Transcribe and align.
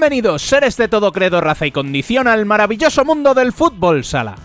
Bienvenidos, 0.00 0.42
seres 0.42 0.76
de 0.76 0.86
todo 0.86 1.10
credo, 1.10 1.40
raza 1.40 1.66
y 1.66 1.72
condición, 1.72 2.28
al 2.28 2.46
maravilloso 2.46 3.04
mundo 3.04 3.34
del 3.34 3.52
fútbol 3.52 4.04
sala. 4.04 4.36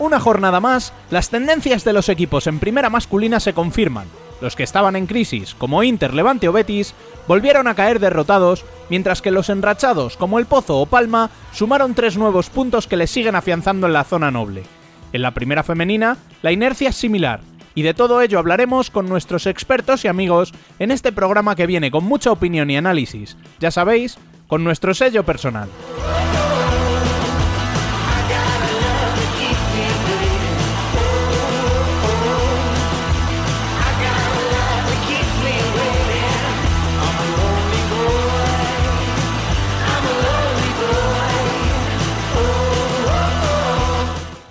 Una 0.00 0.18
jornada 0.18 0.58
más, 0.58 0.92
las 1.10 1.30
tendencias 1.30 1.84
de 1.84 1.92
los 1.92 2.08
equipos 2.08 2.48
en 2.48 2.58
primera 2.58 2.90
masculina 2.90 3.38
se 3.38 3.54
confirman. 3.54 4.08
Los 4.40 4.56
que 4.56 4.64
estaban 4.64 4.96
en 4.96 5.06
crisis, 5.06 5.54
como 5.54 5.84
Inter, 5.84 6.12
Levante 6.12 6.48
o 6.48 6.52
Betis, 6.52 6.92
volvieron 7.26 7.66
a 7.66 7.74
caer 7.74 8.00
derrotados, 8.00 8.64
mientras 8.90 9.22
que 9.22 9.30
los 9.30 9.48
enrachados, 9.48 10.16
como 10.16 10.38
el 10.38 10.46
Pozo 10.46 10.78
o 10.78 10.86
Palma, 10.86 11.30
sumaron 11.52 11.94
tres 11.94 12.16
nuevos 12.16 12.50
puntos 12.50 12.86
que 12.86 12.96
les 12.96 13.10
siguen 13.10 13.36
afianzando 13.36 13.86
en 13.86 13.92
la 13.92 14.04
zona 14.04 14.30
noble. 14.30 14.62
En 15.12 15.22
la 15.22 15.32
primera 15.32 15.62
femenina, 15.62 16.16
la 16.42 16.52
inercia 16.52 16.90
es 16.90 16.96
similar, 16.96 17.40
y 17.74 17.82
de 17.82 17.94
todo 17.94 18.20
ello 18.20 18.38
hablaremos 18.38 18.90
con 18.90 19.08
nuestros 19.08 19.46
expertos 19.46 20.04
y 20.04 20.08
amigos 20.08 20.52
en 20.78 20.90
este 20.90 21.12
programa 21.12 21.56
que 21.56 21.66
viene 21.66 21.90
con 21.90 22.04
mucha 22.04 22.30
opinión 22.30 22.70
y 22.70 22.76
análisis, 22.76 23.36
ya 23.58 23.70
sabéis, 23.70 24.18
con 24.46 24.64
nuestro 24.64 24.94
sello 24.94 25.24
personal. 25.24 25.68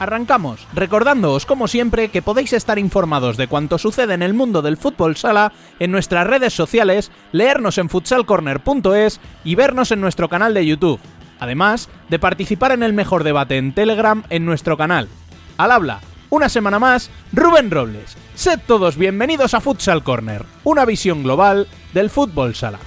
Arrancamos, 0.03 0.67
recordándoos 0.73 1.45
como 1.45 1.69
siempre 1.69 2.09
que 2.09 2.21
podéis 2.21 2.51
estar 2.51 2.77
informados 2.77 3.37
de 3.37 3.47
cuanto 3.47 3.77
sucede 3.77 4.13
en 4.13 4.21
el 4.21 4.33
mundo 4.33 4.61
del 4.61 4.75
fútbol 4.75 5.15
sala 5.15 5.53
en 5.79 5.91
nuestras 5.93 6.27
redes 6.27 6.53
sociales, 6.53 7.09
leernos 7.31 7.77
en 7.77 7.87
futsalcorner.es 7.87 9.21
y 9.45 9.55
vernos 9.55 9.93
en 9.93 10.01
nuestro 10.01 10.27
canal 10.27 10.53
de 10.53 10.65
YouTube. 10.65 10.99
Además 11.39 11.87
de 12.09 12.19
participar 12.19 12.73
en 12.73 12.83
el 12.83 12.91
mejor 12.91 13.23
debate 13.23 13.55
en 13.55 13.73
Telegram 13.73 14.23
en 14.29 14.45
nuestro 14.45 14.75
canal. 14.75 15.07
Al 15.55 15.71
habla, 15.71 16.01
una 16.29 16.49
semana 16.49 16.79
más, 16.79 17.09
Rubén 17.31 17.71
Robles. 17.71 18.17
Sed 18.35 18.59
todos 18.67 18.97
bienvenidos 18.97 19.53
a 19.53 19.61
Futsal 19.61 20.03
Corner, 20.03 20.43
una 20.65 20.83
visión 20.83 21.23
global 21.23 21.65
del 21.93 22.09
fútbol 22.09 22.55
sala. 22.55 22.79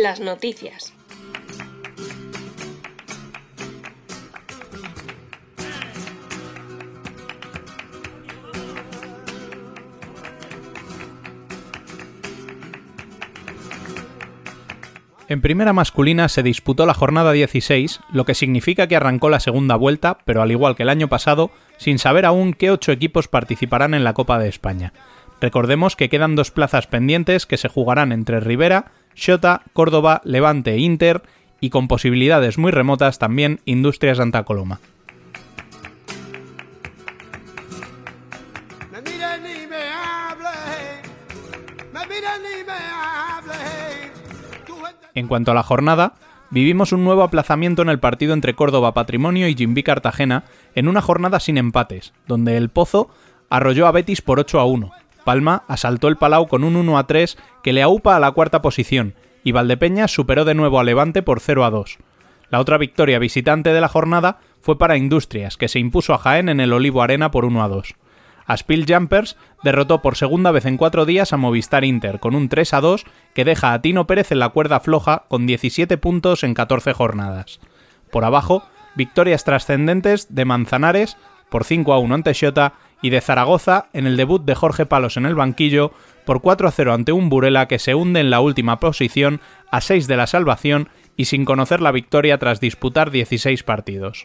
Las 0.00 0.18
noticias. 0.18 0.94
En 15.28 15.42
primera 15.42 15.72
masculina 15.72 16.28
se 16.28 16.42
disputó 16.42 16.86
la 16.86 16.94
jornada 16.94 17.30
16, 17.30 18.00
lo 18.12 18.24
que 18.24 18.34
significa 18.34 18.88
que 18.88 18.96
arrancó 18.96 19.30
la 19.30 19.38
segunda 19.38 19.76
vuelta, 19.76 20.18
pero 20.24 20.42
al 20.42 20.50
igual 20.50 20.74
que 20.74 20.82
el 20.82 20.88
año 20.88 21.08
pasado, 21.08 21.52
sin 21.76 22.00
saber 22.00 22.24
aún 22.24 22.52
qué 22.52 22.72
ocho 22.72 22.90
equipos 22.90 23.28
participarán 23.28 23.94
en 23.94 24.02
la 24.02 24.14
Copa 24.14 24.40
de 24.40 24.48
España. 24.48 24.92
Recordemos 25.40 25.94
que 25.94 26.08
quedan 26.08 26.34
dos 26.34 26.50
plazas 26.50 26.86
pendientes 26.86 27.46
que 27.46 27.58
se 27.58 27.68
jugarán 27.68 28.10
entre 28.10 28.40
Rivera, 28.40 28.92
Xota, 29.14 29.62
Córdoba, 29.72 30.20
Levante 30.24 30.72
e 30.72 30.78
Inter 30.78 31.22
y 31.60 31.70
con 31.70 31.88
posibilidades 31.88 32.58
muy 32.58 32.72
remotas 32.72 33.18
también 33.18 33.60
Industria 33.64 34.14
Santa 34.14 34.44
Coloma. 34.44 34.80
En 45.14 45.26
cuanto 45.26 45.50
a 45.50 45.54
la 45.54 45.62
jornada, 45.62 46.14
vivimos 46.50 46.92
un 46.92 47.04
nuevo 47.04 47.22
aplazamiento 47.22 47.82
en 47.82 47.88
el 47.88 47.98
partido 47.98 48.32
entre 48.32 48.54
Córdoba 48.54 48.94
Patrimonio 48.94 49.48
y 49.48 49.54
Jimbi 49.54 49.82
Cartagena 49.82 50.44
en 50.74 50.88
una 50.88 51.02
jornada 51.02 51.40
sin 51.40 51.58
empates, 51.58 52.12
donde 52.26 52.56
el 52.56 52.70
Pozo 52.70 53.10
arrolló 53.50 53.86
a 53.86 53.92
Betis 53.92 54.22
por 54.22 54.38
8 54.38 54.60
a 54.60 54.64
1, 54.64 54.92
Palma 55.30 55.62
asaltó 55.68 56.08
el 56.08 56.16
Palau 56.16 56.48
con 56.48 56.64
un 56.64 56.74
1 56.74 56.98
a 56.98 57.06
3 57.06 57.38
que 57.62 57.72
le 57.72 57.82
aupa 57.82 58.16
a 58.16 58.18
la 58.18 58.32
cuarta 58.32 58.62
posición, 58.62 59.14
y 59.44 59.52
Valdepeña 59.52 60.08
superó 60.08 60.44
de 60.44 60.54
nuevo 60.54 60.80
a 60.80 60.82
Levante 60.82 61.22
por 61.22 61.38
0 61.38 61.64
a 61.64 61.70
2. 61.70 61.98
La 62.48 62.58
otra 62.58 62.78
victoria 62.78 63.20
visitante 63.20 63.72
de 63.72 63.80
la 63.80 63.86
jornada 63.86 64.40
fue 64.60 64.76
para 64.76 64.96
Industrias, 64.96 65.56
que 65.56 65.68
se 65.68 65.78
impuso 65.78 66.14
a 66.14 66.18
Jaén 66.18 66.48
en 66.48 66.58
el 66.58 66.72
Olivo 66.72 67.00
Arena 67.00 67.30
por 67.30 67.44
1 67.44 67.62
a 67.62 67.68
2. 67.68 67.94
Aspil 68.44 68.86
Jumpers 68.88 69.36
derrotó 69.62 70.02
por 70.02 70.16
segunda 70.16 70.50
vez 70.50 70.66
en 70.66 70.76
cuatro 70.76 71.06
días 71.06 71.32
a 71.32 71.36
Movistar 71.36 71.84
Inter 71.84 72.18
con 72.18 72.34
un 72.34 72.48
3 72.48 72.74
a 72.74 72.80
2 72.80 73.04
que 73.32 73.44
deja 73.44 73.72
a 73.72 73.80
Tino 73.80 74.08
Pérez 74.08 74.32
en 74.32 74.40
la 74.40 74.48
cuerda 74.48 74.80
floja 74.80 75.26
con 75.28 75.46
17 75.46 75.96
puntos 75.96 76.42
en 76.42 76.54
14 76.54 76.92
jornadas. 76.92 77.60
Por 78.10 78.24
abajo, 78.24 78.64
victorias 78.96 79.44
trascendentes 79.44 80.34
de 80.34 80.44
Manzanares 80.44 81.16
por 81.50 81.62
5 81.62 81.92
a 81.92 82.00
1 82.00 82.14
ante 82.16 82.34
Xota 82.34 82.74
y 83.02 83.10
de 83.10 83.20
Zaragoza 83.20 83.86
en 83.92 84.06
el 84.06 84.16
debut 84.16 84.44
de 84.44 84.54
Jorge 84.54 84.86
Palos 84.86 85.16
en 85.16 85.26
el 85.26 85.34
banquillo 85.34 85.92
por 86.24 86.40
4 86.40 86.68
a 86.68 86.70
0 86.70 86.92
ante 86.92 87.12
un 87.12 87.28
Burela 87.28 87.66
que 87.66 87.78
se 87.78 87.94
hunde 87.94 88.20
en 88.20 88.30
la 88.30 88.40
última 88.40 88.80
posición 88.80 89.40
a 89.70 89.80
6 89.80 90.06
de 90.06 90.16
la 90.16 90.26
salvación 90.26 90.88
y 91.16 91.26
sin 91.26 91.44
conocer 91.44 91.80
la 91.80 91.92
victoria 91.92 92.38
tras 92.38 92.60
disputar 92.60 93.10
16 93.10 93.62
partidos. 93.62 94.24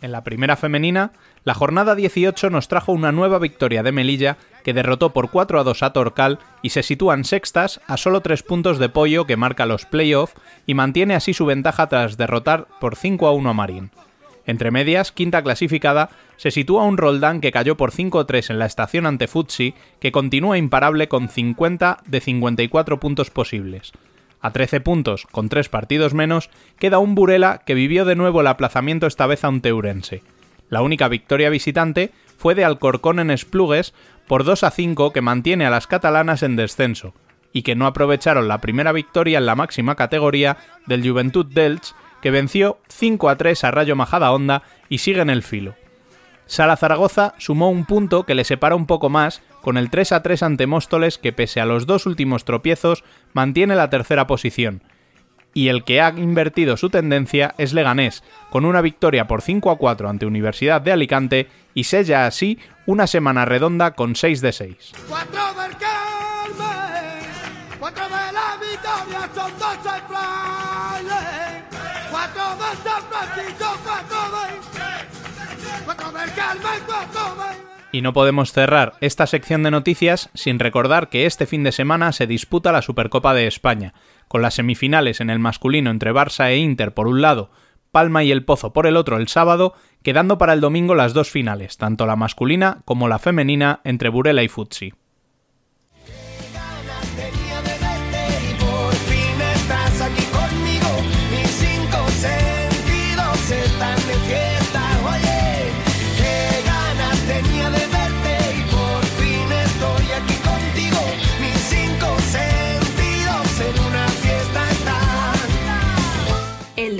En 0.00 0.12
la 0.12 0.22
primera 0.22 0.56
femenina, 0.56 1.12
la 1.44 1.54
jornada 1.54 1.94
18 1.94 2.48
nos 2.48 2.68
trajo 2.68 2.92
una 2.92 3.12
nueva 3.12 3.38
victoria 3.38 3.82
de 3.82 3.92
Melilla 3.92 4.38
que 4.64 4.72
derrotó 4.72 5.12
por 5.12 5.30
4 5.30 5.60
a 5.60 5.64
2 5.64 5.82
a 5.82 5.92
Torcal 5.92 6.38
y 6.62 6.70
se 6.70 6.82
sitúan 6.82 7.24
sextas 7.24 7.80
a 7.86 7.98
solo 7.98 8.22
3 8.22 8.42
puntos 8.42 8.78
de 8.78 8.88
pollo 8.88 9.26
que 9.26 9.36
marca 9.36 9.66
los 9.66 9.84
playoffs 9.84 10.34
y 10.66 10.72
mantiene 10.72 11.14
así 11.14 11.34
su 11.34 11.44
ventaja 11.44 11.86
tras 11.88 12.16
derrotar 12.16 12.66
por 12.80 12.96
5 12.96 13.26
a 13.26 13.32
1 13.32 13.50
a 13.50 13.52
Marín. 13.52 13.90
Entre 14.46 14.70
medias, 14.70 15.12
quinta 15.12 15.42
clasificada, 15.42 16.10
se 16.36 16.50
sitúa 16.50 16.84
un 16.84 16.96
Roldán 16.96 17.40
que 17.40 17.52
cayó 17.52 17.76
por 17.76 17.92
5-3 17.92 18.50
en 18.50 18.58
la 18.58 18.66
estación 18.66 19.06
ante 19.06 19.26
Futsi, 19.26 19.74
que 20.00 20.12
continúa 20.12 20.58
imparable 20.58 21.08
con 21.08 21.28
50 21.28 21.98
de 22.06 22.20
54 22.20 23.00
puntos 23.00 23.30
posibles. 23.30 23.92
A 24.40 24.50
13 24.50 24.80
puntos, 24.80 25.26
con 25.30 25.48
3 25.48 25.70
partidos 25.70 26.12
menos, 26.12 26.50
queda 26.78 26.98
un 26.98 27.14
Burela 27.14 27.62
que 27.64 27.72
vivió 27.72 28.04
de 28.04 28.16
nuevo 28.16 28.42
el 28.42 28.46
aplazamiento 28.46 29.06
esta 29.06 29.26
vez 29.26 29.44
ante 29.44 29.72
Urense. 29.72 30.22
La 30.68 30.82
única 30.82 31.08
victoria 31.08 31.50
visitante 31.50 32.12
fue 32.36 32.54
de 32.54 32.64
Alcorcón 32.64 33.20
en 33.20 33.30
Esplugues 33.30 33.94
por 34.26 34.44
2 34.44 34.64
a 34.64 34.70
5 34.70 35.12
que 35.12 35.20
mantiene 35.20 35.66
a 35.66 35.70
las 35.70 35.86
catalanas 35.86 36.42
en 36.42 36.56
descenso, 36.56 37.14
y 37.52 37.62
que 37.62 37.74
no 37.76 37.86
aprovecharon 37.86 38.48
la 38.48 38.60
primera 38.60 38.92
victoria 38.92 39.38
en 39.38 39.46
la 39.46 39.54
máxima 39.54 39.94
categoría 39.94 40.56
del 40.86 41.08
Juventud 41.08 41.46
Delch, 41.46 41.94
que 42.20 42.30
venció 42.30 42.78
5 42.88 43.28
a 43.28 43.36
3 43.36 43.64
a 43.64 43.70
Rayo 43.70 43.96
Majada 43.96 44.32
Honda 44.32 44.62
y 44.88 44.98
sigue 44.98 45.20
en 45.20 45.30
el 45.30 45.42
filo. 45.42 45.74
Sala 46.46 46.76
Zaragoza 46.76 47.34
sumó 47.38 47.70
un 47.70 47.84
punto 47.84 48.24
que 48.24 48.34
le 48.34 48.44
separa 48.44 48.74
un 48.74 48.86
poco 48.86 49.08
más 49.08 49.42
con 49.62 49.78
el 49.78 49.88
3 49.88 50.12
a 50.12 50.22
3 50.22 50.42
ante 50.42 50.66
Móstoles 50.66 51.16
que 51.16 51.32
pese 51.32 51.60
a 51.60 51.66
los 51.66 51.86
dos 51.86 52.06
últimos 52.06 52.44
tropiezos 52.44 53.04
mantiene 53.32 53.74
la 53.74 53.88
tercera 53.88 54.26
posición. 54.26 54.82
Y 55.54 55.68
el 55.68 55.84
que 55.84 56.00
ha 56.00 56.10
invertido 56.10 56.76
su 56.76 56.90
tendencia 56.90 57.54
es 57.58 57.72
Leganés, 57.72 58.24
con 58.50 58.64
una 58.64 58.80
victoria 58.80 59.26
por 59.26 59.40
5 59.40 59.70
a 59.70 59.78
4 59.78 60.08
ante 60.08 60.26
Universidad 60.26 60.80
de 60.80 60.92
Alicante 60.92 61.48
y 61.74 61.84
sella 61.84 62.26
así 62.26 62.58
una 62.86 63.06
semana 63.06 63.44
redonda 63.44 63.92
con 63.92 64.16
6 64.16 64.40
de 64.40 64.52
6. 64.52 64.92
Y 77.92 78.02
no 78.02 78.12
podemos 78.12 78.52
cerrar 78.52 78.94
esta 79.00 79.28
sección 79.28 79.62
de 79.62 79.70
noticias 79.70 80.28
sin 80.34 80.58
recordar 80.58 81.08
que 81.10 81.26
este 81.26 81.46
fin 81.46 81.62
de 81.62 81.70
semana 81.70 82.10
se 82.10 82.26
disputa 82.26 82.72
la 82.72 82.82
Supercopa 82.82 83.34
de 83.34 83.46
España, 83.46 83.94
con 84.28 84.42
las 84.42 84.54
semifinales 84.54 85.20
en 85.20 85.30
el 85.30 85.38
masculino 85.38 85.90
entre 85.90 86.12
Barça 86.12 86.50
e 86.50 86.58
Inter 86.58 86.94
por 86.94 87.06
un 87.06 87.20
lado, 87.20 87.50
Palma 87.92 88.24
y 88.24 88.32
el 88.32 88.44
Pozo 88.44 88.72
por 88.72 88.86
el 88.86 88.96
otro 88.96 89.16
el 89.16 89.28
sábado, 89.28 89.74
quedando 90.02 90.36
para 90.36 90.52
el 90.52 90.60
domingo 90.60 90.94
las 90.94 91.14
dos 91.14 91.30
finales, 91.30 91.76
tanto 91.76 92.06
la 92.06 92.16
masculina 92.16 92.82
como 92.84 93.08
la 93.08 93.18
femenina 93.18 93.80
entre 93.84 94.08
Burela 94.08 94.42
y 94.42 94.48
Futsi. 94.48 94.94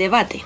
Debate. 0.05 0.43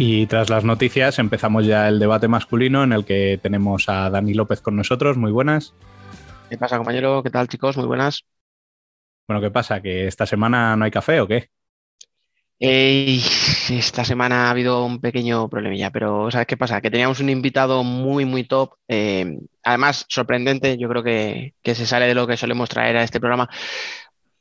Y 0.00 0.26
tras 0.26 0.48
las 0.48 0.64
noticias 0.64 1.18
empezamos 1.18 1.66
ya 1.66 1.88
el 1.88 1.98
debate 1.98 2.28
masculino 2.28 2.84
en 2.84 2.92
el 2.92 3.04
que 3.04 3.38
tenemos 3.42 3.88
a 3.88 4.08
Dani 4.08 4.32
López 4.32 4.62
con 4.62 4.76
nosotros. 4.76 5.18
Muy 5.18 5.32
buenas. 5.32 5.74
¿Qué 6.48 6.56
pasa, 6.56 6.78
compañero? 6.78 7.22
¿Qué 7.22 7.30
tal, 7.30 7.48
chicos? 7.48 7.76
Muy 7.76 7.86
buenas. 7.86 8.24
Bueno, 9.26 9.42
¿qué 9.42 9.50
pasa? 9.50 9.82
¿Que 9.82 10.06
esta 10.06 10.24
semana 10.24 10.76
no 10.76 10.84
hay 10.84 10.90
café 10.90 11.20
o 11.20 11.26
qué? 11.26 11.50
Esta 12.60 14.04
semana 14.04 14.46
ha 14.46 14.50
habido 14.50 14.84
un 14.84 15.00
pequeño 15.00 15.48
problemilla, 15.48 15.90
pero 15.90 16.30
¿sabes 16.30 16.46
qué 16.46 16.56
pasa? 16.56 16.80
Que 16.80 16.90
teníamos 16.90 17.20
un 17.20 17.30
invitado 17.30 17.84
muy, 17.84 18.24
muy 18.24 18.44
top. 18.44 18.74
Eh, 18.88 19.38
además, 19.62 20.06
sorprendente, 20.08 20.76
yo 20.76 20.88
creo 20.88 21.02
que, 21.02 21.54
se 21.62 21.86
sale 21.86 22.06
de 22.06 22.14
lo 22.14 22.26
que 22.26 22.36
solemos 22.36 22.68
traer 22.68 22.96
a 22.96 23.04
este 23.04 23.20
programa. 23.20 23.48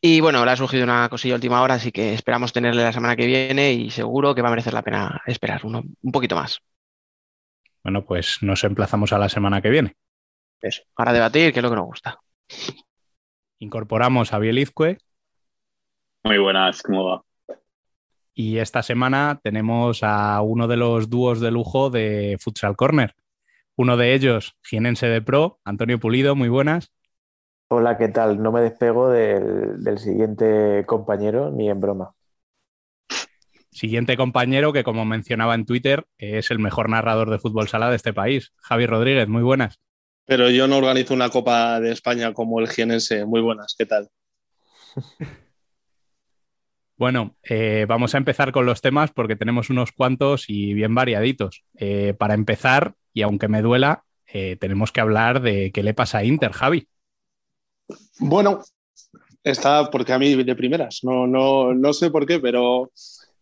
Y 0.01 0.21
bueno, 0.21 0.43
le 0.45 0.51
ha 0.51 0.55
surgido 0.55 0.83
una 0.83 1.09
cosilla 1.09 1.35
última 1.35 1.61
hora, 1.61 1.75
así 1.75 1.91
que 1.91 2.13
esperamos 2.13 2.53
tenerle 2.53 2.83
la 2.83 2.93
semana 2.93 3.15
que 3.15 3.25
viene 3.25 3.73
y 3.73 3.89
seguro 3.89 4.33
que 4.33 4.41
va 4.41 4.47
a 4.47 4.51
merecer 4.51 4.73
la 4.73 4.83
pena 4.83 5.21
esperar 5.25 5.61
uno, 5.65 5.83
un 6.01 6.11
poquito 6.11 6.35
más. 6.35 6.61
Bueno, 7.83 8.03
pues 8.05 8.39
nos 8.41 8.63
emplazamos 8.63 9.13
a 9.13 9.19
la 9.19 9.29
semana 9.29 9.61
que 9.61 9.69
viene. 9.69 9.95
Eso, 10.61 10.83
para 10.95 11.13
debatir, 11.13 11.53
que 11.53 11.59
es 11.59 11.63
lo 11.63 11.69
que 11.69 11.75
nos 11.75 11.85
gusta. 11.85 12.19
Incorporamos 13.59 14.33
a 14.33 14.39
Bielizque. 14.39 14.97
Muy 16.23 16.37
buenas, 16.37 16.81
¿cómo 16.81 17.05
va? 17.05 17.26
Y 18.39 18.59
esta 18.59 18.83
semana 18.83 19.39
tenemos 19.41 20.01
a 20.03 20.39
uno 20.41 20.67
de 20.67 20.77
los 20.77 21.09
dúos 21.09 21.39
de 21.39 21.49
lujo 21.49 21.89
de 21.89 22.37
Futsal 22.39 22.75
Corner. 22.75 23.15
Uno 23.75 23.97
de 23.97 24.13
ellos, 24.13 24.55
Gienense 24.61 25.07
de 25.07 25.23
Pro, 25.23 25.59
Antonio 25.63 25.99
Pulido, 25.99 26.35
muy 26.35 26.47
buenas. 26.47 26.91
Hola, 27.69 27.97
¿qué 27.97 28.09
tal? 28.09 28.43
No 28.43 28.51
me 28.51 28.61
despego 28.61 29.09
del, 29.09 29.97
siguiente 29.97 30.83
compañero 30.85 31.49
ni 31.49 31.67
en 31.67 31.79
broma. 31.79 32.13
Siguiente 33.71 34.15
compañero 34.15 34.71
que, 34.71 34.83
como 34.83 35.03
mencionaba 35.03 35.55
en 35.55 35.65
Twitter, 35.65 36.05
es 36.19 36.51
el 36.51 36.59
mejor 36.59 36.89
narrador 36.89 37.31
de 37.31 37.39
fútbol 37.39 37.67
sala 37.67 37.89
de 37.89 37.95
este 37.95 38.13
país. 38.13 38.53
Javi 38.57 38.85
Rodríguez, 38.85 39.27
muy 39.27 39.41
buenas. 39.41 39.79
Pero 40.25 40.51
yo 40.51 40.67
no 40.67 40.77
organizo 40.77 41.15
una 41.15 41.31
Copa 41.31 41.79
de 41.79 41.91
España 41.91 42.31
como 42.33 42.59
el 42.59 42.69
Gienense. 42.69 43.25
Muy 43.25 43.41
buenas, 43.41 43.73
¿qué 43.75 43.87
tal? 43.87 44.09
Bueno, 46.97 47.35
eh, 47.43 47.85
vamos 47.87 48.15
a 48.15 48.17
empezar 48.17 48.51
con 48.51 48.65
los 48.65 48.81
temas 48.81 49.11
porque 49.11 49.35
tenemos 49.35 49.69
unos 49.69 49.91
cuantos 49.91 50.45
y 50.47 50.73
bien 50.73 50.95
variaditos. 50.95 51.63
Eh, 51.75 52.15
para 52.17 52.33
empezar, 52.33 52.95
y 53.13 53.21
aunque 53.21 53.47
me 53.47 53.61
duela, 53.61 54.03
eh, 54.25 54.57
tenemos 54.59 54.91
que 54.91 55.01
hablar 55.01 55.41
de 55.41 55.71
qué 55.71 55.83
le 55.83 55.93
pasa 55.93 56.19
a 56.19 56.23
Inter, 56.23 56.51
Javi. 56.51 56.87
Bueno, 58.17 58.63
está 59.43 59.91
porque 59.91 60.11
a 60.11 60.19
mí 60.19 60.43
de 60.43 60.55
primeras, 60.55 61.01
no, 61.03 61.27
no, 61.27 61.73
no 61.73 61.93
sé 61.93 62.09
por 62.09 62.25
qué, 62.25 62.39
pero, 62.39 62.91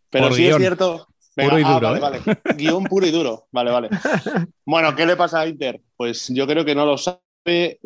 pero 0.10 0.34
sí 0.34 0.48
es 0.48 0.58
cierto. 0.58 1.08
puro 1.34 1.58
y 1.58 1.64
ah, 1.66 1.74
duro. 1.74 1.92
vale, 1.92 2.00
vale. 2.02 2.22
Guión 2.58 2.84
puro 2.84 3.08
y 3.08 3.12
duro. 3.12 3.48
Vale, 3.52 3.72
vale. 3.72 3.90
Bueno, 4.66 4.94
¿qué 4.96 5.06
le 5.06 5.16
pasa 5.16 5.40
a 5.40 5.48
Inter? 5.48 5.80
Pues 5.96 6.28
yo 6.28 6.46
creo 6.46 6.66
que 6.66 6.76
no 6.76 6.86
lo 6.86 6.98
sabe 6.98 7.80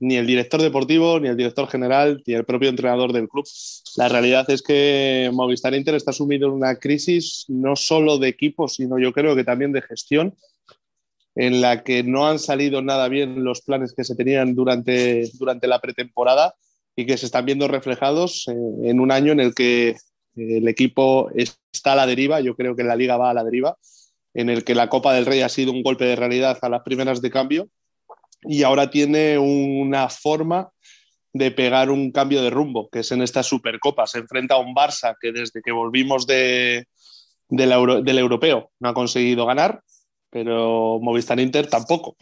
ni 0.00 0.16
el 0.16 0.26
director 0.26 0.60
deportivo, 0.62 1.20
ni 1.20 1.28
el 1.28 1.36
director 1.36 1.68
general, 1.68 2.22
ni 2.26 2.34
el 2.34 2.44
propio 2.44 2.70
entrenador 2.70 3.12
del 3.12 3.28
club. 3.28 3.46
La 3.96 4.08
realidad 4.08 4.50
es 4.50 4.62
que 4.62 5.30
Movistar 5.32 5.74
Inter 5.74 5.94
está 5.94 6.12
sumido 6.12 6.48
en 6.48 6.54
una 6.54 6.76
crisis 6.76 7.44
no 7.48 7.76
solo 7.76 8.18
de 8.18 8.28
equipo, 8.28 8.66
sino 8.66 8.98
yo 8.98 9.12
creo 9.12 9.36
que 9.36 9.44
también 9.44 9.72
de 9.72 9.82
gestión, 9.82 10.34
en 11.34 11.60
la 11.60 11.84
que 11.84 12.02
no 12.02 12.26
han 12.26 12.38
salido 12.38 12.80
nada 12.82 13.08
bien 13.08 13.44
los 13.44 13.60
planes 13.60 13.92
que 13.92 14.04
se 14.04 14.16
tenían 14.16 14.54
durante, 14.54 15.30
durante 15.34 15.66
la 15.68 15.80
pretemporada 15.80 16.54
y 16.96 17.04
que 17.04 17.18
se 17.18 17.26
están 17.26 17.44
viendo 17.44 17.68
reflejados 17.68 18.48
en 18.48 19.00
un 19.00 19.12
año 19.12 19.32
en 19.32 19.40
el 19.40 19.54
que 19.54 19.96
el 20.34 20.66
equipo 20.66 21.30
está 21.34 21.92
a 21.92 21.96
la 21.96 22.06
deriva, 22.06 22.40
yo 22.40 22.56
creo 22.56 22.74
que 22.74 22.84
la 22.84 22.96
liga 22.96 23.18
va 23.18 23.30
a 23.30 23.34
la 23.34 23.44
deriva, 23.44 23.76
en 24.32 24.48
el 24.48 24.64
que 24.64 24.74
la 24.74 24.88
Copa 24.88 25.12
del 25.12 25.26
Rey 25.26 25.42
ha 25.42 25.48
sido 25.48 25.72
un 25.72 25.82
golpe 25.82 26.06
de 26.06 26.16
realidad 26.16 26.58
a 26.62 26.68
las 26.70 26.82
primeras 26.82 27.20
de 27.20 27.30
cambio 27.30 27.68
y 28.42 28.62
ahora 28.62 28.90
tiene 28.90 29.38
una 29.38 30.08
forma 30.08 30.70
de 31.32 31.50
pegar 31.50 31.90
un 31.90 32.10
cambio 32.10 32.42
de 32.42 32.50
rumbo, 32.50 32.88
que 32.90 33.00
es 33.00 33.12
en 33.12 33.22
esta 33.22 33.42
Supercopa. 33.42 34.06
Se 34.06 34.18
enfrenta 34.18 34.54
a 34.54 34.58
un 34.58 34.74
Barça 34.74 35.14
que 35.20 35.32
desde 35.32 35.62
que 35.62 35.72
volvimos 35.72 36.26
de, 36.26 36.86
del 37.48 38.18
europeo 38.18 38.70
no 38.80 38.88
ha 38.88 38.94
conseguido 38.94 39.46
ganar, 39.46 39.82
pero 40.30 40.98
Movistar 41.00 41.38
Inter 41.38 41.66
tampoco. 41.68 42.16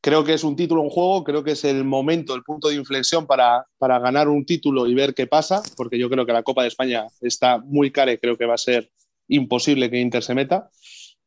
Creo 0.00 0.24
que 0.24 0.34
es 0.34 0.44
un 0.44 0.54
título 0.54 0.84
en 0.84 0.90
juego, 0.90 1.24
creo 1.24 1.42
que 1.42 1.50
es 1.52 1.64
el 1.64 1.84
momento, 1.84 2.34
el 2.34 2.44
punto 2.44 2.68
de 2.68 2.76
inflexión 2.76 3.26
para, 3.26 3.66
para 3.78 3.98
ganar 3.98 4.28
un 4.28 4.46
título 4.46 4.86
y 4.86 4.94
ver 4.94 5.12
qué 5.12 5.26
pasa, 5.26 5.60
porque 5.76 5.98
yo 5.98 6.08
creo 6.08 6.24
que 6.24 6.32
la 6.32 6.44
Copa 6.44 6.62
de 6.62 6.68
España 6.68 7.06
está 7.20 7.58
muy 7.58 7.90
cara 7.90 8.12
y 8.12 8.18
creo 8.18 8.36
que 8.36 8.46
va 8.46 8.54
a 8.54 8.58
ser 8.58 8.88
imposible 9.26 9.90
que 9.90 10.00
Inter 10.00 10.22
se 10.22 10.34
meta 10.34 10.70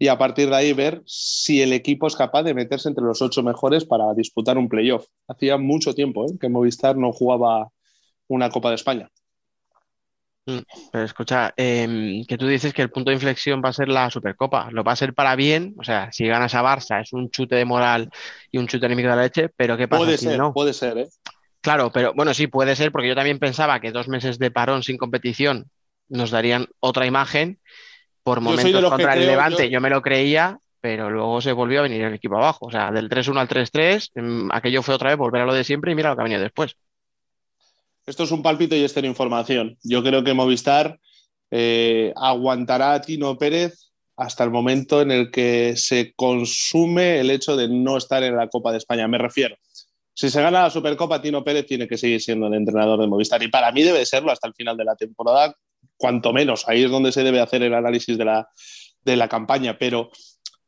y 0.01 0.07
a 0.07 0.17
partir 0.17 0.49
de 0.49 0.55
ahí 0.55 0.73
ver 0.73 1.03
si 1.05 1.61
el 1.61 1.73
equipo 1.73 2.07
es 2.07 2.15
capaz 2.15 2.41
de 2.41 2.55
meterse 2.55 2.89
entre 2.89 3.03
los 3.03 3.21
ocho 3.21 3.43
mejores 3.43 3.85
para 3.85 4.11
disputar 4.15 4.57
un 4.57 4.67
playoff. 4.67 5.05
Hacía 5.27 5.59
mucho 5.59 5.93
tiempo 5.93 6.25
¿eh? 6.25 6.33
que 6.41 6.49
Movistar 6.49 6.97
no 6.97 7.11
jugaba 7.11 7.69
una 8.27 8.49
Copa 8.49 8.69
de 8.69 8.75
España. 8.77 9.11
Mm, 10.47 10.61
pero 10.91 11.03
escucha, 11.05 11.53
em, 11.55 12.25
que 12.25 12.35
tú 12.35 12.47
dices 12.47 12.73
que 12.73 12.81
el 12.81 12.89
punto 12.89 13.11
de 13.11 13.17
inflexión 13.17 13.61
va 13.63 13.69
a 13.69 13.73
ser 13.73 13.89
la 13.89 14.09
Supercopa. 14.09 14.71
Lo 14.71 14.83
va 14.83 14.93
a 14.93 14.95
ser 14.95 15.13
para 15.13 15.35
bien, 15.35 15.75
o 15.77 15.83
sea, 15.83 16.11
si 16.11 16.25
ganas 16.25 16.55
a 16.55 16.63
Barça 16.63 16.99
es 16.99 17.13
un 17.13 17.29
chute 17.29 17.53
de 17.53 17.65
moral 17.65 18.09
y 18.51 18.57
un 18.57 18.65
chute 18.65 18.87
enemigo 18.87 19.09
de 19.11 19.15
la 19.15 19.21
leche, 19.21 19.49
pero 19.55 19.77
¿qué 19.77 19.87
pasa 19.87 20.03
puede 20.03 20.17
si 20.17 20.25
ser, 20.25 20.39
no? 20.39 20.51
Puede 20.51 20.73
ser, 20.73 20.97
¿eh? 20.97 21.09
Claro, 21.61 21.91
pero 21.91 22.15
bueno, 22.15 22.33
sí, 22.33 22.47
puede 22.47 22.75
ser, 22.75 22.91
porque 22.91 23.07
yo 23.07 23.13
también 23.13 23.37
pensaba 23.37 23.79
que 23.79 23.91
dos 23.91 24.07
meses 24.07 24.39
de 24.39 24.49
parón 24.49 24.81
sin 24.81 24.97
competición 24.97 25.69
nos 26.09 26.31
darían 26.31 26.65
otra 26.79 27.05
imagen 27.05 27.59
por 28.23 28.41
momentos 28.41 28.89
contra 28.89 29.13
el 29.15 29.25
Levante 29.25 29.69
yo... 29.69 29.81
me 29.81 29.89
lo 29.89 30.01
creía, 30.01 30.59
pero 30.79 31.09
luego 31.09 31.41
se 31.41 31.51
volvió 31.51 31.79
a 31.79 31.83
venir 31.83 32.01
el 32.01 32.13
equipo 32.13 32.37
abajo. 32.37 32.67
O 32.67 32.71
sea, 32.71 32.91
del 32.91 33.09
3-1 33.09 33.39
al 33.39 33.47
3-3, 33.47 34.09
em, 34.15 34.49
aquello 34.51 34.81
fue 34.81 34.95
otra 34.95 35.09
vez 35.09 35.17
volver 35.17 35.41
a 35.41 35.45
lo 35.45 35.53
de 35.53 35.63
siempre 35.63 35.91
y 35.91 35.95
mira 35.95 36.09
lo 36.09 36.15
que 36.15 36.21
ha 36.21 36.23
venido 36.23 36.41
después. 36.41 36.75
Esto 38.05 38.23
es 38.23 38.31
un 38.31 38.41
pálpito 38.41 38.75
y 38.75 38.83
esto 38.83 38.99
es 38.99 39.05
información. 39.05 39.77
Yo 39.83 40.03
creo 40.03 40.23
que 40.23 40.33
Movistar 40.33 40.99
eh, 41.51 42.13
aguantará 42.15 42.93
a 42.93 43.01
Tino 43.01 43.37
Pérez 43.37 43.91
hasta 44.17 44.43
el 44.43 44.51
momento 44.51 45.01
en 45.01 45.11
el 45.11 45.31
que 45.31 45.75
se 45.77 46.13
consume 46.15 47.19
el 47.19 47.31
hecho 47.31 47.55
de 47.55 47.67
no 47.67 47.97
estar 47.97 48.23
en 48.23 48.35
la 48.35 48.47
Copa 48.47 48.71
de 48.71 48.77
España. 48.77 49.07
Me 49.07 49.17
refiero. 49.17 49.55
Si 50.13 50.29
se 50.29 50.41
gana 50.41 50.63
la 50.63 50.69
Supercopa, 50.69 51.21
Tino 51.21 51.43
Pérez 51.43 51.65
tiene 51.65 51.87
que 51.87 51.97
seguir 51.97 52.21
siendo 52.21 52.47
el 52.47 52.53
entrenador 52.55 52.99
de 52.99 53.07
Movistar. 53.07 53.41
Y 53.43 53.47
para 53.47 53.71
mí 53.71 53.83
debe 53.83 54.05
serlo 54.05 54.31
hasta 54.31 54.47
el 54.47 54.53
final 54.53 54.77
de 54.77 54.85
la 54.85 54.95
temporada, 54.95 55.55
cuanto 56.01 56.33
menos. 56.33 56.67
Ahí 56.67 56.83
es 56.83 56.89
donde 56.89 57.11
se 57.11 57.23
debe 57.23 57.39
hacer 57.39 57.61
el 57.61 57.75
análisis 57.75 58.17
de 58.17 58.25
la, 58.25 58.49
de 59.05 59.15
la 59.15 59.29
campaña. 59.29 59.77
Pero 59.77 60.09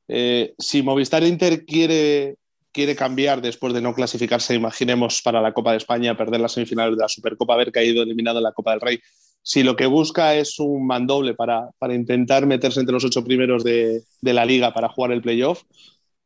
eh, 0.08 0.54
si 0.60 0.84
Movistar 0.84 1.24
Inter 1.24 1.66
quiere, 1.66 2.36
quiere 2.72 2.96
cambiar 2.96 3.42
después 3.42 3.74
de 3.74 3.82
no 3.82 3.96
clasificarse, 3.96 4.54
imaginemos, 4.54 5.24
para 5.24 5.42
la 5.42 5.52
Copa 5.52 5.72
de 5.72 5.78
España, 5.78 6.16
perder 6.16 6.40
las 6.40 6.52
semifinales 6.52 6.96
de 6.96 7.02
la 7.02 7.10
Supercopa, 7.10 7.56
haber 7.56 7.72
caído 7.72 8.04
eliminado 8.04 8.38
en 8.38 8.44
la 8.44 8.52
Copa 8.52 8.72
del 8.72 8.82
Rey, 8.82 9.00
si 9.42 9.63
lo 9.63 9.75
que 9.75 9.88
busca 9.88 10.36
es 10.36 10.60
un 10.60 10.86
mandoble 10.86 11.34
para, 11.34 11.70
para 11.80 11.96
intentar 11.96 12.46
meterse 12.46 12.80
entre 12.80 12.94
los 12.94 13.04
ocho 13.04 13.24
primeros 13.24 13.63
de, 13.63 14.04
de, 14.22 14.34
la 14.34 14.46
liga 14.46 14.72
para 14.72 14.88
jugar 14.88 15.12
el 15.12 15.22
playoff, 15.22 15.63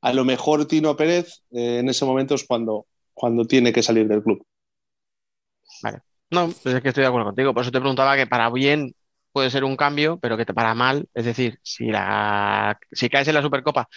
a 0.01 0.13
lo 0.13 0.25
mejor 0.25 0.67
Tino 0.67 0.95
Pérez 0.95 1.41
eh, 1.51 1.79
en 1.79 1.89
ese 1.89 2.05
momento 2.05 2.35
es 2.35 2.43
cuando, 2.43 2.85
cuando 3.13 3.45
tiene 3.45 3.71
que 3.71 3.81
salir 3.81 4.07
del 4.07 4.21
club. 4.21 4.45
Vale. 5.81 6.01
No, 6.29 6.47
pues 6.63 6.75
es 6.75 6.81
que 6.81 6.89
estoy 6.89 7.03
de 7.03 7.07
acuerdo 7.07 7.27
contigo. 7.27 7.53
Por 7.53 7.61
eso 7.63 7.71
te 7.71 7.79
preguntaba 7.79 8.15
que 8.17 8.27
para 8.27 8.49
bien 8.49 8.93
puede 9.31 9.49
ser 9.49 9.63
un 9.63 9.77
cambio, 9.77 10.19
pero 10.19 10.35
que 10.37 10.45
para 10.45 10.73
mal, 10.75 11.07
es 11.13 11.25
decir, 11.25 11.59
si, 11.63 11.85
la, 11.87 12.77
si 12.91 13.09
caes 13.09 13.27
en 13.27 13.35
la 13.35 13.41
Supercopa 13.41 13.87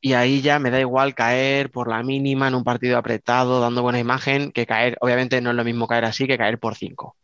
y 0.00 0.12
ahí 0.12 0.42
ya 0.42 0.58
me 0.58 0.70
da 0.70 0.80
igual 0.80 1.14
caer 1.14 1.70
por 1.70 1.88
la 1.88 2.02
mínima 2.02 2.48
en 2.48 2.54
un 2.54 2.64
partido 2.64 2.98
apretado, 2.98 3.60
dando 3.60 3.82
buena 3.82 3.98
imagen, 3.98 4.52
que 4.52 4.66
caer, 4.66 4.96
obviamente 5.00 5.40
no 5.40 5.50
es 5.50 5.56
lo 5.56 5.64
mismo 5.64 5.86
caer 5.88 6.04
así 6.04 6.26
que 6.26 6.36
caer 6.38 6.58
por 6.58 6.74
5. 6.74 7.16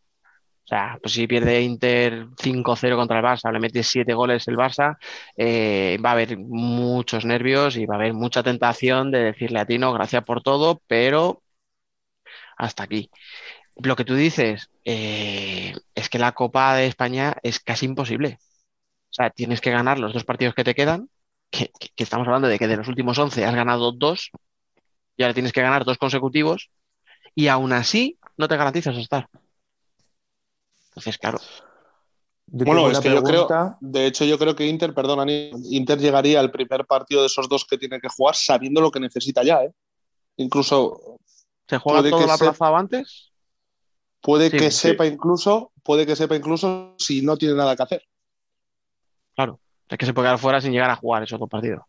O 0.65 0.69
sea, 0.71 0.99
pues 1.03 1.15
si 1.15 1.27
pierde 1.27 1.63
Inter 1.63 2.29
5-0 2.39 2.97
contra 2.97 3.19
el 3.19 3.25
Barça, 3.25 3.53
le 3.53 3.61
metes 3.61 3.89
7 3.89 4.15
goles 4.15 4.49
el 4.49 4.57
Barça, 4.57 4.99
eh, 5.37 5.99
va 6.05 6.11
a 6.11 6.13
haber 6.15 6.39
muchos 6.39 7.25
nervios 7.27 7.77
y 7.77 7.87
va 7.87 7.97
a 7.97 7.99
haber 7.99 8.15
mucha 8.15 8.43
tentación 8.45 9.11
de 9.11 9.21
decirle 9.25 9.61
a 9.61 9.67
Tino 9.67 9.93
gracias 9.93 10.25
por 10.25 10.43
todo, 10.43 10.83
pero 10.87 11.43
hasta 12.57 12.83
aquí. 12.85 13.11
Lo 13.83 13.97
que 13.97 14.05
tú 14.05 14.15
dices 14.15 14.71
eh, 14.85 15.75
es 15.95 16.09
que 16.09 16.19
la 16.19 16.33
Copa 16.33 16.75
de 16.75 16.87
España 16.87 17.37
es 17.43 17.61
casi 17.61 17.87
imposible. 17.87 18.39
O 19.11 19.13
sea, 19.13 19.31
tienes 19.31 19.61
que 19.61 19.71
ganar 19.71 19.99
los 19.99 20.13
dos 20.13 20.25
partidos 20.25 20.55
que 20.55 20.65
te 20.65 20.75
quedan, 20.75 21.09
que, 21.51 21.71
que 21.95 22.05
estamos 22.05 22.27
hablando 22.27 22.49
de 22.49 22.59
que 22.59 22.69
de 22.69 22.77
los 22.77 22.89
últimos 22.89 23.19
11 23.19 23.45
has 23.45 23.55
ganado 23.55 23.93
dos, 23.93 24.31
y 25.17 25.23
ahora 25.23 25.35
tienes 25.35 25.53
que 25.53 25.63
ganar 25.63 25.85
dos 25.85 25.99
consecutivos, 25.99 26.71
y 27.35 27.49
aún 27.49 27.73
así 27.73 28.19
no 28.37 28.49
te 28.49 28.57
garantizas 28.57 28.97
estar. 28.97 29.29
Entonces, 30.89 31.19
claro. 31.19 31.39
Yo 32.53 32.65
bueno, 32.65 32.91
es 32.91 32.99
que 32.99 33.11
pregunta... 33.11 33.31
yo 33.31 33.47
creo, 33.47 33.79
de 33.81 34.07
hecho, 34.07 34.25
yo 34.25 34.39
creo 34.39 34.57
que 34.57 34.67
Inter, 34.67 34.93
perdona, 34.93 35.25
Inter 35.31 35.99
llegaría 35.99 36.41
al 36.41 36.51
primer 36.51 36.85
partido 36.85 37.21
de 37.21 37.29
esos 37.29 37.49
dos 37.49 37.65
que 37.65 37.79
tiene 37.79 38.01
que 38.01 38.09
jugar 38.09 38.35
sabiendo 38.35 38.81
lo 38.81 38.91
que 38.91 38.99
necesita 38.99 39.45
ya, 39.45 39.63
¿eh? 39.63 39.73
Incluso. 40.37 41.19
¿Se 41.69 41.79
juega 41.79 42.09
todo 42.09 42.27
la 42.27 42.35
aplazado 42.35 42.77
antes? 42.77 43.30
Puede 44.21 44.51
sí, 44.51 44.59
que 44.59 44.71
sí. 44.71 44.89
sepa 44.89 45.07
incluso, 45.07 45.73
puede 45.83 46.07
que 46.07 46.17
sepa 46.17 46.37
incluso 46.37 46.95
si 46.99 47.23
no 47.23 47.37
tiene 47.37 47.55
nada 47.55 47.75
que 47.77 47.83
hacer. 47.83 48.03
Claro, 49.35 49.61
es 49.89 49.99
que 49.99 50.07
se 50.07 50.13
puede 50.13 50.27
quedar 50.27 50.39
fuera 50.39 50.61
sin 50.61 50.73
llegar 50.73 50.91
a 50.91 50.97
jugar 50.97 51.23
esos 51.23 51.41
dos 51.41 51.49
partidos. 51.49 51.85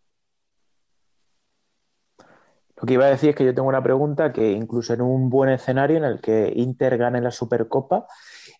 Lo 2.81 2.87
que 2.87 2.93
iba 2.93 3.05
a 3.05 3.09
decir 3.09 3.29
es 3.29 3.35
que 3.35 3.45
yo 3.45 3.53
tengo 3.53 3.67
una 3.67 3.83
pregunta 3.83 4.33
que 4.33 4.51
incluso 4.51 4.93
en 4.93 5.01
un 5.01 5.29
buen 5.29 5.51
escenario 5.51 5.97
en 5.97 6.03
el 6.03 6.19
que 6.19 6.51
Inter 6.55 6.97
gane 6.97 7.21
la 7.21 7.29
Supercopa, 7.29 8.07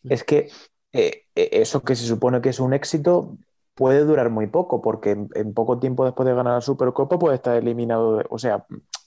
es 0.03 0.23
que 0.23 0.49
eh, 0.91 1.23
eso 1.33 1.81
que 1.81 1.95
se 1.95 2.05
supone 2.05 2.41
que 2.41 2.49
es 2.49 2.59
un 2.59 2.73
éxito 2.73 3.37
puede 3.73 4.03
durar 4.03 4.29
muy 4.29 4.45
poco, 4.47 4.81
porque 4.81 5.11
en, 5.11 5.29
en, 5.33 5.53
poco 5.55 5.79
tiempo 5.79 6.05
después 6.05 6.27
de 6.27 6.35
ganar 6.35 6.53
la 6.53 6.61
Supercopa 6.61 7.17
puede 7.17 7.35
estar 7.35 7.55
eliminado, 7.55 8.21
o 8.29 8.37
sea, 8.37 8.65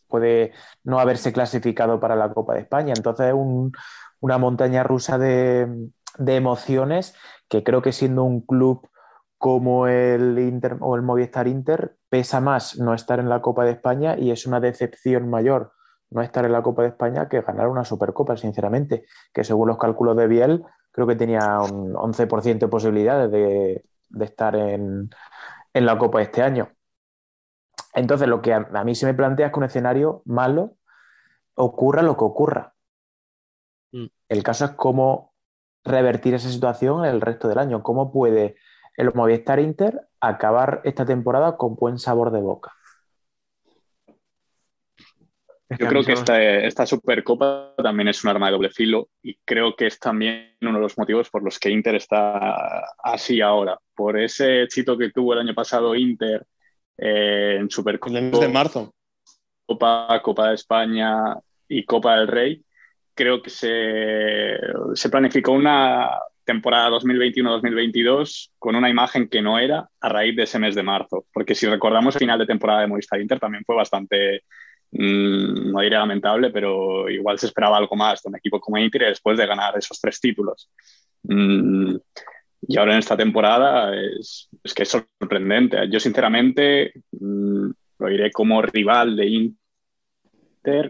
puede 0.09 0.53
no 0.85 0.99
haberse 0.99 1.33
clasificado 1.33 2.01
para 2.01 2.17
la 2.17 2.33
Copa 2.33 2.55
de 2.55 2.61
España. 2.61 2.95
Entonces 2.97 3.27
es 3.27 3.35
un, 3.35 3.73
una 4.25 4.39
montaña 4.39 4.83
rusa 4.83 5.19
de, 5.19 5.91
emociones 6.19 7.15
que 7.47 7.63
creo 7.63 7.83
que 7.83 7.93
siendo 7.93 8.25
un 8.25 8.41
club 8.41 8.89
como 9.37 9.87
el 9.87 10.39
Inter 10.39 10.79
o 10.81 10.97
el 10.97 11.03
Movistar 11.03 11.47
Inter 11.47 11.99
pesa 12.09 12.41
más 12.41 12.79
no 12.79 12.95
estar 12.95 13.21
en 13.21 13.29
la 13.29 13.43
Copa 13.43 13.67
de 13.67 13.73
España 13.73 14.17
y 14.19 14.31
es 14.31 14.47
una 14.47 14.61
decepción 14.61 15.29
mayor 15.29 15.73
no 16.09 16.23
estar 16.23 16.47
en 16.47 16.53
la 16.53 16.63
Copa 16.63 16.81
de 16.81 16.89
España 16.89 17.29
que 17.29 17.43
ganar 17.43 17.69
una 17.69 17.85
Supercopa, 17.85 18.39
sinceramente, 18.39 19.05
que 19.31 19.45
según 19.45 19.69
los 19.69 19.77
cálculos 19.77 20.17
de 20.17 20.27
Biel 20.27 20.65
creo 20.91 21.07
que 21.07 21.17
tenía 21.17 21.59
un 21.59 21.93
11% 21.93 22.59
de 22.61 22.69
posibilidades 22.69 23.31
de, 23.31 23.85
estar 24.25 24.57
en, 24.57 25.11
en, 25.75 25.85
la 25.85 25.99
Copa 25.99 26.23
este 26.23 26.43
año. 26.43 26.71
Entonces, 27.93 28.27
lo 28.27 28.41
que 28.41 28.55
a, 28.55 28.69
a, 28.73 28.85
mí 28.85 28.95
se 28.95 29.05
me 29.05 29.13
plantea 29.13 29.47
es 29.47 29.53
que 29.53 29.59
un 29.59 29.65
escenario 29.65 30.23
malo 30.25 30.77
ocurra 31.57 32.01
lo 32.01 32.17
que 32.17 32.25
ocurra. 32.25 32.74
El 34.29 34.43
caso 34.43 34.65
es 34.65 34.71
cómo 34.73 35.35
revertir 35.85 36.35
esa 36.35 36.51
situación 36.51 37.05
en 37.05 37.15
el 37.15 37.21
resto 37.21 37.49
del 37.49 37.59
año. 37.59 37.83
¿Cómo 37.83 38.13
puede 38.13 38.57
el 38.97 39.13
Movistar 39.13 39.61
Inter 39.61 40.01
acabar 40.21 40.81
esta 40.85 41.05
temporada 41.05 41.57
con 41.57 41.75
buen 41.75 41.99
sabor 41.99 42.31
de 42.31 42.41
boca? 42.41 42.73
Yo 45.79 45.89
creo 45.89 46.05
que 46.05 46.13
esta, 46.13 46.43
esta, 46.43 46.87
Supercopa 46.87 47.75
también 47.83 48.09
es 48.09 48.23
un 48.23 48.31
arma 48.31 48.47
de 48.47 48.53
doble 48.53 48.71
filo 48.71 49.09
y 49.23 49.37
creo 49.45 49.75
que 49.75 49.87
es 49.87 49.99
también 49.99 50.57
uno 50.61 50.75
de 50.75 50.81
los 50.81 50.97
motivos 50.99 51.31
por 51.31 51.43
los 51.43 51.59
que 51.59 51.71
Inter 51.71 51.95
está 51.97 52.85
así 53.03 53.41
ahora. 53.41 53.79
Por 53.95 54.19
ese 54.19 54.63
éxito 54.63 54.97
que 54.97 55.11
tuvo 55.11 55.33
el 55.33 55.41
año 55.41 55.55
pasado 55.55 55.95
Inter 55.95 56.47
eh, 56.99 57.57
en 57.59 57.71
Supercopa. 57.71 58.17
El 58.17 58.31
mes 58.31 58.41
de 58.41 58.49
marzo. 58.49 58.95
Copa, 59.67 60.21
Copa 60.23 60.49
de 60.49 60.55
España 60.55 61.37
y 61.67 61.85
Copa 61.85 62.19
del 62.19 62.29
Rey. 62.29 62.65
Creo 63.15 63.43
que 63.43 63.51
se, 63.51 64.57
se 64.95 65.09
planificó 65.09 65.53
una 65.53 66.11
temporada 66.45 66.91
2021-2022 66.91 68.51
con 68.59 68.77
una 68.77 68.91
imagen 68.91 69.29
que 69.29 69.41
no 69.41 69.59
era 69.59 69.89
a 70.01 70.09
raíz 70.09 70.37
de 70.37 70.43
ese 70.43 70.59
mes 70.59 70.75
de 70.75 70.83
marzo. 70.83 71.27
Porque 71.33 71.55
si 71.55 71.67
recordamos 71.67 72.17
el 72.17 72.21
final 72.21 72.39
de 72.39 72.47
temporada 72.47 72.81
de 72.81 72.89
Movistar 72.89 73.21
Inter 73.21 73.41
también 73.41 73.65
fue 73.65 73.77
bastante 73.77 74.43
Mm, 74.97 75.73
no 75.73 75.81
diré 75.81 75.97
lamentable, 75.97 76.51
pero 76.51 77.09
igual 77.11 77.37
se 77.39 77.47
esperaba 77.47 77.77
algo 77.77 77.97
más 77.97 78.23
de 78.23 78.29
un 78.29 78.37
equipo 78.37 78.61
como 78.61 78.79
Inter 78.79 79.07
después 79.07 79.37
de 79.37 79.47
ganar 79.47 79.77
esos 79.77 80.01
tres 80.01 80.21
títulos. 80.21 80.71
Mm, 81.25 81.97
y 82.69 82.79
ahora 82.79 82.93
en 82.93 83.01
esta 83.01 83.17
temporada 83.17 83.93
es, 83.97 84.49
es, 84.63 84.73
que 84.73 84.85
es 84.85 84.89
sorprendente. 84.89 85.89
Yo 85.91 85.99
sinceramente 85.99 86.93
mm, 87.11 87.71
lo 87.99 88.09
diré 88.09 88.31
como 88.31 88.63
rival 88.63 89.17
de 89.17 89.27
Inter, 89.27 89.59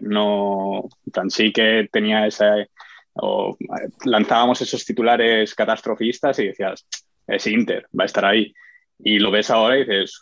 no 0.01 0.89
tan 1.11 1.29
sí 1.29 1.51
que 1.51 1.87
tenía 1.91 2.27
esa... 2.27 2.55
O, 3.13 3.55
lanzábamos 4.03 4.61
esos 4.61 4.83
titulares 4.83 5.55
catastrofistas 5.55 6.37
y 6.39 6.47
decías, 6.47 6.85
es 7.27 7.47
Inter, 7.47 7.87
va 7.97 8.03
a 8.03 8.05
estar 8.05 8.25
ahí. 8.25 8.53
Y 8.99 9.19
lo 9.19 9.31
ves 9.31 9.49
ahora 9.49 9.77
y 9.77 9.85
dices, 9.85 10.21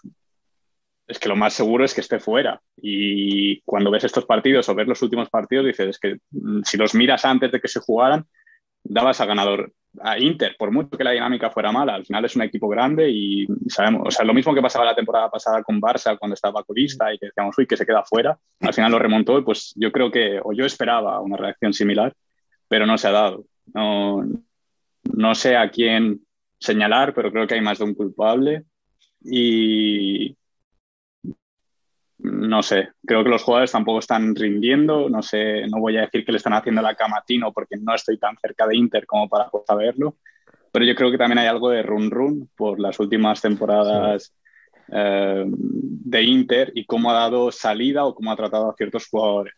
es 1.08 1.20
que 1.20 1.30
lo 1.30 1.36
más 1.36 1.54
seguro 1.54 1.86
es 1.86 1.94
que 1.94 2.02
esté 2.02 2.20
fuera. 2.20 2.62
Y 2.78 3.62
cuando 3.62 3.92
ves 3.92 4.04
estos 4.04 4.26
partidos 4.26 4.70
o 4.70 4.76
ves 4.76 4.88
los 4.88 5.02
últimos 5.02 5.30
partidos, 5.30 5.66
dices 5.66 5.90
es 5.90 6.00
que 6.00 6.18
mm, 6.32 6.62
si 6.64 6.78
los 6.78 6.94
miras 6.96 7.26
antes 7.26 7.52
de 7.52 7.60
que 7.60 7.68
se 7.68 7.80
jugaran, 7.80 8.26
dabas 8.84 9.22
a 9.22 9.26
ganador 9.26 9.74
a 10.02 10.18
Inter, 10.20 10.56
por 10.58 10.72
mucho 10.72 10.98
que 10.98 11.04
la 11.04 11.12
dinámica 11.12 11.50
fuera 11.50 11.72
mala. 11.72 11.96
Al 11.96 12.06
final 12.06 12.26
es 12.26 12.36
un 12.36 12.42
equipo 12.42 12.68
grande 12.68 13.10
y 13.10 13.48
sabemos, 13.68 14.04
o 14.08 14.12
sea, 14.12 14.26
lo 14.26 14.34
mismo 14.34 14.54
que 14.54 14.62
pasaba 14.62 14.86
la 14.86 14.96
temporada 14.96 15.30
pasada 15.30 15.64
con 15.64 15.82
Barça 15.82 16.18
cuando 16.18 16.34
estaba 16.34 16.64
colista 16.64 17.14
y 17.14 17.18
que 17.18 17.28
decíamos, 17.28 17.58
uy, 17.58 17.68
que 17.68 17.78
se 17.78 17.86
queda 17.86 18.04
fuera, 18.04 18.38
al 18.62 18.74
final 18.74 18.92
lo 18.92 19.00
remontó 19.00 19.38
y 19.38 19.44
pues 19.44 19.74
yo 19.76 19.92
creo 19.92 20.12
que, 20.12 20.40
o 20.44 20.54
yo 20.54 20.66
esperaba 20.66 21.20
una 21.20 21.38
reacción 21.38 21.74
similar, 21.74 22.14
pero 22.68 22.86
no 22.86 22.98
se 22.98 23.08
ha 23.08 23.12
dado. 23.12 23.46
No, 23.74 24.24
no 25.04 25.36
sé 25.36 25.56
a 25.56 25.70
quién 25.70 26.22
señalar, 26.60 27.14
pero 27.14 27.32
creo 27.32 27.48
que 27.48 27.56
hay 27.56 27.62
más 27.62 27.78
de 27.78 27.86
un 27.86 27.94
culpable. 27.94 28.64
Y, 29.24 30.36
no 32.24 32.64
sé, 32.64 32.90
creo 33.06 33.24
que 33.24 33.30
los 33.30 33.44
jugadores 33.44 33.72
tampoco 33.72 34.00
están 34.00 34.34
rindiendo, 34.34 35.10
no 35.10 35.22
sé, 35.22 35.68
no 35.68 35.80
voy 35.80 35.98
a 35.98 36.02
decir 36.02 36.26
que 36.26 36.32
le 36.32 36.38
están 36.38 36.54
haciendo 36.54 36.82
la 36.82 36.96
cama 36.96 37.18
a 37.18 37.24
Tino 37.26 37.52
porque 37.52 37.76
no 37.78 37.94
estoy 37.94 38.18
tan 38.18 38.38
cerca 38.38 38.66
de 38.66 38.78
Inter 38.78 39.06
como 39.06 39.28
para 39.28 39.50
saberlo, 39.68 40.16
pero 40.72 40.86
yo 40.86 40.96
creo 40.96 41.12
que 41.12 41.18
también 41.18 41.40
hay 41.40 41.48
algo 41.48 41.70
de 41.70 41.84
run 41.84 42.10
run 42.10 42.50
por 42.56 42.80
las 42.80 43.00
últimas 43.00 43.42
temporadas 43.42 44.24
sí. 44.24 44.32
eh, 44.94 45.44
de 45.46 46.24
Inter 46.24 46.72
y 46.74 46.86
cómo 46.86 47.12
ha 47.12 47.14
dado 47.14 47.52
salida 47.52 48.06
o 48.06 48.16
cómo 48.16 48.32
ha 48.32 48.38
tratado 48.38 48.70
a 48.70 48.76
ciertos 48.76 49.08
jugadores. 49.10 49.54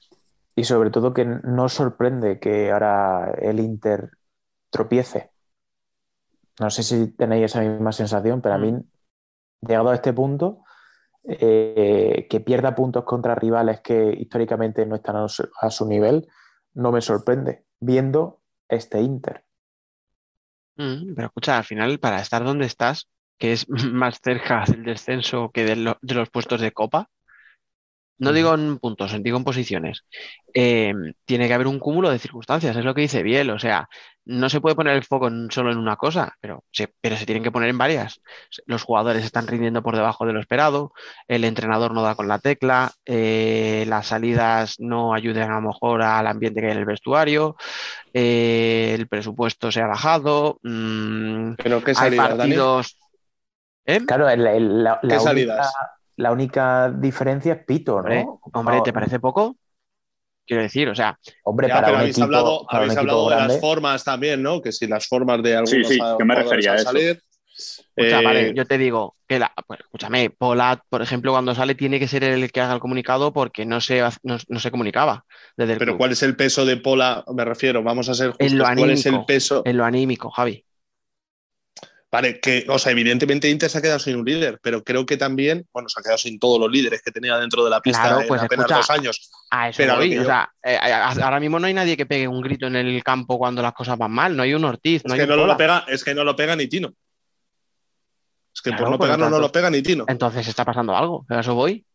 Y 0.56 0.64
sobre 0.64 0.90
todo 0.90 1.14
que 1.14 1.26
no 1.26 1.70
sorprende 1.70 2.40
que 2.40 2.72
ahora 2.72 3.32
el 3.42 3.60
Inter 3.60 4.10
tropiece. 4.72 5.30
No 6.60 6.70
sé 6.70 6.82
si 6.82 7.12
tenéis 7.12 7.46
esa 7.46 7.62
misma 7.62 7.92
sensación, 7.92 8.42
pero 8.42 8.56
a 8.56 8.58
mí, 8.58 8.74
llegado 9.62 9.90
a 9.90 9.96
este 9.96 10.14
punto, 10.14 10.65
eh, 11.28 12.28
que 12.30 12.40
pierda 12.40 12.76
puntos 12.76 13.04
contra 13.04 13.36
rivales 13.36 13.82
que 13.82 14.16
históricamente 14.18 14.86
no 14.86 14.96
están 14.96 15.16
a 15.16 15.70
su, 15.70 15.88
nivel, 15.88 16.28
no 16.74 16.92
me 16.92 17.02
sorprende, 17.02 17.66
viendo 17.80 18.42
este 18.68 19.02
Inter. 19.02 19.44
Mm, 20.78 21.16
pero 21.16 21.28
escucha, 21.28 21.58
al 21.58 21.64
final, 21.64 22.00
para 22.00 22.22
estar 22.22 22.44
donde 22.44 22.66
estás, 22.66 23.10
que 23.38 23.54
es 23.54 23.68
más 23.92 24.20
cerca 24.22 24.66
del 24.68 24.84
descenso 24.84 25.50
que 25.52 25.66
de 25.66 25.76
los 25.76 26.30
puestos 26.30 26.62
de 26.62 26.72
copa, 26.72 27.10
no 28.18 28.32
digo 28.34 28.54
en 28.54 28.78
puntos, 28.80 29.16
digo 29.22 29.38
en 29.38 29.44
posiciones, 29.44 30.06
eh, 30.54 30.94
tiene 31.26 31.48
que 31.48 31.54
haber 31.54 31.68
un 31.68 31.80
cúmulo 31.80 32.10
de 32.10 32.20
circunstancias, 32.20 32.76
es 32.76 32.86
lo 32.86 32.94
que 32.96 33.02
dice 33.02 33.24
Biel, 33.24 33.50
o 33.50 33.60
sea, 33.60 33.88
no 34.28 34.50
se 34.50 34.60
puede 34.62 34.76
poner 34.76 34.96
el 34.96 35.04
foco 35.04 35.28
en, 35.28 35.52
solo 35.52 35.72
en 35.72 35.78
una 35.78 35.98
cosa, 35.98 36.34
pero 36.40 36.64
se, 36.72 36.94
pero 37.02 37.16
se 37.16 37.26
tienen 37.26 37.44
que 37.44 37.52
poner 37.52 37.70
en 37.70 37.78
varias. 37.78 38.22
Los 38.66 38.82
jugadores 38.84 39.24
están 39.24 39.46
rindiendo 39.48 39.84
por 39.84 39.96
debajo 39.96 40.26
de 40.26 40.34
lo 40.34 40.40
esperado, 40.40 40.94
el 41.28 41.44
entrenador 41.44 41.94
no 41.94 42.02
da 42.02 42.16
con 42.16 42.28
la 42.28 42.40
tecla, 42.40 42.92
eh, 43.06 43.86
las 43.88 44.08
salidas 44.08 44.76
no 44.80 45.14
ayudan 45.14 45.52
a 45.52 45.56
lo 45.62 45.68
mejor 45.68 46.02
al 46.02 46.26
ambiente 46.26 46.60
que 46.62 46.68
hay 46.68 46.74
en 46.74 46.80
el 46.80 46.86
vestuario, 46.86 47.56
eh, 48.14 48.96
el 48.98 49.08
presupuesto 49.08 49.72
se 49.72 49.82
ha 49.82 49.88
bajado. 49.88 50.58
mm, 50.64 51.54
Pero 51.62 51.82
qué 51.84 51.92
hay 51.92 51.96
salida, 51.96 52.30
partidos. 52.30 52.98
¿Eh? 53.86 54.00
Claro, 54.00 54.28
el- 54.30 54.48
el- 54.48 54.84
la, 54.84 55.00
¿Qué 55.02 55.08
la 55.08 55.20
salidas? 55.20 55.72
La 56.18 56.32
única 56.32 56.92
diferencia 56.92 57.54
es 57.54 57.66
Pito, 57.66 58.02
Hombre, 58.02 58.02
¿no? 58.02 58.42
hombre, 58.54 58.82
¿te 58.82 58.94
parece 58.94 59.20
poco? 59.20 59.58
Quiero 60.46 60.64
decir, 60.64 60.90
o 60.90 60.96
sea, 60.96 61.20
Hombre, 61.44 61.70
Ya, 61.70 61.74
para 61.74 61.86
pero 61.86 61.98
un 61.98 62.02
habéis 62.02 62.02
equipo, 62.02 62.22
hablado, 62.22 62.68
para 62.70 62.84
un 62.86 62.92
habéis 62.92 62.92
equipo 62.92 63.16
hablado 63.16 63.30
de 63.30 63.36
grande. 63.36 63.56
las 63.56 63.60
formas 63.60 64.04
también, 64.04 64.44
¿no? 64.44 64.62
Que 64.62 64.72
si 64.72 64.88
las 64.88 65.08
formas 65.08 65.42
de 65.44 65.56
algunos 65.56 65.82
Sí, 65.82 65.84
sí, 65.84 66.00
a- 66.00 66.20
yo 66.20 66.26
me 66.26 66.36
refería 66.36 66.74
a 66.74 66.78
eso. 66.78 66.78
salir. 66.78 67.22
escucha, 67.80 68.22
Eh, 68.22 68.22
vale, 68.22 68.54
yo 68.56 68.66
te 68.68 68.78
digo 68.78 69.18
que 69.28 69.40
la, 69.40 69.54
pues, 69.68 69.80
escúchame, 69.82 70.30
Polat, 70.32 70.82
por 70.90 71.02
ejemplo, 71.02 71.32
cuando 71.34 71.56
sale 71.56 71.76
tiene 71.76 72.00
que 72.00 72.08
ser 72.08 72.24
el 72.24 72.52
que 72.52 72.62
haga 72.62 72.74
el 72.76 72.80
comunicado 72.80 73.34
porque 73.34 73.66
no 73.66 73.82
se, 73.82 74.02
no, 74.24 74.38
no 74.50 74.60
se 74.60 74.72
comunicaba 74.72 75.26
desde 75.58 75.74
el 75.74 75.80
Pero 75.80 75.96
club. 75.96 75.98
¿cuál 75.98 76.12
es 76.12 76.22
el 76.24 76.36
peso 76.36 76.66
de 76.66 76.78
Pola? 76.78 77.24
Me 77.34 77.46
refiero, 77.46 77.84
vamos 77.84 78.10
a 78.10 78.14
ser 78.14 78.32
justos. 78.32 78.40
En 78.40 78.58
lo 78.58 78.66
¿Cuál 78.74 78.92
es 78.92 79.06
el 79.06 79.24
anímico. 79.24 79.26
peso? 79.26 79.66
En 79.66 79.76
lo 79.78 79.84
anímico, 79.86 80.30
Javi. 80.32 80.66
Vale, 82.12 82.40
que, 82.40 82.66
o 82.70 82.80
sea, 82.80 82.92
evidentemente 82.94 83.50
Inter 83.50 83.70
se 83.70 83.78
ha 83.78 83.82
quedado 83.82 84.00
sin 84.00 84.16
un 84.16 84.26
líder, 84.26 84.60
pero 84.62 84.84
creo 84.84 85.06
que 85.06 85.18
también, 85.18 85.68
bueno, 85.74 85.90
se 85.90 86.00
ha 86.00 86.04
quedado 86.04 86.18
sin 86.18 86.40
todos 86.40 86.60
los 86.60 86.72
líderes 86.72 87.02
que 87.02 87.12
tenía 87.12 87.38
dentro 87.38 87.64
de 87.64 87.70
la 87.70 87.82
pista 87.82 88.04
Claro, 88.04 88.22
en 88.22 88.28
pues 88.28 88.42
apenas 88.42 88.66
escucha, 88.66 88.78
dos 88.78 88.90
años. 88.90 89.32
A 89.50 89.70
eso 89.70 89.78
Pero 89.78 89.94
a 89.94 89.96
voy, 89.98 90.18
o 90.18 90.24
sea, 90.24 90.50
eh, 90.64 90.78
a- 90.78 91.12
ahora 91.12 91.40
mismo 91.40 91.60
no 91.60 91.68
hay 91.68 91.74
nadie 91.74 91.98
que 91.98 92.06
pegue 92.06 92.28
un 92.28 92.42
grito 92.42 92.68
en 92.68 92.76
el 92.78 93.04
campo 93.04 93.38
cuando 93.38 93.62
las 93.62 93.74
cosas 93.74 93.98
van 93.98 94.12
mal, 94.12 94.36
no 94.36 94.44
hay 94.44 94.54
un 94.54 94.64
Ortiz, 94.64 95.02
Es 95.04 95.06
no 95.06 95.14
hay 95.14 95.20
que 95.20 95.24
un 95.24 95.30
no, 95.38 95.46
lo 95.46 95.58
pega, 95.58 95.84
es 95.88 96.04
que 96.04 96.16
no 96.16 96.24
lo 96.24 96.36
pega 96.36 96.56
ni 96.56 96.68
Tino. 96.68 96.94
Es 98.54 98.62
que 98.62 98.70
Claro, 98.70 98.84
por 98.86 98.92
no 98.92 98.98
por 98.98 99.08
lo 99.08 99.14
pegarlo 99.14 99.30
no 99.36 99.42
lo 99.42 99.52
pega 99.52 99.70
ni 99.70 99.82
Tino. 99.82 100.06
Entonces 100.08 100.48
está 100.48 100.64
pasando 100.64 100.96
algo, 100.96 101.26
a 101.28 101.42
eso 101.42 101.54
voy. 101.56 101.86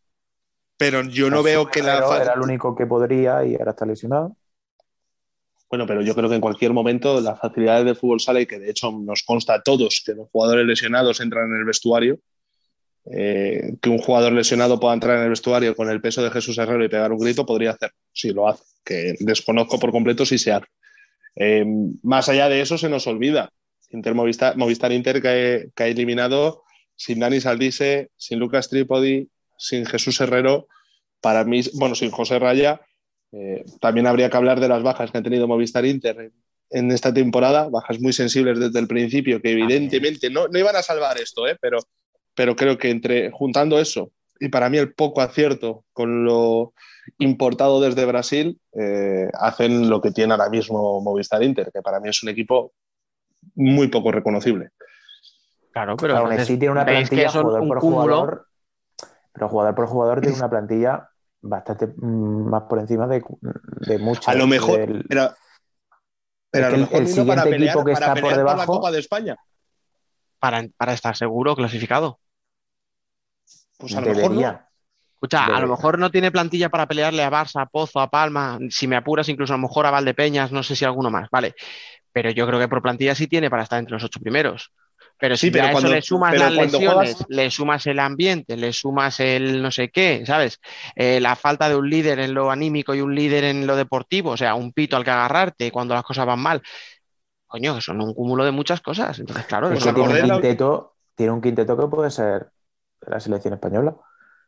Pero 0.77 1.03
yo 1.03 1.29
no 1.29 1.37
Pues 1.37 1.45
veo 1.45 1.67
que 1.67 1.81
la 1.81 1.97
Era 2.21 2.33
el 2.33 2.41
único 2.41 2.75
que 2.75 2.85
podría 2.85 3.43
y 3.43 3.55
ahora 3.55 3.71
está 3.71 3.85
lesionado. 3.85 4.35
Bueno, 5.71 5.87
pero 5.87 6.01
yo 6.01 6.13
creo 6.13 6.27
que 6.27 6.35
en 6.35 6.41
cualquier 6.41 6.73
momento 6.73 7.21
las 7.21 7.39
facilidades 7.39 7.85
del 7.85 7.95
fútbol 7.95 8.19
sale 8.19 8.41
y 8.41 8.45
que 8.45 8.59
de 8.59 8.69
hecho 8.69 8.91
nos 8.91 9.23
consta 9.23 9.53
a 9.53 9.61
todos 9.61 10.03
que 10.05 10.13
los 10.13 10.27
jugadores 10.29 10.65
lesionados 10.65 11.21
entran 11.21 11.49
en 11.49 11.59
el 11.59 11.65
vestuario. 11.65 12.19
Eh, 13.05 13.75
que 13.81 13.89
un 13.89 13.97
jugador 13.97 14.33
lesionado 14.33 14.79
pueda 14.79 14.93
entrar 14.93 15.17
en 15.17 15.23
el 15.23 15.29
vestuario 15.29 15.73
con 15.73 15.89
el 15.89 16.01
peso 16.01 16.21
de 16.21 16.29
Jesús 16.29 16.57
Herrero 16.57 16.83
y 16.83 16.89
pegar 16.89 17.13
un 17.13 17.19
grito, 17.19 17.45
podría 17.45 17.71
hacer. 17.71 17.93
Sí, 18.11 18.31
lo 18.31 18.49
hace. 18.49 18.63
Que 18.83 19.15
desconozco 19.21 19.79
por 19.79 19.91
completo 19.91 20.25
si 20.25 20.37
se 20.37 20.51
hace. 20.51 20.67
Eh, 21.37 21.65
más 22.03 22.27
allá 22.27 22.49
de 22.49 22.59
eso, 22.59 22.77
se 22.77 22.89
nos 22.89 23.07
olvida. 23.07 23.53
Inter 23.91 24.13
Movistar, 24.13 24.57
Movistar 24.57 24.91
Inter 24.91 25.21
que, 25.21 25.69
que 25.73 25.83
ha 25.83 25.87
eliminado 25.87 26.63
sin 26.97 27.19
Dani 27.19 27.39
Saldise, 27.39 28.09
sin 28.17 28.39
Lucas 28.39 28.67
Trípodi, 28.69 29.29
sin 29.57 29.85
Jesús 29.85 30.19
Herrero. 30.19 30.67
Para 31.21 31.45
mí, 31.45 31.61
bueno, 31.75 31.95
sin 31.95 32.11
José 32.11 32.39
Raya, 32.39 32.81
eh, 33.31 33.63
también 33.79 34.07
habría 34.07 34.29
que 34.29 34.37
hablar 34.37 34.59
de 34.59 34.67
las 34.67 34.83
bajas 34.83 35.11
que 35.11 35.17
ha 35.17 35.23
tenido 35.23 35.47
Movistar 35.47 35.85
Inter 35.85 36.31
en, 36.69 36.91
esta 36.91 37.13
temporada, 37.13 37.69
bajas 37.69 37.99
muy 37.99 38.13
sensibles 38.13 38.59
desde 38.59 38.79
el 38.79 38.87
principio, 38.87 39.41
que 39.41 39.51
evidentemente 39.51 40.29
no, 40.29 40.47
no 40.47 40.59
iban 40.59 40.75
a 40.75 40.81
salvar 40.81 41.17
esto, 41.17 41.47
¿eh? 41.47 41.57
pero, 41.61 41.79
pero 42.35 42.55
creo 42.55 42.77
que 42.77 42.89
entre 42.89 43.31
juntando 43.31 43.79
eso 43.79 44.11
y 44.41 44.49
para 44.49 44.69
mí 44.69 44.79
el 44.79 44.93
poco 44.93 45.21
acierto 45.21 45.85
con 45.93 46.25
lo 46.25 46.73
importado 47.19 47.79
desde 47.79 48.05
Brasil, 48.05 48.59
eh, 48.73 49.29
hacen 49.39 49.87
lo 49.87 50.01
que 50.01 50.11
tiene 50.11 50.33
ahora 50.33 50.49
mismo 50.49 50.99
Movistar 50.99 51.43
Inter, 51.43 51.71
que 51.71 51.81
para 51.83 51.99
mí 51.99 52.09
es 52.09 52.23
un 52.23 52.29
equipo 52.29 52.73
muy 53.53 53.87
poco 53.87 54.11
reconocible. 54.11 54.69
Claro, 55.71 55.95
pero 55.95 56.13
Aún 56.13 56.31
entonces 56.31 56.49
así 56.49 56.57
tiene 56.57 56.71
una 56.71 56.85
plantilla 56.85 57.23
que 57.23 57.29
son 57.29 57.43
jugador 57.43 57.61
un 57.61 57.67
por 57.67 57.79
cúmulo. 57.79 58.01
jugador, 58.01 58.47
pero 59.31 59.47
jugador 59.47 59.75
por 59.75 59.87
jugador 59.87 60.21
tiene 60.21 60.37
una 60.37 60.49
plantilla 60.49 61.10
bastante 61.41 61.87
mm, 61.87 62.49
más 62.49 62.63
por 62.63 62.79
encima 62.79 63.07
de, 63.07 63.23
de 63.41 63.97
muchos. 63.99 64.27
A 64.27 64.33
lo 64.35 64.47
mejor, 64.47 64.77
del- 64.79 65.05
pero, 65.07 65.33
pero 66.51 66.67
Es 66.67 66.67
a 66.67 66.71
que 66.71 66.71
lo 66.71 66.75
el- 66.75 66.81
mejor 66.81 66.97
el 66.97 67.03
para 67.03 67.13
siguiente 67.13 67.49
pelear, 67.49 67.69
equipo 67.75 67.85
que 67.85 67.93
para 67.93 68.05
está 68.05 68.13
por 68.13 68.21
pelear 68.29 68.37
la 68.37 68.51
debajo- 68.53 68.73
Copa 68.73 68.91
de 68.91 68.99
España. 68.99 69.35
para, 70.39 70.63
para 70.77 70.93
estar 70.93 71.15
seguro 71.15 71.55
clasificado. 71.55 72.19
Pues 73.77 73.95
a 73.95 74.01
lo 74.01 74.13
mejor 74.13 74.31
no. 74.31 74.59
Escucha, 75.15 75.45
a 75.45 75.59
lo 75.61 75.67
mejor 75.67 75.99
no 75.99 76.09
tiene 76.09 76.31
plantilla 76.31 76.69
para 76.69 76.87
pelearle 76.87 77.23
a 77.23 77.29
Barça, 77.29 77.61
a 77.61 77.65
Pozo, 77.67 77.99
a 77.99 78.09
Palma, 78.09 78.57
si 78.71 78.87
me 78.87 78.95
apuras, 78.95 79.29
incluso 79.29 79.53
a 79.53 79.57
lo 79.57 79.61
mejor 79.61 79.85
a 79.85 79.91
Valdepeñas, 79.91 80.51
no 80.51 80.63
sé 80.63 80.75
si 80.75 80.83
alguno 80.83 81.11
más, 81.11 81.29
vale. 81.29 81.53
Pero 82.11 82.31
yo 82.31 82.47
creo 82.47 82.59
que 82.59 82.67
por 82.67 82.81
plantilla 82.81 83.13
sí 83.13 83.27
tiene 83.27 83.49
para 83.51 83.61
estar 83.63 83.77
entre 83.77 83.93
los 83.93 84.03
ocho 84.03 84.19
primeros. 84.19 84.73
Pero 85.21 85.37
Sí, 85.37 85.47
si 85.47 85.51
pero 85.51 85.65
ya 85.65 85.69
a 85.69 85.71
cuando- 85.73 85.89
eso 85.89 85.95
le 85.95 86.01
sumas 86.01 86.31
pero 86.31 86.43
las 86.45 86.53
lesiones, 86.53 87.13
juegas- 87.13 87.25
le 87.29 87.51
sumas 87.51 87.85
el 87.85 87.99
ambiente, 87.99 88.57
le 88.57 88.73
sumas 88.73 89.19
el 89.19 89.61
no 89.61 89.69
sé 89.69 89.89
qué, 89.91 90.23
¿sabes? 90.25 90.59
Eh, 90.95 91.19
la 91.19 91.35
falta 91.35 91.69
de 91.69 91.75
un 91.75 91.87
líder 91.87 92.17
en 92.19 92.33
lo 92.33 92.49
anímico 92.49 92.95
y 92.95 93.01
un 93.01 93.13
líder 93.13 93.43
en 93.43 93.67
lo 93.67 93.75
deportivo, 93.75 94.31
o 94.31 94.37
sea, 94.37 94.55
un 94.55 94.73
pito 94.73 94.97
al 94.97 95.03
que 95.03 95.11
agarrarte 95.11 95.71
cuando 95.71 95.93
las 95.93 96.03
cosas 96.03 96.25
van 96.25 96.39
mal. 96.39 96.61
Coño, 97.45 97.75
que 97.75 97.81
son 97.81 98.01
un 98.01 98.15
cúmulo 98.15 98.43
de 98.43 98.49
muchas 98.51 98.81
cosas. 98.81 99.19
Entonces, 99.19 99.45
claro, 99.45 99.67
Es 99.67 99.73
¿Os 99.73 99.79
eso 99.85 99.89
que 99.93 100.01
tiene 100.01 100.21
un, 100.23 100.27
la- 100.27 100.33
quinteto, 100.35 100.95
tiene 101.13 101.31
un 101.33 101.41
quinteto 101.41 101.77
que 101.77 101.87
puede 101.87 102.09
ser 102.09 102.47
la 103.05 103.19
selección 103.19 103.53
española. 103.53 103.95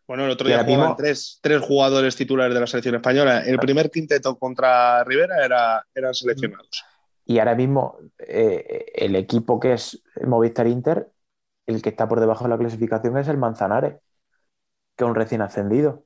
Bueno, 0.07 0.25
el 0.25 0.31
otro 0.31 0.47
día 0.47 0.63
jugaban 0.63 0.79
mismo- 0.79 0.95
tres, 0.97 1.37
tres 1.41 1.61
jugadores 1.61 2.15
titulares 2.15 2.53
de 2.53 2.59
la 2.59 2.65
selección 2.67 2.95
española. 2.95 3.41
El 3.45 3.59
primer 3.59 3.91
quinteto 3.91 4.37
contra 4.39 5.03
Rivera 5.03 5.45
era, 5.45 5.85
eran 5.93 6.13
seleccionados. 6.15 6.83
Y 7.25 7.39
ahora 7.39 7.55
mismo 7.55 7.97
eh, 8.19 8.85
el 8.95 9.15
equipo 9.15 9.59
que 9.59 9.73
es 9.73 10.03
Movistar 10.25 10.67
Inter, 10.67 11.09
el 11.65 11.81
que 11.81 11.89
está 11.89 12.07
por 12.07 12.19
debajo 12.19 12.43
de 12.43 12.49
la 12.49 12.57
clasificación 12.57 13.17
es 13.17 13.27
el 13.27 13.37
Manzanares, 13.37 13.95
que 14.95 15.03
es 15.03 15.09
un 15.09 15.15
recién 15.15 15.41
ascendido. 15.41 16.05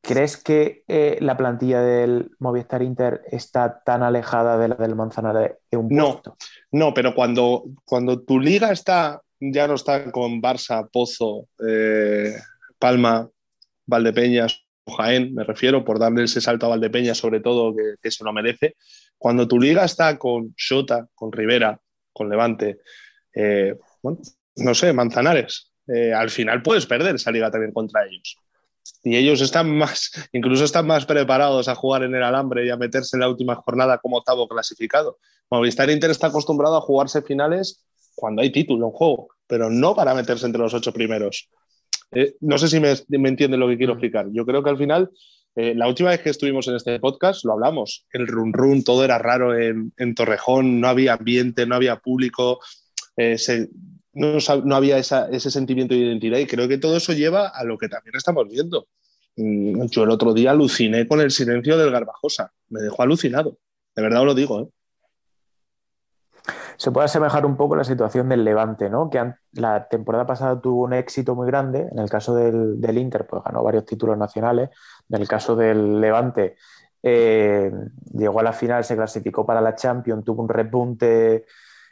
¿Crees 0.00 0.36
que 0.36 0.82
eh, 0.88 1.18
la 1.20 1.36
plantilla 1.36 1.80
del 1.80 2.32
Movistar 2.40 2.82
Inter 2.82 3.22
está 3.30 3.82
tan 3.84 4.02
alejada 4.02 4.58
de 4.58 4.68
la 4.68 4.74
del 4.74 4.96
Manzanares 4.96 5.52
de 5.70 5.76
un 5.78 5.88
No. 5.88 6.12
puesto? 6.12 6.36
No, 6.72 6.92
pero 6.92 7.14
cuando, 7.14 7.64
cuando 7.84 8.20
tu 8.22 8.40
liga 8.40 8.72
está, 8.72 9.22
ya 9.38 9.68
no 9.68 9.74
está 9.74 10.10
con 10.10 10.42
Barça, 10.42 10.88
Pozo, 10.92 11.46
eh, 11.64 12.34
Palma, 12.80 13.28
Valdepeñas 13.86 14.64
Jaén, 14.86 15.34
me 15.34 15.44
refiero, 15.44 15.84
por 15.84 15.98
darle 15.98 16.24
ese 16.24 16.40
salto 16.40 16.66
a 16.66 16.70
Valdepeñas, 16.70 17.18
sobre 17.18 17.40
todo, 17.40 17.74
que, 17.74 17.94
que 18.02 18.10
se 18.10 18.24
lo 18.24 18.32
merece. 18.32 18.76
Cuando 19.16 19.46
tu 19.46 19.60
liga 19.60 19.84
está 19.84 20.18
con 20.18 20.54
Shota, 20.56 21.06
con 21.14 21.30
Rivera, 21.30 21.80
con 22.12 22.28
Levante, 22.28 22.78
eh, 23.34 23.76
no 24.56 24.74
sé, 24.74 24.92
Manzanares, 24.92 25.72
eh, 25.86 26.12
al 26.12 26.30
final 26.30 26.62
puedes 26.62 26.86
perder 26.86 27.14
esa 27.14 27.30
liga 27.30 27.50
también 27.50 27.72
contra 27.72 28.04
ellos. 28.06 28.36
Y 29.04 29.16
ellos 29.16 29.40
están 29.40 29.76
más, 29.76 30.10
incluso 30.32 30.64
están 30.64 30.86
más 30.86 31.06
preparados 31.06 31.68
a 31.68 31.74
jugar 31.74 32.02
en 32.02 32.14
el 32.14 32.22
alambre 32.22 32.66
y 32.66 32.70
a 32.70 32.76
meterse 32.76 33.16
en 33.16 33.20
la 33.20 33.28
última 33.28 33.54
jornada 33.54 33.98
como 33.98 34.18
octavo 34.18 34.48
clasificado. 34.48 35.18
Movistar 35.50 35.90
Inter 35.90 36.10
está 36.10 36.28
acostumbrado 36.28 36.76
a 36.76 36.80
jugarse 36.80 37.22
finales 37.22 37.84
cuando 38.14 38.42
hay 38.42 38.50
título 38.50 38.86
en 38.86 38.92
juego, 38.92 39.28
pero 39.46 39.70
no 39.70 39.94
para 39.94 40.14
meterse 40.14 40.46
entre 40.46 40.62
los 40.62 40.74
ocho 40.74 40.92
primeros. 40.92 41.48
Eh, 42.12 42.34
no 42.40 42.58
sé 42.58 42.68
si 42.68 42.78
me, 42.80 42.94
me 43.08 43.28
entienden 43.28 43.60
lo 43.60 43.68
que 43.68 43.76
quiero 43.78 43.94
explicar. 43.94 44.26
Yo 44.32 44.44
creo 44.44 44.62
que 44.62 44.70
al 44.70 44.78
final, 44.78 45.10
eh, 45.56 45.74
la 45.74 45.88
última 45.88 46.10
vez 46.10 46.20
que 46.20 46.30
estuvimos 46.30 46.68
en 46.68 46.76
este 46.76 46.98
podcast, 47.00 47.44
lo 47.44 47.52
hablamos. 47.52 48.06
El 48.12 48.26
run 48.26 48.52
run, 48.52 48.84
todo 48.84 49.04
era 49.04 49.18
raro 49.18 49.58
en, 49.58 49.92
en 49.96 50.14
Torrejón, 50.14 50.80
no 50.80 50.88
había 50.88 51.14
ambiente, 51.14 51.66
no 51.66 51.74
había 51.74 51.96
público, 51.96 52.60
eh, 53.16 53.38
se- 53.38 53.68
no, 54.14 54.76
había 54.76 54.98
esa- 54.98 55.28
ese 55.30 55.50
sentimiento 55.50 55.94
de 55.94 56.00
identidad 56.00 56.38
y 56.38 56.46
creo 56.46 56.68
que 56.68 56.78
todo 56.78 56.96
eso 56.98 57.12
lleva 57.14 57.48
a 57.48 57.64
lo 57.64 57.78
que 57.78 57.88
también 57.88 58.14
estamos 58.16 58.46
viendo. 58.48 58.88
Mm, 59.36 59.86
Yo 59.86 60.04
el 60.04 60.10
otro 60.10 60.34
día 60.34 60.50
aluciné 60.50 61.06
con 61.08 61.20
el 61.20 61.30
silencio 61.30 61.78
del 61.78 61.90
Garbajosa, 61.90 62.52
me 62.68 62.80
dejó 62.80 63.02
alucinado, 63.02 63.58
de 63.96 64.02
verdad 64.02 64.20
os 64.20 64.26
lo 64.26 64.34
digo. 64.34 64.60
¿eh? 64.62 64.66
Se 66.82 66.90
puede 66.90 67.04
asemejar 67.04 67.46
un 67.46 67.56
poco 67.56 67.76
la 67.76 67.84
situación 67.84 68.28
del 68.28 68.42
Levante, 68.42 68.90
¿no? 68.90 69.08
Que 69.08 69.34
la 69.52 69.86
temporada 69.86 70.26
pasada 70.26 70.60
tuvo 70.60 70.82
un 70.82 70.92
éxito 70.92 71.36
muy 71.36 71.46
grande. 71.46 71.86
En 71.92 72.00
el 72.00 72.10
caso 72.10 72.34
del, 72.34 72.80
del 72.80 72.98
Inter, 72.98 73.24
pues 73.24 73.40
ganó 73.44 73.62
varios 73.62 73.84
títulos 73.84 74.18
nacionales. 74.18 74.70
En 75.08 75.20
el 75.20 75.28
caso 75.28 75.54
del 75.54 76.00
Levante, 76.00 76.56
eh, 77.00 77.70
llegó 78.12 78.40
a 78.40 78.42
la 78.42 78.52
final, 78.52 78.82
se 78.82 78.96
clasificó 78.96 79.46
para 79.46 79.60
la 79.60 79.76
Champions, 79.76 80.24
tuvo 80.24 80.42
un 80.42 80.48
repunte 80.48 81.46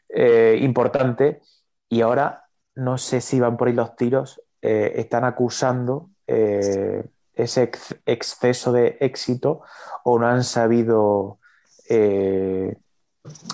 eh, 0.08 0.58
importante. 0.60 1.40
Y 1.88 2.00
ahora, 2.00 2.46
no 2.74 2.98
sé 2.98 3.20
si 3.20 3.38
van 3.38 3.56
por 3.56 3.68
ahí 3.68 3.74
los 3.74 3.94
tiros, 3.94 4.42
eh, 4.60 4.94
están 4.96 5.22
acusando 5.22 6.10
ese 6.26 7.62
ex- 7.62 7.94
exceso 8.06 8.72
de 8.72 8.96
éxito 8.98 9.62
o 10.02 10.18
no 10.18 10.26
han 10.26 10.42
sabido 10.42 11.38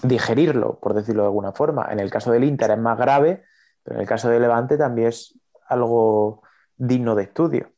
digerirlo, 0.03 0.79
por 0.81 0.95
decirlo 0.95 1.23
de 1.23 1.29
alguna 1.29 1.53
forma. 1.53 1.89
En 1.91 2.01
el 2.01 2.11
caso 2.11 2.31
del 2.33 2.45
Inter 2.45 2.73
es 2.73 2.79
más 2.79 2.99
grave, 2.99 3.45
pero 3.83 3.97
en 3.97 4.03
el 4.03 4.09
caso 4.09 4.29
del 4.29 4.43
Levante 4.43 4.77
también 4.79 5.09
es 5.09 5.39
algo 5.69 6.43
digno 6.77 7.15
de 7.15 7.25
estudio. 7.25 7.73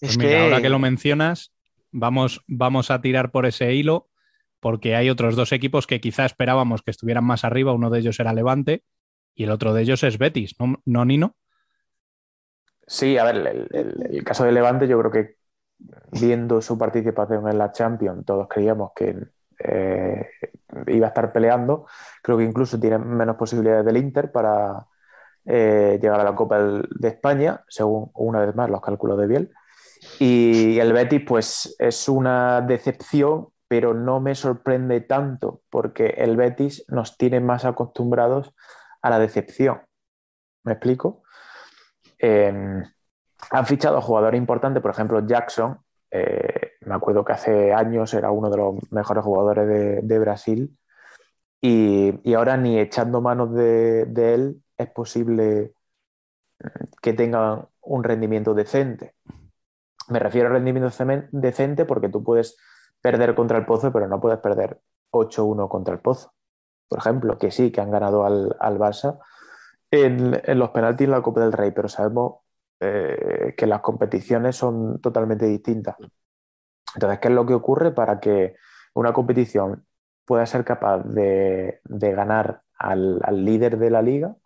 Es 0.00 0.14
Pues 0.14 0.16
mira, 0.16 0.40
que, 0.40 0.40
ahora 0.40 0.60
que 0.60 0.68
lo 0.70 0.78
mencionas, 0.78 1.52
vamos, 1.90 2.42
vamos 2.46 2.90
a 2.90 3.00
tirar 3.00 3.30
por 3.32 3.46
ese 3.46 3.74
hilo, 3.74 4.08
porque 4.60 4.94
hay 4.96 5.10
otros 5.10 5.36
dos 5.36 5.52
equipos 5.52 5.86
que 5.86 6.00
quizá 6.00 6.24
esperábamos 6.24 6.82
que 6.82 6.90
estuvieran 6.90 7.24
más 7.24 7.44
arriba. 7.44 7.72
Uno 7.72 7.90
de 7.90 8.00
ellos 8.00 8.20
era 8.20 8.32
Levante 8.32 8.84
y 9.34 9.44
el 9.44 9.50
otro 9.50 9.74
de 9.74 9.82
ellos 9.82 10.02
es 10.04 10.18
Betis, 10.18 10.54
¿no, 10.58 10.80
¿No, 10.84 11.04
Nino? 11.04 11.36
Sí, 12.86 13.18
a 13.18 13.24
ver, 13.24 13.36
el, 13.36 13.68
el- 13.72 14.06
el 14.16 14.24
caso 14.24 14.44
del 14.44 14.54
Levante, 14.54 14.86
yo 14.88 14.98
creo 15.00 15.10
que 15.10 15.36
viendo 16.12 16.62
su 16.62 16.78
participación 16.78 17.48
en 17.48 17.58
la 17.58 17.72
Champions, 17.72 18.24
todos 18.26 18.48
creíamos 18.48 18.92
que 18.96 19.16
eh, 19.58 20.28
iba 20.88 21.06
a 21.06 21.08
estar 21.08 21.32
peleando. 21.32 21.86
Creo 22.22 22.38
que 22.38 22.44
incluso 22.44 22.78
tiene 22.78 22.98
menos 22.98 23.36
posibilidades 23.36 23.84
del 23.84 23.96
Inter 23.96 24.32
para 24.32 24.86
eh, 25.44 25.98
llegar 26.00 26.20
a 26.20 26.24
la 26.24 26.34
Copa 26.34 26.58
de 26.58 27.08
España, 27.08 27.64
según 27.68 28.10
una 28.14 28.40
vez 28.44 28.54
más 28.54 28.68
los 28.70 28.80
cálculos 28.80 29.18
de 29.18 29.26
Biel. 29.26 29.52
Y 30.18 30.78
el 30.78 30.92
Betis, 30.92 31.22
pues 31.26 31.76
es 31.78 32.08
una 32.08 32.60
decepción, 32.60 33.48
pero 33.68 33.94
no 33.94 34.20
me 34.20 34.34
sorprende 34.34 35.00
tanto, 35.00 35.62
porque 35.70 36.14
el 36.18 36.36
Betis 36.36 36.84
nos 36.88 37.16
tiene 37.16 37.40
más 37.40 37.64
acostumbrados 37.64 38.54
a 39.02 39.10
la 39.10 39.18
decepción. 39.18 39.82
¿Me 40.64 40.72
explico? 40.72 41.22
Em, 42.18 42.82
han 43.50 43.66
fichado 43.66 43.98
a 43.98 44.02
jugadores 44.02 44.38
importantes, 44.38 44.82
por 44.82 44.90
ejemplo, 44.90 45.26
Jackson. 45.26 45.78
Eh, 46.16 46.72
me 46.82 46.94
acuerdo 46.94 47.24
que 47.24 47.32
hace 47.32 47.72
años 47.72 48.14
era 48.14 48.30
uno 48.30 48.50
de 48.50 48.56
los 48.56 48.92
mejores 48.92 49.24
jugadores 49.24 49.66
de, 50.06 50.18
Brasil. 50.18 50.76
Y, 51.60 52.34
ahora 52.34 52.56
ni 52.56 52.78
echando 52.78 53.20
manos 53.20 53.52
de, 53.54 54.02
él 54.16 54.62
es 54.76 54.90
posible 54.90 55.72
que 57.02 57.12
tenga 57.12 57.68
un 57.82 58.04
rendimiento 58.04 58.54
decente. 58.54 59.14
Me 60.08 60.18
refiero 60.18 60.48
a 60.48 60.52
rendimiento 60.52 60.90
decente 61.32 61.84
porque 61.84 62.08
tú 62.08 62.22
puedes 62.22 62.56
perder 63.00 63.34
contra 63.34 63.58
el 63.58 63.66
Pozo, 63.66 63.92
pero 63.92 64.08
no 64.08 64.20
puedes 64.20 64.38
perder 64.38 64.80
8-1 65.10 65.68
contra 65.68 65.94
el 65.94 66.00
Pozo. 66.00 66.32
Por 66.88 66.98
ejemplo, 67.00 67.38
que 67.38 67.50
sí, 67.50 67.72
que 67.72 67.80
han 67.80 67.90
ganado 67.90 68.24
al, 68.24 68.56
al 68.60 68.78
Barça 68.78 69.18
en, 69.90 70.58
los 70.58 70.70
penaltis 70.70 71.04
en 71.06 71.10
la 71.10 71.22
Copa 71.22 71.40
del 71.40 71.52
Rey, 71.52 71.72
pero 71.72 71.88
sabemos 71.88 72.40
eh, 72.78 73.54
que 73.56 73.66
las 73.66 73.80
competiciones 73.80 74.56
son 74.56 75.00
totalmente 75.00 75.46
distintas. 75.46 75.96
Entonces, 76.94 77.18
¿qué 77.20 77.28
es 77.28 77.34
lo 77.34 77.46
que 77.46 77.54
ocurre 77.54 77.92
para 77.92 78.20
que 78.20 78.56
una 78.94 79.12
competición 79.12 79.86
pueda 80.26 80.44
ser 80.44 80.64
capaz 80.64 81.04
de, 81.04 81.80
ganar 81.84 82.62
al, 82.78 83.44
líder 83.44 83.78
de 83.78 83.90
la 83.90 84.02
liga 84.02 84.36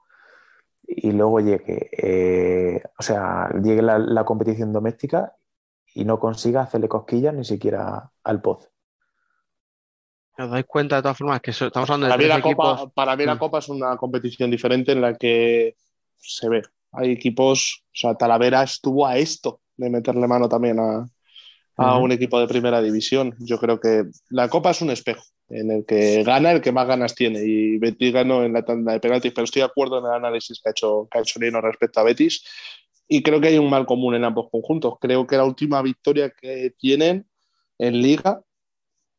y 0.86 1.10
luego 1.12 1.40
llegue, 1.40 1.90
eh, 1.92 2.82
o 2.98 3.02
sea, 3.02 3.48
llegue 3.62 3.82
la, 3.82 4.24
competición 4.24 4.72
doméstica 4.72 5.34
y 5.94 6.04
no 6.04 6.20
consiga 6.20 6.62
hacerle 6.62 6.88
cosquillas 6.88 7.34
ni 7.34 7.44
siquiera 7.44 8.10
al 8.22 8.40
pozo? 8.40 8.68
¿Os 10.38 10.50
dais 10.50 10.66
cuenta 10.66 10.96
de 10.96 11.02
todas 11.02 11.18
formas 11.18 11.40
que 11.40 11.50
estamos 11.50 11.90
hablando 11.90 12.06
de 12.06 12.10
para 12.10 12.18
tres 12.18 12.28
mí 12.28 12.28
la 12.28 12.38
equipos? 12.38 12.80
Copa, 12.80 12.92
Para 12.94 13.16
mí 13.16 13.24
la 13.24 13.34
mm. 13.34 13.38
Copa 13.38 13.58
es 13.58 13.68
una 13.68 13.96
competición 13.96 14.50
diferente 14.50 14.92
en 14.92 15.00
la 15.00 15.14
que 15.14 15.76
se 16.16 16.48
ve. 16.48 16.62
Hay 16.92 17.10
equipos, 17.12 17.84
o 17.86 17.90
sea, 17.92 18.14
Talavera 18.14 18.62
estuvo 18.62 19.06
a 19.06 19.16
esto 19.16 19.60
de 19.76 19.90
meterle 19.90 20.26
mano 20.26 20.48
también 20.48 20.78
a, 20.78 21.06
un 21.98 22.12
equipo 22.12 22.38
de 22.38 22.46
primera 22.46 22.82
división. 22.82 23.34
Yo 23.38 23.58
creo 23.58 23.80
que 23.80 24.04
la 24.28 24.48
Copa 24.50 24.70
es 24.70 24.82
un 24.82 24.90
espejo 24.90 25.22
en 25.48 25.70
el 25.70 25.86
que 25.86 26.22
gana 26.24 26.52
el 26.52 26.60
que 26.60 26.72
más 26.72 26.86
ganas 26.86 27.14
tiene 27.14 27.42
y 27.42 27.78
Betis 27.78 28.12
ganó 28.12 28.44
en 28.44 28.52
la 28.52 28.62
tanda 28.62 28.92
de 28.92 29.00
penaltis, 29.00 29.32
pero 29.32 29.46
estoy 29.46 29.60
de 29.60 29.66
acuerdo 29.66 29.98
en 29.98 30.04
el 30.04 30.12
análisis 30.12 30.60
que 30.60 30.68
ha 30.68 30.72
hecho, 30.72 31.08
que 31.10 31.40
Lino 31.40 31.60
respecto 31.62 32.00
a 32.00 32.02
Betis 32.02 32.44
y 33.08 33.22
creo 33.22 33.40
que 33.40 33.48
hay 33.48 33.58
un 33.58 33.70
mal 33.70 33.86
común 33.86 34.14
en 34.14 34.24
ambos 34.24 34.50
conjuntos. 34.50 34.94
Creo 35.00 35.26
que 35.26 35.36
la 35.36 35.44
última 35.44 35.80
victoria 35.80 36.30
que 36.30 36.74
tienen 36.78 37.26
en 37.78 38.02
liga 38.02 38.42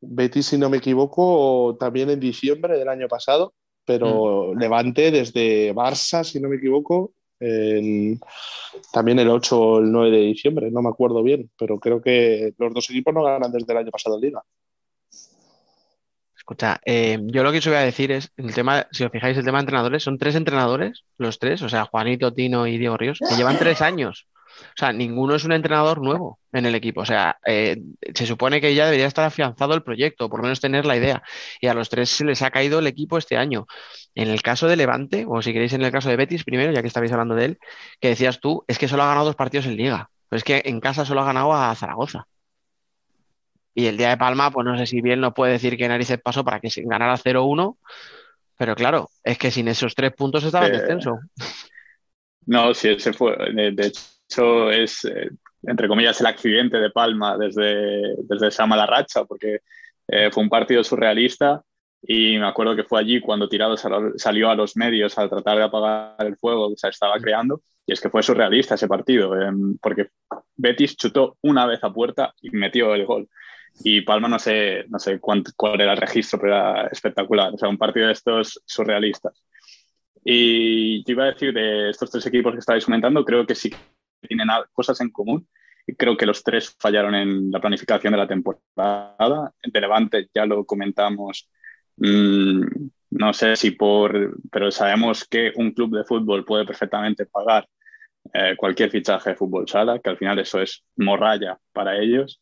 Betis, 0.02 0.48
si 0.48 0.58
no 0.58 0.70
me 0.70 0.78
equivoco, 0.78 1.78
también 1.80 2.10
en 2.10 2.20
diciembre 2.20 2.78
del 2.78 2.90
año 2.90 3.08
pasado, 3.08 3.54
pero 3.86 4.54
mm. 4.54 4.60
Levante 4.60 5.12
desde 5.12 5.74
Barça, 5.74 6.24
si 6.24 6.40
no 6.40 6.50
me 6.50 6.56
equivoco, 6.58 7.14
también 8.92 9.20
el 9.20 9.30
8 9.30 9.60
o 9.60 9.80
el 9.80 9.92
9 9.92 10.12
de 10.12 10.24
diciembre, 10.24 10.72
no 10.72 10.82
me 10.82 10.90
acuerdo 10.90 11.24
bien, 11.24 11.50
pero 11.58 11.80
creo 11.80 12.02
que 12.02 12.54
los 12.58 12.74
dos 12.74 12.90
equipos 12.90 13.14
no 13.14 13.24
ganan 13.24 13.52
desde 13.52 13.72
el 13.72 13.80
año 13.80 13.92
pasado 13.92 14.16
en 14.16 14.22
Liga. 14.22 14.44
Escucha, 16.36 16.80
eh, 16.86 17.20
yo 17.26 17.44
lo 17.44 17.52
que 17.52 17.60
os 17.60 17.68
voy 17.68 17.76
a 17.76 17.82
decir 17.82 18.12
es, 18.12 18.32
el 18.36 18.54
tema, 18.54 18.88
si 18.92 19.04
os 19.04 19.12
fijáis, 19.12 19.38
el 19.38 19.46
tema 19.46 19.60
de 19.60 19.64
entrenadores, 19.64 20.04
son 20.04 20.18
tres 20.18 20.36
entrenadores, 20.36 21.06
los 21.18 21.40
tres, 21.40 21.62
o 21.62 21.70
sea, 21.70 21.86
Juanito, 21.86 22.34
Tino 22.34 22.68
y 22.68 22.78
Diego 22.78 22.98
Ríos, 22.98 23.20
que 23.20 23.36
llevan 23.36 23.58
tres 23.58 23.82
años 23.82 24.28
o 24.62 24.78
sea, 24.78 24.94
ninguno 24.94 25.36
es 25.36 25.44
un 25.44 25.52
entrenador 25.52 26.02
nuevo 26.02 26.40
en 26.52 26.66
el 26.66 26.76
equipo. 26.76 27.02
O 27.02 27.06
sea, 27.06 27.38
eh, 27.46 27.82
se 28.14 28.26
supone 28.26 28.62
que 28.62 28.74
ya 28.76 28.86
debería 28.86 29.08
estar 29.08 29.26
afianzado 29.26 29.74
el 29.74 29.84
proyecto, 29.84 30.30
por 30.30 30.40
lo 30.40 30.44
menos 30.44 30.60
tener 30.60 30.86
la 30.86 30.98
idea. 30.98 31.24
Y 31.60 31.68
a 31.68 31.74
los 31.74 31.90
tres 31.90 32.10
se 32.10 32.26
les 32.26 32.42
ha 32.42 32.52
caído 32.52 32.80
el 32.80 32.88
equipo 32.88 33.18
este 33.18 33.38
año. 33.38 33.68
En 34.16 34.30
el 34.30 34.42
caso 34.42 34.68
de 34.68 34.76
Levante, 34.76 35.26
o 35.28 35.42
si 35.42 35.54
queréis 35.54 35.74
en 35.74 35.82
el 35.82 35.92
caso 35.92 36.10
de 36.10 36.16
Betis 36.16 36.44
primero, 36.44 36.72
ya 36.72 36.82
que 36.82 36.88
estabais 36.88 37.12
hablando 37.12 37.36
de 37.36 37.46
él, 37.46 37.60
que 38.00 38.10
decías 38.10 38.40
tú, 38.40 38.64
es 38.68 38.78
que 38.78 38.88
solo 38.88 39.04
ha 39.04 39.08
ganado 39.08 39.26
dos 39.26 39.36
partidos 39.36 39.66
en 39.66 39.78
liga. 39.78 40.10
Pero 40.30 40.38
es 40.38 40.44
que 40.44 40.62
en 40.66 40.80
casa 40.80 41.06
solo 41.06 41.22
ha 41.22 41.26
ganado 41.26 41.54
a 41.54 41.76
Zaragoza. 41.76 42.28
Y 43.74 43.86
el 43.86 43.98
día 43.98 44.10
de 44.10 44.18
Palma, 44.18 44.52
pues 44.52 44.66
no 44.66 44.78
sé 44.78 44.86
si 44.86 45.02
bien 45.02 45.22
nos 45.22 45.34
puede 45.34 45.54
decir 45.54 45.78
que 45.78 45.88
narices 45.88 46.20
pasó 46.22 46.44
para 46.44 46.60
que 46.60 46.70
ganara 46.84 47.18
0-1, 47.18 47.78
pero 48.58 48.76
claro, 48.76 49.10
es 49.24 49.38
que 49.38 49.50
sin 49.50 49.68
esos 49.68 49.96
tres 49.96 50.14
puntos 50.14 50.44
estaba 50.44 50.68
en 50.68 50.74
descenso. 50.74 51.20
No, 52.46 52.74
sí, 52.74 52.90
ese 52.90 53.14
fue. 53.14 53.36
De, 53.54 53.88
hecho, 53.88 54.02
hecho 54.32 54.72
es, 54.72 55.04
eh, 55.06 55.30
entre 55.64 55.88
comillas, 55.88 56.20
el 56.22 56.28
accidente 56.28 56.78
de 56.78 56.90
Palma 56.90 57.38
desde, 57.38 58.16
desde 58.24 58.48
esa 58.48 58.66
mala 58.66 58.86
racha, 58.86 59.26
porque 59.26 59.60
eh, 60.08 60.30
fue 60.32 60.44
un 60.44 60.50
partido 60.50 60.84
surrealista 60.84 61.62
y 62.02 62.38
me 62.38 62.48
acuerdo 62.48 62.76
que 62.76 62.84
fue 62.84 63.00
allí 63.00 63.22
cuando 63.22 63.48
Tirado 63.48 63.76
salió 63.78 64.50
a 64.50 64.56
los 64.56 64.76
medios 64.76 65.18
a 65.18 65.30
tratar 65.30 65.58
de 65.58 65.64
apagar 65.64 66.16
el 66.26 66.36
fuego 66.38 66.70
que 66.70 66.78
se 66.78 66.90
estaba 66.90 67.20
creando. 67.20 67.62
Y 67.86 67.94
es 67.94 68.02
que 68.02 68.10
fue 68.10 68.24
surrealista 68.24 68.76
ese 68.76 68.88
partido, 68.88 69.40
em, 69.40 69.78
porque 69.80 70.08
Betis 70.56 70.96
chutó 70.98 71.38
una 71.42 71.66
vez 71.66 71.84
a 71.84 71.94
puerta 71.94 72.34
y 72.42 72.50
metió 72.52 72.96
el 72.96 73.06
gol. 73.06 73.28
Y 73.84 74.02
Palma 74.02 74.28
no 74.28 74.40
sé, 74.40 74.86
no 74.90 75.00
sé 75.00 75.20
cuál 75.20 75.82
era 75.82 75.94
el 75.94 75.98
registro, 75.98 76.40
pero 76.40 76.56
era 76.56 76.88
espectacular. 76.88 77.54
O 77.54 77.58
sea, 77.58 77.70
un 77.70 77.78
partido 77.78 78.08
de 78.08 78.14
estos 78.14 78.62
surrealistas. 78.66 79.44
Y 80.24 81.04
yo 81.06 81.14
iba 81.14 81.26
a 81.26 81.32
decir 81.32 81.54
de 81.54 81.90
estos 81.90 82.12
tres 82.12 82.26
equipos 82.28 82.54
que 82.54 82.60
estáis 82.60 82.86
comentando, 82.86 83.26
creo 83.26 83.46
que 83.46 83.56
sí 83.56 83.72
tienen 84.28 84.48
cosas 84.74 85.00
en 85.02 85.10
común. 85.10 85.48
Y 85.88 85.96
creo 85.96 86.16
que 86.16 86.26
los 86.26 86.44
tres 86.44 86.76
fallaron 86.80 87.16
en 87.16 87.52
la 87.52 87.60
planificación 87.60 88.14
de 88.14 88.18
la 88.18 88.28
temporada. 88.28 89.54
De 89.64 89.82
Levante 89.82 90.30
ya 90.34 90.46
lo 90.46 90.66
comentamos. 90.66 91.50
Mm, 91.98 92.62
no 93.12 93.34
sé 93.34 93.56
si 93.56 93.72
por, 93.72 94.38
pero 94.52 94.72
sabemos 94.72 95.26
que 95.26 95.52
un 95.56 95.72
club 95.72 95.98
de 95.98 96.06
fútbol 96.06 96.46
puede 96.46 96.66
perfectamente 96.66 97.26
pagar 97.26 97.68
eh, 98.34 98.56
cualquier 98.56 98.90
fichaje 98.90 99.32
de 99.32 99.36
fútbol 99.36 99.68
sala, 99.68 100.00
que 100.00 100.10
al 100.10 100.18
final 100.18 100.40
eso 100.40 100.62
es 100.62 100.84
morralla 100.96 101.58
para 101.74 101.98
ellos. 101.98 102.42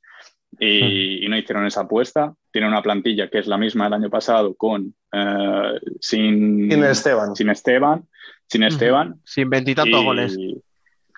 Y, 0.60 1.28
no 1.30 1.38
hicieron 1.38 1.66
esa 1.66 1.82
apuesta. 1.82 2.34
Tienen 2.52 2.72
una 2.72 2.82
plantilla 2.82 3.30
que 3.30 3.40
es 3.40 3.48
la 3.48 3.58
misma 3.58 3.86
del 3.86 3.94
año 3.94 4.10
pasado 4.10 4.56
con 4.56 4.94
eh, 5.12 5.80
sin, 6.00 6.70
sin 6.72 6.84
Esteban. 6.84 7.36
Sin 7.36 7.50
Esteban. 7.50 8.08
Sin 8.48 8.64
Esteban. 8.64 9.22
Sin 9.24 9.50
veintitantos 9.50 10.04
goles. 10.04 10.38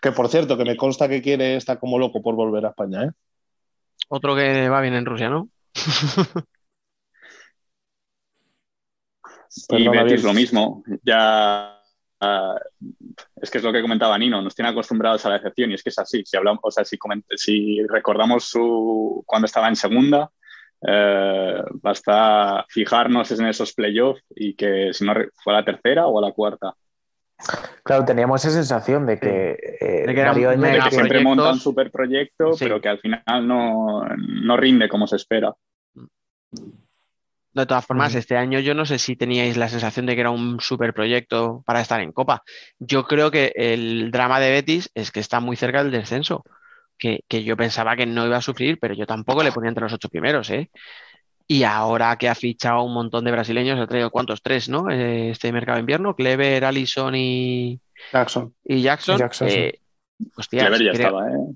Que 0.02 0.12
por 0.12 0.28
cierto, 0.28 0.58
que 0.58 0.66
me 0.66 0.76
consta 0.76 1.08
que 1.08 1.22
quiere 1.22 1.56
estar 1.56 1.80
como 1.80 2.00
loco 2.00 2.22
por 2.22 2.36
volver 2.36 2.66
a 2.66 2.70
España, 2.70 3.04
¿eh? 3.04 3.12
Otro 4.10 4.36
que 4.36 4.68
va 4.68 4.82
bien 4.82 4.96
en 4.96 5.06
Rusia, 5.06 5.30
¿no? 5.30 5.48
y 9.70 9.88
Betis 9.88 10.24
lo 10.24 10.34
mismo. 10.34 10.84
Ya 11.04 11.80
ah, 12.20 12.56
es 13.42 13.50
que 13.50 13.60
es 13.60 13.64
lo 13.64 13.72
que 13.72 13.82
comentaba 13.82 14.18
Nino, 14.18 14.42
nos 14.42 14.56
tiene 14.56 14.70
acostumbrados 14.70 15.26
a 15.26 15.30
la 15.30 15.36
decepción 15.36 15.72
y 15.72 15.76
es 15.76 15.84
que 15.84 15.90
es 15.90 16.00
así. 16.00 16.24
Si 16.26 16.36
hablamos, 16.36 16.60
o 16.64 16.72
sea, 16.72 16.84
si, 16.84 16.98
si 17.36 17.82
recordamos 17.88 18.46
su 18.46 19.24
cuando 19.26 19.46
estaba 19.46 19.68
en 19.68 19.76
segunda, 19.76 20.32
eh, 20.86 21.62
basta 21.74 22.66
fijarnos 22.70 23.32
en 23.32 23.46
esos 23.46 23.74
playoffs 23.74 24.24
y 24.36 24.56
que 24.56 24.94
si 24.94 25.06
no 25.06 25.14
fue 25.44 25.54
a 25.54 25.58
la 25.58 25.66
tercera 25.66 26.08
o 26.08 26.18
a 26.20 26.22
la 26.22 26.34
cuarta. 26.34 26.74
Claro, 27.84 28.06
teníamos 28.06 28.44
esa 28.46 28.54
sensación 28.54 29.06
de 29.06 29.20
que, 29.20 29.58
eh, 29.82 30.90
siempre 30.90 31.24
monta 31.24 31.52
un 31.52 31.60
super 31.60 31.92
proyecto, 31.92 32.52
pero 32.60 32.80
que 32.80 32.90
al 32.90 33.00
final 33.00 33.48
no, 33.48 34.58
rinde 34.58 34.88
como 34.88 35.08
se 35.08 35.16
espera. 35.16 35.54
De 37.54 37.66
todas 37.66 37.86
formas, 37.86 38.16
este 38.16 38.38
año 38.38 38.60
yo 38.60 38.74
no 38.74 38.86
sé 38.86 38.98
si 38.98 39.16
teníais 39.16 39.58
la 39.58 39.68
sensación 39.68 40.06
de 40.06 40.16
que 40.16 40.22
era 40.22 40.30
un 40.30 40.60
super 40.62 40.94
proyecto 40.94 41.64
para 41.66 41.82
estar 41.82 42.00
en 42.00 42.14
Copa. 42.14 42.44
Yo 42.80 43.04
creo 43.04 43.30
que 43.30 43.52
el 43.56 44.12
drama 44.12 44.40
de 44.40 44.52
Betis 44.52 44.90
es 44.94 45.12
que 45.12 45.20
está 45.20 45.40
muy 45.40 45.58
cerca 45.58 45.84
del 45.84 45.92
descenso, 45.92 46.44
que, 46.98 47.26
que 47.28 47.44
yo 47.44 47.58
pensaba 47.58 47.98
que 47.98 48.06
no 48.06 48.26
iba 48.26 48.38
a 48.38 48.42
sufrir, 48.42 48.78
pero 48.80 48.94
yo 48.94 49.06
tampoco 49.06 49.44
le 49.44 49.52
ponía 49.52 49.70
entre 49.70 49.84
los 49.84 49.94
ocho 49.94 50.08
primeros, 50.08 50.50
¿eh? 50.50 50.70
Y 51.48 51.64
ahora 51.64 52.16
que 52.18 52.30
ha 52.30 52.36
fichado 52.36 52.84
un 52.84 52.94
montón 52.94 53.26
de 53.26 53.32
brasileños, 53.32 53.80
ha 53.80 53.88
traído 53.88 54.10
cuántos, 54.10 54.42
tres, 54.42 54.70
¿no? 54.70 54.90
Eh, 54.90 55.32
este 55.32 55.52
mercado 55.52 55.76
de 55.76 55.82
invierno, 55.82 56.16
Clever, 56.16 56.64
Allison 56.66 57.14
y 57.16 57.80
Jackson. 58.12 58.54
Y 58.64 58.82
Jackson. 58.82 59.20
Eh, 59.48 59.80
Clever 60.50 60.84
ya 60.84 60.92
estaba, 60.92 61.30
¿eh? 61.30 61.56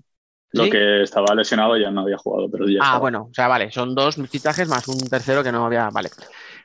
Lo 0.52 0.70
que 0.70 1.04
estaba 1.04 1.36
lesionado 1.36 1.78
ya 1.78 1.92
no 1.92 2.02
había 2.02 2.18
jugado, 2.18 2.50
pero 2.50 2.68
ya. 2.68 2.80
Ah, 2.82 2.98
bueno, 2.98 3.28
o 3.30 3.34
sea, 3.34 3.48
vale, 3.48 3.72
son 3.72 3.94
dos 3.94 4.16
fichajes 4.30 4.68
más 4.70 4.88
un 4.88 4.98
tercero 5.10 5.44
que 5.44 5.52
no 5.52 5.66
había. 5.66 5.90
Vale, 5.90 6.10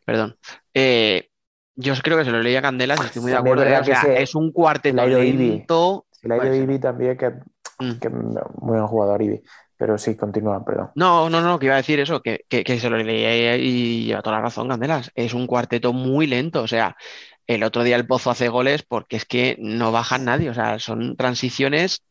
perdón. 0.05 0.37
Eh, 0.73 1.29
yo 1.75 1.95
creo 2.03 2.19
que 2.19 2.25
se 2.25 2.31
lo 2.31 2.41
leía 2.41 2.61
a 2.61 2.63
Candelas 2.63 3.01
y 3.03 3.07
estoy 3.07 3.23
muy 3.23 3.33
de 3.33 3.39
acuerdo. 3.39 3.63
O 3.63 3.85
sea, 3.85 4.03
es 4.17 4.35
un 4.35 4.53
cuarteto 4.53 5.05
lento. 5.07 6.07
El 6.23 6.33
aire 6.33 6.57
Ibi 6.59 6.79
también, 6.79 7.17
que, 7.17 7.31
mm. 7.79 7.99
que 8.01 8.09
muy 8.11 8.77
buen 8.77 8.87
jugador 8.87 9.23
Ibi. 9.23 9.43
Pero 9.81 9.97
sí, 9.97 10.15
continúa, 10.15 10.63
perdón. 10.63 10.91
No, 10.95 11.31
no, 11.31 11.41
no, 11.41 11.59
que 11.59 11.65
iba 11.65 11.75
a 11.75 11.79
decir 11.79 11.99
eso, 12.01 12.21
que, 12.21 12.45
que, 12.51 12.79
se 12.79 12.91
lo 12.91 12.99
leía 12.99 13.57
y 13.57 14.05
lleva 14.05 14.21
toda 14.21 14.37
la 14.37 14.43
razón, 14.43 14.69
Candelas. 14.69 15.11
Es 15.15 15.33
un 15.33 15.47
cuarteto 15.47 15.95
muy 15.95 16.27
lento, 16.27 16.63
o 16.63 16.67
sea, 16.69 16.99
el 17.47 17.63
otro 17.63 17.83
día 17.83 17.97
el 17.97 18.07
Pozo 18.07 18.31
hace 18.31 18.51
goles 18.51 18.83
porque 18.83 19.17
es 19.17 19.25
que 19.25 19.57
no 19.59 19.91
bajan 19.91 20.27
nadie, 20.27 20.51
o 20.51 20.55
sea, 20.55 20.79
son 20.79 21.17
transiciones, 21.17 22.05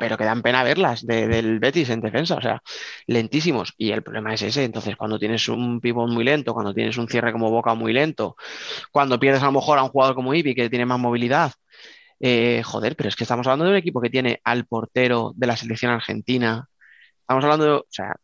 pero 0.00 0.16
que 0.18 0.24
dan 0.24 0.42
pena 0.42 0.64
verlas 0.64 1.06
de- 1.06 1.28
del 1.28 1.60
Betis 1.60 1.90
en 1.90 2.00
defensa, 2.00 2.34
o 2.36 2.40
sea, 2.40 2.60
lentísimos. 3.06 3.72
Y 3.78 3.92
el 3.92 4.02
problema 4.02 4.34
es 4.34 4.42
ese, 4.42 4.64
entonces 4.64 4.96
cuando 4.96 5.16
tienes 5.20 5.48
un 5.48 5.80
pivot 5.80 6.10
muy 6.10 6.24
lento, 6.24 6.54
cuando 6.54 6.74
tienes 6.74 6.98
un 6.98 7.08
cierre 7.08 7.30
como 7.32 7.50
Boca 7.52 7.74
muy 7.74 7.92
lento, 7.92 8.34
cuando 8.92 9.20
pierdes 9.20 9.42
a 9.42 9.46
lo 9.46 9.52
mejor 9.52 9.78
a 9.78 9.84
un 9.84 9.90
jugador 9.90 10.14
como 10.16 10.34
Ibi 10.34 10.54
que 10.54 10.70
tiene 10.70 10.86
más 10.86 10.98
movilidad, 11.00 11.52
eh, 12.20 12.62
joder, 12.64 12.96
pero 12.96 13.08
es 13.08 13.16
que 13.16 13.24
estamos 13.24 13.46
hablando 13.46 13.64
de 13.64 13.72
un 13.72 13.76
equipo 13.76 14.00
que 14.00 14.10
tiene 14.10 14.40
al 14.44 14.66
portero 14.66 15.32
de 15.36 15.46
la 15.46 15.56
selección 15.56 15.92
argentina. 15.92 16.68
Estamos 17.20 17.44
hablando 17.44 17.64
de, 17.64 17.72
o 17.72 17.86
sea, 17.88 18.16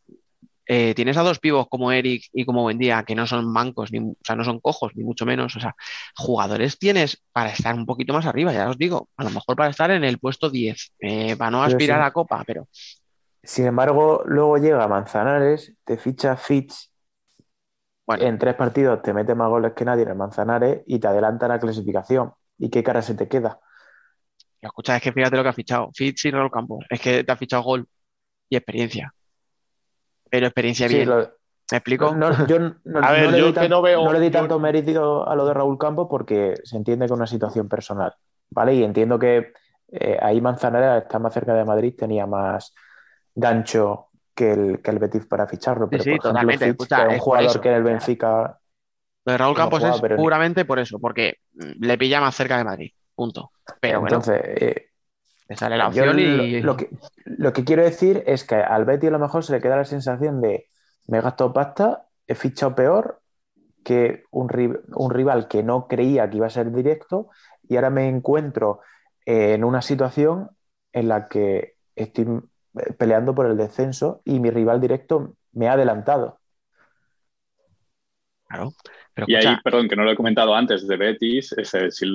eh, 0.67 0.95
tienes 0.95 1.17
a 1.17 1.23
dos 1.23 1.39
pibos 1.39 1.69
como 1.69 1.93
Eric 1.93 2.25
y 2.33 2.45
como 2.45 2.63
Buendía, 2.63 3.03
que 3.05 3.15
no 3.15 3.27
son 3.27 3.51
mancos, 3.53 3.93
ni, 3.93 3.99
o 3.99 4.17
sea, 4.25 4.35
no 4.35 4.45
son 4.45 4.61
cojos, 4.61 4.93
ni 4.97 5.05
mucho 5.05 5.27
menos. 5.27 5.55
O 5.57 5.61
sea, 5.61 5.77
jugadores 6.17 6.79
tienes 6.79 7.23
para 7.33 7.51
estar 7.51 7.75
un 7.75 7.87
poquito 7.87 8.13
más 8.13 8.27
arriba, 8.27 8.53
ya 8.53 8.69
os 8.69 8.79
digo, 8.79 9.09
a 9.17 9.25
lo 9.25 9.31
mejor 9.31 9.57
para 9.57 9.71
estar 9.71 9.91
en 9.91 10.05
el 10.05 10.19
puesto 10.19 10.51
10, 10.51 10.93
eh, 11.01 11.37
para 11.37 11.51
no 11.51 11.63
aspirar 11.63 12.01
sí. 12.01 12.07
a 12.07 12.11
Copa, 12.13 12.43
pero 12.47 12.69
Sin 13.43 13.67
embargo, 13.67 14.23
luego 14.25 14.57
llega 14.57 14.89
Manzanares, 14.89 15.75
te 15.85 15.99
ficha 15.99 16.37
Fitch, 16.37 16.91
bueno, 18.07 18.25
en 18.25 18.39
tres 18.39 18.55
partidos 18.55 19.01
te 19.03 19.15
mete 19.15 19.35
más 19.35 19.49
goles 19.49 19.73
que 19.73 19.85
nadie 19.85 20.03
en 20.03 20.11
el 20.11 20.15
Manzanares 20.17 20.83
y 20.87 20.99
te 20.99 21.09
adelanta 21.09 21.49
la 21.49 21.59
clasificación. 21.59 22.33
¿Y 22.59 22.69
qué 22.71 22.83
cara 22.83 23.03
se 23.03 23.15
te 23.15 23.29
queda? 23.29 23.61
Escucha, 24.69 24.97
es 24.97 25.03
que 25.03 25.13
fíjate 25.13 25.37
lo 25.37 25.43
que 25.43 25.49
has 25.51 25.57
fichado, 25.57 25.91
Fitz 25.95 26.25
y 26.27 26.31
Raúl 26.31 26.51
Campos, 26.51 26.85
es 26.91 27.01
que 27.01 27.25
te 27.25 27.33
has 27.33 27.39
fichado 27.39 27.63
gol 27.63 27.87
y 28.49 28.57
experiencia. 28.57 29.13
Pero 30.31 30.47
experiencia 30.47 30.89
Sí, 30.89 30.95
bien, 30.97 31.09
lo- 31.09 31.17
¿me 31.71 31.79
explico? 31.79 32.15
no, 32.17 32.47
yo 32.47 32.59
no, 32.59 32.75
A 33.01 33.13
ver, 33.13 33.25
no 33.27 33.31
le 33.31 33.39
yo 33.39 33.47
di 33.47 33.53
que 33.53 33.61
tan- 33.61 33.71
no 33.71 33.83
veo- 33.83 34.05
no 34.05 34.13
le 34.13 34.21
di 34.21 34.27
yo- 34.27 34.33
tanto 34.33 34.59
mérito 34.59 35.29
a 35.29 35.35
lo 35.37 35.47
de 35.47 35.55
Raúl 35.55 35.79
Campos 35.79 36.09
porque 36.11 36.55
se 36.65 36.77
entiende 36.77 37.05
que 37.05 37.13
es 37.13 37.17
una 37.17 37.27
situación 37.27 37.69
personal, 37.69 38.13
¿vale? 38.51 38.75
Y 38.75 38.83
entiendo 38.85 39.19
que 39.19 39.53
eh, 39.93 40.19
ahí 40.21 40.41
Manzanares 40.41 41.05
está 41.05 41.19
más 41.21 41.33
cerca 41.33 41.55
de 41.55 41.65
Madrid, 41.65 41.95
tenía 41.97 42.27
más 42.27 42.75
gancho 43.35 44.09
que 44.35 44.51
el, 44.53 44.83
que 44.83 44.91
el 44.91 44.99
Betis 44.99 45.27
para 45.27 45.47
ficharlo. 45.47 45.89
Pero, 45.89 46.03
sí, 46.03 46.11
por 46.11 46.19
ejemplo, 46.19 46.31
totalmente. 46.31 46.65
Fitch, 46.65 46.73
Escucha, 46.73 46.97
que 46.97 47.03
es 47.03 47.09
un 47.13 47.19
jugador 47.21 47.51
eso, 47.51 47.61
que 47.61 47.69
en 47.69 47.75
el 47.77 47.83
Benfica 47.85 48.59
Lo 49.25 49.33
de 49.33 49.39
Raúl 49.39 49.57
Campos 49.57 49.79
jugaba, 49.79 49.97
es 49.97 50.03
ni- 50.03 50.17
puramente 50.17 50.65
por 50.65 50.79
eso, 50.81 50.99
porque 50.99 51.35
mm, 51.53 51.85
le 51.85 51.99
pilla 51.99 52.21
más 52.21 52.35
cerca 52.35 52.59
de 52.59 52.65
Madrid, 52.65 52.91
punto. 53.15 53.53
Pero 53.81 54.01
bueno, 54.01 54.17
Entonces, 54.17 54.41
eh, 54.45 54.87
te 55.47 55.57
sale 55.57 55.77
la 55.77 55.89
opción 55.89 56.19
y... 56.19 56.61
lo 56.63 56.77
que, 56.77 56.91
lo 57.25 57.53
que 57.53 57.65
quiero 57.65 57.83
decir 57.83 58.23
es 58.27 58.45
que 58.45 58.57
al 58.57 58.85
Betis 58.85 59.09
a 59.09 59.13
lo 59.13 59.19
mejor 59.19 59.45
se 59.45 59.53
le 59.53 59.61
queda 59.61 59.77
la 59.77 59.85
sensación 59.85 60.41
de 60.41 60.69
me 61.07 61.19
he 61.19 61.21
gastado 61.21 61.53
pasta, 61.53 62.07
he 62.27 62.35
fichado 62.35 62.75
peor 62.75 63.21
que 63.85 64.25
un, 64.31 64.49
un 64.95 65.11
rival 65.11 65.49
que 65.49 65.63
no 65.63 65.87
creía 65.87 66.29
que 66.31 66.39
iba 66.39 66.47
a 66.47 66.51
ser 66.51 66.73
directo 66.73 67.29
y 67.69 67.77
ahora 67.77 67.91
me 67.91 68.09
encuentro 68.09 68.81
eh, 69.27 69.55
en 69.55 69.65
una 69.65 69.83
situación 69.83 70.51
en 70.93 71.09
la 71.09 71.29
que 71.29 71.75
estoy 71.95 72.25
eh, 72.25 72.93
peleando 72.95 73.35
por 73.35 73.47
el 73.47 73.57
descenso 73.57 74.23
y 74.25 74.41
mi 74.41 74.51
rival 74.51 74.81
directo 74.81 75.37
me 75.53 75.69
ha 75.69 75.73
adelantado. 75.73 76.39
Claro, 78.49 78.73
pero 79.15 79.27
Y 79.29 79.35
ahí, 79.35 79.57
perdón, 79.63 79.89
que 79.89 79.97
no 79.97 80.05
lo 80.05 80.13
he 80.13 80.17
comentado 80.17 80.55
antes, 80.55 80.87
de 80.87 80.97
Betis, 80.97 81.55
si- 81.91 82.13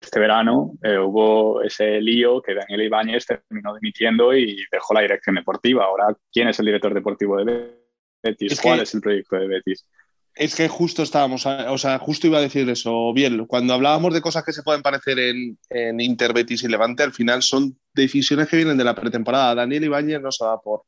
este 0.00 0.20
verano 0.20 0.72
eh, 0.82 0.98
hubo 0.98 1.62
ese 1.62 2.00
lío 2.00 2.40
que 2.40 2.54
Daniel 2.54 2.82
Ibáñez 2.82 3.26
terminó 3.26 3.74
dimitiendo 3.74 4.34
y 4.34 4.64
dejó 4.70 4.94
la 4.94 5.00
dirección 5.00 5.34
deportiva. 5.34 5.84
Ahora, 5.84 6.16
¿quién 6.32 6.48
es 6.48 6.58
el 6.60 6.66
director 6.66 6.94
deportivo 6.94 7.36
de 7.36 7.74
Betis? 8.22 8.52
Es 8.52 8.60
¿Cuál 8.60 8.80
es 8.80 8.94
el 8.94 9.00
proyecto 9.00 9.36
de 9.36 9.48
Betis? 9.48 9.86
Es 10.34 10.54
que 10.54 10.68
justo 10.68 11.02
estábamos, 11.02 11.44
o 11.46 11.78
sea, 11.78 11.98
justo 11.98 12.28
iba 12.28 12.38
a 12.38 12.42
decir 12.42 12.68
eso, 12.70 13.12
bien, 13.12 13.44
cuando 13.46 13.74
hablábamos 13.74 14.14
de 14.14 14.20
cosas 14.20 14.44
que 14.44 14.52
se 14.52 14.62
pueden 14.62 14.82
parecer 14.82 15.18
en, 15.18 15.58
en 15.68 16.00
Inter, 16.00 16.32
Betis 16.32 16.62
y 16.62 16.68
Levante, 16.68 17.02
al 17.02 17.12
final 17.12 17.42
son 17.42 17.76
decisiones 17.92 18.48
que 18.48 18.56
vienen 18.56 18.78
de 18.78 18.84
la 18.84 18.94
pretemporada. 18.94 19.56
Daniel 19.56 19.84
Ibáñez 19.84 20.20
no 20.20 20.30
se 20.30 20.44
va 20.44 20.60
por, 20.60 20.84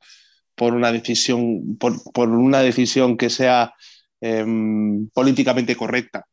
por 0.54 0.72
una 0.72 0.92
decisión, 0.92 1.76
por, 1.78 1.94
por 2.12 2.28
una 2.28 2.60
decisión 2.60 3.16
que 3.16 3.28
sea 3.28 3.74
em, 4.20 5.08
políticamente 5.08 5.74
correcta 5.74 6.26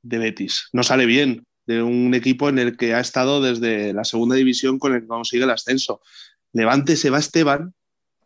de 0.00 0.16
Betis. 0.16 0.70
No 0.72 0.82
sale 0.82 1.04
bien 1.04 1.44
de 1.68 1.82
un 1.82 2.14
equipo 2.14 2.48
en 2.48 2.58
el 2.58 2.78
que 2.78 2.94
ha 2.94 3.00
estado 3.00 3.42
desde 3.42 3.92
la 3.92 4.04
segunda 4.04 4.34
división 4.36 4.78
con 4.78 4.94
el 4.94 5.02
que 5.02 5.06
consigue 5.06 5.44
el 5.44 5.50
ascenso. 5.50 6.00
Levante 6.54 6.96
se 6.96 7.10
va 7.10 7.18
Esteban 7.18 7.74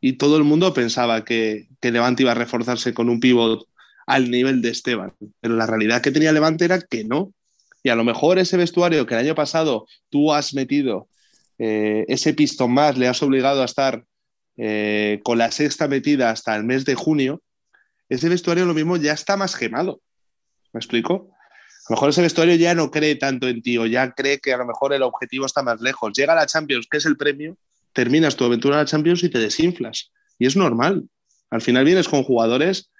y 0.00 0.12
todo 0.12 0.37
el 0.37 0.44
mundo 0.44 0.72
pensaba 0.72 1.24
que, 1.24 1.66
que 1.81 1.90
Levante 1.90 2.22
iba 2.22 2.31
a 2.31 2.37
reforzarse 2.37 2.94
con 2.94 3.11
un 3.11 3.18
pívot 3.18 3.66
al 4.07 4.31
nivel 4.31 4.62
de 4.62 4.70
Esteban. 4.70 5.12
Pero 5.40 5.57
la 5.57 5.66
realidad 5.66 6.00
que 6.00 6.12
tenía 6.12 6.31
Levante 6.31 6.64
era 6.64 6.81
que 6.81 7.02
no. 7.02 7.35
Y 7.83 7.88
a 7.88 7.96
lo 7.96 8.05
mejor 8.05 8.38
ese 8.38 8.57
vestuario 8.57 9.07
que 9.07 9.14
el 9.14 9.26
año 9.26 9.35
pasado 9.35 9.88
tú 10.09 10.33
has 10.33 10.55
metido 10.55 11.09
eh, 11.59 12.05
ese 12.07 12.35
pistón 12.35 12.72
más, 12.72 12.96
le 12.96 13.09
has 13.09 13.20
obligado 13.24 13.62
a 13.62 13.64
estar 13.64 14.05
eh, 14.57 15.20
con 15.24 15.38
la 15.38 15.50
sexta 15.50 15.88
metida 15.88 16.31
hasta 16.31 16.55
el 16.55 16.62
mes 16.62 16.85
de 16.85 16.94
junio, 16.94 17.42
ese 18.09 18.28
vestuario 18.28 18.66
lo 18.66 18.74
mismo 18.74 18.96
ya 18.98 19.14
está 19.14 19.37
más 19.37 19.57
quemado. 19.57 20.00
¿Me 20.72 20.78
explico? 20.78 21.31
A 21.92 21.94
lo 21.94 21.96
mejor 21.98 22.09
ese 22.09 22.22
vestuario 22.22 22.55
ya 22.55 22.74
no 22.74 22.90
cree 22.90 23.16
tanto 23.16 23.46
en 23.46 23.61
ti 23.61 23.76
o 23.76 23.85
ya 23.85 24.12
cree 24.12 24.40
que 24.40 24.55
a 24.55 24.57
lo 24.57 24.64
mejor 24.64 24.94
el 24.94 25.02
objetivo 25.02 25.44
está 25.44 25.62
más 25.62 25.83
lejos. 25.83 26.14
Llega 26.16 26.35
la 26.35 26.46
Champions, 26.46 26.87
que 26.90 26.96
es 26.96 27.05
el 27.05 27.18
premio, 27.18 27.59
terminas 27.92 28.35
tu 28.35 28.44
aventura 28.44 28.76
en 28.76 28.81
la 28.81 28.87
Champions 28.87 29.22
y 29.24 29.28
te 29.28 29.38
desinflas. 29.38 30.11
Y 30.38 30.46
es 30.46 30.57
normal. 30.57 31.05
Al 31.50 31.61
final 31.61 31.85
vienes 31.85 32.09
con 32.09 32.22
jugadores, 32.22 32.90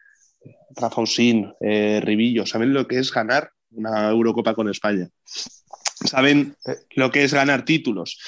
Rafa 0.77 1.01
Usín, 1.01 1.55
eh, 1.63 2.03
Ribillo, 2.05 2.45
saben 2.45 2.75
lo 2.75 2.87
que 2.87 2.99
es 2.99 3.11
ganar 3.11 3.53
una 3.71 4.11
Eurocopa 4.11 4.55
con 4.55 4.69
España. 4.69 5.09
Saben 5.25 6.55
lo 6.95 7.11
que 7.11 7.25
es 7.25 7.33
ganar 7.33 7.65
títulos. 7.65 8.19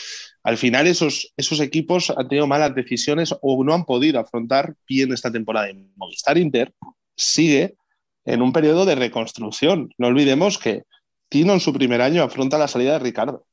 Al 0.44 0.56
final 0.56 0.86
esos, 0.86 1.34
esos 1.36 1.60
equipos 1.60 2.08
han 2.08 2.26
tenido 2.26 2.46
malas 2.46 2.74
decisiones 2.74 3.34
o 3.42 3.62
no 3.64 3.74
han 3.74 3.84
podido 3.84 4.18
afrontar 4.18 4.74
bien 4.88 5.12
esta 5.12 5.30
temporada. 5.30 5.68
Y 5.68 5.90
Movistar 5.94 6.38
Inter 6.38 6.72
sigue 7.14 7.76
en 8.24 8.42
un 8.42 8.52
periodo 8.52 8.84
de 8.84 8.94
reconstrucción. 8.94 9.90
No 9.98 10.08
olvidemos 10.08 10.58
que 10.58 10.84
Tino 11.28 11.52
en 11.52 11.60
su 11.60 11.72
primer 11.72 12.00
año 12.00 12.22
afronta 12.22 12.58
la 12.58 12.68
salida 12.68 12.92
de 12.92 12.98
Ricardo 13.00 13.44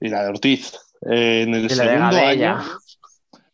y 0.00 0.08
la 0.08 0.24
de 0.24 0.28
Ortiz. 0.30 0.74
Eh, 1.08 1.42
en 1.46 1.54
el 1.54 1.70
Y 1.70 1.74
la 1.74 1.84
de 1.84 1.90
segundo 1.90 2.16
año, 2.16 2.58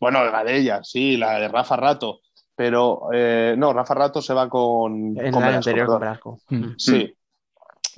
bueno, 0.00 0.24
la 0.24 0.44
de 0.44 0.56
ella, 0.56 0.80
sí, 0.82 1.16
la 1.16 1.38
de 1.38 1.48
Rafa 1.48 1.76
Rato, 1.76 2.20
pero 2.56 3.08
eh, 3.12 3.54
no, 3.58 3.72
Rafa 3.72 3.94
Rato 3.94 4.22
se 4.22 4.34
va 4.34 4.48
con, 4.48 5.18
en 5.18 5.32
con 5.32 5.44
el 5.44 5.54
anterior 5.54 5.86
con. 5.86 6.00
Velasco. 6.00 6.40
Mm. 6.48 6.64
Sí. 6.78 7.14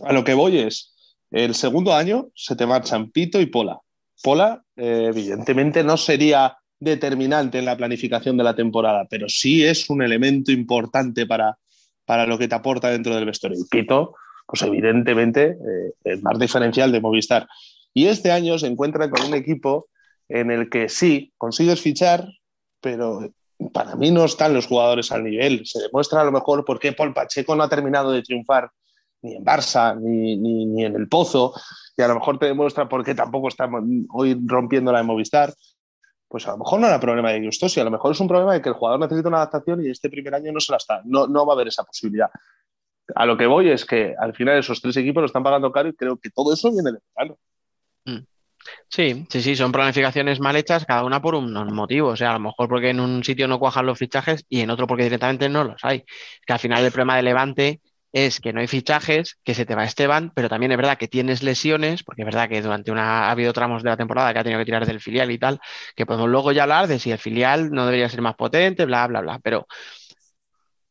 A 0.04 0.12
lo 0.12 0.24
que 0.24 0.34
voy 0.34 0.58
es, 0.58 0.94
el 1.30 1.54
segundo 1.54 1.94
año 1.94 2.28
se 2.34 2.56
te 2.56 2.66
marchan 2.66 3.10
Pito 3.10 3.40
y 3.40 3.46
Pola. 3.46 3.80
Pola, 4.22 4.62
eh, 4.76 5.06
evidentemente, 5.10 5.84
no 5.84 5.96
sería 5.96 6.56
determinante 6.78 7.58
en 7.58 7.64
la 7.64 7.76
planificación 7.76 8.36
de 8.36 8.44
la 8.44 8.54
temporada, 8.54 9.06
pero 9.08 9.28
sí 9.28 9.64
es 9.64 9.88
un 9.88 10.02
elemento 10.02 10.52
importante 10.52 11.26
para, 11.26 11.58
para 12.06 12.26
lo 12.26 12.38
que 12.38 12.48
te 12.48 12.54
aporta 12.54 12.88
dentro 12.88 13.14
del 13.14 13.26
vestuario. 13.26 13.58
Y 13.58 13.64
Pito, 13.64 14.14
pues 14.46 14.62
evidentemente, 14.62 15.50
eh, 15.50 15.92
el 16.04 16.22
más 16.22 16.38
diferencial 16.38 16.92
de 16.92 17.00
Movistar. 17.00 17.48
Y 17.92 18.06
este 18.06 18.30
año 18.30 18.58
se 18.58 18.66
encuentra 18.66 19.10
con 19.10 19.26
un 19.26 19.34
equipo 19.34 19.88
en 20.28 20.50
el 20.50 20.70
que 20.70 20.88
sí, 20.88 21.32
consigues 21.36 21.80
fichar, 21.80 22.26
pero 22.80 23.28
para 23.72 23.96
mí 23.96 24.10
no 24.10 24.24
están 24.24 24.54
los 24.54 24.66
jugadores 24.66 25.10
al 25.12 25.24
nivel. 25.24 25.66
Se 25.66 25.80
demuestra 25.80 26.20
a 26.20 26.24
lo 26.24 26.32
mejor 26.32 26.64
por 26.64 26.78
qué 26.78 26.92
Paul 26.92 27.14
Pacheco 27.14 27.56
no 27.56 27.62
ha 27.62 27.68
terminado 27.68 28.12
de 28.12 28.22
triunfar 28.22 28.70
ni 29.22 29.34
en 29.34 29.44
Barça, 29.44 29.98
ni, 29.98 30.36
ni, 30.36 30.66
ni 30.66 30.84
en 30.84 30.94
el 30.94 31.08
Pozo, 31.08 31.52
y 31.96 32.02
a 32.02 32.08
lo 32.08 32.14
mejor 32.14 32.38
te 32.38 32.46
demuestra 32.46 32.88
por 32.88 33.04
qué 33.04 33.14
tampoco 33.14 33.48
estamos 33.48 33.82
hoy 34.12 34.38
rompiendo 34.44 34.92
la 34.92 34.98
de 34.98 35.04
Movistar. 35.04 35.54
Pues 36.28 36.46
a 36.48 36.52
lo 36.52 36.58
mejor 36.58 36.80
no 36.80 36.86
era 36.88 36.98
problema 36.98 37.30
de 37.30 37.44
Gustosi, 37.44 37.80
a 37.80 37.84
lo 37.84 37.90
mejor 37.90 38.12
es 38.12 38.20
un 38.20 38.28
problema 38.28 38.54
de 38.54 38.62
que 38.62 38.68
el 38.68 38.74
jugador 38.74 39.00
necesita 39.00 39.28
una 39.28 39.38
adaptación 39.38 39.84
y 39.84 39.90
este 39.90 40.10
primer 40.10 40.34
año 40.34 40.52
no 40.52 40.60
se 40.60 40.72
la 40.72 40.78
está, 40.78 41.00
no, 41.04 41.26
no 41.26 41.46
va 41.46 41.52
a 41.52 41.56
haber 41.56 41.68
esa 41.68 41.84
posibilidad. 41.84 42.30
A 43.14 43.24
lo 43.24 43.36
que 43.36 43.46
voy 43.46 43.70
es 43.70 43.84
que 43.84 44.14
al 44.18 44.34
final 44.34 44.58
esos 44.58 44.80
tres 44.80 44.96
equipos 44.96 45.20
lo 45.20 45.26
están 45.26 45.44
pagando 45.44 45.70
caro 45.70 45.88
y 45.88 45.94
creo 45.94 46.16
que 46.16 46.30
todo 46.30 46.52
eso 46.52 46.72
viene 46.72 46.92
de 46.92 46.98
verano. 47.14 47.38
Sí, 48.88 49.26
sí, 49.30 49.42
sí, 49.42 49.56
son 49.56 49.72
planificaciones 49.72 50.40
mal 50.40 50.56
hechas, 50.56 50.84
cada 50.86 51.04
una 51.04 51.20
por 51.22 51.34
un 51.34 51.52
motivo. 51.72 52.08
O 52.08 52.16
sea, 52.16 52.30
a 52.30 52.34
lo 52.34 52.40
mejor 52.40 52.68
porque 52.68 52.90
en 52.90 53.00
un 53.00 53.22
sitio 53.22 53.48
no 53.48 53.58
cuajan 53.58 53.86
los 53.86 53.98
fichajes 53.98 54.44
y 54.48 54.60
en 54.60 54.70
otro 54.70 54.86
porque 54.86 55.04
directamente 55.04 55.48
no 55.48 55.64
los 55.64 55.84
hay. 55.84 56.04
Que 56.46 56.52
al 56.52 56.58
final 56.58 56.84
el 56.84 56.92
problema 56.92 57.16
de 57.16 57.22
Levante 57.22 57.80
es 58.16 58.40
que 58.40 58.55
no 58.55 58.61
hay 58.61 58.66
fichajes, 58.66 59.38
que 59.44 59.52
se 59.55 59.66
te 59.66 59.74
va 59.74 59.85
Esteban, 59.85 60.33
pero 60.35 60.48
también 60.48 60.72
es 60.72 60.79
verdad 60.79 60.96
que 60.96 61.07
tienes 61.07 61.42
lesiones, 61.42 62.02
porque 62.02 62.22
es 62.22 62.26
verdad 62.26 62.48
que 62.48 62.62
durante 62.62 62.90
una 62.90 63.29
ha 63.29 63.31
habido 63.31 63.52
tramos 63.52 63.83
de 63.83 63.90
la 63.90 63.96
temporada 63.98 64.33
que 64.33 64.38
ha 64.38 64.42
tenido 64.42 64.59
que 64.59 64.64
tirar 64.64 64.87
del 64.87 65.00
filial 65.00 65.31
y 65.31 65.38
tal, 65.38 65.61
que 65.94 66.07
podemos 66.07 66.31
luego 66.31 66.50
ya 66.52 66.62
hablar 66.62 66.87
de 66.87 66.98
si 66.98 67.11
el 67.11 67.18
filial 67.18 67.70
no 67.70 67.85
debería 67.85 68.09
ser 68.09 68.22
más 68.22 68.35
potente, 68.35 68.87
bla, 68.87 69.07
bla, 69.07 69.20
bla. 69.20 69.38
Pero 69.42 69.66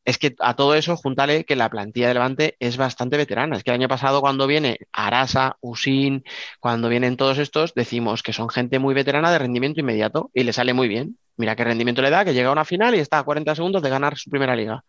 es 0.06 0.20
que 0.20 0.36
a 0.40 0.56
todo 0.56 0.76
eso, 0.76 0.96
júntale 0.96 1.46
que 1.46 1.56
la 1.56 1.70
plantilla 1.70 2.08
de 2.08 2.14
Levante 2.14 2.56
es 2.60 2.78
bastante 2.78 3.18
veterana. 3.18 3.58
Es 3.58 3.64
que 3.64 3.72
el 3.72 3.76
año 3.76 3.88
pasado, 3.88 4.22
cuando 4.22 4.46
viene 4.46 4.78
Arasa, 4.94 5.58
Usin, 5.62 6.24
cuando 6.60 6.90
vienen 6.90 7.18
todos 7.18 7.40
estos, 7.40 7.74
decimos 7.74 8.22
que 8.22 8.32
son 8.32 8.48
gente 8.50 8.78
muy 8.78 8.94
veterana 8.94 9.32
de 9.32 9.40
rendimiento 9.40 9.80
inmediato 9.80 10.30
y 10.34 10.44
le 10.44 10.54
sale 10.54 10.74
muy 10.74 10.88
bien. 10.88 11.18
Mira 11.38 11.56
qué 11.56 11.64
rendimiento 11.64 12.04
le 12.04 12.12
da, 12.12 12.24
que 12.24 12.36
llega 12.36 12.50
a 12.50 12.52
una 12.52 12.66
final 12.66 12.94
y 12.96 13.00
está 13.00 13.18
a 13.18 13.24
40 13.24 13.56
segundos 13.56 13.82
de 13.82 13.90
ganar 13.90 14.16
su 14.16 14.30
primera 14.30 14.56
liga 14.56 14.84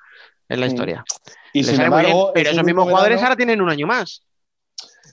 en 0.48 0.61
la 0.61 0.66
historia. 0.66 1.02
Y 1.52 1.64
sin 1.64 1.81
embargo, 1.81 2.33
pero 2.35 2.50
esos 2.50 2.64
mismos 2.64 2.85
jugadores 2.85 3.22
ahora 3.22 3.37
tienen 3.37 3.62
un 3.62 3.70
año 3.70 3.87
más. 3.87 4.22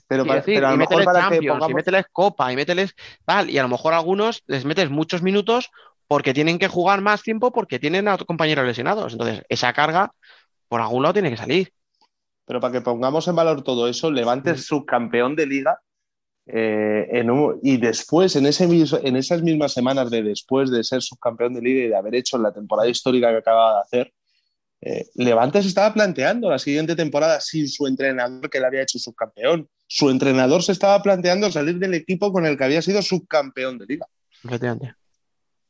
Pero, 0.06 0.26
para, 0.26 0.40
decir, 0.40 0.56
pero 0.56 0.66
a 0.66 0.70
lo 0.70 0.76
y 0.76 0.78
mejor 0.80 1.04
para 1.04 1.30
que 1.30 1.36
y 1.36 1.74
mételes 1.74 2.04
Copa, 2.12 2.52
y 2.52 2.56
mételes 2.56 2.94
tal, 3.24 3.48
y 3.48 3.56
a 3.56 3.62
lo 3.62 3.70
mejor 3.70 3.94
a 3.94 3.96
algunos 3.96 4.42
les 4.46 4.66
metes 4.66 4.90
muchos 4.90 5.22
minutos 5.22 5.70
porque 6.06 6.34
tienen 6.34 6.58
que 6.58 6.68
jugar 6.68 7.00
más 7.00 7.22
tiempo 7.22 7.52
porque 7.52 7.78
tienen 7.78 8.08
a 8.08 8.18
compañeros 8.18 8.66
lesionados. 8.66 9.12
Entonces, 9.12 9.42
esa 9.48 9.72
carga 9.72 10.12
por 10.68 10.80
algún 10.80 11.02
lado 11.02 11.14
tiene 11.14 11.30
que 11.30 11.36
salir. 11.36 11.72
Pero 12.46 12.60
para 12.60 12.72
que 12.72 12.80
pongamos 12.80 13.26
en 13.28 13.36
valor 13.36 13.62
todo 13.62 13.88
eso, 13.88 14.10
Levante 14.10 14.50
es 14.50 14.66
subcampeón 14.66 15.34
de 15.36 15.46
liga 15.46 15.80
eh, 16.46 17.08
en 17.12 17.30
un- 17.30 17.58
y 17.62 17.78
después, 17.78 18.36
en, 18.36 18.44
ese, 18.44 18.64
en 18.64 19.16
esas 19.16 19.42
mismas 19.42 19.72
semanas 19.72 20.10
de 20.10 20.22
después 20.22 20.70
de 20.70 20.84
ser 20.84 21.00
subcampeón 21.00 21.54
de 21.54 21.62
liga 21.62 21.84
y 21.84 21.88
de 21.88 21.96
haber 21.96 22.14
hecho 22.16 22.36
la 22.36 22.52
temporada 22.52 22.86
histórica 22.88 23.30
que 23.30 23.38
acaba 23.38 23.76
de 23.76 23.80
hacer, 23.80 24.12
eh, 24.82 25.06
Levante 25.14 25.62
se 25.62 25.68
estaba 25.68 25.94
planteando 25.94 26.50
la 26.50 26.58
siguiente 26.58 26.94
temporada 26.94 27.40
sin 27.40 27.66
su 27.66 27.86
entrenador 27.86 28.50
que 28.50 28.60
le 28.60 28.66
había 28.66 28.82
hecho 28.82 28.98
subcampeón. 28.98 29.66
Su 29.86 30.10
entrenador 30.10 30.62
se 30.62 30.72
estaba 30.72 31.02
planteando 31.02 31.50
salir 31.50 31.78
del 31.78 31.94
equipo 31.94 32.30
con 32.30 32.44
el 32.44 32.58
que 32.58 32.64
había 32.64 32.82
sido 32.82 33.00
subcampeón 33.00 33.78
de 33.78 33.86
liga. 33.86 34.06
Efectivamente. 34.44 34.94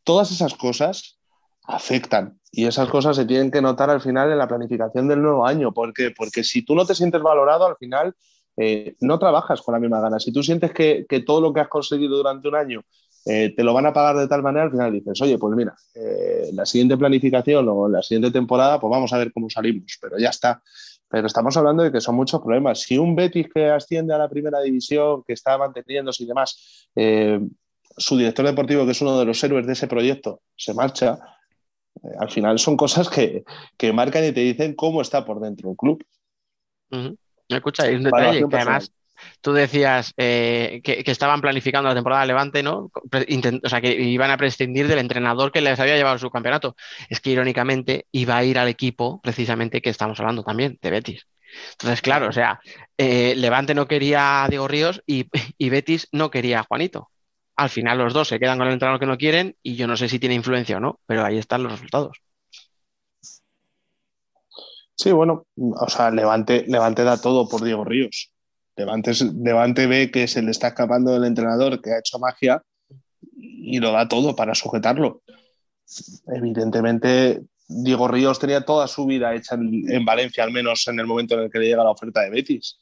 Todas 0.04 0.30
esas 0.30 0.54
cosas 0.54 1.18
afectan 1.66 2.38
y 2.52 2.66
esas 2.66 2.88
cosas 2.88 3.16
se 3.16 3.24
tienen 3.24 3.50
que 3.50 3.62
notar 3.62 3.90
al 3.90 4.00
final 4.00 4.30
en 4.30 4.38
la 4.38 4.46
planificación 4.46 5.08
del 5.08 5.22
nuevo 5.22 5.46
año. 5.46 5.72
¿Por 5.72 5.92
qué? 5.92 6.10
Porque 6.16 6.44
si 6.44 6.62
tú 6.62 6.74
no 6.74 6.84
te 6.84 6.94
sientes 6.94 7.22
valorado, 7.22 7.66
al 7.66 7.76
final 7.76 8.14
eh, 8.56 8.94
no 9.00 9.18
trabajas 9.18 9.62
con 9.62 9.72
la 9.72 9.80
misma 9.80 10.00
gana. 10.00 10.20
Si 10.20 10.32
tú 10.32 10.42
sientes 10.42 10.72
que, 10.72 11.06
que 11.08 11.20
todo 11.20 11.40
lo 11.40 11.52
que 11.52 11.60
has 11.60 11.68
conseguido 11.68 12.16
durante 12.16 12.48
un 12.48 12.54
año 12.54 12.82
eh, 13.26 13.54
te 13.56 13.64
lo 13.64 13.72
van 13.72 13.86
a 13.86 13.92
pagar 13.92 14.16
de 14.16 14.28
tal 14.28 14.42
manera, 14.42 14.64
al 14.64 14.70
final 14.70 14.92
dices, 14.92 15.20
oye, 15.22 15.38
pues 15.38 15.56
mira, 15.56 15.74
eh, 15.94 16.50
la 16.52 16.66
siguiente 16.66 16.96
planificación 16.96 17.66
o 17.68 17.88
la 17.88 18.02
siguiente 18.02 18.30
temporada, 18.30 18.78
pues 18.78 18.90
vamos 18.90 19.12
a 19.12 19.18
ver 19.18 19.32
cómo 19.32 19.48
salimos, 19.48 19.98
pero 20.00 20.18
ya 20.18 20.28
está. 20.28 20.62
Pero 21.08 21.26
estamos 21.26 21.56
hablando 21.56 21.82
de 21.82 21.92
que 21.92 22.00
son 22.00 22.16
muchos 22.16 22.40
problemas. 22.42 22.80
Si 22.80 22.98
un 22.98 23.14
Betis 23.14 23.46
que 23.52 23.70
asciende 23.70 24.12
a 24.12 24.18
la 24.18 24.28
primera 24.28 24.60
división, 24.60 25.22
que 25.26 25.32
está 25.32 25.56
manteniéndose 25.56 26.24
y 26.24 26.26
demás, 26.26 26.88
su 27.96 28.16
director 28.16 28.46
deportivo, 28.46 28.84
que 28.84 28.92
es 28.92 29.00
uno 29.00 29.18
de 29.18 29.24
los 29.24 29.42
héroes 29.42 29.66
de 29.66 29.72
ese 29.74 29.86
proyecto, 29.86 30.40
se 30.56 30.74
marcha, 30.74 31.18
eh, 32.02 32.08
al 32.18 32.30
final 32.30 32.58
son 32.58 32.76
cosas 32.76 33.08
que, 33.08 33.44
que 33.76 33.92
marcan 33.92 34.24
y 34.24 34.32
te 34.32 34.40
dicen 34.40 34.74
cómo 34.74 35.00
está 35.00 35.24
por 35.24 35.40
dentro 35.40 35.68
un 35.68 35.76
club. 35.76 36.04
Ujú. 36.90 37.16
Escucha, 37.48 37.84
hay 37.84 37.94
un 37.94 38.04
detalle 38.04 38.44
que 38.48 38.56
además 38.56 38.90
tú 39.40 39.52
decías 39.52 40.12
eh, 40.16 40.80
que, 40.82 41.04
que 41.04 41.10
estaban 41.10 41.40
planificando 41.40 41.88
la 41.88 41.94
temporada 41.94 42.22
de 42.22 42.26
Levante, 42.28 42.62
¿no? 42.62 42.90
Intent- 43.28 43.60
o 43.64 43.68
sea, 43.68 43.80
que 43.80 43.92
iban 43.92 44.30
a 44.30 44.36
prescindir 44.36 44.88
del 44.88 44.98
entrenador 44.98 45.52
que 45.52 45.60
les 45.60 45.78
había 45.78 45.96
llevado 45.96 46.18
su 46.18 46.30
campeonato. 46.30 46.74
Es 47.08 47.20
que 47.20 47.30
irónicamente 47.30 48.06
iba 48.12 48.36
a 48.36 48.44
ir 48.44 48.58
al 48.58 48.68
equipo 48.68 49.20
precisamente 49.22 49.80
que 49.80 49.90
estamos 49.90 50.18
hablando 50.18 50.42
también, 50.42 50.78
de 50.82 50.90
Betis. 50.90 51.26
Entonces, 51.72 52.02
claro, 52.02 52.28
o 52.28 52.32
sea, 52.32 52.60
eh, 52.98 53.34
Levante 53.36 53.74
no 53.74 53.86
quería 53.86 54.44
a 54.44 54.48
Diego 54.48 54.66
Ríos 54.66 55.02
y, 55.06 55.28
y 55.56 55.70
Betis 55.70 56.08
no 56.10 56.30
quería 56.30 56.60
a 56.60 56.64
Juanito. 56.64 57.10
Al 57.56 57.70
final 57.70 57.98
los 57.98 58.12
dos 58.12 58.28
se 58.28 58.40
quedan 58.40 58.58
con 58.58 58.66
el 58.66 58.72
entrenador 58.72 59.00
que 59.00 59.06
no 59.06 59.18
quieren 59.18 59.56
y 59.62 59.76
yo 59.76 59.86
no 59.86 59.96
sé 59.96 60.08
si 60.08 60.18
tiene 60.18 60.34
influencia 60.34 60.76
o 60.76 60.80
no, 60.80 60.98
pero 61.06 61.24
ahí 61.24 61.38
están 61.38 61.62
los 61.62 61.72
resultados. 61.72 62.18
Sí, 64.96 65.12
bueno, 65.12 65.46
o 65.56 65.88
sea, 65.88 66.10
Levante, 66.10 66.64
Levante 66.68 67.04
da 67.04 67.20
todo 67.20 67.48
por 67.48 67.62
Diego 67.62 67.84
Ríos. 67.84 68.32
Levante, 68.76 69.12
Levante 69.42 69.86
ve 69.86 70.10
que 70.10 70.26
se 70.26 70.42
le 70.42 70.50
está 70.50 70.68
escapando 70.68 71.12
del 71.12 71.24
entrenador 71.24 71.80
que 71.80 71.92
ha 71.92 71.98
hecho 71.98 72.18
magia 72.18 72.62
y 73.36 73.78
lo 73.78 73.92
da 73.92 74.08
todo 74.08 74.34
para 74.34 74.54
sujetarlo. 74.54 75.22
Evidentemente, 76.26 77.42
Diego 77.68 78.08
Ríos 78.08 78.38
tenía 78.38 78.64
toda 78.64 78.88
su 78.88 79.06
vida 79.06 79.34
hecha 79.34 79.54
en, 79.54 79.90
en 79.90 80.04
Valencia, 80.04 80.44
al 80.44 80.52
menos 80.52 80.86
en 80.88 80.98
el 80.98 81.06
momento 81.06 81.34
en 81.34 81.42
el 81.42 81.50
que 81.50 81.58
le 81.58 81.66
llega 81.66 81.84
la 81.84 81.90
oferta 81.90 82.22
de 82.22 82.30
Betis. 82.30 82.78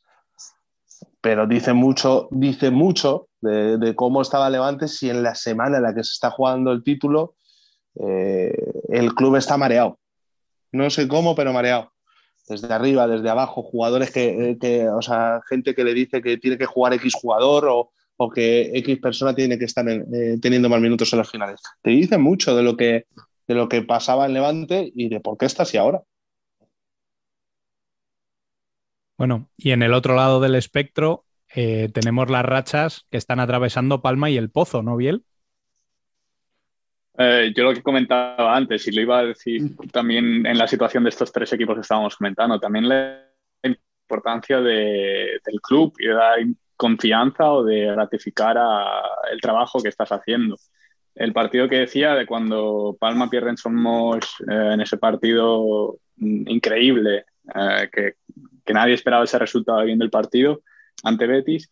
Pero 1.21 1.47
dice 1.47 1.73
mucho, 1.73 2.29
dice 2.31 2.71
mucho 2.71 3.29
de, 3.43 3.95
cómo 3.95 4.23
estaba 4.23 4.49
Levante 4.49 4.89
si 4.89 5.11
en 5.11 5.23
la 5.23 5.35
semana 5.35 5.77
en 5.77 5.83
la 5.83 5.95
que 5.95 6.05
se 6.05 6.13
está 6.13 6.31
jugando 6.31 6.73
el 6.73 6.83
título 6.83 7.35
eh, 8.01 8.55
el 8.89 9.15
club 9.15 9.37
está 9.37 9.57
mareado. 9.59 9.99
No 10.73 10.89
sé 10.89 11.07
cómo, 11.07 11.35
pero 11.35 11.53
mareado 11.53 11.93
desde 12.49 12.73
arriba, 12.73 13.07
desde 13.07 13.29
abajo, 13.29 13.63
jugadores 13.63 14.11
que, 14.11 14.57
que, 14.61 14.89
o 14.89 15.03
sea, 15.03 15.41
gente 15.49 15.75
que 15.75 15.85
le 15.85 15.95
dice 15.95 16.23
que 16.23 16.39
tiene 16.39 16.59
que 16.59 16.67
jugar 16.67 16.93
X 16.95 17.15
jugador 17.15 17.69
o, 17.69 17.93
o 18.17 18.31
que 18.31 18.71
X 18.75 18.99
persona 18.99 19.35
tiene 19.35 19.59
que 19.59 19.65
estar 19.65 19.89
en, 19.89 20.03
eh, 20.15 20.39
teniendo 20.41 20.69
más 20.69 20.81
minutos 20.81 21.13
en 21.13 21.19
las 21.19 21.31
finales. 21.31 21.61
Te 21.83 21.91
dicen 21.91 22.21
mucho 22.21 22.57
de 22.57 22.63
lo 22.63 22.77
que 22.77 23.07
de 23.49 23.55
lo 23.55 23.69
que 23.69 23.83
pasaba 23.83 24.27
en 24.27 24.35
Levante 24.35 24.93
y 24.95 25.09
de 25.09 25.21
por 25.21 25.37
qué 25.37 25.47
está 25.47 25.65
así 25.65 25.77
ahora. 25.77 26.03
Bueno, 29.19 29.51
y 29.57 29.73
en 29.73 29.83
el 29.83 29.95
otro 29.95 30.15
lado 30.15 30.41
del 30.41 30.55
espectro 30.55 31.25
eh, 31.55 31.89
tenemos 31.93 32.31
las 32.31 32.45
rachas 32.45 33.07
que 33.11 33.19
están 33.19 33.41
atravesando 33.41 34.03
Palma 34.03 34.31
y 34.31 34.37
el 34.37 34.51
Pozo, 34.51 34.83
¿no, 34.83 34.97
Biel? 34.97 35.25
Eh, 37.19 37.53
yo 37.55 37.65
lo 37.65 37.75
que 37.75 37.83
comentaba 37.83 38.57
antes, 38.57 38.87
y 38.89 38.93
lo 38.93 39.03
iba 39.03 39.19
a 39.19 39.25
decir 39.25 39.77
también 39.93 40.47
en 40.47 40.57
la 40.57 40.67
situación 40.67 41.05
de 41.05 41.11
estos 41.11 41.31
tres 41.31 41.53
equipos 41.53 41.75
que 41.75 41.83
estábamos 41.83 42.17
comentando, 42.17 42.59
también 42.59 42.89
la 42.89 43.21
importancia 43.63 44.61
de- 44.61 45.41
del 45.45 45.61
club 45.61 45.95
y 45.99 46.07
de 46.07 46.15
dar 46.15 46.39
confianza 46.77 47.53
o 47.53 47.63
de 47.65 47.95
ratificar 47.95 48.57
a- 48.59 49.03
el 49.31 49.41
trabajo 49.41 49.81
que 49.83 49.89
estás 49.91 50.11
haciendo. 50.11 50.57
El 51.15 51.35
partido 51.35 51.69
que 51.69 51.81
decía 51.81 52.15
de 52.15 52.25
cuando 52.27 52.97
Palma 52.99 53.29
pierde 53.29 53.51
en 53.51 53.57
Somos 53.59 54.25
eh, 54.51 54.71
en 54.73 54.81
ese 54.81 54.97
partido 54.97 55.97
mm, 56.17 56.49
increíble, 56.49 57.27
eh, 57.55 57.89
que, 57.93 58.15
que 58.65 58.73
nadie 58.73 58.95
esperaba 58.95 59.25
ese 59.25 59.39
resultado 59.39 59.85
viendo 59.85 60.05
el 60.05 60.11
partido 60.11 60.63
ante 61.03 61.27
Betis, 61.27 61.71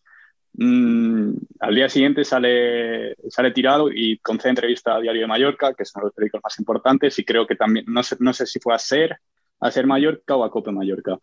Mm, 0.53 1.33
al 1.61 1.75
día 1.75 1.87
siguiente 1.87 2.25
sale, 2.25 3.15
sale 3.29 3.51
tirado 3.51 3.89
y 3.89 4.17
concede 4.19 4.49
entrevista 4.49 4.95
a 4.95 4.99
Diario 4.99 5.21
de 5.21 5.27
Mallorca, 5.27 5.73
que 5.73 5.85
son 5.85 6.03
los 6.03 6.13
periódicos 6.13 6.41
más 6.43 6.59
importantes, 6.59 7.17
y 7.19 7.25
creo 7.25 7.47
que 7.47 7.55
también, 7.55 7.85
no 7.87 8.03
sé, 8.03 8.17
no 8.19 8.33
sé 8.33 8.45
si 8.45 8.59
fue 8.59 8.73
a 8.75 8.79
Ser, 8.79 9.17
a 9.59 9.71
Ser 9.71 9.87
Mallorca 9.87 10.35
o 10.35 10.43
a 10.43 10.51
Cope 10.51 10.71
Mallorca. 10.71 11.17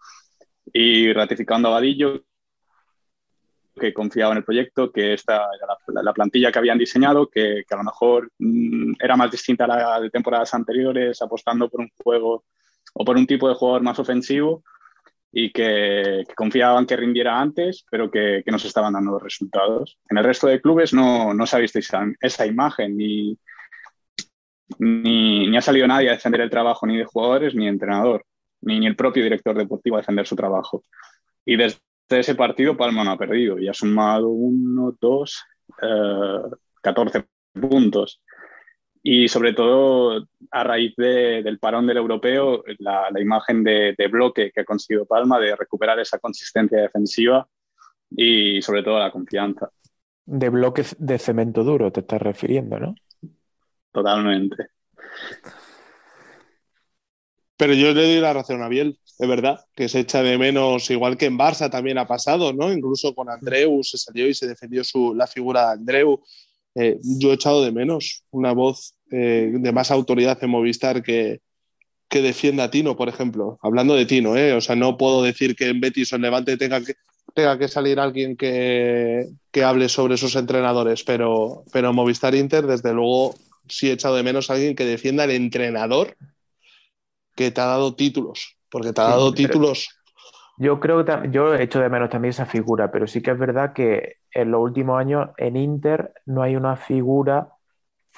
Y 0.73 1.13
ratificando 1.13 1.69
a 1.69 1.73
Vadillo, 1.73 2.25
que 3.79 3.95
confiaba 3.95 4.33
en 4.33 4.39
el 4.39 4.45
proyecto, 4.45 4.91
que 4.91 5.15
esta 5.15 5.47
la 5.87 6.13
plantilla 6.13 6.51
que 6.51 6.59
habían 6.59 6.79
diseñado, 6.79 7.29
que, 7.29 7.65
que 7.69 7.75
a 7.75 7.79
lo 7.79 7.85
mejor 7.85 8.31
mm, 8.39 8.95
era 8.99 9.17
más 9.17 9.31
distinta 9.31 9.65
a 9.65 9.69
la 9.69 10.01
de 10.01 10.11
temporadas 10.11 10.53
anteriores, 10.55 11.21
apostando 11.23 11.69
por 11.69 11.81
un 11.81 11.91
juego 12.03 12.45
o 12.95 13.05
por 13.05 13.17
un 13.17 13.27
tipo 13.27 13.49
de 13.49 13.55
jugador 13.55 13.83
más 13.83 13.99
ofensivo 13.99 14.65
y 15.33 15.53
que, 15.53 16.25
confiaban 16.35 16.87
que 16.87 16.97
rindiera 16.97 17.41
antes, 17.41 17.85
pero 17.91 18.11
que, 18.11 18.43
que 18.45 18.51
no 18.51 18.59
se 18.59 18.69
estaban 18.69 18.93
dando 18.93 19.13
los 19.13 19.23
resultados. 19.23 19.99
En 20.09 20.19
el 20.19 20.25
resto 20.25 20.47
de 20.47 20.61
clubes 20.61 20.93
no, 20.95 21.35
no 21.35 21.47
se 21.47 21.57
ha 21.57 21.61
visto 21.61 21.79
esa, 21.79 22.05
esa 22.21 22.47
imagen, 22.47 22.97
ni, 22.97 23.39
ni, 24.79 25.49
ni 25.49 25.57
ha 25.57 25.63
salido 25.63 25.87
nadie 25.87 26.09
a 26.09 26.13
defender 26.13 26.41
el 26.41 26.51
trabajo 26.51 26.87
ni 26.87 26.97
de 26.97 27.05
jugadores 27.05 27.55
ni 27.55 27.65
de 27.65 27.71
entrenador, 27.71 28.25
ni, 28.63 28.81
ni 28.81 28.87
el 28.87 28.97
propio 28.97 29.23
director 29.23 29.57
deportivo 29.57 29.97
a 29.97 30.01
defender 30.01 30.27
su 30.27 30.37
trabajo. 30.37 30.83
Y 31.45 31.57
desde 31.57 31.79
ese 32.09 32.35
partido 32.35 32.77
Palma 32.77 33.05
no 33.05 33.13
ha 33.13 33.19
perdido 33.19 33.59
y 33.59 33.69
ha 33.69 33.75
sumado 33.75 34.29
uno, 34.29 34.97
dos, 35.01 35.45
eh, 35.83 36.57
14 36.83 37.27
puntos. 37.53 38.23
Y 39.11 39.27
sobre 39.27 39.55
todo 39.55 40.29
a 40.51 40.65
raíz 40.65 40.95
de, 40.99 41.43
del 41.43 41.59
parón 41.59 41.87
del 41.87 41.97
europeo, 41.97 42.63
la, 42.79 43.11
la 43.11 43.21
imagen 43.23 43.65
de, 43.65 43.95
de, 43.97 44.09
bloque 44.09 44.53
que 44.53 44.61
ha 44.61 44.65
conseguido 44.67 45.07
Palma, 45.07 45.41
de 45.41 45.57
recuperar 45.57 45.99
esa 45.99 46.19
consistencia 46.19 46.83
defensiva 46.83 47.49
y 48.11 48.61
sobre 48.61 48.83
todo 48.83 48.99
la 48.99 49.11
confianza. 49.11 49.71
De 50.27 50.51
bloque 50.51 50.85
de 50.99 51.19
cemento 51.19 51.65
duro 51.65 51.91
te 51.91 52.01
estás 52.01 52.21
refiriendo, 52.21 52.79
¿no? 52.79 52.95
Totalmente. 53.93 54.67
Pero 57.57 57.73
yo 57.73 57.95
le 57.95 58.13
doy 58.13 58.21
la 58.21 58.35
razón 58.35 58.63
a 58.63 58.69
Biel, 58.69 59.01
es 59.19 59.27
verdad, 59.27 59.65
que 59.75 59.89
se 59.89 60.01
echa 60.01 60.23
de 60.23 60.37
menos, 60.37 60.91
igual 60.91 61.17
que 61.17 61.25
en 61.25 61.39
Barça 61.39 61.71
también 61.71 61.97
ha 61.97 62.07
pasado, 62.07 62.53
¿no? 62.53 62.71
Incluso 62.71 63.15
con 63.15 63.31
Andreu 63.31 63.83
se 63.83 63.97
salió 63.97 64.29
y 64.29 64.35
se 64.35 64.47
defendió 64.47 64.85
su, 64.85 65.15
la 65.15 65.27
figura 65.27 65.69
de 65.69 65.73
Andreu. 65.73 66.23
Eh, 66.75 66.99
yo 67.03 67.31
he 67.31 67.35
echado 67.37 67.65
de 67.65 67.73
menos 67.73 68.23
una 68.31 68.53
voz 68.53 68.98
eh, 69.11 69.51
de 69.53 69.73
más 69.73 69.91
autoridad 69.91 70.39
en 70.43 70.51
Movistar 70.51 71.03
que, 71.03 71.41
que 72.09 72.23
defienda 72.23 72.65
a 72.65 72.71
Tino, 72.71 72.97
por 72.97 73.09
ejemplo. 73.09 73.59
Hablando 73.63 73.95
de 73.95 74.07
Tino, 74.07 74.37
¿eh? 74.37 74.55
O 74.55 74.61
sea, 74.61 74.77
no 74.77 74.97
puedo 74.97 75.23
decir 75.23 75.55
que 75.55 75.69
en 75.69 75.81
Betis 75.81 76.13
o 76.13 76.17
en 76.17 76.23
Levante 76.23 76.57
tenga 76.57 76.81
que, 76.81 76.95
tenga 77.35 77.59
que 77.59 77.69
salir 77.69 78.01
alguien 78.01 78.37
que, 78.37 79.27
que 79.51 79.65
hable 79.65 79.89
sobre 79.89 80.17
sus 80.17 80.35
entrenadores, 80.37 81.05
pero, 81.05 81.65
pero 81.73 81.93
Movistar 81.93 82.35
Inter, 82.35 82.67
desde 82.67 82.93
luego, 82.93 83.35
sí 83.69 83.89
he 83.89 83.93
echado 83.93 84.17
de 84.17 84.23
menos 84.23 84.51
a 84.51 84.55
alguien 84.55 84.75
que 84.75 84.85
defienda 84.85 85.25
al 85.25 85.31
entrenador 85.31 86.17
que 87.37 87.51
te 87.51 87.61
ha 87.61 87.67
dado 87.67 87.95
títulos, 87.95 88.57
porque 88.69 88.93
te 88.93 89.01
ha 89.01 89.05
dado 89.05 89.33
títulos. 89.33 89.89
Yo 90.57 90.81
creo 90.81 91.05
que 91.05 91.13
yo 91.31 91.55
he 91.55 91.63
hecho 91.63 91.79
de 91.79 91.89
menos 91.89 92.11
también 92.11 92.31
esa 92.31 92.47
figura, 92.47 92.91
pero 92.91 93.07
sí 93.07 93.23
que 93.23 93.31
es 93.31 93.39
verdad 93.39 93.73
que 93.73 94.17
en 94.33 94.51
los 94.51 94.61
últimos 94.61 94.99
años 94.99 95.31
en 95.37 95.57
Inter 95.57 96.13
no 96.27 96.43
hay 96.43 96.57
una 96.57 96.75
figura 96.75 97.51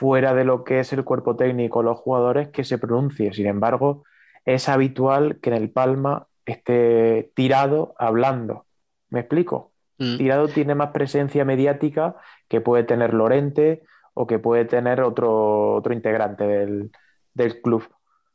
fuera 0.00 0.32
de 0.32 0.44
lo 0.44 0.64
que 0.64 0.80
es 0.80 0.94
el 0.94 1.04
cuerpo 1.04 1.36
técnico, 1.36 1.82
los 1.82 1.98
jugadores, 1.98 2.48
que 2.48 2.64
se 2.64 2.78
pronuncie. 2.78 3.34
Sin 3.34 3.46
embargo, 3.46 4.04
es 4.46 4.66
habitual 4.70 5.40
que 5.42 5.50
en 5.50 5.56
el 5.56 5.70
Palma 5.70 6.26
esté 6.46 7.30
tirado 7.34 7.94
hablando. 7.98 8.64
¿Me 9.10 9.20
explico? 9.20 9.72
Mm. 9.98 10.16
Tirado 10.16 10.48
tiene 10.48 10.74
más 10.74 10.92
presencia 10.92 11.44
mediática 11.44 12.16
que 12.48 12.62
puede 12.62 12.84
tener 12.84 13.12
Lorente 13.12 13.82
o 14.14 14.26
que 14.26 14.38
puede 14.38 14.64
tener 14.64 15.02
otro, 15.02 15.74
otro 15.74 15.92
integrante 15.92 16.44
del, 16.44 16.90
del 17.34 17.60
club. 17.60 17.86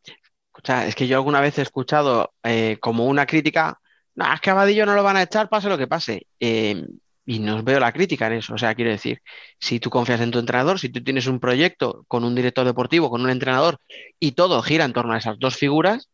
Escucha, 0.03 0.85
es 0.85 0.93
que 0.93 1.07
yo 1.07 1.17
alguna 1.17 1.41
vez 1.41 1.57
he 1.57 1.63
escuchado 1.63 2.31
eh, 2.43 2.77
como 2.79 3.07
una 3.07 3.25
crítica, 3.25 3.79
no, 4.13 4.31
es 4.31 4.39
que 4.39 4.51
a 4.51 4.53
Vadillo 4.53 4.85
no 4.85 4.93
lo 4.93 5.01
van 5.01 5.17
a 5.17 5.23
echar, 5.23 5.49
pase 5.49 5.67
lo 5.67 5.79
que 5.79 5.87
pase. 5.87 6.27
Em, 6.39 6.85
y 7.25 7.39
no 7.39 7.63
veo 7.63 7.79
la 7.79 7.91
crítica 7.91 8.27
en 8.27 8.33
eso. 8.33 8.53
O 8.53 8.57
sea, 8.57 8.75
quiero 8.75 8.91
decir, 8.91 9.21
si 9.59 9.79
tú 9.79 9.89
confías 9.89 10.21
en 10.21 10.31
tu 10.31 10.39
entrenador, 10.39 10.79
si 10.79 10.89
tú 10.89 11.03
tienes 11.03 11.27
un 11.27 11.39
proyecto 11.39 12.05
con 12.07 12.23
un 12.23 12.35
director 12.35 12.65
deportivo, 12.65 13.09
con 13.09 13.21
un 13.21 13.29
entrenador, 13.29 13.79
y 14.19 14.33
todo 14.33 14.61
gira 14.61 14.85
en 14.85 14.93
torno 14.93 15.13
a 15.13 15.17
esas 15.17 15.39
dos 15.39 15.55
figuras, 15.57 16.09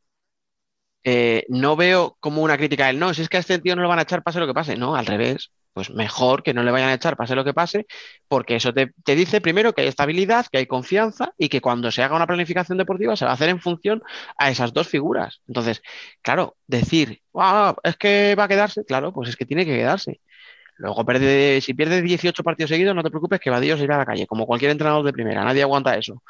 eh, 1.04 1.46
no 1.50 1.76
veo 1.76 2.18
como 2.20 2.44
una 2.44 2.58
crítica 2.58 2.88
del 2.88 3.00
no, 3.00 3.14
si 3.14 3.24
es 3.24 3.30
que 3.30 3.38
a 3.38 3.40
este 3.40 3.60
tío 3.60 3.76
no 3.76 3.82
lo 3.82 3.90
van 3.90 4.00
a 4.00 4.04
echar, 4.04 4.24
pase 4.24 4.40
lo 4.40 4.48
que 4.48 4.54
pase. 4.54 4.78
No, 4.78 4.96
al 4.96 5.06
revés. 5.06 5.52
Pues 5.74 5.90
mejor 5.90 6.44
que 6.44 6.54
no 6.54 6.64
le 6.64 6.72
vayan 6.72 6.90
a 6.90 6.94
echar, 6.96 7.16
pase 7.16 7.34
lo 7.34 7.46
que 7.46 7.54
pase, 7.54 7.86
porque 8.28 8.58
eso 8.58 8.74
te, 8.74 8.92
dice 9.16 9.40
primero 9.40 9.74
que 9.74 9.82
hay 9.84 9.88
estabilidad, 9.88 10.46
que 10.52 10.58
hay 10.58 10.66
confianza 10.66 11.34
y 11.38 11.48
que 11.48 11.62
cuando 11.62 11.92
se 11.92 12.04
haga 12.04 12.16
una 12.16 12.28
planificación 12.28 12.78
deportiva 12.78 13.16
se 13.16 13.24
va 13.24 13.32
a 13.32 13.36
hacer 13.36 13.48
en 13.50 13.62
función 13.62 14.04
a 14.38 14.50
esas 14.50 14.74
dos 14.74 14.90
figuras. 14.90 15.42
Entonces, 15.48 15.82
claro, 16.22 16.58
decir, 16.68 17.22
es 17.84 17.98
que 17.98 18.36
va 18.36 18.44
a 18.46 18.48
quedarse, 18.50 18.84
claro, 18.84 19.14
pues 19.14 19.30
es 19.30 19.38
que 19.38 19.46
tiene 19.46 19.66
que 19.66 19.78
quedarse. 19.78 20.20
Luego, 20.82 21.06
si 21.62 21.74
pierde 21.76 22.02
18 22.02 22.44
partidos 22.44 22.70
seguidos, 22.70 22.96
no 22.96 23.04
te 23.04 23.12
preocupes 23.12 23.40
que 23.40 23.52
Vadillo 23.52 23.78
se 23.78 23.84
irá 23.84 23.96
a 23.96 24.00
la 24.00 24.06
calle, 24.06 24.26
como 24.26 24.48
cualquier 24.48 24.72
entrenador 24.72 25.06
de 25.06 25.14
primera, 25.14 25.44
nadie 25.44 25.62
aguanta 25.62 25.96
eso. 25.96 26.24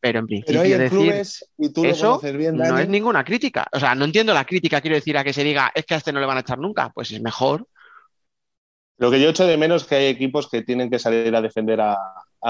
Pero 0.00 0.20
en 0.20 0.26
principio 0.26 0.62
decir 0.78 1.12
eso 1.12 2.20
no 2.52 2.78
es 2.78 2.88
ninguna 2.88 3.24
crítica. 3.24 3.66
O 3.72 3.78
sea, 3.78 3.94
no 3.94 4.06
entiendo 4.06 4.32
la 4.32 4.46
crítica, 4.46 4.80
quiero 4.80 4.96
decir, 4.96 5.18
a 5.18 5.24
que 5.24 5.34
se 5.34 5.44
diga, 5.44 5.70
es 5.74 5.84
que 5.84 5.94
a 5.94 5.96
este 5.98 6.12
no 6.12 6.20
le 6.20 6.26
van 6.26 6.38
a 6.38 6.40
echar 6.40 6.58
nunca. 6.58 6.90
Pues 6.94 7.10
es 7.10 7.20
mejor. 7.20 7.66
Lo 8.96 9.10
que 9.10 9.20
yo 9.20 9.28
echo 9.28 9.46
de 9.46 9.58
menos 9.58 9.82
es 9.82 9.88
que 9.88 9.96
hay 9.96 10.06
equipos 10.06 10.48
que 10.48 10.62
tienen 10.62 10.88
que 10.88 10.98
salir 10.98 11.34
a 11.34 11.42
defender 11.42 11.80
a, 11.80 11.96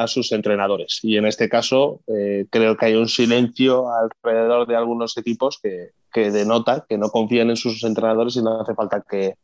sus 0.07 0.33
entrenadores. 0.33 1.01
Y 1.03 1.17
en 1.17 1.27
este 1.27 1.49
caso, 1.49 2.01
eh, 2.09 2.47
creo 2.51 2.77
que 2.77 2.87
hay 2.87 2.95
un 2.95 3.09
silencio 3.09 3.87
alrededor 3.93 4.67
de 4.67 4.75
algunos 4.75 5.17
equipos 5.17 5.61
que, 5.63 5.91
que 6.13 6.33
denota 6.33 6.85
que 6.89 6.99
no 6.99 7.11
confían 7.11 7.51
en 7.51 7.57
sus 7.57 7.83
entrenadores 7.85 8.35
y 8.35 8.43
no 8.43 8.61
hace 8.61 8.75
falta 8.75 9.05
que, 9.09 9.37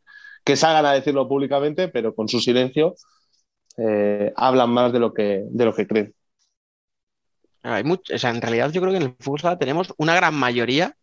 que 0.43 0.55
salgan 0.55 0.85
a 0.85 0.93
decirlo 0.93 1.27
públicamente, 1.27 1.87
pero 1.87 2.15
con 2.15 2.27
su 2.27 2.39
silencio 2.39 2.95
eh, 3.77 4.33
hablan 4.35 4.69
más 4.69 4.91
de 4.91 4.99
lo 4.99 5.13
que, 5.13 5.43
de 5.49 5.65
lo 5.65 5.73
que 5.73 5.87
creen. 5.87 6.13
Hay 7.63 7.83
mucho, 7.83 8.15
o 8.15 8.17
sea, 8.17 8.31
en 8.31 8.41
realidad 8.41 8.71
yo 8.71 8.81
creo 8.81 8.91
que 8.91 8.97
en 8.97 9.03
el 9.03 9.15
fútbol 9.19 9.57
tenemos 9.59 9.93
una 9.97 10.15
gran 10.15 10.33
mayoría 10.33 10.95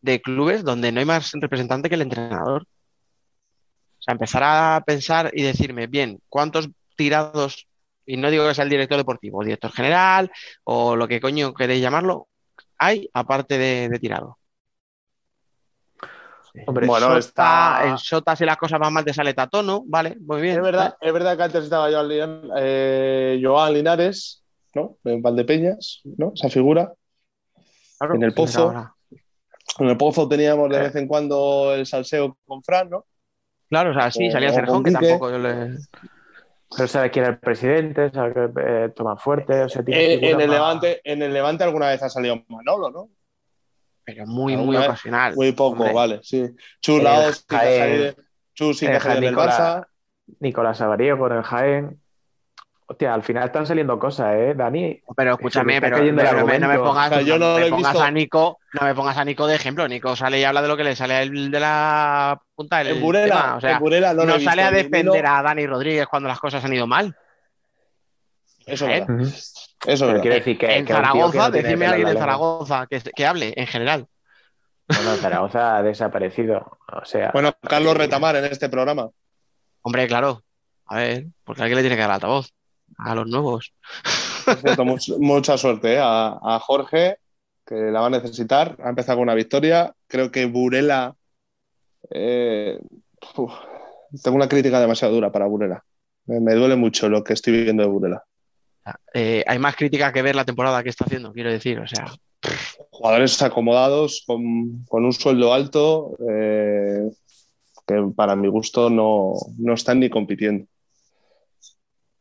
de 0.00 0.20
clubes 0.20 0.64
donde 0.64 0.92
no 0.92 1.00
hay 1.00 1.06
más 1.06 1.30
representante 1.34 1.88
que 1.88 1.94
el 1.94 2.02
entrenador. 2.02 2.62
O 2.62 4.02
sea, 4.02 4.12
empezar 4.12 4.42
a 4.44 4.82
pensar 4.84 5.30
y 5.34 5.42
decirme, 5.42 5.86
bien, 5.86 6.20
¿cuántos 6.28 6.70
tirados, 6.96 7.68
y 8.06 8.16
no 8.16 8.30
digo 8.30 8.48
que 8.48 8.54
sea 8.54 8.64
el 8.64 8.70
director 8.70 8.96
deportivo, 8.96 9.44
director 9.44 9.70
general 9.72 10.30
o 10.64 10.96
lo 10.96 11.06
que 11.06 11.20
coño 11.20 11.54
queréis 11.54 11.82
llamarlo, 11.82 12.28
hay 12.78 13.08
aparte 13.12 13.58
de, 13.58 13.98
tirado? 13.98 14.38
Hombre, 16.66 16.86
bueno, 16.86 17.16
está... 17.16 17.82
en 17.86 17.98
Sota 17.98 18.34
si 18.34 18.44
las 18.44 18.56
cosas 18.56 18.78
van 18.80 18.92
mal 18.92 19.04
te 19.04 19.14
sale 19.14 19.34
Tatono, 19.34 19.84
vale, 19.86 20.16
muy 20.20 20.40
bien. 20.40 20.56
Es 20.56 20.62
verdad, 20.62 20.96
es 21.00 21.12
verdad 21.12 21.36
que 21.36 21.42
antes 21.42 21.64
estaba 21.64 21.90
Joan, 21.90 22.50
eh, 22.56 23.40
Joan 23.42 23.74
Linares, 23.74 24.44
¿no? 24.74 24.96
En 25.04 25.22
Valdepeñas, 25.22 26.00
¿no? 26.04 26.32
Esa 26.34 26.48
figura. 26.48 26.92
en 28.00 28.22
el 28.22 28.34
Pozo. 28.34 28.74
En 29.78 29.88
el 29.88 29.96
Pozo 29.96 30.28
teníamos 30.28 30.68
de 30.70 30.76
eh. 30.76 30.80
vez 30.80 30.96
en 30.96 31.06
cuando 31.06 31.74
el 31.74 31.86
salseo 31.86 32.36
con 32.44 32.62
Fran, 32.62 32.90
¿no? 32.90 33.06
Claro, 33.68 33.90
o 33.90 33.94
sea, 33.94 34.10
sí, 34.10 34.30
salía 34.30 34.52
Serjón, 34.52 34.82
que 34.82 34.90
tampoco 34.90 35.30
yo 35.30 35.38
le. 35.38 35.78
Pero 36.76 36.86
sabe 36.86 37.10
quién 37.10 37.24
era 37.24 37.34
el 37.34 37.40
presidente, 37.40 38.10
sabe 38.10 38.32
que 38.32 38.50
eh, 38.60 38.88
toma 38.94 39.16
fuerte. 39.16 39.62
O 39.62 39.68
sea, 39.68 39.82
eh, 39.86 40.18
en, 40.22 40.40
el 40.40 40.50
Levante, 40.50 41.00
en 41.04 41.22
el 41.22 41.32
Levante 41.32 41.64
alguna 41.64 41.88
vez 41.88 42.02
ha 42.02 42.08
salido 42.08 42.42
Manolo, 42.48 42.90
¿no? 42.90 43.08
Pero 44.14 44.26
muy, 44.26 44.56
muy 44.56 44.76
ocasional. 44.76 45.34
Muy 45.34 45.52
poco, 45.52 45.92
vale, 45.92 46.20
sí. 46.22 46.46
Chulaos, 46.80 47.46
Chus 48.54 48.78
sí 48.78 48.86
que 48.86 48.92
del 48.92 49.36
Barça. 49.36 49.86
Nicolás 50.38 50.80
Avarío 50.80 51.18
con 51.18 51.32
el 51.32 51.42
Jaén. 51.42 52.00
Hostia, 52.86 53.14
al 53.14 53.22
final 53.22 53.44
están 53.44 53.66
saliendo 53.66 54.00
cosas, 54.00 54.34
¿eh, 54.34 54.54
Dani? 54.56 55.00
Pero 55.16 55.34
escúchame, 55.34 55.80
pero, 55.80 55.98
no 55.98 56.68
me 56.68 56.78
pongas, 56.78 57.12
a 57.12 58.10
Nico, 58.10 58.58
no 58.72 58.84
me 58.84 58.94
pongas 58.96 59.16
a 59.16 59.24
Nico 59.24 59.46
de 59.46 59.54
ejemplo. 59.54 59.86
Nico 59.86 60.16
sale 60.16 60.40
y 60.40 60.44
habla 60.44 60.60
de 60.60 60.66
lo 60.66 60.76
que 60.76 60.82
le 60.82 60.96
sale 60.96 61.14
a 61.14 61.22
él 61.22 61.52
de 61.52 61.60
la 61.60 62.42
punta 62.52 62.78
del 62.78 62.96
en 62.96 63.00
Burela, 63.00 63.54
O 63.56 63.60
sea, 63.60 63.78
no, 63.78 64.40
sale 64.40 64.62
a 64.62 64.72
defender 64.72 65.24
a 65.24 65.40
Dani 65.40 65.68
Rodríguez 65.68 66.08
cuando 66.08 66.28
las 66.28 66.40
cosas 66.40 66.64
han 66.64 66.72
ido 66.72 66.88
mal. 66.88 67.16
Eso 68.70 68.88
es 68.88 69.06
verdad. 69.06 69.34
Eso 69.86 70.20
quiere 70.20 70.36
decir 70.36 70.58
que 70.58 70.76
en 70.76 70.86
Zaragoza, 70.86 71.50
decime 71.50 71.86
a 71.86 71.90
alguien 71.90 72.08
de 72.08 72.18
Zaragoza 72.18 72.86
que, 72.86 73.00
que 73.00 73.26
hable 73.26 73.54
en 73.56 73.66
general. 73.66 74.06
Bueno, 74.88 75.14
Zaragoza 75.16 75.78
ha 75.78 75.82
desaparecido. 75.82 76.78
O 76.92 77.04
sea. 77.04 77.30
Bueno, 77.32 77.52
Carlos 77.62 77.96
Retamar 77.96 78.36
en 78.36 78.46
este 78.46 78.68
programa. 78.68 79.08
Hombre, 79.82 80.06
claro. 80.06 80.42
A 80.86 80.96
ver, 80.96 81.26
porque 81.44 81.62
alguien 81.62 81.76
le 81.76 81.82
tiene 81.82 81.96
que 81.96 82.02
dar 82.02 82.10
altavoz 82.10 82.52
a 82.98 83.14
los 83.14 83.26
nuevos. 83.26 83.72
mucha 85.18 85.56
suerte 85.56 85.94
¿eh? 85.94 86.00
a, 86.02 86.58
Jorge, 86.60 87.18
que 87.64 87.74
la 87.74 88.00
va 88.00 88.06
a 88.06 88.10
necesitar. 88.10 88.76
Ha 88.82 88.88
empezado 88.88 89.18
con 89.18 89.24
una 89.24 89.34
victoria. 89.34 89.94
Creo 90.08 90.30
que 90.30 90.46
Burela. 90.46 91.14
Eh, 92.10 92.78
tengo 94.22 94.36
una 94.36 94.48
crítica 94.48 94.80
demasiado 94.80 95.14
dura 95.14 95.30
para 95.30 95.46
Burela. 95.46 95.84
Me, 96.26 96.54
duele 96.54 96.76
mucho 96.76 97.08
lo 97.08 97.22
que 97.22 97.34
estoy 97.34 97.52
viviendo 97.52 97.82
de 97.82 97.88
Burela. 97.88 98.24
Eh, 99.14 99.44
hay 99.46 99.58
más 99.58 99.76
crítica 99.76 100.12
que 100.12 100.22
ver 100.22 100.34
la 100.34 100.44
temporada 100.44 100.82
que 100.82 100.90
está 100.90 101.04
haciendo, 101.04 101.32
quiero 101.32 101.50
decir. 101.50 101.78
O 101.80 101.86
sea. 101.86 102.06
Jugadores 102.90 103.40
acomodados, 103.42 104.24
con, 104.26 104.86
un 104.90 105.12
sueldo 105.12 105.52
alto, 105.52 106.16
que 106.18 108.02
para 108.16 108.36
mi 108.36 108.48
gusto 108.48 108.88
no, 108.88 109.34
no 109.58 109.74
están 109.74 110.00
ni 110.00 110.08
compitiendo 110.08 110.66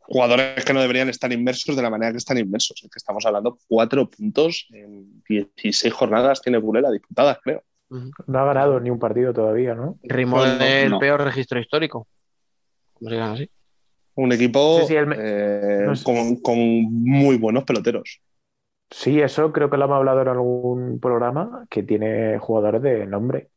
jugadores 0.10 0.66
que 0.66 0.74
no 0.74 0.82
deberían 0.82 1.10
estar 1.10 1.32
inmersos 1.32 1.76
de 1.76 1.84
la 1.84 1.90
manera 1.90 2.12
que 2.12 2.18
están 2.18 2.38
inmersos. 2.38 2.82
Es 2.84 2.90
que 2.90 2.98
estamos 2.98 3.26
hablando 3.26 3.60
cuatro 3.68 4.10
puntos 4.10 4.68
en 4.72 5.22
16 5.30 5.94
jornadas 5.94 6.42
tiene 6.42 6.58
Burela 6.58 6.92
disputadas, 6.92 7.38
creo. 7.44 7.64
No 7.90 8.40
ha 8.40 8.46
ganado 8.46 8.80
ni 8.80 8.90
un 8.90 9.00
partido 9.00 9.34
todavía, 9.34 9.76
¿no? 9.76 9.98
Ritmo 10.04 10.44
del 10.44 10.98
peor 11.00 11.24
registro 11.24 11.60
histórico. 11.60 12.08
¿Cómo 12.94 13.10
se 13.10 13.20
así? 13.20 13.50
Un 14.22 14.32
equipo 14.34 14.80
eh, 14.90 15.88
con, 16.42 16.84
muy 16.92 17.38
buenos 17.38 17.64
peloteros. 17.64 18.22
Sí, 18.90 19.22
eso 19.22 19.52
creo 19.54 19.70
que 19.70 19.78
lo 19.78 19.86
hemos 19.86 19.98
hablado 19.98 20.22
en 20.22 20.28
algún 20.28 21.00
programa, 21.00 21.66
que 21.70 21.84
tiene 21.84 22.38
jugadores 22.40 22.82
de 22.82 23.06
nombre 23.06 23.50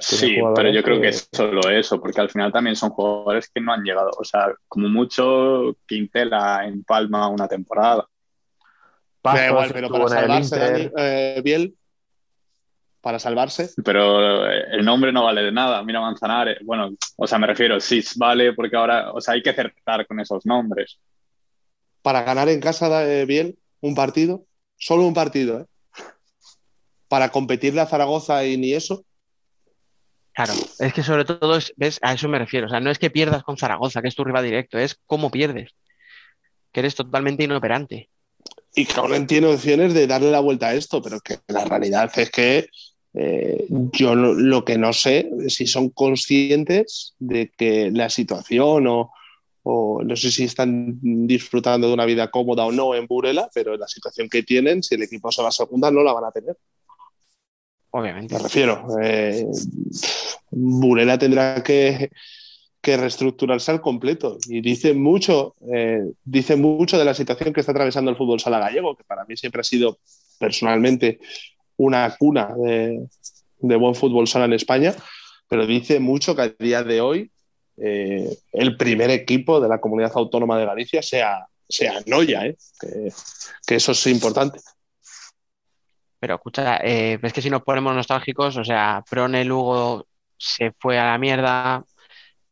sí, 0.00 0.36
pero 0.54 0.70
yo 0.70 0.82
creo 0.82 1.00
que... 1.00 1.08
es 1.08 1.28
solo 1.32 1.68
eso, 1.70 2.00
porque 2.00 2.20
al 2.20 2.30
final 2.30 2.52
también 2.52 2.76
son 2.76 2.90
jugadores 2.90 3.48
que 3.48 3.60
no 3.60 3.72
han 3.72 3.82
llegado. 3.82 4.10
O 4.18 4.24
sea, 4.24 4.52
como 4.68 4.88
mucho 4.88 5.76
Quintela 5.86 6.66
en 6.66 6.84
Palma 6.84 7.28
una 7.28 7.48
temporada. 7.48 8.06
igual, 9.22 9.70
pero 9.72 9.88
para 9.88 10.08
salvarse, 10.08 10.58
Dani, 10.58 10.90
eh, 10.96 11.40
Biel, 11.42 11.74
para 13.04 13.18
salvarse. 13.18 13.70
Pero 13.84 14.50
eh, 14.50 14.64
el 14.72 14.84
nombre 14.84 15.12
no 15.12 15.24
vale 15.24 15.42
de 15.42 15.52
nada. 15.52 15.82
Mira 15.84 16.00
Manzanares, 16.00 16.58
bueno, 16.64 16.90
o 17.16 17.26
sea, 17.26 17.38
me 17.38 17.46
refiero, 17.46 17.78
sí 17.78 18.02
vale 18.16 18.54
porque 18.54 18.76
ahora, 18.76 19.12
o 19.12 19.20
sea, 19.20 19.34
hay 19.34 19.42
que 19.42 19.50
acertar 19.50 20.06
con 20.06 20.18
esos 20.18 20.44
nombres. 20.46 20.98
Para 22.02 22.22
ganar 22.22 22.48
en 22.48 22.60
casa 22.60 22.88
de 22.88 23.20
eh, 23.20 23.26
Biel 23.26 23.58
un 23.80 23.94
partido, 23.94 24.46
solo 24.76 25.04
un 25.04 25.14
partido, 25.14 25.60
¿eh? 25.60 25.66
Para 27.06 27.28
competirle 27.28 27.82
a 27.82 27.86
Zaragoza 27.86 28.44
y 28.44 28.56
ni 28.56 28.72
eso, 28.72 29.04
Claro, 30.34 30.54
es 30.80 30.92
que 30.92 31.04
sobre 31.04 31.24
todo, 31.24 31.56
¿ves? 31.76 32.00
A 32.02 32.12
eso 32.12 32.28
me 32.28 32.40
refiero. 32.40 32.66
O 32.66 32.68
sea, 32.68 32.80
no 32.80 32.90
es 32.90 32.98
que 32.98 33.08
pierdas 33.08 33.44
con 33.44 33.56
Zaragoza, 33.56 34.02
que 34.02 34.08
es 34.08 34.16
tu 34.16 34.24
rival 34.24 34.44
directo, 34.44 34.78
es 34.78 34.98
cómo 35.06 35.30
pierdes. 35.30 35.70
Que 36.72 36.80
eres 36.80 36.96
totalmente 36.96 37.44
inoperante. 37.44 38.10
Y 38.74 38.84
que 38.84 38.98
aún 38.98 39.28
tiene 39.28 39.46
opciones 39.46 39.94
de 39.94 40.08
darle 40.08 40.32
la 40.32 40.40
vuelta 40.40 40.68
a 40.68 40.74
esto, 40.74 41.00
pero 41.00 41.20
que 41.20 41.38
la 41.46 41.64
realidad 41.64 42.10
es 42.16 42.30
que 42.32 42.68
eh, 43.14 43.66
yo 43.68 44.16
lo, 44.16 44.64
que 44.64 44.76
no 44.76 44.92
sé 44.92 45.30
si 45.48 45.68
son 45.68 45.90
conscientes 45.90 47.14
de 47.20 47.52
que 47.56 47.92
la 47.92 48.10
situación 48.10 48.88
o, 48.88 49.12
o, 49.62 50.02
no 50.02 50.16
sé 50.16 50.32
si 50.32 50.44
están 50.44 50.98
disfrutando 51.00 51.86
de 51.86 51.94
una 51.94 52.06
vida 52.06 52.30
cómoda 52.30 52.66
o 52.66 52.72
no 52.72 52.94
en 52.94 53.06
Burela, 53.06 53.48
pero 53.54 53.76
la 53.76 53.86
situación 53.86 54.28
que 54.28 54.42
tienen, 54.42 54.82
si 54.82 54.96
el 54.96 55.04
equipo 55.04 55.30
se 55.30 55.42
va 55.42 55.48
a 55.48 55.52
segunda, 55.52 55.92
no 55.92 56.02
la 56.02 56.12
van 56.12 56.24
a 56.24 56.32
tener. 56.32 56.56
Obviamente. 57.90 58.34
Me 58.34 58.40
refiero. 58.40 58.84
Eh, 59.00 59.46
Burela 60.50 61.16
tendrá 61.16 61.62
que, 61.62 62.10
que, 62.80 62.96
reestructurarse 62.96 63.70
al 63.70 63.80
completo. 63.80 64.38
Y 64.48 64.60
dice 64.60 64.92
mucho, 64.92 65.54
eh, 65.72 66.02
dice 66.24 66.56
mucho 66.56 66.98
de 66.98 67.04
la 67.04 67.14
situación 67.14 67.52
que 67.52 67.60
está 67.60 67.70
atravesando 67.70 68.10
el 68.10 68.16
fútbol 68.16 68.40
sala 68.40 68.58
gallego, 68.58 68.96
que 68.96 69.04
para 69.04 69.24
mí 69.24 69.36
siempre 69.36 69.60
ha 69.60 69.64
sido 69.64 70.00
personalmente 70.40 71.20
una 71.76 72.14
cuna 72.16 72.54
de, 72.56 73.06
de 73.58 73.76
buen 73.76 73.94
fútbol 73.94 74.26
sala 74.26 74.44
en 74.44 74.52
España, 74.52 74.94
pero 75.48 75.66
dice 75.66 76.00
mucho 76.00 76.34
que 76.34 76.42
a 76.42 76.48
día 76.48 76.82
de 76.82 77.00
hoy 77.00 77.30
eh, 77.76 78.36
el 78.52 78.76
primer 78.76 79.10
equipo 79.10 79.60
de 79.60 79.68
la 79.68 79.80
comunidad 79.80 80.12
autónoma 80.14 80.58
de 80.58 80.66
Galicia 80.66 81.02
sea, 81.02 81.46
sea 81.68 81.94
Noya, 82.06 82.46
¿eh? 82.46 82.56
que, 82.80 83.12
que, 83.66 83.74
eso 83.74 83.92
es 83.92 84.06
importante. 84.06 84.60
Pero 86.20 86.36
escucha, 86.36 86.78
eh, 86.78 87.18
es 87.20 87.32
que 87.32 87.42
si 87.42 87.50
nos 87.50 87.62
ponemos 87.62 87.94
nostálgicos, 87.94 88.56
o 88.56 88.64
sea, 88.64 89.04
Prone 89.08 89.44
Lugo 89.44 90.06
se 90.38 90.72
fue 90.78 90.98
a 90.98 91.06
la 91.06 91.18
mierda, 91.18 91.84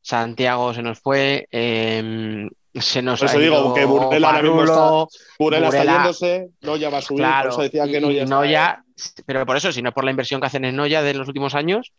Santiago 0.00 0.74
se 0.74 0.82
nos 0.82 0.98
fue, 0.98 1.46
eh, 1.50 2.48
se 2.74 3.02
nos 3.02 3.20
por 3.20 3.28
eso 3.28 3.38
digo 3.38 3.74
que 3.74 3.84
Burela 3.84 4.28
ahora 4.28 4.42
mismo 4.42 4.64
está, 4.64 4.90
Burela, 5.38 5.66
Burela, 5.66 5.68
está 5.68 5.84
yéndose, 5.84 6.50
Noya 6.62 6.90
va 6.90 6.98
a 6.98 7.02
subir, 7.02 7.20
claro, 7.20 7.50
por 7.50 7.52
eso 7.52 7.62
decía 7.62 7.86
que 7.86 8.00
Noya, 8.00 8.24
Noya 8.26 8.81
pero 9.26 9.46
por 9.46 9.56
eso, 9.56 9.72
si 9.72 9.82
no 9.82 9.90
es 9.90 9.94
por 9.94 10.04
la 10.04 10.10
inversión 10.10 10.40
que 10.40 10.46
hacen 10.46 10.64
en 10.64 10.76
Noya 10.76 11.02
de 11.02 11.14
los 11.14 11.28
últimos 11.28 11.54
años, 11.54 11.94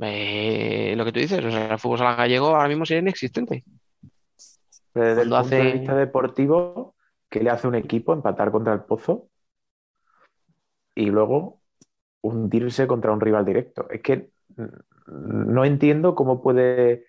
eh, 0.00 0.94
lo 0.96 1.04
que 1.04 1.12
tú 1.12 1.20
dices, 1.20 1.44
o 1.44 1.50
sea, 1.50 1.72
el 1.72 1.78
fútbol 1.78 1.98
sala 1.98 2.14
gallego 2.14 2.48
ahora 2.48 2.68
mismo 2.68 2.84
sería 2.84 3.02
inexistente. 3.02 3.64
Pero 4.92 5.06
desde 5.08 5.28
Cuando 5.28 5.36
el 5.36 5.42
punto 5.42 5.56
hace... 5.56 5.56
de 5.56 5.72
vista 5.72 5.94
deportivo, 5.96 6.94
¿qué 7.28 7.40
le 7.40 7.50
hace 7.50 7.68
un 7.68 7.74
equipo 7.74 8.12
empatar 8.12 8.50
contra 8.50 8.72
el 8.72 8.82
Pozo 8.82 9.28
y 10.94 11.06
luego 11.06 11.60
hundirse 12.22 12.86
contra 12.86 13.12
un 13.12 13.20
rival 13.20 13.44
directo? 13.44 13.88
Es 13.90 14.02
que 14.02 14.30
no 15.06 15.64
entiendo 15.64 16.14
cómo 16.14 16.42
puede 16.42 17.06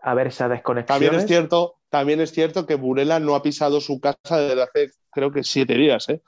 haber 0.00 0.28
esa 0.28 0.48
desconexión. 0.48 0.98
También 0.98 1.14
es 1.14 1.26
cierto, 1.26 1.76
también 1.88 2.20
es 2.20 2.32
cierto 2.32 2.66
que 2.66 2.74
Burela 2.74 3.20
no 3.20 3.34
ha 3.34 3.42
pisado 3.42 3.80
su 3.80 4.00
casa 4.00 4.38
desde 4.38 4.62
hace 4.62 4.90
creo 5.10 5.32
que 5.32 5.42
siete 5.42 5.74
días, 5.74 6.08
¿eh? 6.08 6.22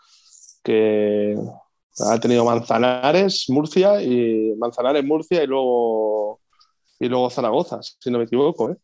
que 0.63 1.37
ha 2.09 2.21
tenido 2.21 2.45
Manzanares, 2.45 3.47
Murcia 3.49 4.03
y 4.03 4.55
Manzanares, 4.59 5.05
Murcia 5.05 5.43
y 5.43 5.47
luego 5.47 6.41
y 6.99 7.09
luego 7.09 7.31
Zaragoza, 7.31 7.81
si 7.83 8.11
no 8.11 8.19
me 8.19 8.25
equivoco, 8.25 8.71
¿eh? 8.71 8.77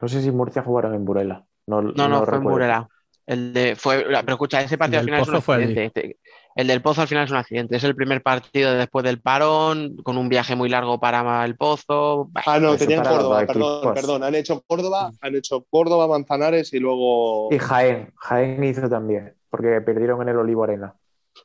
No 0.00 0.08
sé 0.08 0.22
si 0.22 0.30
Murcia 0.30 0.62
jugaron 0.62 0.94
en 0.94 1.04
Burela. 1.04 1.44
No, 1.66 1.80
no, 1.80 1.92
no, 1.94 2.08
no 2.08 2.24
fue 2.24 2.38
en 2.38 2.44
Burela. 2.44 2.88
El 3.24 3.52
de, 3.52 3.76
fue, 3.76 4.04
pero 4.04 4.32
escucha, 4.32 4.60
ese 4.60 4.76
partido 4.76 4.98
al 4.98 5.04
final 5.04 5.22
es 5.22 5.28
un 5.28 5.36
accidente. 5.36 6.18
El 6.54 6.66
del 6.66 6.82
Pozo 6.82 7.02
al 7.02 7.08
final 7.08 7.24
es 7.24 7.30
un 7.30 7.36
accidente. 7.36 7.76
Es 7.76 7.84
el 7.84 7.94
primer 7.94 8.22
partido 8.22 8.74
después 8.74 9.04
del 9.04 9.20
parón, 9.20 9.96
con 10.02 10.18
un 10.18 10.28
viaje 10.28 10.56
muy 10.56 10.68
largo 10.68 10.98
para 10.98 11.44
el 11.44 11.56
Pozo. 11.56 12.30
Ah, 12.34 12.58
no, 12.58 12.76
tenían 12.76 13.04
Córdoba, 13.04 13.46
perdón, 13.46 13.94
perdón. 13.94 14.24
Han 14.24 14.34
hecho 14.34 14.62
Córdoba, 14.66 15.12
han 15.20 15.36
hecho 15.36 15.64
Córdoba, 15.70 16.08
Manzanares 16.08 16.72
y 16.72 16.80
luego. 16.80 17.48
Y 17.52 17.58
Jaén. 17.58 18.12
Jaén 18.16 18.64
hizo 18.64 18.88
también, 18.88 19.34
porque 19.50 19.80
perdieron 19.82 20.20
en 20.22 20.30
el 20.30 20.36
Olivo 20.38 20.64
Arena. 20.64 20.94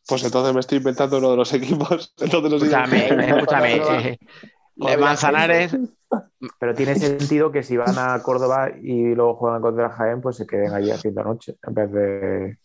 Pues 0.08 0.24
entonces 0.24 0.54
me 0.54 0.60
estoy 0.60 0.80
inventando 0.80 1.18
uno 1.18 1.32
de 1.32 1.38
los 1.38 1.54
equipos. 1.54 2.14
Entonces 2.20 2.52
los 2.52 2.64
escúchame, 2.64 3.08
escúchame. 3.08 4.20
De 4.76 4.96
Manzanares. 4.96 5.76
Pero 6.60 6.76
tiene 6.76 6.96
sentido 6.96 7.52
que 7.52 7.64
si 7.64 7.78
van 7.78 7.98
a 7.98 8.22
Córdoba 8.22 8.70
y 8.82 9.16
luego 9.16 9.36
juegan 9.36 9.62
contra 9.62 9.90
Jaén, 9.90 10.22
pues 10.22 10.38
se 10.38 10.46
queden 10.46 10.72
allí 10.74 10.92
haciendo 10.92 11.24
noche, 11.24 11.56
en 11.68 11.74
vez 11.74 11.92
de. 11.92 12.58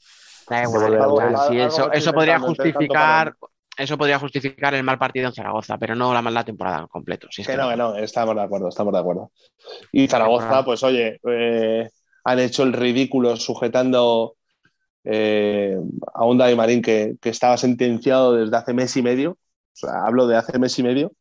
Da 0.48 0.64
igual, 0.64 1.36
sí, 1.48 1.58
eso, 1.58 1.90
eso 1.90 2.12
podría 2.12 2.38
justificar. 2.38 3.34
Eso 3.74 3.96
podría 3.96 4.18
justificar 4.18 4.74
el 4.74 4.82
mal 4.82 4.98
partido 4.98 5.28
en 5.28 5.32
Zaragoza, 5.32 5.78
pero 5.78 5.94
no 5.94 6.12
la 6.12 6.20
mala 6.20 6.44
temporada 6.44 6.86
completo. 6.88 7.28
Si 7.30 7.40
es 7.40 7.48
que, 7.48 7.54
que 7.54 7.58
no, 7.58 7.70
que 7.70 7.76
no, 7.76 7.96
estamos 7.96 8.36
de 8.36 8.42
acuerdo, 8.42 8.68
estamos 8.68 8.92
de 8.92 8.98
acuerdo. 8.98 9.32
Y 9.90 10.08
Zaragoza, 10.08 10.62
pues 10.62 10.82
oye, 10.82 11.18
eh, 11.26 11.88
han 12.24 12.38
hecho 12.38 12.64
el 12.64 12.74
ridículo 12.74 13.34
sujetando 13.36 14.36
eh, 15.04 15.76
a 16.14 16.24
un 16.24 16.38
David 16.38 16.56
Marín 16.56 16.82
que, 16.82 17.16
que, 17.20 17.28
estaba 17.28 17.56
sentenciado 17.56 18.34
desde 18.34 18.56
hace 18.56 18.72
mes 18.72 18.96
y 18.96 19.02
medio, 19.02 19.38
hablo 20.04 20.26
de 20.26 20.36
hace 20.36 20.58
mes 20.58 20.78
y 20.78 20.82
medio, 20.82 21.12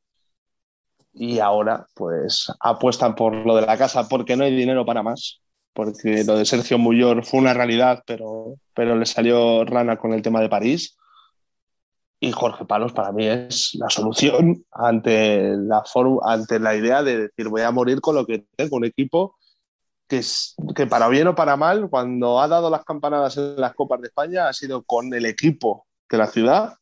y 1.13 1.39
ahora 1.39 1.87
pues 1.93 2.51
apuestan 2.59 3.15
por 3.15 3.35
lo 3.35 3.55
de 3.55 3.65
la 3.65 3.77
casa 3.77 4.07
porque 4.07 4.35
no 4.35 4.43
hay 4.43 4.55
dinero 4.55 4.85
para 4.85 5.03
más, 5.03 5.41
porque 5.73 6.23
lo 6.23 6.37
de 6.37 6.45
Sergio 6.45 6.77
Muyor 6.77 7.25
fue 7.25 7.39
una 7.39 7.53
realidad, 7.53 8.03
pero, 8.05 8.55
pero 8.73 8.95
le 8.95 9.05
salió 9.05 9.65
rana 9.65 9.97
con 9.97 10.13
el 10.13 10.21
tema 10.21 10.41
de 10.41 10.49
París. 10.49 10.97
Y 12.19 12.31
Jorge 12.31 12.65
Palos 12.65 12.93
para 12.93 13.11
mí 13.11 13.25
es 13.25 13.71
la 13.73 13.89
solución 13.89 14.63
ante 14.71 15.55
la, 15.57 15.83
ante 16.23 16.59
la 16.59 16.75
idea 16.75 17.01
de 17.01 17.17
decir 17.17 17.49
voy 17.49 17.61
a 17.61 17.71
morir 17.71 17.99
con 17.99 18.15
lo 18.15 18.27
que 18.27 18.45
tengo, 18.55 18.77
un 18.77 18.85
equipo 18.85 19.37
que, 20.11 20.73
que 20.75 20.87
para 20.87 21.07
bien 21.07 21.27
o 21.27 21.35
para 21.35 21.55
mal, 21.55 21.89
cuando 21.89 22.41
ha 22.41 22.47
dado 22.47 22.69
las 22.69 22.83
campanadas 22.83 23.37
en 23.37 23.55
las 23.59 23.73
Copas 23.73 24.01
de 24.01 24.07
España 24.07 24.49
ha 24.49 24.53
sido 24.53 24.83
con 24.83 25.13
el 25.13 25.25
equipo 25.25 25.87
de 26.09 26.17
la 26.17 26.27
ciudad 26.27 26.73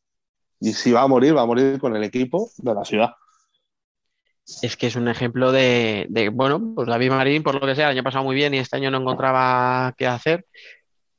y 0.58 0.72
si 0.72 0.92
va 0.92 1.02
a 1.02 1.06
morir, 1.06 1.36
va 1.36 1.42
a 1.42 1.46
morir 1.46 1.78
con 1.78 1.94
el 1.96 2.04
equipo 2.04 2.50
de 2.58 2.74
la 2.74 2.84
ciudad 2.84 3.10
es 4.62 4.76
que 4.76 4.86
es 4.86 4.96
un 4.96 5.08
ejemplo 5.08 5.52
de, 5.52 6.30
bueno, 6.32 6.74
pues 6.74 6.88
David 6.88 7.10
Marín, 7.10 7.42
por 7.42 7.54
lo 7.54 7.66
que 7.66 7.74
sea, 7.74 7.86
el 7.86 7.96
año 7.96 8.02
pasado 8.02 8.24
muy 8.24 8.34
bien 8.34 8.54
y 8.54 8.58
este 8.58 8.76
año 8.76 8.90
no 8.90 8.98
encontraba 8.98 9.94
qué 9.96 10.06
hacer, 10.06 10.46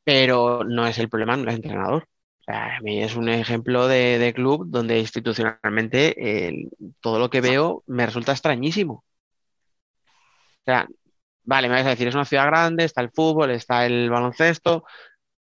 pero 0.03 0.64
no 0.64 0.88
es 0.88 0.99
el 0.99 1.09
problema, 1.09 1.38
no 1.38 1.43
es 1.43 1.49
el 1.49 1.55
entrenador. 1.55 2.07
A 2.47 2.82
mí 2.82 3.01
es 3.01 3.16
un 3.16 3.30
ejemplo 3.30 3.88
de, 3.88 4.18
de 4.18 4.34
club 4.34 4.66
donde 4.68 4.99
institucionalmente 4.99 6.49
eh, 6.49 6.70
todo 6.99 7.20
lo 7.20 7.30
que 7.30 7.41
veo 7.41 7.84
me 7.88 8.05
resulta 8.05 8.34
extrañísimo. 8.34 9.03
O 10.62 10.64
sea, 10.66 10.88
vale, 11.44 11.70
me 11.70 11.76
vas 11.76 11.86
a 11.86 11.89
decir, 11.89 12.08
es 12.08 12.16
una 12.16 12.26
ciudad 12.26 12.48
grande, 12.48 12.86
está 12.86 13.02
el 13.02 13.12
fútbol, 13.12 13.52
está 13.52 13.86
el 13.86 14.10
baloncesto, 14.10 14.84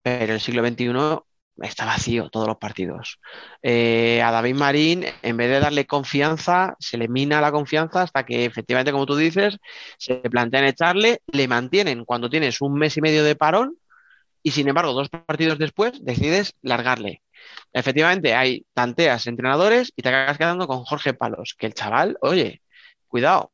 pero 0.03 0.35
el 0.35 0.41
siglo 0.41 0.67
XXI 0.67 1.21
está 1.63 1.85
vacío 1.87 2.29
todos 2.31 2.47
los 2.47 2.59
partidos. 2.59 3.19
Eh, 3.63 4.23
a 4.23 4.31
David 4.31 4.55
Marín, 4.55 5.05
en 5.23 5.37
vez 5.37 5.51
de 5.51 5.61
darle 5.61 5.87
confianza, 5.87 6.77
se 6.79 6.99
le 6.99 7.09
mina 7.09 7.41
la 7.41 7.53
confianza 7.53 8.03
hasta 8.03 8.25
que 8.25 8.45
efectivamente, 8.45 8.93
como 8.93 9.07
tú 9.07 9.17
dices, 9.17 9.59
se 9.99 10.17
plantean 10.17 10.65
echarle, 10.65 11.23
le 11.27 11.49
mantienen 11.49 12.05
cuando 12.05 12.31
tienes 12.31 12.61
un 12.61 12.75
mes 12.75 12.97
y 12.97 13.01
medio 13.01 13.25
de 13.25 13.37
parón 13.37 13.79
y 14.47 14.53
sin 14.53 14.69
embargo, 14.69 14.93
dos 14.93 15.09
partidos 15.09 15.59
después 15.59 16.05
decides 16.05 16.55
largarle. 16.63 17.23
Efectivamente, 17.73 18.35
hay 18.35 18.65
tanteas 18.75 19.27
entrenadores 19.27 19.93
y 19.97 20.03
te 20.03 20.09
acabas 20.09 20.39
quedando 20.39 20.69
con 20.69 20.85
Jorge 20.85 21.15
Palos, 21.15 21.57
que 21.59 21.67
el 21.67 21.75
chaval, 21.75 22.17
oye, 22.21 22.63
cuidado, 23.09 23.53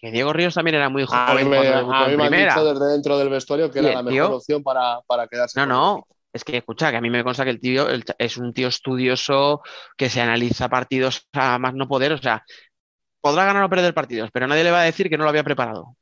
que 0.00 0.10
Diego 0.10 0.32
Ríos 0.32 0.54
también 0.54 0.76
era 0.76 0.88
muy 0.88 1.04
joven. 1.04 1.22
A 1.28 1.34
mí 1.34 1.44
me, 1.44 1.68
a 1.68 2.08
mí 2.08 2.16
me 2.16 2.24
han 2.24 2.32
dicho 2.32 2.64
desde 2.64 2.92
dentro 2.92 3.18
del 3.18 3.28
vestuario 3.28 3.70
que 3.70 3.78
era 3.78 3.92
la 3.92 4.02
mejor 4.02 4.28
tío, 4.28 4.36
opción 4.36 4.62
para, 4.62 5.00
para 5.06 5.26
quedarse. 5.28 5.58
No, 5.60 5.66
no, 5.66 6.06
es 6.32 6.44
que, 6.44 6.56
escucha, 6.56 6.90
que 6.90 6.96
a 6.96 7.00
mí 7.00 7.10
me 7.10 7.22
consta 7.22 7.44
que 7.44 7.50
el 7.50 7.60
tío 7.60 7.88
el, 7.88 8.04
es 8.18 8.36
un 8.36 8.52
tío 8.52 8.68
estudioso 8.68 9.62
que 9.96 10.10
se 10.10 10.20
analiza 10.20 10.68
partidos 10.68 11.28
a 11.32 11.58
más 11.58 11.74
no 11.74 11.88
poder. 11.88 12.12
O 12.12 12.18
sea, 12.18 12.44
podrá 13.20 13.44
ganar 13.44 13.62
o 13.62 13.70
perder 13.70 13.94
partidos, 13.94 14.30
pero 14.32 14.46
nadie 14.46 14.64
le 14.64 14.70
va 14.70 14.80
a 14.80 14.84
decir 14.84 15.08
que 15.08 15.16
no 15.16 15.24
lo 15.24 15.30
había 15.30 15.44
preparado. 15.44 15.96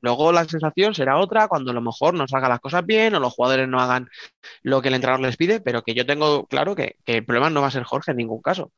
Luego 0.00 0.32
la 0.32 0.44
sensación 0.44 0.94
será 0.94 1.18
otra 1.18 1.48
cuando 1.48 1.70
a 1.70 1.74
lo 1.74 1.80
mejor 1.80 2.14
no 2.14 2.28
salgan 2.28 2.50
las 2.50 2.60
cosas 2.60 2.84
bien 2.86 3.14
o 3.14 3.20
los 3.20 3.32
jugadores 3.32 3.68
no 3.68 3.80
hagan 3.80 4.08
lo 4.62 4.80
que 4.80 4.88
el 4.88 4.94
entrenador 4.94 5.24
les 5.24 5.36
pide, 5.36 5.60
pero 5.60 5.82
que 5.82 5.94
yo 5.94 6.06
tengo 6.06 6.46
claro 6.46 6.76
que, 6.76 6.96
que 7.04 7.18
el 7.18 7.24
problema 7.24 7.50
no 7.50 7.60
va 7.60 7.68
a 7.68 7.72
ser 7.72 7.82
Jorge 7.84 8.12
en 8.12 8.18
ningún 8.18 8.40
caso. 8.40 8.72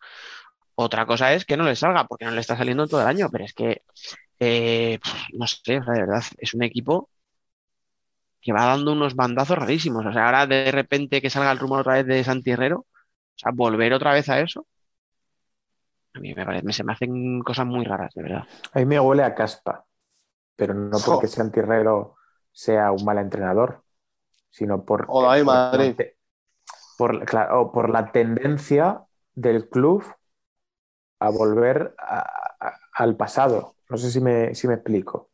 Otra 0.80 1.06
cosa 1.06 1.32
es 1.34 1.44
que 1.44 1.56
no 1.56 1.64
le 1.64 1.74
salga, 1.74 2.06
porque 2.06 2.24
no 2.24 2.30
le 2.30 2.40
está 2.40 2.56
saliendo 2.56 2.86
todo 2.86 3.00
el 3.00 3.08
año, 3.08 3.28
pero 3.32 3.44
es 3.44 3.52
que, 3.52 3.82
eh, 4.38 5.00
no 5.32 5.44
sé, 5.48 5.78
o 5.78 5.82
sea, 5.82 5.92
de 5.92 6.00
verdad, 6.02 6.22
es 6.38 6.54
un 6.54 6.62
equipo 6.62 7.10
que 8.40 8.52
va 8.52 8.66
dando 8.66 8.92
unos 8.92 9.16
bandazos 9.16 9.58
rarísimos. 9.58 10.06
O 10.06 10.12
sea, 10.12 10.26
ahora 10.26 10.46
de 10.46 10.70
repente 10.70 11.20
que 11.20 11.30
salga 11.30 11.50
el 11.50 11.58
rumor 11.58 11.80
otra 11.80 11.94
vez 11.94 12.06
de 12.06 12.22
Santi 12.22 12.52
Herrero, 12.52 12.78
o 12.78 12.86
sea, 13.34 13.50
volver 13.52 13.92
otra 13.92 14.12
vez 14.12 14.28
a 14.28 14.38
eso, 14.38 14.68
a 16.14 16.20
mí 16.20 16.32
me 16.32 16.46
parece, 16.46 16.72
se 16.72 16.84
me 16.84 16.92
hacen 16.92 17.40
cosas 17.40 17.66
muy 17.66 17.84
raras, 17.84 18.14
de 18.14 18.22
verdad. 18.22 18.44
A 18.72 18.78
mí 18.78 18.86
me 18.86 19.00
huele 19.00 19.24
a 19.24 19.34
caspa, 19.34 19.84
pero 20.54 20.74
no 20.74 20.96
porque 21.04 21.26
oh. 21.26 21.28
Santi 21.28 21.58
Herrero 21.58 22.14
sea 22.52 22.92
un 22.92 23.04
mal 23.04 23.18
entrenador, 23.18 23.82
sino 24.48 24.84
por, 24.84 25.06
Hola, 25.08 25.34
por, 25.38 25.44
Madrid. 25.44 25.96
por, 26.96 27.24
claro, 27.24 27.72
por 27.72 27.90
la 27.90 28.12
tendencia 28.12 29.02
del 29.34 29.68
club 29.68 30.04
a 31.20 31.30
volver 31.30 31.94
a, 31.98 32.18
a, 32.60 32.78
al 32.94 33.16
pasado. 33.16 33.74
No 33.88 33.96
sé 33.96 34.10
si 34.10 34.20
me, 34.20 34.54
si 34.54 34.68
me 34.68 34.74
explico. 34.74 35.30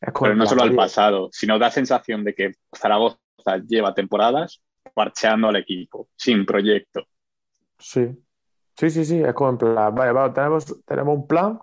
Pero 0.00 0.34
no 0.34 0.46
solo 0.46 0.62
al 0.62 0.74
pasado, 0.74 1.30
sino 1.32 1.58
da 1.58 1.70
sensación 1.70 2.22
de 2.22 2.34
que 2.34 2.52
Zaragoza 2.76 3.18
lleva 3.66 3.94
temporadas 3.94 4.62
parcheando 4.94 5.48
al 5.48 5.56
equipo, 5.56 6.08
sin 6.16 6.44
proyecto. 6.44 7.04
Sí, 7.78 8.24
sí, 8.76 8.90
sí, 8.90 9.04
sí, 9.04 9.22
es 9.22 9.34
como 9.34 9.50
en 9.50 9.58
plan, 9.58 9.94
vale, 9.94 10.12
vale, 10.12 10.32
tenemos, 10.32 10.84
tenemos 10.84 11.16
un 11.16 11.26
plan, 11.26 11.58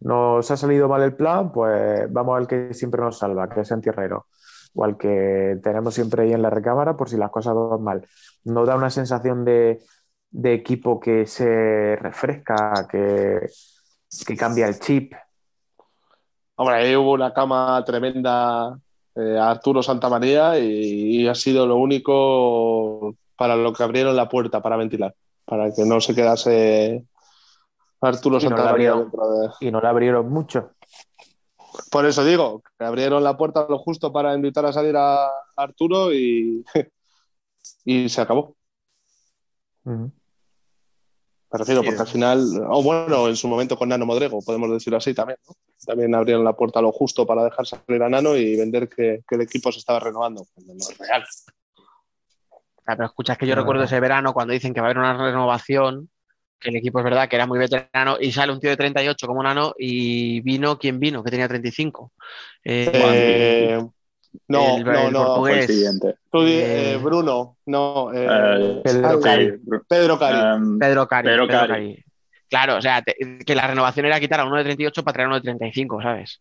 nos 0.00 0.50
ha 0.50 0.56
salido 0.56 0.88
mal 0.88 1.02
el 1.02 1.14
plan, 1.14 1.52
pues 1.52 2.12
vamos 2.12 2.36
al 2.36 2.46
que 2.46 2.74
siempre 2.74 3.00
nos 3.00 3.18
salva, 3.18 3.48
que 3.48 3.60
es 3.60 3.70
Herrero, 3.70 4.26
o 4.74 4.84
al 4.84 4.96
que 4.96 5.58
tenemos 5.62 5.94
siempre 5.94 6.24
ahí 6.24 6.32
en 6.32 6.42
la 6.42 6.50
recámara 6.50 6.96
por 6.96 7.08
si 7.08 7.16
las 7.16 7.30
cosas 7.30 7.54
van 7.54 7.82
mal. 7.82 8.06
No 8.44 8.66
da 8.66 8.76
una 8.76 8.90
sensación 8.90 9.44
de, 9.44 9.80
de 10.34 10.52
equipo 10.52 10.98
que 10.98 11.26
se 11.26 11.94
refresca, 11.96 12.88
que, 12.90 13.46
que 14.26 14.36
cambia 14.36 14.66
el 14.66 14.80
chip. 14.80 15.14
Hombre, 16.56 16.76
ahí 16.76 16.96
hubo 16.96 17.12
una 17.12 17.32
cama 17.32 17.80
tremenda 17.86 18.76
eh, 19.14 19.38
a 19.38 19.50
Arturo 19.52 19.80
Santamaría 19.80 20.58
y, 20.58 21.22
y 21.22 21.28
ha 21.28 21.36
sido 21.36 21.68
lo 21.68 21.76
único 21.76 23.14
para 23.36 23.54
lo 23.54 23.72
que 23.72 23.84
abrieron 23.84 24.16
la 24.16 24.28
puerta 24.28 24.60
para 24.60 24.76
ventilar, 24.76 25.14
para 25.44 25.72
que 25.72 25.84
no 25.84 26.00
se 26.00 26.16
quedase 26.16 27.04
Arturo 28.00 28.38
Y 28.40 28.48
no 28.48 28.56
la 28.56 28.70
abrieron. 28.70 29.02
dentro 29.02 29.30
de... 29.30 29.50
Y 29.60 29.70
no 29.70 29.80
le 29.80 29.88
abrieron 29.88 30.28
mucho. 30.28 30.72
Por 31.92 32.06
eso 32.06 32.24
digo, 32.24 32.60
que 32.76 32.84
abrieron 32.84 33.22
la 33.22 33.36
puerta 33.36 33.66
lo 33.68 33.78
justo 33.78 34.12
para 34.12 34.34
invitar 34.34 34.66
a 34.66 34.72
salir 34.72 34.96
a 34.96 35.28
Arturo 35.56 36.12
y, 36.12 36.64
y 37.84 38.08
se 38.08 38.20
acabó. 38.20 38.56
Me 41.54 41.58
refiero, 41.58 41.82
Sí. 41.82 41.86
porque 41.86 42.00
al 42.02 42.08
final, 42.08 42.40
o 42.68 42.82
bueno, 42.82 43.28
en 43.28 43.36
su 43.36 43.46
momento 43.46 43.76
con 43.78 43.88
Nano 43.88 44.04
Modrego, 44.06 44.42
podemos 44.42 44.68
decirlo 44.72 44.96
así 44.96 45.14
también, 45.14 45.38
¿no? 45.48 45.54
También 45.86 46.12
abrieron 46.14 46.42
la 46.44 46.52
puerta 46.54 46.80
lo 46.82 46.90
justo 46.90 47.24
para 47.26 47.44
dejar 47.44 47.64
salir 47.66 48.02
a 48.02 48.08
Nano 48.08 48.34
y 48.36 48.56
vender 48.56 48.88
que, 48.88 49.20
que 49.28 49.34
el 49.36 49.42
equipo 49.42 49.70
se 49.70 49.78
estaba 49.78 50.00
renovando, 50.00 50.44
cuando 50.52 50.74
no 50.74 50.80
es 50.80 50.98
real. 50.98 51.24
Ah, 52.86 52.96
pero 52.96 53.06
escucha, 53.06 53.32
es 53.34 53.38
que 53.38 53.46
yo 53.46 53.54
No, 53.54 53.62
recuerdo 53.62 53.82
no. 53.82 53.86
ese 53.86 54.00
verano 54.00 54.32
cuando 54.34 54.52
dicen 54.52 54.74
que 54.74 54.80
va 54.80 54.88
a 54.88 54.90
haber 54.90 54.98
una 54.98 55.16
renovación, 55.16 56.10
que 56.58 56.70
el 56.70 56.76
equipo 56.76 56.98
es 56.98 57.04
verdad 57.04 57.28
que 57.28 57.36
era 57.36 57.46
muy 57.46 57.58
veterano 57.58 58.16
y 58.20 58.32
sale 58.32 58.52
un 58.52 58.60
tío 58.60 58.70
de 58.70 58.76
38 58.76 59.26
como 59.26 59.42
Nano 59.42 59.74
y 59.78 60.40
vino, 60.40 60.78
¿quién 60.78 60.98
vino? 60.98 61.22
Que 61.22 61.30
tenía 61.30 61.46
35. 61.48 62.12
Eh, 62.64 62.90
Eh, 62.92 63.86
no, 64.48 64.76
el- 64.76 64.84
no, 64.84 65.06
el 65.06 65.12
no. 65.12 65.36
Fue 65.36 65.60
el 65.60 65.66
siguiente. 65.68 66.14
Tú 66.30 66.42
di- 66.44 66.52
Eh, 66.52 66.92
eh, 66.92 66.96
Bruno, 66.98 67.56
no. 67.66 68.10
eh, 68.12 68.80
Pedro 68.84 69.20
Cari. 69.20 69.52
Pedro 69.88 70.18
Cari. 70.18 70.78
Pedro 70.78 71.06
Cari. 71.08 71.28
Pedro 71.28 71.46
Pedro 71.46 71.66
Cari. 71.68 72.04
Claro, 72.48 72.76
o 72.76 72.82
sea, 72.82 73.02
te- 73.02 73.16
que 73.44 73.54
la 73.54 73.66
renovación 73.66 74.06
era 74.06 74.20
quitar 74.20 74.40
a 74.40 74.44
uno 74.44 74.56
de 74.56 74.64
38 74.64 75.02
para 75.02 75.12
traer 75.14 75.26
a 75.26 75.28
uno 75.28 75.36
de 75.36 75.42
35, 75.42 76.00
¿sabes? 76.02 76.40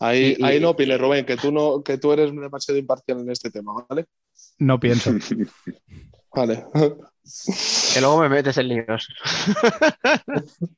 ahí, 0.00 0.34
y- 0.38 0.42
y- 0.42 0.44
ahí 0.44 0.60
no 0.60 0.70
opines, 0.70 1.00
Rubén, 1.00 1.24
que 1.24 1.36
tú, 1.36 1.50
no, 1.50 1.82
que 1.82 1.96
tú 1.98 2.12
eres 2.12 2.30
demasiado 2.34 2.78
imparcial 2.78 3.20
en 3.20 3.30
este 3.30 3.50
tema, 3.50 3.72
¿vale? 3.88 4.04
No 4.58 4.78
pienso. 4.78 5.10
Vale. 6.34 6.64
Que 7.94 8.00
luego 8.00 8.18
me 8.20 8.28
metes 8.28 8.58
en 8.58 8.68
líos. 8.68 9.08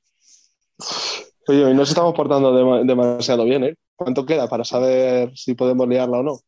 Oye, 1.49 1.65
hoy 1.65 1.75
nos 1.75 1.89
estamos 1.89 2.15
portando 2.15 2.53
dema- 2.55 2.85
demasiado 2.85 3.45
bien, 3.45 3.65
¿eh? 3.65 3.75
¿Cuánto 3.97 4.27
queda 4.27 4.49
para 4.49 4.65
saber 4.65 5.37
si 5.37 5.55
podemos 5.55 5.89
liarla 5.89 6.19
o 6.19 6.23
no? 6.23 6.39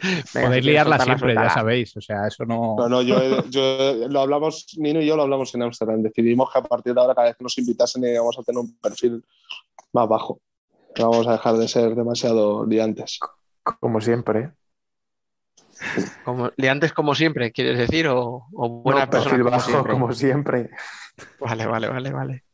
Podéis 0.32 0.64
liarla 0.64 0.98
siempre, 0.98 1.34
ya 1.34 1.50
sabéis. 1.50 1.96
O 1.96 2.00
sea, 2.00 2.26
eso 2.26 2.44
no. 2.44 2.76
No, 2.78 2.88
no, 2.88 3.02
yo, 3.02 3.44
yo- 3.46 4.08
lo 4.08 4.20
hablamos, 4.20 4.66
Nino 4.78 5.00
y 5.00 5.06
yo 5.06 5.16
lo 5.16 5.22
hablamos 5.22 5.54
en 5.54 5.62
Ámsterdam. 5.62 6.02
Decidimos 6.02 6.52
que 6.52 6.58
a 6.58 6.62
partir 6.62 6.94
de 6.94 7.00
ahora, 7.00 7.14
cada 7.14 7.28
vez 7.28 7.36
que 7.36 7.44
nos 7.44 7.56
invitasen, 7.58 8.04
íbamos 8.04 8.38
a 8.38 8.42
tener 8.42 8.60
un 8.60 8.76
perfil 8.78 9.24
más 9.92 10.08
bajo. 10.08 10.40
Que 10.94 11.02
Vamos 11.02 11.26
a 11.26 11.32
dejar 11.32 11.56
de 11.56 11.66
ser 11.68 11.94
demasiado 11.94 12.66
liantes. 12.66 13.18
Como 13.80 14.00
siempre. 14.00 14.52
Como, 16.24 16.50
liantes 16.56 16.92
como 16.92 17.14
siempre, 17.14 17.52
¿quieres 17.52 17.78
decir? 17.78 18.08
¿O, 18.08 18.46
o 18.52 18.68
buena 18.68 19.06
No, 19.06 19.10
persona 19.10 19.30
perfil 19.30 19.44
como 19.44 19.56
bajo, 19.56 19.70
siempre? 19.70 19.92
como 19.92 20.12
siempre. 20.12 20.70
Vale, 21.40 21.66
vale, 21.66 21.88
vale, 21.88 22.12
vale. 22.12 22.44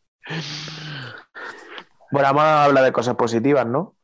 Bueno, 2.11 2.29
vamos 2.29 2.43
a 2.43 2.65
hablar 2.65 2.85
de 2.85 2.93
cosas 2.93 3.15
positivas, 3.15 3.67
¿no? 3.67 3.97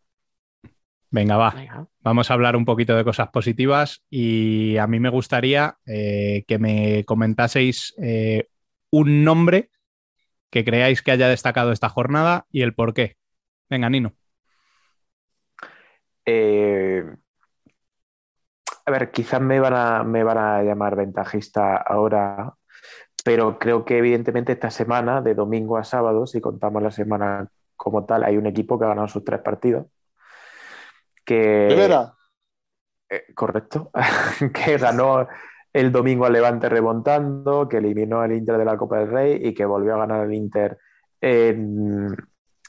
Venga, 1.10 1.36
va. 1.36 1.50
Venga. 1.50 1.86
Vamos 2.00 2.30
a 2.30 2.34
hablar 2.34 2.56
un 2.56 2.64
poquito 2.64 2.96
de 2.96 3.04
cosas 3.04 3.28
positivas 3.28 4.04
y 4.10 4.76
a 4.76 4.86
mí 4.86 5.00
me 5.00 5.08
gustaría 5.08 5.78
eh, 5.86 6.44
que 6.46 6.58
me 6.58 7.04
comentaseis 7.04 7.94
eh, 7.98 8.48
un 8.90 9.24
nombre 9.24 9.70
que 10.50 10.64
creáis 10.64 11.02
que 11.02 11.10
haya 11.10 11.28
destacado 11.28 11.72
esta 11.72 11.88
jornada 11.88 12.46
y 12.50 12.62
el 12.62 12.74
por 12.74 12.94
qué. 12.94 13.16
Venga, 13.68 13.90
Nino. 13.90 14.12
Eh, 16.24 17.04
a 18.84 18.90
ver, 18.90 19.10
quizás 19.10 19.40
me 19.40 19.58
van 19.58 19.74
a, 19.74 20.04
me 20.04 20.22
van 20.22 20.38
a 20.38 20.62
llamar 20.62 20.94
ventajista 20.94 21.76
ahora, 21.76 22.54
pero 23.24 23.58
creo 23.58 23.84
que 23.84 23.98
evidentemente 23.98 24.52
esta 24.52 24.70
semana, 24.70 25.20
de 25.22 25.34
domingo 25.34 25.76
a 25.76 25.84
sábado, 25.84 26.26
si 26.26 26.40
contamos 26.40 26.82
la 26.82 26.90
semana 26.92 27.48
como 27.76 28.04
tal, 28.04 28.24
hay 28.24 28.36
un 28.36 28.46
equipo 28.46 28.78
que 28.78 28.84
ha 28.84 28.88
ganado 28.88 29.08
sus 29.08 29.24
tres 29.24 29.40
partidos. 29.40 29.86
Que, 31.24 31.66
Primera, 31.68 32.14
eh, 33.08 33.24
correcto, 33.34 33.90
que 34.54 34.78
ganó 34.78 35.26
el 35.72 35.92
domingo 35.92 36.24
al 36.24 36.32
Levante 36.32 36.68
remontando, 36.68 37.68
que 37.68 37.78
eliminó 37.78 38.20
al 38.20 38.32
Inter 38.32 38.56
de 38.58 38.64
la 38.64 38.76
Copa 38.76 38.98
del 38.98 39.10
Rey 39.10 39.40
y 39.42 39.54
que 39.54 39.64
volvió 39.64 39.94
a 39.94 39.98
ganar 39.98 40.20
al 40.22 40.32
Inter 40.34 40.78
en- 41.20 42.16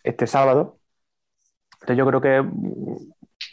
este 0.03 0.28
sábado. 0.28 0.80
Entonces 1.82 1.97
yo 1.97 2.05
creo 2.08 2.22
que, 2.22 2.43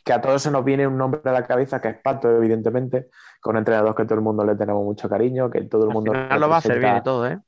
que 0.05 0.13
a 0.13 0.21
todos 0.21 0.43
se 0.43 0.51
nos 0.51 0.65
viene 0.65 0.87
un 0.87 0.97
nombre 0.97 1.21
a 1.25 1.33
la 1.33 1.47
cabeza, 1.47 1.81
que 1.81 1.89
es 1.89 1.99
Pato, 2.03 2.31
evidentemente, 2.31 3.09
con 3.41 3.55
un 3.55 3.59
entrenador 3.59 3.95
que 3.95 4.05
todo 4.05 4.15
el 4.17 4.25
mundo 4.25 4.45
le 4.45 4.57
tenemos 4.57 4.83
mucho 4.85 5.09
cariño, 5.09 5.51
que 5.51 5.63
todo 5.63 5.83
el 5.83 5.89
Al 5.91 5.95
mundo 5.95 6.13
final 6.13 6.41
lo 6.41 6.49
va 6.49 6.57
a 6.57 6.61
bien 6.69 6.97
y 6.97 7.03
todo, 7.03 7.27
¿eh? 7.29 7.39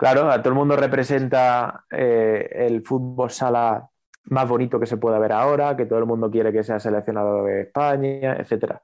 Claro, 0.00 0.30
a 0.30 0.38
todo 0.40 0.48
el 0.54 0.58
mundo 0.58 0.76
representa 0.76 1.84
eh, 1.90 2.48
el 2.54 2.82
fútbol 2.82 3.30
sala 3.30 3.86
más 4.30 4.48
bonito 4.48 4.80
que 4.80 4.86
se 4.86 4.96
pueda 4.96 5.18
ver 5.18 5.30
ahora, 5.32 5.76
que 5.76 5.84
todo 5.84 5.98
el 5.98 6.06
mundo 6.06 6.30
quiere 6.30 6.52
que 6.52 6.64
sea 6.64 6.80
seleccionado 6.80 7.44
de 7.44 7.62
España, 7.62 8.34
etcétera. 8.38 8.80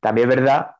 También 0.00 0.28
es 0.28 0.36
verdad 0.36 0.74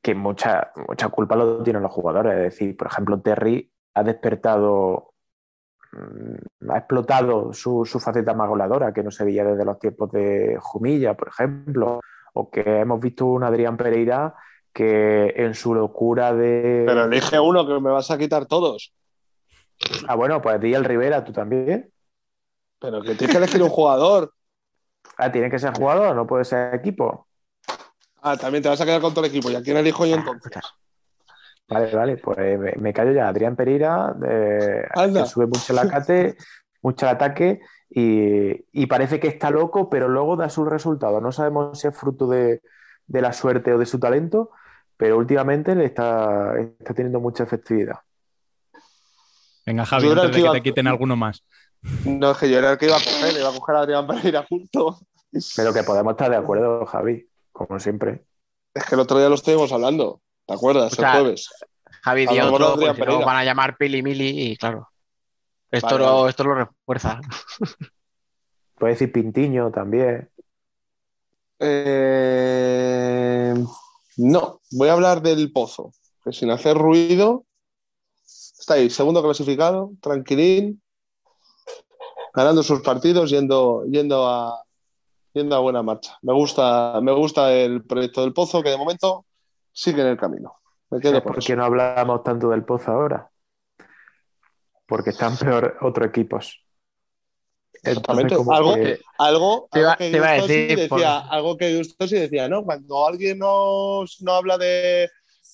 que 0.00 0.14
mucha, 0.14 0.70
mucha 0.86 1.08
culpa 1.08 1.34
lo 1.34 1.64
tienen 1.64 1.82
los 1.82 1.90
jugadores. 1.90 2.34
Es 2.34 2.42
decir, 2.42 2.76
por 2.76 2.86
ejemplo, 2.86 3.20
Terry 3.20 3.72
ha 3.94 4.04
despertado, 4.04 5.14
mm, 5.92 6.70
ha 6.70 6.78
explotado 6.78 7.52
su, 7.52 7.84
su 7.84 7.98
faceta 7.98 8.34
más 8.34 8.48
goleadora, 8.48 8.92
que 8.92 9.02
no 9.02 9.10
se 9.10 9.24
veía 9.24 9.44
desde 9.44 9.64
los 9.64 9.80
tiempos 9.80 10.12
de 10.12 10.58
Jumilla, 10.60 11.14
por 11.14 11.28
ejemplo, 11.28 12.00
o 12.34 12.50
que 12.50 12.62
hemos 12.80 13.00
visto 13.00 13.26
un 13.26 13.42
Adrián 13.42 13.76
Pereira 13.76 14.32
que 14.78 15.34
en 15.36 15.54
su 15.54 15.74
locura 15.74 16.32
de... 16.32 16.84
pero 16.86 17.06
elige 17.06 17.40
uno 17.40 17.66
que 17.66 17.80
me 17.80 17.90
vas 17.90 18.12
a 18.12 18.16
quitar 18.16 18.46
todos. 18.46 18.94
Ah, 20.06 20.14
bueno, 20.14 20.40
pues 20.40 20.60
di 20.60 20.72
el 20.72 20.84
Rivera, 20.84 21.24
tú 21.24 21.32
también. 21.32 21.90
Pero 22.78 23.02
que 23.02 23.16
tienes 23.16 23.36
que 23.36 23.42
elegir 23.42 23.60
un 23.60 23.70
jugador. 23.70 24.32
Ah, 25.16 25.32
tiene 25.32 25.50
que 25.50 25.58
ser 25.58 25.76
jugador, 25.76 26.14
no 26.14 26.28
puede 26.28 26.44
ser 26.44 26.72
equipo. 26.76 27.26
Ah, 28.22 28.36
también 28.36 28.62
te 28.62 28.68
vas 28.68 28.80
a 28.80 28.84
quedar 28.84 29.00
con 29.00 29.12
todo 29.12 29.24
el 29.24 29.32
equipo. 29.32 29.50
¿Y 29.50 29.56
a 29.56 29.62
quién 29.62 29.76
elijo 29.76 30.06
yo 30.06 30.14
entonces? 30.14 30.52
Vale, 31.68 31.92
vale, 31.92 32.16
pues 32.18 32.38
me, 32.38 32.72
me 32.76 32.92
callo 32.92 33.10
ya. 33.10 33.26
Adrián 33.26 33.56
Pereira, 33.56 34.14
eh, 34.24 34.86
que 35.12 35.26
sube 35.26 35.48
mucho 35.48 35.72
el 35.72 35.80
acate, 35.80 36.36
mucho 36.82 37.04
el 37.04 37.10
ataque 37.16 37.60
y, 37.90 38.64
y 38.70 38.86
parece 38.86 39.18
que 39.18 39.26
está 39.26 39.50
loco, 39.50 39.90
pero 39.90 40.06
luego 40.08 40.36
da 40.36 40.48
sus 40.50 40.68
resultados. 40.68 41.20
No 41.20 41.32
sabemos 41.32 41.80
si 41.80 41.88
es 41.88 41.96
fruto 41.96 42.28
de, 42.28 42.62
de 43.08 43.20
la 43.20 43.32
suerte 43.32 43.72
o 43.72 43.78
de 43.78 43.86
su 43.86 43.98
talento, 43.98 44.50
pero 44.98 45.16
últimamente 45.16 45.74
le 45.74 45.86
está, 45.86 46.58
está 46.58 46.92
teniendo 46.92 47.20
mucha 47.20 47.44
efectividad. 47.44 48.00
Venga, 49.64 49.86
Javi, 49.86 50.10
antes 50.10 50.32
de 50.32 50.42
que 50.42 50.50
te 50.50 50.62
quiten 50.62 50.88
alguno 50.88 51.16
más. 51.16 51.44
No, 52.04 52.32
es 52.32 52.38
que 52.38 52.50
yo 52.50 52.58
era 52.58 52.72
el 52.72 52.78
que 52.78 52.86
iba 52.86 52.96
a 52.96 53.00
coger, 53.00 53.38
iba 53.38 53.48
a 53.48 53.52
coger 53.52 53.76
a 53.76 53.80
Adrián 53.80 54.06
Pereira 54.06 54.44
junto. 54.48 54.98
Pero 55.56 55.72
que 55.72 55.84
podemos 55.84 56.10
estar 56.12 56.30
de 56.30 56.36
acuerdo, 56.36 56.84
Javi, 56.84 57.28
como 57.52 57.78
siempre. 57.78 58.24
Es 58.74 58.84
que 58.84 58.96
el 58.96 59.00
otro 59.00 59.18
día 59.18 59.28
lo 59.28 59.36
estuvimos 59.36 59.70
hablando. 59.72 60.20
¿Te 60.46 60.54
acuerdas? 60.54 60.92
O 60.92 60.96
sea, 60.96 61.12
el 61.12 61.20
jueves. 61.20 61.48
Javi 62.02 62.26
dio 62.26 62.52
otro, 62.52 62.74
pues, 62.74 62.80
si 62.80 62.86
no, 62.86 62.94
Pereira. 63.04 63.24
van 63.24 63.36
a 63.36 63.44
llamar 63.44 63.76
Pili 63.76 64.02
Mili 64.02 64.52
y 64.52 64.56
claro. 64.56 64.88
Esto, 65.70 65.86
Vale, 65.86 65.98
lo, 65.98 66.28
esto 66.28 66.44
lo 66.44 66.54
refuerza. 66.54 67.20
Puede 68.74 68.94
decir 68.94 69.12
Pintiño 69.12 69.70
también. 69.70 70.28
Eh, 71.60 73.54
No, 74.18 74.60
voy 74.72 74.88
a 74.88 74.94
hablar 74.94 75.22
del 75.22 75.52
Pozo, 75.52 75.92
que 76.24 76.32
sin 76.32 76.50
hacer 76.50 76.76
ruido 76.76 77.44
está 78.24 78.74
ahí, 78.74 78.90
segundo 78.90 79.22
clasificado, 79.22 79.92
tranquilín, 80.00 80.82
ganando 82.34 82.64
sus 82.64 82.82
partidos, 82.82 83.30
yendo, 83.30 83.84
yendo, 83.86 84.26
a, 84.26 84.64
yendo 85.32 85.54
a 85.54 85.60
buena 85.60 85.84
marcha. 85.84 86.18
Me 86.22 86.32
gusta, 86.32 87.00
me 87.00 87.12
gusta 87.12 87.52
el 87.52 87.84
proyecto 87.84 88.22
del 88.22 88.32
Pozo, 88.32 88.60
que 88.60 88.70
de 88.70 88.76
momento 88.76 89.24
sigue 89.70 90.02
en 90.02 90.08
el 90.08 90.18
camino. 90.18 90.56
Me 90.90 90.98
quedo 90.98 91.22
¿Por 91.22 91.38
qué 91.38 91.54
no 91.54 91.64
hablamos 91.64 92.24
tanto 92.24 92.50
del 92.50 92.64
Pozo 92.64 92.90
ahora? 92.90 93.30
Porque 94.84 95.10
están 95.10 95.36
peor 95.38 95.78
otros 95.80 96.08
equipos. 96.08 96.60
Exactamente. 97.82 98.34
Algo, 98.34 98.74
que- 98.74 99.00
algo, 99.18 99.68
Te 99.70 99.80
iba- 99.80 99.88
algo 99.92 99.98
que 99.98 100.10
te 100.10 100.16
iba 100.16 100.26
a 100.30 100.34
Gustosi 100.36 100.52
decir, 100.66 100.88
por- 100.88 100.98
decía, 100.98 101.18
algo 101.20 101.56
que 101.56 101.76
Gustosi 101.76 102.14
decía, 102.16 102.48
¿no? 102.48 102.64
Cuando 102.64 103.06
alguien 103.06 103.38
no, 103.38 104.04
no 104.20 104.32
habla 104.32 104.58
de. 104.58 105.08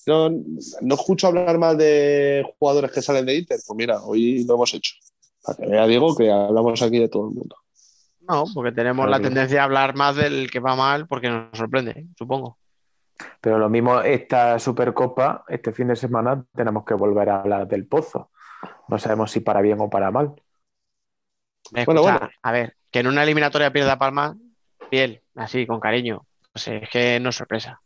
No, 0.07 0.29
no 0.29 0.95
escucho 0.95 1.27
hablar 1.27 1.57
más 1.57 1.77
de 1.77 2.45
jugadores 2.59 2.91
que 2.91 3.01
salen 3.01 3.25
de 3.25 3.35
Inter. 3.37 3.57
Pues 3.65 3.75
mira, 3.77 4.01
hoy 4.03 4.43
lo 4.45 4.55
hemos 4.55 4.73
hecho. 4.73 4.93
Para 5.43 5.57
que 5.57 5.67
vea, 5.67 5.87
digo, 5.87 6.15
que 6.15 6.31
hablamos 6.31 6.81
aquí 6.81 6.99
de 6.99 7.09
todo 7.09 7.29
el 7.29 7.35
mundo. 7.35 7.55
No, 8.27 8.45
porque 8.53 8.71
tenemos 8.71 9.07
la 9.09 9.19
tendencia 9.19 9.61
a 9.61 9.65
hablar 9.65 9.95
más 9.95 10.15
del 10.15 10.49
que 10.49 10.59
va 10.59 10.75
mal 10.75 11.07
porque 11.07 11.29
nos 11.29 11.55
sorprende, 11.57 12.07
supongo. 12.17 12.57
Pero 13.39 13.57
lo 13.59 13.69
mismo, 13.69 14.01
esta 14.01 14.57
Supercopa, 14.59 15.45
este 15.47 15.71
fin 15.71 15.87
de 15.87 15.95
semana, 15.95 16.43
tenemos 16.55 16.83
que 16.85 16.95
volver 16.95 17.29
a 17.29 17.41
hablar 17.41 17.67
del 17.67 17.87
pozo. 17.87 18.31
No 18.87 18.97
sabemos 18.99 19.31
si 19.31 19.39
para 19.41 19.61
bien 19.61 19.79
o 19.79 19.89
para 19.89 20.11
mal. 20.11 20.33
Escucha, 21.73 22.01
bueno, 22.01 22.29
A 22.41 22.51
ver, 22.51 22.75
que 22.91 22.99
en 22.99 23.07
una 23.07 23.23
eliminatoria 23.23 23.71
pierda 23.71 23.97
Palma, 23.97 24.37
piel, 24.89 25.21
así, 25.35 25.65
con 25.65 25.79
cariño. 25.79 26.25
Pues 26.51 26.67
es 26.67 26.89
que 26.89 27.19
no 27.19 27.29
es 27.29 27.35
sorpresa. 27.35 27.81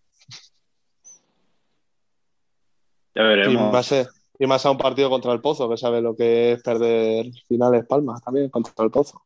Ya 3.15 3.23
veremos. 3.23 3.53
Y 3.53 3.57
más, 3.57 4.09
y 4.38 4.47
más 4.47 4.65
a 4.65 4.71
un 4.71 4.77
partido 4.77 5.09
contra 5.09 5.34
el 5.34 5.41
Pozo, 5.41 5.69
que 5.69 5.77
sabe 5.77 6.01
lo 6.01 6.15
que 6.15 6.53
es 6.53 6.63
perder 6.63 7.27
finales 7.47 7.86
Palma 7.86 8.19
también 8.23 8.49
contra 8.49 8.86
el 8.86 8.91
Pozo. 8.91 9.21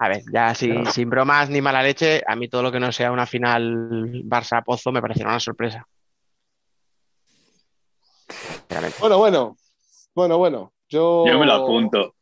A 0.00 0.08
ver, 0.08 0.22
ya 0.32 0.54
sin, 0.54 0.86
sin 0.86 1.08
bromas 1.08 1.48
ni 1.50 1.60
mala 1.60 1.82
leche, 1.82 2.22
a 2.26 2.34
mí 2.34 2.48
todo 2.48 2.62
lo 2.62 2.72
que 2.72 2.80
no 2.80 2.90
sea 2.90 3.12
una 3.12 3.26
final 3.26 4.24
Barça-Pozo 4.24 4.92
me 4.92 5.00
parecerá 5.00 5.30
una 5.30 5.40
sorpresa. 5.40 5.86
Bueno, 9.00 9.18
bueno. 9.18 9.56
Bueno, 10.14 10.38
bueno. 10.38 10.72
Yo, 10.88 11.24
Yo 11.26 11.38
me 11.38 11.46
lo 11.46 11.52
apunto. 11.52 12.14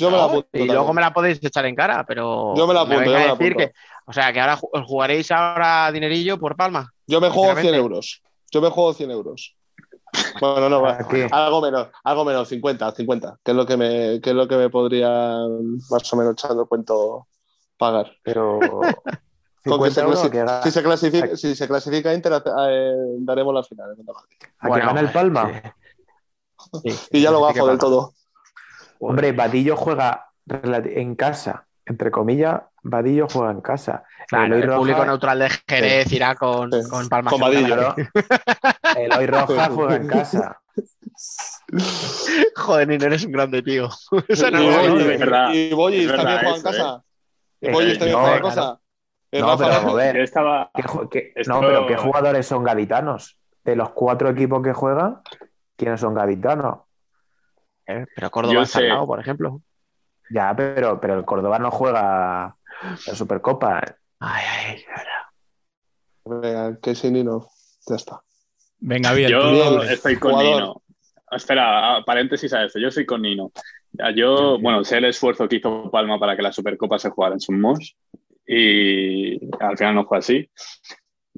Yo 0.00 0.10
me 0.10 0.16
la 0.16 0.24
apunto. 0.24 0.48
Y 0.52 0.58
también. 0.58 0.74
luego 0.76 0.92
me 0.94 1.00
la 1.00 1.12
podéis 1.12 1.42
echar 1.44 1.66
en 1.66 1.74
cara, 1.74 2.04
pero. 2.06 2.54
Yo 2.56 2.66
me 2.66 2.74
la 2.74 2.80
apunto, 2.80 3.04
yo 3.04 3.10
me 3.10 3.12
la 3.12 3.18
decir 3.34 3.52
apunto. 3.52 3.58
que- 3.58 3.72
o 4.06 4.12
sea, 4.12 4.32
que 4.32 4.40
ahora 4.40 4.58
os 4.60 4.86
jugaréis 4.86 5.30
ahora 5.30 5.92
dinerillo 5.92 6.38
por 6.38 6.56
Palma. 6.56 6.92
Yo 7.06 7.20
me 7.20 7.28
juego 7.28 7.44
100 7.44 7.56
Sinceramente. 7.56 7.78
euros. 7.84 8.22
Yo 8.50 8.60
me 8.60 8.68
juego 8.70 8.92
100 8.94 9.10
euros. 9.10 9.56
Bueno, 10.40 10.68
no, 10.68 10.82
algo 11.30 11.60
menos, 11.60 11.88
algo 12.02 12.24
menos, 12.24 12.48
50, 12.48 12.90
50, 12.90 13.38
que 13.44 13.52
es 13.52 13.56
lo 13.56 13.64
que 13.64 13.76
me, 13.76 14.20
que 14.20 14.30
es 14.30 14.36
lo 14.36 14.48
que 14.48 14.56
me 14.56 14.68
podría 14.68 15.08
más 15.90 16.12
o 16.12 16.16
menos 16.16 16.32
echando 16.32 16.66
cuento 16.66 17.28
pagar. 17.76 18.10
Pero 18.24 18.58
Con 19.64 19.82
que 19.82 19.90
50 19.90 19.94
se 19.94 20.00
euros, 20.00 20.30
que 20.30 20.46
si, 20.64 20.70
se 20.72 20.82
clasifica, 20.82 21.36
si 21.36 21.54
se 21.54 21.68
clasifica 21.68 22.12
Inter, 22.14 22.42
eh, 22.70 22.92
daremos 23.20 23.54
la 23.54 23.62
final. 23.62 23.90
a 23.92 23.94
que 23.94 24.68
Bueno, 24.68 24.86
gana 24.86 25.00
el 25.00 25.12
Palma. 25.12 25.62
sí. 26.82 26.90
Sí, 26.90 27.08
Y 27.12 27.22
ya 27.22 27.30
lo 27.30 27.38
que 27.46 27.54
bajo 27.58 27.68
del 27.68 27.78
todo. 27.78 28.14
Hombre, 29.00 29.32
Vadillo 29.32 29.76
juega 29.76 30.28
en 30.46 31.14
casa. 31.16 31.66
Entre 31.86 32.10
comillas, 32.10 32.60
Vadillo 32.82 33.26
juega 33.32 33.50
en 33.50 33.60
casa. 33.60 34.04
Claro, 34.28 34.56
el 34.56 34.68
público 34.70 35.04
neutral 35.04 35.38
de 35.40 35.50
Jerez 35.66 36.12
irá 36.12 36.34
con, 36.36 36.70
Sí. 36.72 36.88
con 36.88 37.08
Palma. 37.08 37.30
Con 37.30 37.40
Vadillo. 37.40 37.74
Claro. 37.74 37.94
Eloy 38.96 39.26
Rojas 39.26 39.68
juega 39.74 39.96
en 39.96 40.06
casa. 40.06 40.60
Joder, 42.56 42.88
Nino, 42.88 43.06
eres 43.06 43.24
un 43.24 43.32
grande, 43.32 43.62
tío. 43.62 43.88
Eso 44.28 44.48
Y 44.48 44.50
no 44.52 45.52
y 45.52 45.74
Boyis 45.74 46.08
también 46.14 46.38
juega 46.38 46.56
en 46.56 46.62
casa. 46.62 47.02
Y 47.60 47.66
Eh, 47.68 47.72
Boyis 47.72 47.98
también 47.98 48.18
no, 48.18 48.22
juega 48.24 48.36
en 48.36 48.42
casa. 48.42 48.80
No, 49.32 49.56
pero 49.58 49.72
a 49.72 49.94
ver. 49.94 50.16
Yo 50.16 50.22
estaba. 50.22 50.70
¿Qué 50.74 50.82
ju- 50.82 51.08
qué- 51.08 51.32
Esto- 51.36 51.52
No, 51.52 51.60
pero 51.60 51.86
¿qué 51.86 51.96
jugadores 51.96 52.46
son 52.46 52.64
gaditanos? 52.64 53.36
De 53.64 53.76
los 53.76 53.90
cuatro 53.90 54.30
equipos 54.30 54.62
que 54.62 54.72
juegan, 54.72 55.20
¿quiénes 55.76 56.00
son 56.00 56.14
gaditanos? 56.14 56.80
Eh, 57.90 58.06
Pero 58.14 58.30
Córdoba 58.30 58.62
está 58.62 58.78
al 58.78 58.88
lado, 58.88 59.06
por 59.06 59.20
ejemplo. 59.20 59.62
Ya, 60.30 60.54
pero, 60.56 61.00
pero 61.00 61.18
el 61.18 61.24
Córdoba 61.24 61.58
no 61.58 61.70
juega 61.70 62.56
la 62.82 63.14
Supercopa. 63.14 63.82
Ay, 64.20 64.44
ay. 64.48 64.84
Venga, 66.24 66.78
que 66.80 66.94
sí, 66.94 67.10
Nino. 67.10 67.48
Ya 67.88 67.96
está. 67.96 68.20
Venga, 68.78 69.12
bien. 69.12 69.30
Yo 69.30 69.50
Bien, 69.50 69.90
estoy 69.90 70.16
con 70.16 70.32
jugador. 70.32 70.60
Nino. 70.62 70.82
Espera, 71.30 72.02
paréntesis 72.04 72.52
a 72.52 72.64
esto. 72.64 72.78
Yo 72.78 72.88
estoy 72.88 73.06
con 73.06 73.22
Nino. 73.22 73.50
Yo, 74.14 74.58
bueno, 74.60 74.84
sé 74.84 74.98
el 74.98 75.06
esfuerzo 75.06 75.48
que 75.48 75.56
hizo 75.56 75.90
Palma 75.90 76.18
para 76.18 76.36
que 76.36 76.42
la 76.42 76.52
Supercopa 76.52 76.98
se 76.98 77.10
jugara 77.10 77.34
en 77.34 77.40
Sumos 77.40 77.96
y 78.46 79.34
al 79.58 79.76
final 79.76 79.94
no 79.96 80.06
fue 80.06 80.18
así. 80.18 80.50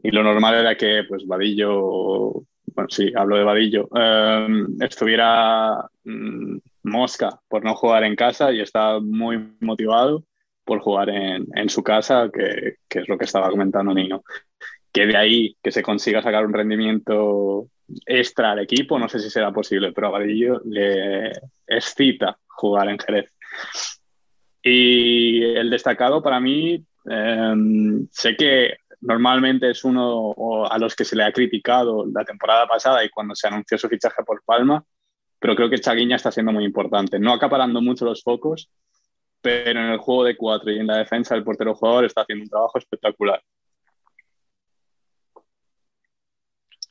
Y 0.03 0.11
lo 0.11 0.23
normal 0.23 0.55
era 0.55 0.77
que, 0.77 1.05
pues, 1.09 1.27
Vadillo, 1.27 2.43
bueno, 2.75 2.89
sí, 2.91 3.13
hablo 3.15 3.37
de 3.37 3.45
Vadillo, 3.45 3.89
eh, 3.95 4.47
estuviera 4.81 5.89
mm, 6.05 6.59
mosca 6.85 7.41
por 7.49 7.65
no 7.65 7.75
jugar 7.75 8.05
en 8.05 8.17
casa 8.17 8.53
y 8.53 8.61
está 8.61 9.01
muy 9.01 9.57
motivado 9.61 10.25
por 10.65 10.81
jugar 10.81 11.11
en, 11.11 11.69
su 11.69 11.83
casa, 11.83 12.31
que, 12.33 12.77
es 12.89 13.09
lo 13.09 13.19
que 13.19 13.25
estaba 13.25 13.51
comentando 13.51 13.93
Nino. 13.93 14.23
Que 14.93 15.07
de 15.07 15.17
ahí 15.17 15.57
que 15.63 15.73
se 15.73 15.83
consiga 15.83 16.23
sacar 16.23 16.47
un 16.47 16.53
rendimiento 16.53 17.67
extra 18.07 18.53
al 18.53 18.61
equipo, 18.61 18.99
no 18.99 19.09
sé 19.09 19.19
si 19.19 19.29
será 19.29 19.53
posible, 19.53 19.93
pero 19.93 20.09
a 20.09 20.11
Vadillo 20.11 20.61
le 20.65 21.33
excita 21.67 22.39
jugar 22.47 22.89
en 22.89 22.99
Jerez. 22.99 23.33
Y 24.63 25.43
el 25.43 25.71
destacado 25.71 26.23
para 26.23 26.39
mí, 26.39 26.85
eh, 27.11 27.55
sé 28.11 28.37
que 28.37 28.77
normalmente 29.03 29.71
es 29.71 29.85
uno 29.85 30.35
a 30.71 30.79
los 30.79 30.97
que 30.97 31.05
se 31.05 31.17
le 31.17 31.25
ha 31.25 31.33
criticado 31.33 32.07
la 32.07 32.25
temporada 32.25 32.67
pasada 32.67 33.05
y 33.05 33.11
cuando 33.11 33.35
se 33.35 33.49
anunció 33.49 33.77
su 33.77 33.89
fichaje 33.89 34.23
por 34.25 34.43
Palma, 34.45 34.85
pero 35.39 35.57
creo 35.57 35.69
que 35.69 35.81
Chaguiña 35.81 36.17
está 36.17 36.31
siendo 36.31 36.53
muy 36.53 36.65
importante, 36.65 37.19
no 37.19 37.33
acaparando 37.33 37.83
mucho 37.83 38.05
los 38.05 38.23
focos, 38.23 38.71
pero 39.41 39.81
en 39.81 39.89
el 39.89 39.99
juego 39.99 40.25
de 40.25 40.37
cuatro 40.37 40.71
y 40.71 40.79
en 40.79 40.87
la 40.87 40.99
defensa 40.99 41.35
el 41.35 41.43
portero 41.43 41.75
jugador 41.75 42.05
está 42.05 42.23
haciendo 42.23 42.45
un 42.45 42.51
trabajo 42.51 42.79
espectacular. 42.79 43.43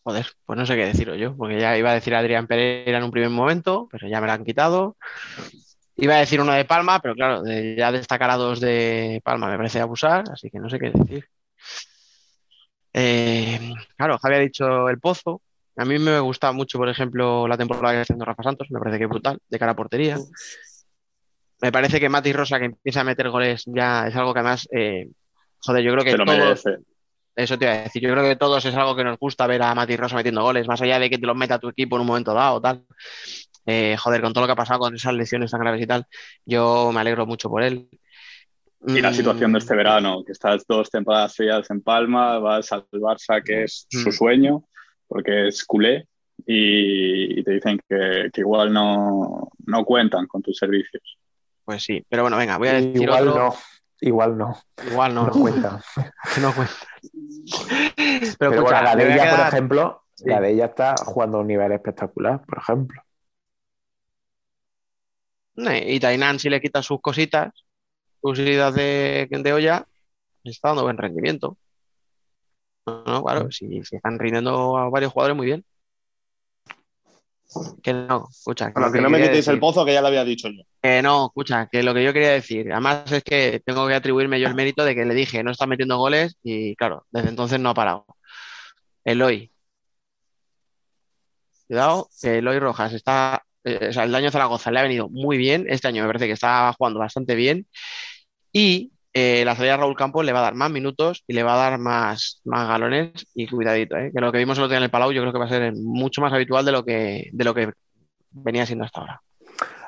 Joder, 0.03 0.25
pues 0.45 0.59
no 0.59 0.65
sé 0.65 0.75
qué 0.75 0.85
deciros 0.85 1.17
yo, 1.17 1.37
porque 1.37 1.59
ya 1.59 1.77
iba 1.77 1.91
a 1.91 1.93
decir 1.93 2.13
Adrián 2.13 2.47
Pereira 2.47 2.97
en 2.97 3.03
un 3.03 3.11
primer 3.11 3.29
momento, 3.29 3.87
pero 3.89 4.09
ya 4.09 4.19
me 4.19 4.27
lo 4.27 4.33
han 4.33 4.43
quitado. 4.43 4.97
Iba 5.95 6.15
a 6.15 6.19
decir 6.19 6.41
uno 6.41 6.53
de 6.53 6.65
Palma, 6.65 6.99
pero 6.99 7.13
claro, 7.13 7.43
ya 7.45 7.91
destacar 7.91 8.31
a 8.31 8.35
dos 8.35 8.59
de 8.59 9.21
Palma 9.23 9.49
me 9.49 9.57
parece 9.57 9.79
abusar, 9.79 10.23
así 10.33 10.49
que 10.49 10.59
no 10.59 10.69
sé 10.69 10.79
qué 10.79 10.89
decir. 10.89 11.25
Eh, 12.93 13.73
claro, 13.95 14.17
Javi 14.17 14.35
ha 14.35 14.39
dicho 14.39 14.89
el 14.89 14.99
Pozo. 14.99 15.41
A 15.77 15.85
mí 15.85 15.97
me 15.97 16.19
gusta 16.19 16.51
mucho, 16.51 16.77
por 16.77 16.89
ejemplo, 16.89 17.47
la 17.47 17.57
temporada 17.57 17.93
que 17.93 18.01
está 18.01 18.13
haciendo 18.13 18.25
Rafa 18.25 18.43
Santos, 18.43 18.67
me 18.71 18.79
parece 18.79 18.97
que 18.97 19.05
es 19.05 19.09
brutal, 19.09 19.39
de 19.49 19.59
cara 19.59 19.71
a 19.71 19.75
portería. 19.75 20.17
Me 21.61 21.71
parece 21.71 21.99
que 21.99 22.09
Mati 22.09 22.33
Rosa, 22.33 22.59
que 22.59 22.65
empieza 22.65 23.01
a 23.01 23.05
meter 23.05 23.29
goles, 23.29 23.63
ya 23.67 24.07
es 24.07 24.15
algo 24.15 24.33
que 24.33 24.39
además, 24.39 24.67
eh, 24.71 25.09
joder, 25.59 25.83
yo 25.83 25.93
creo 25.93 26.03
que 26.03 26.15
todos, 26.15 26.27
merece. 26.27 26.77
eso 27.35 27.57
te 27.57 27.65
iba 27.65 27.73
a 27.73 27.83
decir. 27.83 28.01
Yo 28.01 28.11
creo 28.11 28.23
que 28.23 28.35
todos 28.35 28.65
es 28.65 28.75
algo 28.75 28.95
que 28.95 29.03
nos 29.03 29.17
gusta 29.17 29.47
ver 29.47 29.61
a 29.61 29.73
Mati 29.75 29.95
Rosa 29.95 30.15
metiendo 30.15 30.43
goles, 30.43 30.67
más 30.67 30.81
allá 30.81 30.99
de 30.99 31.09
que 31.09 31.17
te 31.17 31.25
los 31.25 31.35
meta 31.35 31.59
tu 31.59 31.69
equipo 31.69 31.95
en 31.95 32.01
un 32.01 32.07
momento 32.07 32.33
dado, 32.33 32.59
tal. 32.59 32.83
Eh, 33.65 33.95
joder, 33.97 34.21
con 34.21 34.33
todo 34.33 34.41
lo 34.41 34.47
que 34.47 34.53
ha 34.53 34.55
pasado 34.55 34.79
con 34.79 34.95
esas 34.95 35.13
lesiones 35.13 35.51
tan 35.51 35.61
graves 35.61 35.81
y 35.81 35.87
tal, 35.87 36.05
yo 36.45 36.91
me 36.91 36.99
alegro 36.99 37.25
mucho 37.25 37.49
por 37.49 37.63
él. 37.63 37.87
Y 38.87 38.99
la 39.01 39.11
Mm, 39.11 39.13
situación 39.13 39.51
de 39.53 39.59
este 39.59 39.75
verano, 39.75 40.23
que 40.25 40.31
estás 40.31 40.65
dos 40.67 40.89
temporadas 40.89 41.33
seguidas 41.33 41.69
en 41.69 41.81
Palma, 41.81 42.39
vas 42.39 42.71
al 42.71 42.87
Barça, 42.91 43.43
que 43.43 43.63
es 43.63 43.85
su 43.89 44.09
Mm. 44.09 44.11
sueño, 44.11 44.63
porque 45.07 45.47
es 45.49 45.63
culé, 45.65 46.07
y, 46.47 47.39
y 47.39 47.43
te 47.43 47.51
dicen 47.51 47.79
que, 47.87 48.29
que 48.33 48.41
igual 48.41 48.73
no, 48.73 49.49
no 49.67 49.85
cuentan 49.85 50.25
con 50.25 50.41
tus 50.41 50.57
servicios. 50.57 51.03
Pues 51.63 51.83
sí, 51.83 52.03
pero 52.09 52.23
bueno, 52.23 52.37
venga, 52.37 52.57
voy 52.57 52.69
a 52.69 52.73
decir 52.73 53.03
Igual 53.03 53.27
otro. 53.29 53.43
no, 53.49 53.55
igual 54.01 54.37
no, 54.37 54.57
Igual 54.83 55.13
no, 55.13 55.27
no 55.27 55.31
cuenta. 55.33 55.79
no 56.41 56.55
cuenta. 56.55 56.73
Pero, 57.05 58.35
Pero 58.39 58.51
escucha, 58.55 58.61
bueno, 58.61 58.83
la 58.83 58.95
de 58.95 59.13
ella, 59.13 59.29
por 59.29 59.39
quedar- 59.39 59.47
ejemplo, 59.53 60.03
Sí. 60.15 60.29
la 60.29 60.41
de 60.41 60.51
ella 60.51 60.65
está 60.65 60.95
jugando 61.05 61.37
a 61.37 61.41
un 61.41 61.47
nivel 61.47 61.71
espectacular, 61.71 62.43
por 62.45 62.57
ejemplo. 62.57 63.01
Eh, 65.57 65.93
Y 65.95 65.99
Tainan, 65.99 66.39
si 66.39 66.49
le 66.49 66.61
quita 66.61 66.81
sus 66.81 66.99
cositas, 67.01 67.51
idas 68.23 68.75
de, 68.75 69.27
de 69.29 69.53
olla, 69.53 69.85
está 70.43 70.69
dando 70.69 70.83
buen 70.83 70.97
rendimiento. 70.97 71.57
No, 72.85 73.23
claro, 73.23 73.51
si, 73.51 73.83
si 73.83 73.95
están 73.95 74.17
rindiendo 74.19 74.77
a 74.77 74.89
varios 74.89 75.11
jugadores 75.11 75.37
muy 75.37 75.45
bien. 75.45 75.65
Que 77.83 77.93
no, 77.93 78.27
escucha. 78.31 78.67
que 78.67 78.73
Bueno, 78.73 78.87
lo 78.87 78.93
que 78.93 79.01
no 79.01 79.09
me 79.09 79.21
quitéis 79.21 79.47
el 79.49 79.59
pozo, 79.59 79.85
que 79.85 79.93
ya 79.93 80.01
lo 80.01 80.07
había 80.07 80.23
dicho 80.23 80.47
yo. 80.49 80.63
Que 80.81 81.01
no, 81.01 81.27
escucha, 81.27 81.67
que 81.69 81.83
lo 81.83 81.93
que 81.93 82.03
yo 82.03 82.13
quería 82.13 82.31
decir, 82.31 82.71
además 82.71 83.11
es 83.11 83.23
que 83.23 83.61
tengo 83.65 83.87
que 83.87 83.93
atribuirme 83.93 84.39
yo 84.39 84.47
el 84.47 84.55
mérito 84.55 84.85
de 84.85 84.95
que 84.95 85.05
le 85.05 85.13
dije, 85.13 85.43
no 85.43 85.51
está 85.51 85.67
metiendo 85.67 85.97
goles 85.97 86.37
y 86.43 86.75
claro, 86.75 87.05
desde 87.11 87.29
entonces 87.29 87.59
no 87.59 87.69
ha 87.69 87.73
parado. 87.73 88.05
Eloy. 89.03 89.51
Cuidado, 91.67 92.09
que 92.21 92.37
Eloy 92.37 92.59
Rojas 92.59 92.93
está, 92.93 93.43
eh, 93.65 93.87
o 93.89 93.93
sea, 93.93 94.03
el 94.03 94.11
daño 94.11 94.31
Zaragoza 94.31 94.71
le 94.71 94.79
ha 94.79 94.83
venido 94.83 95.09
muy 95.09 95.37
bien, 95.37 95.65
este 95.69 95.87
año 95.89 96.03
me 96.03 96.09
parece 96.09 96.27
que 96.27 96.33
está 96.33 96.73
jugando 96.73 96.99
bastante 96.99 97.35
bien 97.35 97.67
y 98.51 98.91
eh, 99.13 99.43
la 99.43 99.55
salida 99.55 99.73
de 99.73 99.77
Raúl 99.77 99.97
Campos 99.97 100.23
le 100.23 100.31
va 100.31 100.39
a 100.39 100.43
dar 100.43 100.55
más 100.55 100.71
minutos 100.71 101.23
y 101.27 101.33
le 101.33 101.43
va 101.43 101.55
a 101.55 101.69
dar 101.69 101.79
más, 101.79 102.41
más 102.45 102.67
galones 102.67 103.27
y 103.33 103.45
cuidadito, 103.47 103.97
eh, 103.97 104.11
que 104.13 104.21
lo 104.21 104.31
que 104.31 104.37
vimos 104.37 104.57
el 104.57 104.63
otro 104.63 104.69
día 104.69 104.77
en 104.77 104.85
el 104.85 104.89
Palau 104.89 105.11
yo 105.11 105.21
creo 105.21 105.33
que 105.33 105.39
va 105.39 105.45
a 105.45 105.49
ser 105.49 105.73
mucho 105.73 106.21
más 106.21 106.31
habitual 106.31 106.63
de 106.63 106.71
lo 106.71 106.85
que, 106.85 107.29
de 107.33 107.43
lo 107.43 107.53
que 107.53 107.73
venía 108.31 108.65
siendo 108.65 108.85
hasta 108.85 109.01
ahora. 109.01 109.21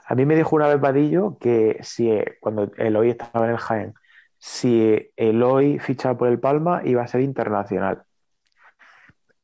A 0.06 0.16
mí 0.16 0.26
me 0.26 0.36
dijo 0.36 0.56
una 0.58 0.68
vez 0.68 0.82
Vadillo 0.82 1.38
que 1.40 1.80
si 1.82 2.12
eh, 2.12 2.38
cuando 2.42 2.70
Eloy 2.76 3.12
estaba 3.12 3.46
en 3.46 3.52
el 3.52 3.58
Jaén, 3.58 3.94
si 4.38 5.10
Eloy 5.16 5.80
fichaba 5.80 6.18
por 6.18 6.28
el 6.28 6.40
Palma 6.40 6.82
iba 6.84 7.02
a 7.02 7.08
ser 7.08 7.22
internacional. 7.22 8.04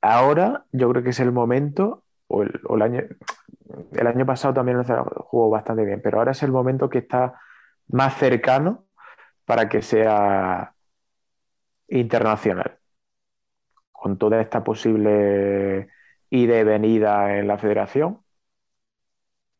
Ahora 0.01 0.65
yo 0.73 0.89
creo 0.89 1.03
que 1.03 1.11
es 1.11 1.19
el 1.21 1.31
momento, 1.31 2.03
o 2.27 2.43
el, 2.43 2.59
o 2.65 2.75
el 2.75 2.81
año, 2.81 3.03
el 3.93 4.07
año 4.07 4.25
pasado 4.25 4.53
también 4.53 4.83
jugó 4.83 5.49
bastante 5.49 5.85
bien, 5.85 6.01
pero 6.03 6.17
ahora 6.17 6.31
es 6.31 6.43
el 6.43 6.51
momento 6.51 6.89
que 6.89 6.97
está 6.97 7.39
más 7.87 8.17
cercano 8.17 8.88
para 9.49 9.67
que 9.67 9.81
sea 9.81 10.75
internacional. 11.89 12.79
con 13.91 14.17
toda 14.17 14.41
esta 14.41 14.63
posible 14.63 15.89
ida 16.29 16.59
y 16.59 16.63
venida 16.63 17.37
en 17.37 17.47
la 17.47 17.57
federación. 17.57 18.21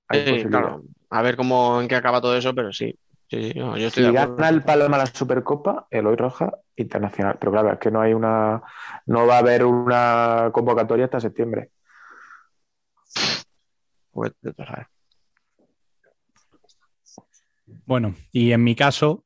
Hay 0.08 0.20
Sí, 0.26 0.32
posibilidad. 0.32 0.62
claro. 0.62 0.84
A 1.10 1.22
ver 1.22 1.36
cómo 1.36 1.82
en 1.82 1.88
qué 1.88 1.96
acaba 1.96 2.22
todo 2.22 2.36
eso, 2.38 2.54
pero 2.54 2.72
sí. 2.72 2.98
Sí, 3.30 3.52
sí, 3.52 3.60
no, 3.60 3.78
yo 3.78 3.88
estoy 3.88 4.04
Si 4.04 4.10
de 4.10 4.14
gana 4.14 4.50
el 4.50 4.64
Palma 4.64 4.98
la 4.98 5.06
Supercopa, 5.06 5.88
Eloy 5.92 6.16
Roja 6.16 6.52
internacional. 6.76 7.38
Pero 7.40 7.52
claro, 7.52 7.74
es 7.74 7.80
que 7.80 7.92
no 7.92 8.02
hay 8.02 8.14
una, 8.14 8.62
no 9.06 9.28
va 9.28 9.36
a 9.36 9.40
haber 9.40 9.66
una 9.66 10.50
convocatoria 10.52 11.06
hasta 11.06 11.20
septiembre. 11.20 11.72
Pues. 14.12 14.34
Bueno, 17.86 18.16
y 18.32 18.52
en 18.52 18.64
mi 18.64 18.76
caso, 18.76 19.26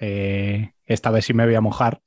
eh, 0.00 0.72
esta 0.84 1.10
vez 1.10 1.24
sí 1.24 1.34
me 1.34 1.44
voy 1.44 1.54
a 1.54 1.60
mojar. 1.60 2.00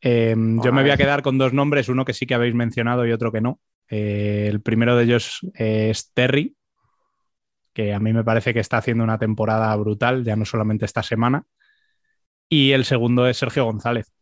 Eh, 0.00 0.34
yo 0.36 0.72
me 0.72 0.82
voy 0.82 0.90
a 0.90 0.96
quedar 0.96 1.22
con 1.22 1.38
dos 1.38 1.52
nombres, 1.52 1.88
uno 1.88 2.04
que 2.04 2.14
sí 2.14 2.26
que 2.26 2.34
habéis 2.34 2.54
mencionado 2.54 3.06
y 3.06 3.12
otro 3.12 3.32
que 3.32 3.40
no. 3.40 3.60
Eh, 3.88 4.46
el 4.48 4.60
primero 4.60 4.96
de 4.96 5.04
ellos 5.04 5.40
es 5.54 6.12
Terry, 6.12 6.56
que 7.72 7.94
a 7.94 8.00
mí 8.00 8.12
me 8.12 8.24
parece 8.24 8.54
que 8.54 8.60
está 8.60 8.78
haciendo 8.78 9.04
una 9.04 9.18
temporada 9.18 9.74
brutal, 9.76 10.24
ya 10.24 10.36
no 10.36 10.44
solamente 10.44 10.84
esta 10.84 11.02
semana. 11.02 11.44
Y 12.48 12.72
el 12.72 12.84
segundo 12.84 13.26
es 13.26 13.36
Sergio 13.36 13.64
González. 13.64 14.12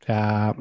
O 0.00 0.04
sea, 0.04 0.54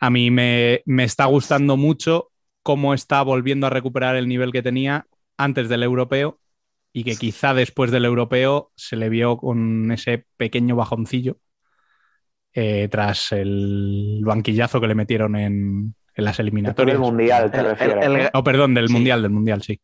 a 0.00 0.10
mí 0.10 0.30
me, 0.30 0.82
me 0.86 1.04
está 1.04 1.26
gustando 1.26 1.76
mucho 1.76 2.30
cómo 2.62 2.94
está 2.94 3.22
volviendo 3.22 3.66
a 3.66 3.70
recuperar 3.70 4.16
el 4.16 4.28
nivel 4.28 4.52
que 4.52 4.62
tenía 4.62 5.06
antes 5.36 5.68
del 5.68 5.82
europeo 5.82 6.40
y 6.92 7.04
que 7.04 7.16
quizá 7.16 7.54
después 7.54 7.90
del 7.90 8.04
europeo 8.04 8.72
se 8.74 8.96
le 8.96 9.08
vio 9.08 9.36
con 9.36 9.90
ese 9.92 10.26
pequeño 10.36 10.74
bajoncillo 10.76 11.38
eh, 12.54 12.88
tras 12.90 13.32
el 13.32 14.20
banquillazo 14.24 14.80
que 14.80 14.88
le 14.88 14.94
metieron 14.94 15.36
en, 15.36 15.94
en 16.14 16.24
las 16.24 16.36
Después 16.36 16.36
del 16.38 16.46
eliminatorias. 16.46 16.98
Mundial, 16.98 17.50
te 17.50 17.58
El- 17.58 17.64
el- 17.66 17.70
refieres. 17.70 18.04
el- 18.06 18.12
¿no? 18.14 18.28
Oh, 18.34 18.42
perdón, 18.44 18.74
del 18.74 18.88
Sí. 18.88 18.92
Mundial, 18.94 19.22
del 19.22 19.30
Mundial, 19.30 19.62
sí. 19.62 19.80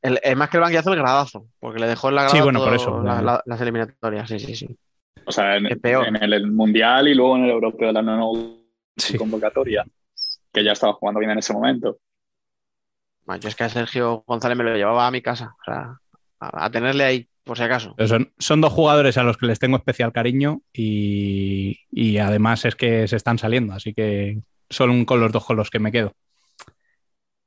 El, 0.00 0.20
el 0.22 0.36
más 0.36 0.48
que 0.48 0.56
el 0.58 0.62
banquillazo, 0.62 0.92
el 0.92 1.00
gradazo, 1.00 1.46
porque 1.58 1.80
le 1.80 1.88
dejó 1.88 2.08
en 2.08 2.14
la 2.14 2.22
grada 2.22 2.36
Sí, 2.36 2.42
bueno, 2.42 2.60
por 2.64 2.72
eso. 2.74 3.02
la- 3.02 3.20
la- 3.20 3.42
las 3.44 3.60
eliminatorias. 3.60 4.28
Sí, 4.28 4.38
sí, 4.38 4.54
sí. 4.54 4.78
O 5.26 5.32
sea, 5.32 5.56
en, 5.56 5.66
Qué 5.66 5.76
peor. 5.76 6.06
en 6.06 6.16
el 6.16 6.52
Mundial 6.52 7.08
y 7.08 7.14
luego 7.14 7.36
en 7.36 7.44
el 7.44 7.50
Europeo 7.50 7.88
de 7.88 7.92
la 7.94 8.02
nueva 8.02 8.30
Sí. 8.96 9.18
convocatoria, 9.18 9.84
que 10.52 10.64
ya 10.64 10.72
estaba 10.72 10.92
jugando 10.94 11.18
bien 11.20 11.32
en 11.32 11.38
ese 11.38 11.52
momento. 11.52 11.98
Yo 13.40 13.48
es 13.48 13.54
que 13.56 13.64
a 13.64 13.68
Sergio 13.68 14.24
González 14.26 14.56
me 14.56 14.64
lo 14.64 14.74
llevaba 14.74 15.06
a 15.06 15.10
mi 15.10 15.20
casa, 15.20 15.54
o 15.60 15.64
sea, 15.64 15.98
a, 16.40 16.66
a 16.66 16.70
tenerle 16.70 17.04
ahí, 17.04 17.28
por 17.44 17.56
si 17.56 17.64
acaso. 17.64 17.96
Son, 18.06 18.32
son 18.38 18.60
dos 18.60 18.72
jugadores 18.72 19.18
a 19.18 19.22
los 19.22 19.36
que 19.36 19.46
les 19.46 19.58
tengo 19.58 19.76
especial 19.76 20.12
cariño 20.12 20.62
y, 20.72 21.80
y 21.90 22.18
además 22.18 22.64
es 22.64 22.76
que 22.76 23.08
se 23.08 23.16
están 23.16 23.38
saliendo, 23.38 23.74
así 23.74 23.94
que 23.94 24.40
son 24.70 25.04
con 25.04 25.20
los 25.20 25.32
dos 25.32 25.44
con 25.44 25.56
los 25.56 25.70
que 25.70 25.78
me 25.78 25.92
quedo. 25.92 26.12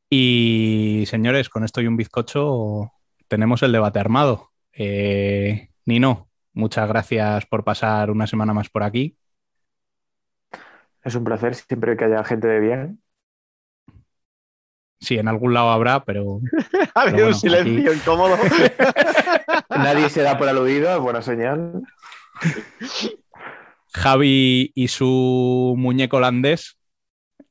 Y 0.10 1.06
señores, 1.08 1.48
con 1.50 1.64
esto 1.64 1.82
y 1.82 1.88
un 1.88 1.96
bizcocho 1.96 2.92
tenemos 3.30 3.64
el 3.64 3.72
debate 3.72 4.00
armado. 4.00 4.50
Eh, 4.74 5.70
Nino, 5.86 6.30
muchas 6.54 6.88
gracias 6.90 7.46
por 7.46 7.64
pasar 7.64 8.12
una 8.12 8.28
semana 8.28 8.54
más 8.54 8.70
por 8.70 8.84
aquí. 8.84 9.16
Es 11.04 11.16
un 11.16 11.24
placer 11.24 11.56
siempre 11.56 11.96
que 11.98 12.06
haya 12.06 12.24
gente 12.24 12.48
de 12.48 12.60
bien. 12.60 13.02
Sí, 15.02 15.18
en 15.18 15.28
algún 15.28 15.54
lado 15.54 15.72
habrá, 15.72 16.04
pero 16.06 16.40
Ha 16.96 17.02
habido 17.02 17.16
bueno, 17.18 17.28
un 17.30 17.36
silencio 17.36 17.94
incómodo. 17.94 18.38
Nadie 19.70 20.10
se 20.10 20.22
da 20.22 20.38
por 20.38 20.48
aludido, 20.48 20.94
es 20.94 21.00
buena 21.00 21.22
señal. 21.22 21.82
Javi 23.94 24.72
y 24.76 24.88
su 24.88 25.74
muñeco 25.78 26.18
holandés, 26.18 26.78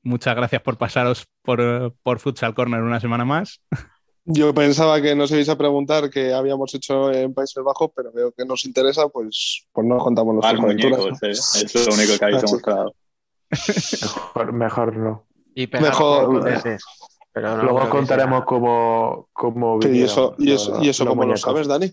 muchas 0.03 0.35
gracias 0.37 0.63
por 0.63 0.79
pasaros 0.79 1.27
por, 1.43 1.95
por 2.03 2.19
Futsal 2.21 2.55
Corner 2.55 2.83
una 2.83 3.01
semana 3.01 3.25
más. 3.25 3.61
Yo 4.25 4.55
pensaba 4.55 5.01
que 5.01 5.15
nos 5.17 5.31
ibais 5.33 5.49
a 5.49 5.59
preguntar 5.59 6.09
qué 6.11 6.33
habíamos 6.33 6.75
hecho 6.75 7.11
en 7.13 7.35
Países 7.35 7.63
Bajos, 7.65 7.91
pero 7.97 8.13
veo 8.13 8.33
que 8.33 8.45
nos 8.45 8.65
interesa, 8.65 9.09
pues, 9.09 9.67
pues 9.73 9.87
no 9.87 9.99
contamos 9.99 10.45
aventuras. 10.45 11.01
muñecos, 11.01 11.23
eh. 11.23 11.31
Es 11.31 11.87
lo 11.87 11.95
único 11.95 12.19
que 12.19 12.25
habéis 12.25 12.43
demostrado. 12.43 12.95
Mejor, 13.51 14.53
mejor 14.53 14.97
no. 14.97 15.27
Y 15.55 15.67
Mejor- 15.67 16.27
juguetes. 16.27 16.83
Pero 17.33 17.57
no 17.57 17.63
Luego 17.63 17.89
contaremos 17.89 18.45
cómo, 18.45 19.29
cómo 19.33 19.81
Sí, 19.83 19.89
y 19.91 20.03
eso, 20.03 20.35
y 20.39 20.53
eso, 20.53 20.73
los- 20.75 20.85
y 20.85 20.89
eso 20.89 21.07
cómo 21.07 21.25
lo 21.25 21.37
sabes, 21.37 21.69
Dani. 21.69 21.93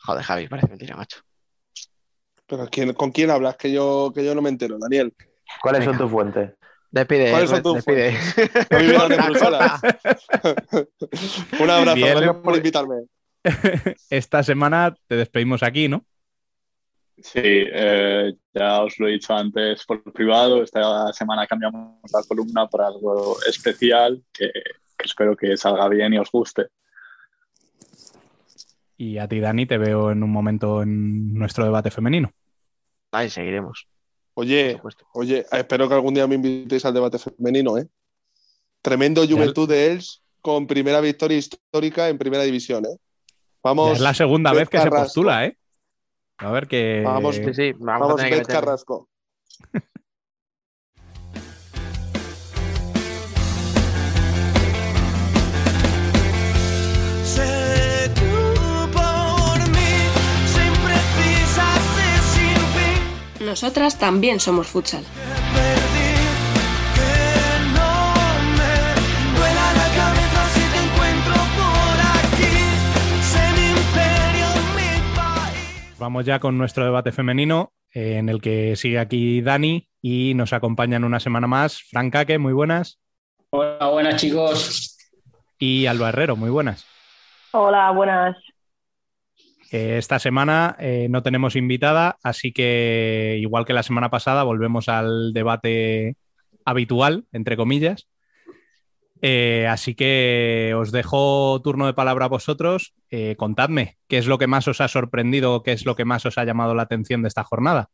Joder, 0.00 0.22
Javi, 0.22 0.48
parece 0.48 0.68
mentira, 0.68 0.96
macho. 0.96 1.20
Pero 2.46 2.68
¿quién- 2.70 2.92
¿con 2.92 3.10
quién 3.10 3.30
hablas? 3.30 3.56
Que 3.56 3.72
yo, 3.72 4.12
que 4.14 4.22
yo 4.24 4.34
no 4.34 4.42
me 4.42 4.50
entero, 4.50 4.76
Daniel. 4.78 5.14
¿Cuáles 5.62 5.84
son 5.84 5.96
tus 5.96 6.10
fuentes? 6.10 6.50
Despide, 6.90 7.30
¿Cuáles 7.30 7.50
son 7.50 7.62
tus 7.62 7.74
despide. 7.74 8.16
Bruselas. 9.24 9.80
Un 11.60 11.70
abrazo, 11.70 12.00
gracias 12.06 12.36
por 12.36 12.56
invitarme. 12.56 12.94
Esta 14.10 14.42
semana 14.42 14.94
te 15.08 15.16
despedimos 15.16 15.62
aquí, 15.62 15.88
¿no? 15.88 16.04
Sí, 17.24 17.40
eh, 17.42 18.34
ya 18.52 18.82
os 18.82 18.98
lo 18.98 19.08
he 19.08 19.12
dicho 19.12 19.32
antes 19.34 19.86
por 19.86 20.02
privado. 20.12 20.62
Esta 20.62 21.10
semana 21.14 21.46
cambiamos 21.46 21.98
la 22.12 22.22
columna 22.28 22.68
para 22.68 22.88
algo 22.88 23.38
especial 23.48 24.22
que, 24.30 24.50
que 24.52 25.06
espero 25.06 25.34
que 25.34 25.56
salga 25.56 25.88
bien 25.88 26.12
y 26.12 26.18
os 26.18 26.30
guste. 26.30 26.66
Y 28.98 29.16
a 29.16 29.26
ti, 29.26 29.40
Dani, 29.40 29.64
te 29.64 29.78
veo 29.78 30.10
en 30.10 30.22
un 30.22 30.30
momento 30.30 30.82
en 30.82 31.32
nuestro 31.32 31.64
debate 31.64 31.90
femenino. 31.90 32.30
Ahí 33.10 33.30
seguiremos, 33.30 33.88
Oye, 34.34 34.78
oye, 35.14 35.46
espero 35.50 35.88
que 35.88 35.94
algún 35.94 36.12
día 36.12 36.26
me 36.26 36.34
invitéis 36.34 36.84
al 36.84 36.92
debate 36.92 37.18
femenino, 37.18 37.78
¿eh? 37.78 37.88
Tremendo 38.82 39.26
Juventud 39.26 39.66
de 39.66 39.92
Els 39.92 40.22
con 40.42 40.66
primera 40.66 41.00
victoria 41.00 41.38
histórica 41.38 42.10
en 42.10 42.18
primera 42.18 42.42
división, 42.42 42.84
¿eh? 42.84 42.90
Ya 42.90 42.98
Vamos, 43.62 43.92
es 43.92 44.00
la 44.00 44.12
segunda 44.12 44.52
vez 44.52 44.68
que 44.68 44.78
se 44.78 44.90
postula, 44.90 45.46
¿e 45.46 45.56
A 46.38 46.50
ver 46.50 46.66
que. 46.66 47.02
Vamos, 47.04 47.36
Sí, 47.36 47.54
sí, 47.54 47.72
vamos, 47.78 47.88
a 47.88 47.98
vamos, 48.06 48.16
tener 48.16 48.46
que. 48.46 48.52
Carrasco. 48.52 49.08
Sé 57.24 58.10
tú 58.14 58.90
por 58.92 59.58
mí, 59.70 59.92
sin 60.54 60.72
precisas 60.84 61.80
sin 62.34 62.56
fin. 62.76 63.46
Nosotras 63.46 63.98
también 63.98 64.40
somos 64.40 64.66
futsal. 64.68 65.04
Vamos 75.98 76.24
ya 76.26 76.40
con 76.40 76.58
nuestro 76.58 76.84
debate 76.84 77.12
femenino, 77.12 77.72
eh, 77.92 78.16
en 78.18 78.28
el 78.28 78.40
que 78.40 78.76
sigue 78.76 78.98
aquí 78.98 79.40
Dani 79.40 79.88
y 80.02 80.34
nos 80.34 80.52
acompañan 80.52 81.04
una 81.04 81.20
semana 81.20 81.46
más 81.46 81.82
Fran 81.82 82.10
Caque, 82.10 82.38
muy 82.38 82.52
buenas, 82.52 82.98
Hola, 83.50 83.88
buenas 83.88 84.20
chicos. 84.20 84.98
y 85.58 85.86
Alba 85.86 86.08
Herrero, 86.08 86.34
muy 86.34 86.50
buenas. 86.50 86.84
Hola, 87.52 87.92
buenas. 87.92 88.36
Eh, 89.70 89.96
esta 89.98 90.18
semana 90.18 90.76
eh, 90.80 91.06
no 91.08 91.22
tenemos 91.22 91.54
invitada, 91.54 92.18
así 92.24 92.52
que 92.52 93.36
igual 93.40 93.64
que 93.64 93.72
la 93.72 93.84
semana 93.84 94.10
pasada, 94.10 94.42
volvemos 94.42 94.88
al 94.88 95.32
debate 95.32 96.16
habitual, 96.64 97.26
entre 97.32 97.56
comillas. 97.56 98.08
Eh, 99.26 99.66
así 99.68 99.94
que 99.94 100.74
os 100.76 100.92
dejo 100.92 101.58
turno 101.62 101.86
de 101.86 101.94
palabra 101.94 102.26
a 102.26 102.28
vosotros. 102.28 102.92
Eh, 103.10 103.36
contadme 103.36 103.96
qué 104.06 104.18
es 104.18 104.26
lo 104.26 104.36
que 104.36 104.46
más 104.46 104.68
os 104.68 104.82
ha 104.82 104.88
sorprendido, 104.88 105.62
qué 105.62 105.72
es 105.72 105.86
lo 105.86 105.94
que 105.94 106.04
más 106.04 106.26
os 106.26 106.36
ha 106.36 106.44
llamado 106.44 106.74
la 106.74 106.82
atención 106.82 107.22
de 107.22 107.28
esta 107.28 107.42
jornada. 107.42 107.88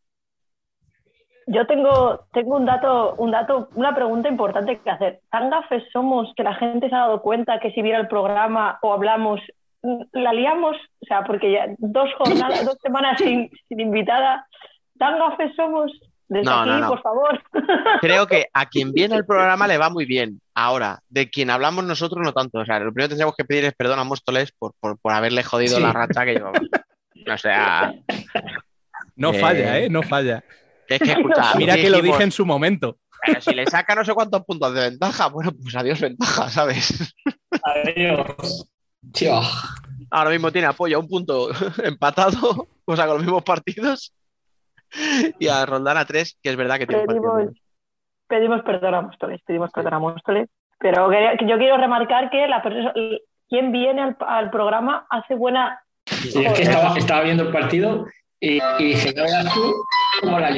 Yo 1.46 1.68
tengo, 1.68 2.26
tengo 2.32 2.56
un 2.56 2.66
dato, 2.66 3.14
un 3.14 3.30
dato, 3.30 3.68
una 3.76 3.94
pregunta 3.94 4.28
importante 4.28 4.80
que 4.80 4.90
hacer. 4.90 5.20
¿Tan 5.30 5.50
gafes 5.50 5.84
somos 5.92 6.32
que 6.34 6.42
la 6.42 6.54
gente 6.56 6.88
se 6.88 6.96
ha 6.96 7.06
dado 7.06 7.22
cuenta 7.22 7.60
que 7.60 7.70
si 7.70 7.80
viera 7.80 8.00
el 8.00 8.08
programa 8.08 8.80
o 8.82 8.92
hablamos, 8.92 9.40
la 10.10 10.32
liamos? 10.32 10.76
O 11.00 11.06
sea, 11.06 11.22
porque 11.22 11.52
ya 11.52 11.66
dos 11.78 12.12
jornadas, 12.18 12.64
dos 12.66 12.78
semanas 12.82 13.18
sin, 13.18 13.48
sin 13.68 13.78
invitada. 13.78 14.48
¿Tan 14.98 15.16
gafes 15.16 15.54
somos? 15.54 15.92
Desde 16.30 16.44
No, 16.44 16.60
aquí, 16.60 16.70
no, 16.70 16.78
no. 16.78 16.88
por 16.90 17.02
favor. 17.02 17.42
Creo 18.00 18.26
que 18.26 18.46
a 18.54 18.66
quien 18.66 18.92
viene 18.92 19.16
el 19.16 19.26
programa 19.26 19.66
le 19.66 19.78
va 19.78 19.90
muy 19.90 20.04
bien. 20.06 20.40
Ahora, 20.54 21.00
de 21.08 21.28
quien 21.28 21.50
hablamos 21.50 21.84
nosotros 21.84 22.24
no 22.24 22.32
tanto. 22.32 22.60
O 22.60 22.64
sea, 22.64 22.78
lo 22.78 22.92
primero 22.92 23.08
que 23.08 23.10
tendríamos 23.10 23.34
que 23.36 23.44
pedir 23.44 23.64
es 23.64 23.74
perdón 23.74 23.98
a 23.98 24.04
Móstoles 24.04 24.52
por, 24.52 24.72
por, 24.80 24.96
por 24.98 25.12
haberle 25.12 25.42
jodido 25.42 25.76
Sí. 25.76 25.82
la 25.82 25.92
racha 25.92 26.24
que 26.24 26.34
llevaba. 26.34 26.58
O 27.32 27.36
sea, 27.38 27.92
No 29.16 29.32
Eh, 29.32 29.40
falla, 29.40 29.78
¿eh? 29.80 29.90
No 29.90 30.02
falla. 30.02 30.42
que 30.86 30.94
es 30.94 31.00
que 31.02 31.12
escucha. 31.12 31.54
Mira 31.56 31.74
que 31.74 31.90
lo 31.90 32.00
dije 32.00 32.22
en 32.22 32.32
su 32.32 32.46
momento. 32.46 32.96
"Pero 33.26 33.40
si 33.40 33.52
le 33.54 33.66
saca 33.66 33.94
no 33.96 34.04
sé 34.04 34.14
cuántos 34.14 34.44
puntos 34.46 34.72
de 34.72 34.80
ventaja, 34.88 35.26
bueno, 35.28 35.50
pues 35.60 35.74
adiós 35.76 36.00
ventaja, 36.00 36.48
¿sabes? 36.48 37.12
Adiós. 37.64 38.66
Tío. 39.12 39.40
Ahora 40.12 40.30
mismo 40.30 40.50
tiene 40.52 40.68
apoyo 40.68 40.96
a 40.96 41.00
un 41.00 41.08
punto 41.08 41.48
empatado, 41.84 42.68
o 42.84 42.96
sea, 42.96 43.06
con 43.06 43.16
los 43.16 43.24
mismos 43.24 43.42
partidos. 43.42 44.14
Y 45.38 45.48
a 45.48 45.64
Roldán 45.66 45.96
a 45.96 46.04
tres, 46.04 46.38
que 46.42 46.50
es 46.50 46.56
verdad 46.56 46.78
que 46.78 46.86
tiene 46.86 47.06
Pedimos, 47.06 47.48
pedimos 48.26 48.62
perdón 48.62 48.94
a 48.94 49.00
Móstoles, 49.02 49.40
pedimos 49.46 49.70
perdón 49.72 49.94
a 49.94 49.98
Móstoles. 49.98 50.48
Pero 50.78 51.10
que- 51.10 51.36
que 51.38 51.46
yo 51.48 51.58
quiero 51.58 51.76
remarcar 51.76 52.30
que 52.30 52.46
la 52.48 52.62
persona, 52.62 52.92
quien 53.48 53.70
viene 53.72 54.02
al, 54.02 54.16
al 54.20 54.50
programa 54.50 55.06
hace 55.10 55.34
buena. 55.34 55.82
Sí, 56.06 56.44
es 56.44 56.52
que 56.54 56.62
estaba, 56.62 56.96
estaba 56.96 57.22
viendo 57.22 57.42
el 57.44 57.52
partido 57.52 58.06
y, 58.40 58.58
y 58.78 58.84
dije, 58.84 59.12
no 59.14 59.22
veas 59.24 59.52
tú 59.54 59.74
cómo 60.22 60.38
la 60.40 60.56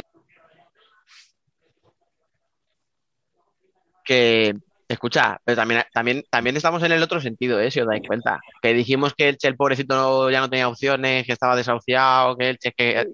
que 4.03 4.53
escucha, 4.87 5.39
pero 5.43 5.55
también, 5.55 5.83
también, 5.93 6.23
también 6.29 6.55
estamos 6.57 6.83
en 6.83 6.91
el 6.91 7.01
otro 7.03 7.19
sentido, 7.21 7.59
¿eh? 7.59 7.71
si 7.71 7.79
os 7.79 7.87
dais 7.87 8.05
cuenta. 8.05 8.39
Que 8.61 8.73
dijimos 8.73 9.13
que 9.15 9.29
el 9.29 9.37
Che, 9.37 9.47
el 9.47 9.55
pobrecito, 9.55 9.95
no- 9.95 10.29
ya 10.29 10.39
no 10.41 10.49
tenía 10.49 10.67
opciones, 10.67 11.25
que 11.25 11.31
estaba 11.33 11.55
desahuciado, 11.55 12.35
que 12.37 12.49
el 12.49 12.57
Che, 12.57 12.71
que. 12.73 13.07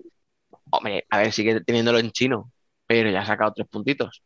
Hombre, 0.71 1.05
a 1.09 1.17
ver, 1.17 1.31
sigue 1.31 1.61
teniéndolo 1.61 1.99
en 1.99 2.11
chino, 2.11 2.51
pero 2.85 3.09
ya 3.09 3.21
ha 3.21 3.25
sacado 3.25 3.53
tres 3.53 3.67
puntitos. 3.67 4.23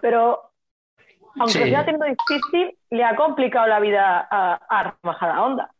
Pero 0.00 0.50
aunque 1.38 1.64
Sí. 1.64 1.70
sea 1.70 1.84
teniendo 1.84 2.06
difícil, 2.06 2.76
le 2.90 3.04
ha 3.04 3.16
complicado 3.16 3.66
la 3.66 3.80
vida 3.80 4.26
a, 4.30 4.60
a 4.68 4.96
Majadahonda. 5.02 5.70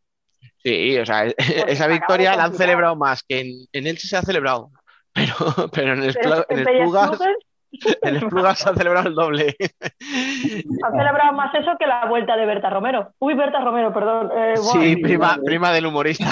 Sí, 0.57 0.97
o 0.97 1.05
sea, 1.05 1.25
esa 1.27 1.87
victoria 1.87 2.35
la 2.35 2.45
han 2.45 2.53
celebrado 2.55 2.95
más 2.95 3.23
que 3.23 3.41
en, 3.41 3.47
en 3.71 3.87
Elche 3.87 4.07
se 4.07 4.17
ha 4.17 4.21
celebrado. 4.21 4.71
Pero, 5.15 5.69
pero 5.71 5.93
en 5.93 6.03
el, 6.03 6.13
Pero 6.13 6.45
en 6.49 6.67
En 8.01 8.15
Esplugas 8.15 8.59
se 8.59 8.69
ha 8.69 8.73
celebrado 8.73 9.09
el 9.09 9.15
doble. 9.15 9.55
Han 9.59 10.91
celebrado 10.91 11.33
más 11.33 11.53
eso 11.55 11.71
que 11.79 11.87
la 11.87 12.05
vuelta 12.05 12.35
de 12.35 12.45
Berta 12.45 12.69
Romero. 12.69 13.13
Uy, 13.19 13.33
Berta 13.33 13.61
Romero, 13.61 13.93
perdón. 13.93 14.29
Eh. 14.35 14.57
Sí, 14.57 14.97
prima, 14.97 15.37
prima 15.43 15.71
del 15.71 15.87
humorista. 15.87 16.25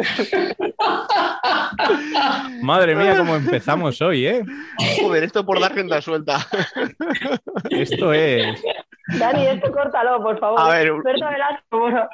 Madre 2.62 2.94
mía, 2.94 3.16
cómo 3.16 3.36
empezamos 3.36 4.00
hoy, 4.02 4.26
¿eh? 4.26 4.44
Joder, 5.00 5.24
esto 5.24 5.44
por 5.44 5.60
dar 5.60 5.74
rienda 5.74 6.00
suelta. 6.00 6.38
Esto 7.70 8.12
es. 8.12 8.62
Dani, 9.18 9.46
esto 9.48 9.72
córtalo, 9.72 10.22
por 10.22 10.38
favor. 10.38 10.60
A 10.60 10.68
ver, 10.68 10.92
un- 10.92 11.02
Berta 11.02 11.30
Velasco, 11.30 11.78
bueno. 11.80 12.08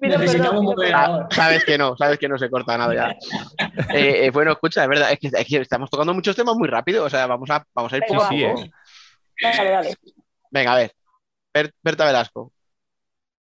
Pido 0.00 0.18
Necesitamos 0.18 0.50
perdón, 0.60 0.64
moderador. 0.64 1.26
Ah, 1.30 1.34
sabes 1.34 1.64
que 1.64 1.78
no, 1.78 1.96
sabes 1.96 2.18
que 2.18 2.28
no 2.28 2.38
se 2.38 2.50
corta 2.50 2.76
nada 2.78 2.94
ya. 2.94 3.16
Eh, 3.94 4.26
eh, 4.26 4.30
bueno, 4.30 4.52
escucha, 4.52 4.82
es 4.82 4.88
verdad, 4.88 5.12
es 5.12 5.18
que, 5.18 5.28
es 5.28 5.46
que 5.46 5.56
estamos 5.58 5.90
tocando 5.90 6.14
muchos 6.14 6.36
temas 6.36 6.54
muy 6.56 6.68
rápido, 6.68 7.04
o 7.04 7.10
sea, 7.10 7.26
vamos 7.26 7.50
a, 7.50 7.64
vamos 7.74 7.92
a 7.92 7.96
ir 7.96 8.04
Sí, 8.06 8.12
poco 8.14 8.24
a 8.24 8.28
sí, 8.28 8.42
poco. 8.44 8.60
¿eh? 8.60 8.70
Dale, 9.42 9.70
dale. 9.70 9.94
Venga, 10.50 10.72
a 10.72 10.76
ver. 10.76 10.92
Ber- 11.54 11.74
Berta 11.82 12.04
Velasco. 12.06 12.52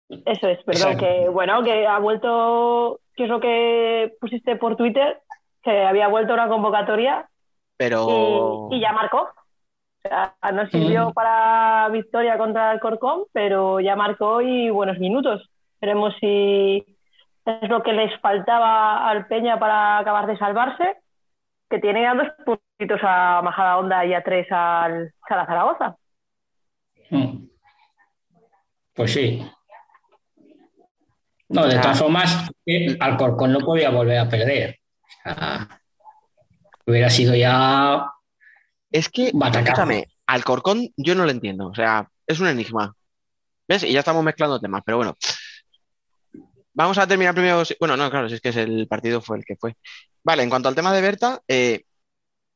Eso 0.09 0.47
es, 0.47 0.63
perdón, 0.63 0.93
Exacto. 0.93 0.99
que 1.05 1.29
bueno, 1.29 1.63
que 1.63 1.85
ha 1.85 1.99
vuelto, 1.99 2.99
que 3.15 3.23
es 3.23 3.29
lo 3.29 3.39
que 3.39 4.13
pusiste 4.21 4.55
por 4.55 4.75
Twitter, 4.77 5.21
que 5.63 5.83
había 5.85 6.07
vuelto 6.07 6.33
una 6.33 6.47
convocatoria 6.47 7.29
Pero. 7.77 8.69
y, 8.71 8.77
y 8.77 8.79
ya 8.81 8.93
marcó. 8.93 9.21
O 9.21 10.07
sea, 10.09 10.35
no 10.53 10.65
sirvió 10.69 11.09
Mm. 11.09 11.13
para 11.13 11.89
victoria 11.91 12.37
contra 12.37 12.71
el 12.71 12.79
Corcón, 12.79 13.23
pero 13.33 13.79
ya 13.81 13.95
marcó 13.97 14.41
y 14.41 14.69
buenos 14.69 14.97
minutos. 14.99 15.49
Veremos 15.81 16.13
si 16.21 16.85
es 17.45 17.69
lo 17.69 17.83
que 17.83 17.91
les 17.93 18.17
faltaba 18.21 19.09
al 19.09 19.27
Peña 19.27 19.59
para 19.59 19.97
acabar 19.97 20.25
de 20.27 20.37
salvarse, 20.37 20.97
que 21.69 21.79
tiene 21.79 22.07
a 22.07 22.13
dos 22.13 22.27
puntitos 22.45 23.01
a 23.03 23.41
Majada 23.43 23.77
Honda 23.77 24.05
y 24.05 24.13
a 24.13 24.23
tres 24.23 24.47
al 24.51 25.11
Sala 25.27 25.45
Zaragoza. 25.45 25.97
Mm. 27.09 27.47
Pues 28.93 29.13
sí. 29.13 29.45
No, 31.49 31.65
de 31.65 31.79
todas 31.79 31.99
formas, 31.99 32.49
eh, 32.65 32.97
Alcorcón 32.99 33.53
no 33.53 33.59
podía 33.59 33.89
volver 33.89 34.17
a 34.19 34.29
perder. 34.29 34.79
O 35.03 35.23
sea, 35.23 35.81
hubiera 36.85 37.09
sido 37.09 37.35
ya. 37.35 38.05
Es 38.91 39.09
que, 39.09 39.27
escúchame, 39.27 40.07
Alcorcón 40.25 40.89
yo 40.97 41.15
no 41.15 41.25
lo 41.25 41.31
entiendo, 41.31 41.67
o 41.67 41.75
sea, 41.75 42.09
es 42.25 42.39
un 42.39 42.47
enigma. 42.47 42.93
¿Ves? 43.67 43.83
Y 43.83 43.91
ya 43.91 43.99
estamos 43.99 44.23
mezclando 44.23 44.59
temas, 44.59 44.81
pero 44.85 44.97
bueno. 44.97 45.15
Vamos 46.73 46.97
a 46.97 47.07
terminar 47.07 47.33
primero. 47.33 47.63
Bueno, 47.79 47.97
no, 47.97 48.09
claro, 48.09 48.29
si 48.29 48.35
es 48.35 48.41
que 48.41 48.49
es 48.49 48.55
el 48.55 48.87
partido 48.87 49.19
fue 49.19 49.37
el 49.37 49.45
que 49.45 49.55
fue. 49.55 49.75
Vale, 50.23 50.43
en 50.43 50.49
cuanto 50.49 50.69
al 50.69 50.75
tema 50.75 50.93
de 50.93 51.01
Berta, 51.01 51.41
eh, 51.47 51.83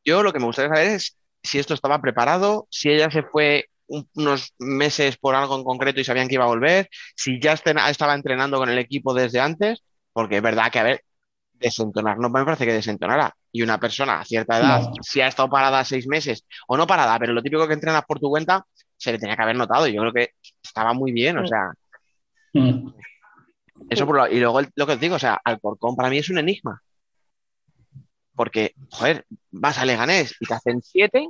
yo 0.05 0.23
lo 0.23 0.31
que 0.31 0.39
me 0.39 0.45
gustaría 0.45 0.69
saber 0.69 0.87
es 0.91 1.17
si 1.43 1.59
esto 1.59 1.73
estaba 1.73 2.01
preparado, 2.01 2.67
si 2.69 2.89
ella 2.89 3.09
se 3.09 3.23
fue 3.23 3.65
un- 3.91 4.09
unos 4.15 4.53
meses 4.59 5.17
por 5.17 5.35
algo 5.35 5.55
en 5.57 5.63
concreto 5.63 5.99
y 5.99 6.03
sabían 6.03 6.27
que 6.27 6.35
iba 6.35 6.45
a 6.45 6.47
volver, 6.47 6.89
si 7.15 7.39
ya 7.39 7.53
estaba 7.53 8.13
entrenando 8.15 8.57
con 8.57 8.69
el 8.69 8.77
equipo 8.79 9.13
desde 9.13 9.39
antes, 9.39 9.83
porque 10.13 10.37
es 10.37 10.41
verdad 10.41 10.71
que, 10.71 10.79
a 10.79 10.83
ver, 10.83 11.03
desentonar 11.53 12.17
no 12.17 12.29
me 12.29 12.43
parece 12.43 12.65
que 12.65 12.73
desentonara. 12.73 13.35
Y 13.51 13.61
una 13.61 13.77
persona 13.79 14.19
a 14.21 14.25
cierta 14.25 14.57
edad, 14.59 14.79
No. 14.81 14.91
si 15.01 15.21
ha 15.21 15.27
estado 15.27 15.49
parada 15.49 15.83
seis 15.85 16.07
meses, 16.07 16.45
o 16.67 16.77
no 16.77 16.87
parada, 16.87 17.19
pero 17.19 17.33
lo 17.33 17.43
típico 17.43 17.67
que 17.67 17.73
entrenas 17.73 18.03
por 18.05 18.19
tu 18.19 18.29
cuenta, 18.29 18.65
se 18.97 19.11
le 19.11 19.19
tenía 19.19 19.35
que 19.35 19.43
haber 19.43 19.55
notado. 19.57 19.87
y 19.87 19.93
Yo 19.93 20.01
creo 20.01 20.13
que 20.13 20.29
estaba 20.63 20.93
muy 20.93 21.11
bien, 21.11 21.37
o 21.37 21.43
Mm. 21.43 21.47
sea, 21.47 21.73
Mm. 22.53 22.93
eso 23.89 24.05
por 24.05 24.15
lo, 24.17 24.27
y 24.27 24.39
luego 24.39 24.59
el- 24.61 24.69
lo 24.75 24.85
que 24.87 24.93
os 24.93 24.99
digo, 24.99 25.15
o 25.15 25.19
sea, 25.19 25.39
Alcorcón 25.43 25.95
para 25.95 26.09
mí 26.09 26.17
es 26.17 26.29
un 26.29 26.37
enigma. 26.37 26.81
Porque, 28.35 28.73
joder, 28.89 29.25
vas 29.51 29.77
a 29.77 29.85
Leganés 29.85 30.35
y 30.39 30.45
te 30.45 30.53
hacen 30.53 30.81
siete, 30.81 31.27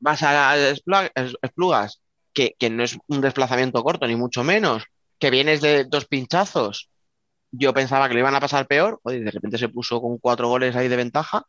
vas 0.00 0.22
a 0.22 0.56
Es- 0.56 0.82
Esplugas, 1.42 2.00
que, 2.32 2.54
que 2.58 2.70
no 2.70 2.82
es 2.82 2.98
un 3.08 3.20
desplazamiento 3.20 3.82
corto, 3.82 4.06
ni 4.06 4.16
mucho 4.16 4.44
menos, 4.44 4.84
que 5.18 5.30
vienes 5.30 5.60
de 5.60 5.84
dos 5.84 6.06
pinchazos. 6.06 6.88
Yo 7.50 7.72
pensaba 7.72 8.08
que 8.08 8.14
le 8.14 8.20
iban 8.20 8.34
a 8.34 8.40
pasar 8.40 8.66
peor, 8.66 9.00
joder, 9.02 9.20
y 9.20 9.24
de 9.24 9.30
repente 9.30 9.58
se 9.58 9.68
puso 9.68 10.00
con 10.00 10.18
cuatro 10.18 10.48
goles 10.48 10.76
ahí 10.76 10.88
de 10.88 10.96
ventaja. 10.96 11.42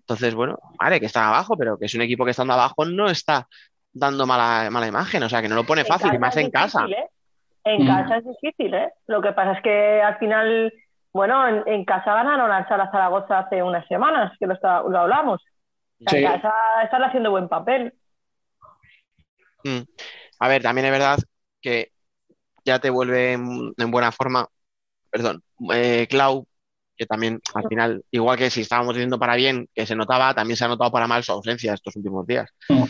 Entonces, 0.00 0.34
bueno, 0.34 0.58
vale, 0.80 1.00
que 1.00 1.06
está 1.06 1.28
abajo, 1.28 1.56
pero 1.56 1.78
que 1.78 1.86
es 1.86 1.94
un 1.94 2.02
equipo 2.02 2.24
que 2.24 2.32
estando 2.32 2.54
abajo 2.54 2.84
no 2.84 3.08
está 3.08 3.46
dando 3.92 4.26
mala, 4.26 4.68
mala 4.70 4.86
imagen, 4.86 5.22
o 5.22 5.28
sea, 5.28 5.40
que 5.42 5.48
no 5.48 5.54
lo 5.54 5.64
pone 5.64 5.84
fácil, 5.84 6.12
y 6.12 6.18
más 6.18 6.36
en 6.36 6.50
casa. 6.50 6.86
¿eh? 6.86 7.06
En 7.64 7.82
Mm. 7.84 7.86
casa 7.86 8.16
es 8.18 8.24
difícil, 8.24 8.74
¿eh? 8.74 8.92
Lo 9.06 9.20
que 9.20 9.32
pasa 9.32 9.52
es 9.52 9.62
que 9.62 10.00
al 10.02 10.18
final, 10.18 10.72
bueno, 11.12 11.46
en, 11.46 11.62
en 11.66 11.84
casa 11.84 12.14
ganaron 12.14 12.50
al 12.50 12.66
Sala 12.68 12.90
Zaragoza 12.90 13.40
hace 13.40 13.62
unas 13.62 13.86
semanas, 13.88 14.32
que 14.38 14.46
lo, 14.46 14.54
está- 14.54 14.82
lo 14.82 14.98
hablamos. 14.98 15.42
O 16.06 16.10
sea, 16.10 16.40
Sí. 16.40 16.48
Están 16.84 17.02
haciendo 17.04 17.30
buen 17.30 17.48
papel. 17.48 17.92
Mm. 19.64 19.80
A 20.40 20.48
ver, 20.48 20.62
también 20.62 20.86
es 20.86 20.92
verdad 20.92 21.18
que 21.60 21.90
ya 22.64 22.78
te 22.78 22.90
vuelve 22.90 23.32
en, 23.32 23.72
en 23.76 23.90
buena 23.90 24.12
forma, 24.12 24.46
perdón, 25.10 25.42
eh, 25.72 26.06
Clau, 26.08 26.46
que 26.96 27.06
también 27.06 27.40
al 27.54 27.64
final, 27.68 28.04
igual 28.10 28.36
que 28.38 28.50
si 28.50 28.60
estábamos 28.60 28.94
diciendo 28.94 29.18
para 29.18 29.34
bien, 29.36 29.68
que 29.74 29.86
se 29.86 29.96
notaba, 29.96 30.34
también 30.34 30.56
se 30.56 30.64
ha 30.64 30.68
notado 30.68 30.90
para 30.92 31.06
mal 31.06 31.22
su 31.24 31.32
ausencia 31.32 31.74
estos 31.74 31.96
últimos 31.96 32.26
días. 32.26 32.48
Mm. 32.68 32.84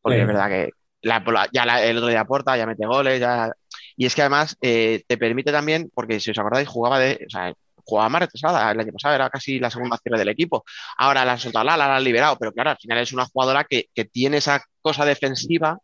Porque 0.00 0.16
Sí. 0.16 0.20
es 0.22 0.26
verdad 0.26 0.48
que 0.48 0.70
la- 1.02 1.48
ya 1.52 1.64
la- 1.66 1.82
el 1.84 1.96
otro 1.96 2.08
día 2.08 2.20
aporta, 2.20 2.56
ya 2.56 2.66
mete 2.66 2.86
goles, 2.86 3.20
ya... 3.20 3.52
Y 3.96 4.06
es 4.06 4.14
que 4.14 4.22
además 4.22 4.56
eh, 4.62 5.02
te 5.06 5.18
permite 5.18 5.50
también, 5.52 5.90
porque 5.94 6.20
si 6.20 6.30
os 6.30 6.38
acordáis, 6.38 6.68
jugaba 6.68 6.98
de, 6.98 7.24
o 7.26 7.30
sea, 7.30 7.52
jugaba 7.84 8.08
más 8.08 8.22
retrasada 8.22 8.70
el 8.72 8.80
año 8.80 8.92
pasado, 8.92 9.14
era 9.14 9.30
casi 9.30 9.58
la 9.58 9.70
segunda 9.70 9.98
cierre 9.98 10.18
del 10.18 10.28
equipo. 10.28 10.64
Ahora 10.98 11.24
la 11.24 11.38
soltado, 11.38 11.64
la, 11.64 11.96
han 11.96 12.04
liberado, 12.04 12.36
pero 12.38 12.52
claro, 12.52 12.70
al 12.70 12.76
final 12.78 12.98
es 12.98 13.12
una 13.12 13.26
jugadora 13.26 13.64
que, 13.64 13.86
que 13.94 14.04
tiene 14.04 14.38
esa 14.38 14.62
cosa 14.82 15.04
defensiva 15.04 15.78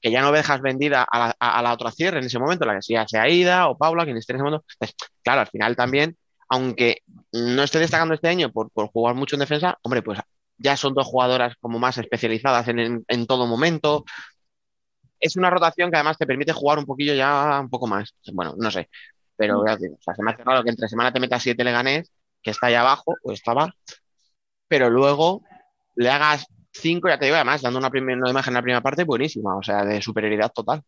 que 0.00 0.10
ya 0.10 0.20
no 0.22 0.32
dejas 0.32 0.60
vendida 0.60 1.02
a 1.10 1.18
la, 1.18 1.36
a- 1.40 1.58
a 1.58 1.62
la 1.62 1.72
otra 1.72 1.90
cierre 1.90 2.18
en 2.18 2.26
ese 2.26 2.38
momento, 2.38 2.66
la 2.66 2.74
que 2.76 2.82
sea, 2.82 3.06
sea 3.08 3.28
Ida 3.28 3.68
o 3.68 3.78
Paula, 3.78 4.04
quien 4.04 4.16
esté 4.16 4.32
en 4.32 4.36
ese 4.38 4.44
momento. 4.44 4.64
Entonces, 4.80 4.96
claro, 5.22 5.40
al 5.42 5.48
final 5.48 5.76
también, 5.76 6.16
aunque 6.48 6.98
no 7.32 7.62
esté 7.62 7.78
destacando 7.78 8.14
este 8.14 8.28
año 8.28 8.50
por, 8.52 8.70
por 8.70 8.88
jugar 8.88 9.14
mucho 9.14 9.36
en 9.36 9.40
defensa, 9.40 9.78
hombre, 9.82 10.02
pues 10.02 10.18
ya 10.58 10.76
son 10.76 10.94
dos 10.94 11.06
jugadoras 11.06 11.54
como 11.60 11.78
más 11.78 11.96
especializadas 11.98 12.68
en, 12.68 12.78
en- 12.78 13.04
en 13.08 13.26
todo 13.26 13.46
momento. 13.46 14.04
Es 15.20 15.36
una 15.36 15.50
rotación 15.50 15.90
que 15.90 15.96
además 15.96 16.18
te 16.18 16.26
permite 16.26 16.52
jugar 16.52 16.78
un 16.78 16.84
poquillo 16.86 17.14
ya 17.14 17.58
un 17.60 17.70
poco 17.70 17.86
más. 17.86 18.14
Bueno, 18.32 18.54
no 18.58 18.70
sé, 18.70 18.88
pero 19.36 19.62
digo, 19.78 19.94
o 19.94 20.02
sea, 20.02 20.14
se 20.14 20.22
me 20.22 20.30
hace 20.30 20.44
raro 20.44 20.62
que 20.62 20.70
entre 20.70 20.88
semana 20.88 21.12
te 21.12 21.20
metas 21.20 21.42
siete 21.42 21.64
Leganés, 21.64 22.12
que 22.42 22.50
está 22.50 22.66
ahí 22.66 22.74
abajo, 22.74 23.14
o 23.22 23.32
estaba, 23.32 23.72
pero 24.68 24.90
luego 24.90 25.42
le 25.96 26.10
hagas 26.10 26.46
cinco, 26.72 27.08
ya 27.08 27.18
te 27.18 27.26
digo, 27.26 27.36
además, 27.36 27.62
dando 27.62 27.78
una, 27.78 27.90
primera 27.90 28.18
una 28.18 28.30
imagen 28.30 28.52
en 28.52 28.54
la 28.54 28.62
primera 28.62 28.80
parte 28.80 29.04
buenísima, 29.04 29.56
o 29.56 29.62
sea, 29.62 29.84
de 29.84 30.00
superioridad 30.02 30.52
total. 30.52 30.82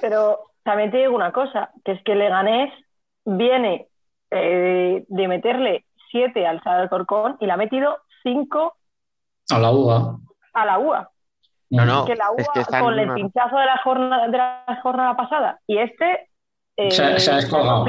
Pero 0.00 0.52
también 0.62 0.90
te 0.90 0.98
digo 0.98 1.14
una 1.14 1.32
cosa, 1.32 1.70
que 1.84 1.92
es 1.92 2.02
que 2.04 2.14
Leganés 2.14 2.72
viene 3.24 3.88
eh, 4.30 5.04
de 5.08 5.28
meterle 5.28 5.86
siete 6.10 6.46
al 6.46 6.62
Sala 6.62 6.80
del 6.80 6.88
Corcón 6.88 7.36
y 7.40 7.46
le 7.46 7.52
ha 7.52 7.56
metido 7.56 7.98
cinco 8.22 8.76
A 9.50 9.58
la 9.58 9.70
UA. 9.70 10.18
a 10.52 10.66
la 10.66 10.78
UA. 10.78 11.10
No, 11.70 11.84
no, 11.84 12.04
que 12.04 12.16
la 12.16 12.32
UA 12.32 12.42
es 12.42 12.48
que 12.48 12.78
con 12.80 12.98
el 12.98 13.14
pinchazo 13.14 13.56
de 13.56 13.66
la 13.66 13.78
jornada, 13.78 14.26
de 14.26 14.36
la 14.36 14.80
jornada 14.82 15.16
pasada 15.16 15.60
y 15.68 15.78
este 15.78 16.29
eh, 16.76 16.90
Se 16.90 17.04
ha- 17.04 17.18
se 17.18 17.30
ha 17.32 17.38
te, 17.40 17.46
ha 17.46 17.84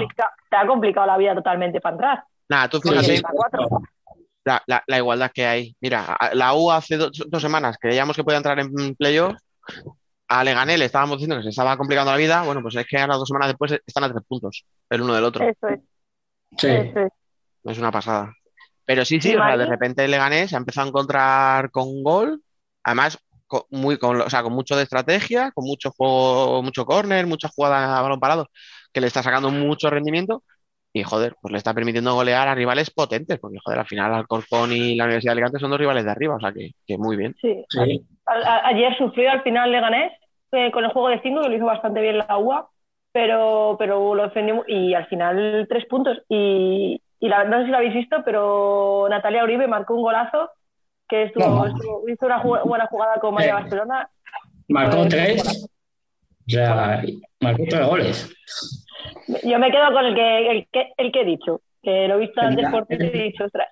te 0.49 0.55
ha 0.57 0.67
complicado 0.67 1.07
la 1.07 1.17
vida 1.17 1.33
totalmente 1.35 1.79
para 1.81 1.93
entrar. 1.95 2.23
Nada, 2.49 2.69
tú 2.69 2.81
fíjate 2.81 3.21
la, 4.43 4.61
la- 4.65 4.83
la 4.87 4.97
igualdad 4.97 5.31
que 5.33 5.45
hay. 5.45 5.75
Mira, 5.81 6.17
la 6.33 6.53
U 6.55 6.71
hace 6.71 6.97
do- 6.97 7.11
dos 7.27 7.41
semanas 7.41 7.77
creíamos 7.79 8.15
que 8.15 8.23
podía 8.23 8.37
entrar 8.37 8.59
en 8.59 8.95
playoff, 8.95 9.35
a 10.27 10.43
Leganés 10.43 10.79
le 10.79 10.85
estábamos 10.85 11.17
diciendo 11.17 11.37
que 11.37 11.43
se 11.43 11.49
estaba 11.49 11.77
complicando 11.77 12.11
la 12.11 12.17
vida, 12.17 12.41
bueno, 12.43 12.61
pues 12.61 12.75
es 12.75 12.87
que 12.87 12.97
ahora 12.97 13.15
dos 13.17 13.27
semanas 13.27 13.49
después 13.49 13.79
están 13.85 14.03
a 14.05 14.09
tres 14.11 14.23
puntos, 14.27 14.65
el 14.89 15.01
uno 15.01 15.13
del 15.13 15.23
otro. 15.25 15.43
Eso 15.45 15.67
es. 15.67 15.79
Sí. 16.57 16.67
eso 16.67 16.99
es. 17.01 17.11
Es 17.63 17.77
una 17.77 17.91
pasada. 17.91 18.33
Pero 18.85 19.05
sí, 19.05 19.21
sí, 19.21 19.31
¿Y 19.31 19.35
o 19.35 19.43
sea, 19.43 19.55
de 19.57 19.65
repente 19.67 20.07
Leganés 20.07 20.49
se 20.49 20.55
ha 20.55 20.59
empezado 20.59 20.85
a 20.85 20.89
encontrar 20.89 21.69
con 21.71 22.01
gol, 22.01 22.41
además 22.83 23.19
con, 23.51 23.63
muy, 23.69 23.97
con, 23.97 24.21
o 24.21 24.29
sea, 24.29 24.43
con 24.43 24.53
mucho 24.53 24.77
de 24.77 24.83
estrategia, 24.83 25.51
con 25.51 25.65
mucho 25.65 25.91
juego, 25.91 26.63
mucho 26.63 26.85
córner, 26.85 27.27
muchas 27.27 27.51
jugadas 27.53 27.89
a 27.89 28.01
balón 28.01 28.19
parado, 28.21 28.47
que 28.93 29.01
le 29.01 29.07
está 29.07 29.21
sacando 29.21 29.49
mucho 29.51 29.89
rendimiento 29.89 30.43
y 30.93 31.03
joder, 31.03 31.35
pues 31.41 31.51
le 31.51 31.57
está 31.57 31.73
permitiendo 31.73 32.13
golear 32.13 32.47
a 32.47 32.55
rivales 32.55 32.89
potentes, 32.91 33.39
porque 33.39 33.57
joder, 33.63 33.79
al 33.79 33.87
final 33.87 34.13
Alcorcón 34.13 34.71
y 34.71 34.95
la 34.95 35.03
Universidad 35.05 35.31
de 35.33 35.41
Alicante 35.41 35.59
son 35.59 35.69
dos 35.71 35.79
rivales 35.79 36.05
de 36.05 36.11
arriba, 36.11 36.35
o 36.35 36.39
sea 36.39 36.53
que, 36.53 36.71
que 36.87 36.97
muy 36.97 37.17
bien. 37.17 37.35
Sí. 37.41 37.65
Sí. 37.69 38.05
A- 38.25 38.33
a- 38.33 38.67
ayer 38.69 38.97
sufrió 38.97 39.31
al 39.31 39.43
final 39.43 39.71
Leganés 39.71 40.13
eh, 40.53 40.71
con 40.71 40.83
el 40.85 40.91
juego 40.91 41.09
de 41.09 41.21
5, 41.21 41.41
que 41.41 41.49
lo 41.49 41.55
hizo 41.55 41.65
bastante 41.65 42.01
bien 42.01 42.17
la 42.19 42.37
UA, 42.37 42.69
pero, 43.11 43.75
pero 43.77 44.15
lo 44.15 44.23
defendió 44.23 44.63
y 44.67 44.93
al 44.93 45.07
final 45.07 45.65
tres 45.69 45.85
puntos. 45.87 46.17
Y, 46.29 47.01
y 47.19 47.27
la, 47.29 47.43
no 47.45 47.59
sé 47.59 47.65
si 47.65 47.71
lo 47.71 47.77
habéis 47.77 47.93
visto, 47.93 48.21
pero 48.23 49.07
Natalia 49.09 49.43
Uribe 49.43 49.67
marcó 49.67 49.95
un 49.95 50.01
golazo 50.03 50.49
que 51.11 51.23
estuvo, 51.23 51.65
estuvo- 51.67 52.09
hizo 52.09 52.25
una 52.25 52.41
buena 52.41 52.87
jugada 52.87 53.19
con 53.19 53.33
María 53.35 53.57
Sí. 53.57 53.61
Barcelona. 53.63 54.09
Marcó 54.69 54.97
Pues, 54.97 55.09
tres. 55.09 55.69
O 56.47 56.49
sea, 56.49 57.01
marcó 57.41 57.63
tres 57.69 57.85
goles. 57.87 58.35
Yo 59.43 59.59
me 59.59 59.69
quedo 59.71 59.91
con 59.91 60.05
el 60.05 60.15
que, 60.15 60.51
el 60.51 60.67
que, 60.71 60.93
el 60.97 61.11
que 61.11 61.21
he 61.21 61.25
dicho, 61.25 61.61
que 61.83 62.07
lo 62.07 62.15
he 62.15 62.19
visto 62.19 62.39
antes 62.41 62.69
por 62.69 62.85
Twitter 62.87 63.13
y 63.15 63.19
he 63.19 63.23
dicho, 63.23 63.43
ostras, 63.45 63.67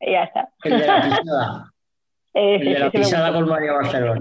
y 0.00 0.10
ya 0.12 0.24
está. 0.24 0.48
El 0.64 0.78
de 0.80 0.86
la 0.86 1.00
pisada. 1.20 1.70
Ese, 2.34 2.54
El 2.56 2.74
de 2.74 2.78
la 2.80 2.86
ese 2.88 2.98
me 2.98 3.04
pisada 3.04 3.28
gustó. 3.30 3.40
con 3.44 3.48
María 3.54 3.72
Barcelona. 3.72 4.20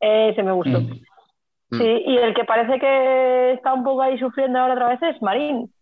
Ese 0.00 0.42
me 0.42 0.52
gustó. 0.52 0.80
Mm. 0.80 1.78
Sí, 1.78 2.02
y 2.06 2.16
el 2.18 2.34
que 2.34 2.44
parece 2.44 2.78
que 2.80 3.52
está 3.52 3.72
un 3.72 3.84
poco 3.84 4.02
ahí 4.02 4.18
sufriendo 4.18 4.58
ahora 4.58 4.74
otra 4.74 4.88
vez 4.88 5.02
es 5.02 5.22
Marín. 5.22 5.72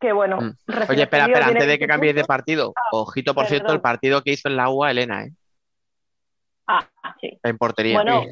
Que 0.00 0.12
bueno, 0.12 0.38
Mm. 0.40 0.56
Oye, 0.88 1.02
espera, 1.02 1.24
espera, 1.26 1.46
antes 1.46 1.66
de 1.66 1.78
que 1.78 1.86
20 1.86 1.86
cambiéis 1.86 2.16
de 2.16 2.24
partido, 2.24 2.72
ojito, 2.92 3.34
por 3.34 3.46
cierto, 3.46 3.72
el 3.72 3.80
partido 3.82 4.22
que 4.22 4.32
hizo 4.32 4.48
en 4.48 4.56
la 4.56 4.70
UA 4.70 4.90
Elena, 4.92 5.24
¿eh? 5.24 5.32
Ah, 6.66 6.86
sí. 7.20 7.38
En 7.42 7.58
portería. 7.58 7.94
Bueno, 7.96 8.22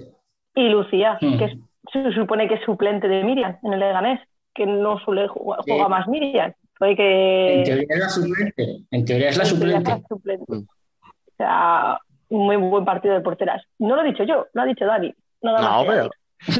y 0.54 0.68
Lucía, 0.68 1.18
Mm. 1.20 1.38
que 1.38 1.44
es- 1.44 1.58
se 1.92 2.12
supone 2.12 2.48
que 2.48 2.54
es 2.54 2.64
suplente 2.64 3.06
de 3.08 3.22
Miriam 3.24 3.58
en 3.62 3.72
el 3.72 3.80
Leganés, 3.80 4.20
que 4.54 4.66
no 4.66 4.98
suele 5.00 5.28
jugar, 5.28 5.60
Sí. 5.64 5.70
juega 5.72 5.88
más 5.88 6.08
Miriam. 6.08 6.52
Fue 6.76 6.94
que 6.96 7.58
En 7.58 7.64
teoría 7.64 7.86
es 7.90 7.98
la 8.00 8.08
suplente. 8.08 8.76
En 8.90 9.04
teoría 9.04 9.28
es 9.30 9.36
la 9.36 9.44
en 9.44 9.48
teoría 9.58 9.76
es 9.78 9.82
suplente. 9.84 9.90
la 9.90 10.08
suplente. 10.08 10.44
Mm. 10.52 10.66
O 10.66 11.36
sea, 11.36 11.98
un 12.30 12.46
muy 12.46 12.56
buen 12.56 12.84
partido 12.84 13.14
de 13.14 13.20
porteras. 13.20 13.62
No 13.78 13.94
lo 13.96 14.02
he 14.02 14.06
dicho 14.06 14.24
yo, 14.24 14.46
lo 14.52 14.62
ha 14.62 14.64
dicho 14.64 14.84
más 14.86 15.00
No, 15.42 15.82
que 15.82 15.88
pero. 15.88 16.10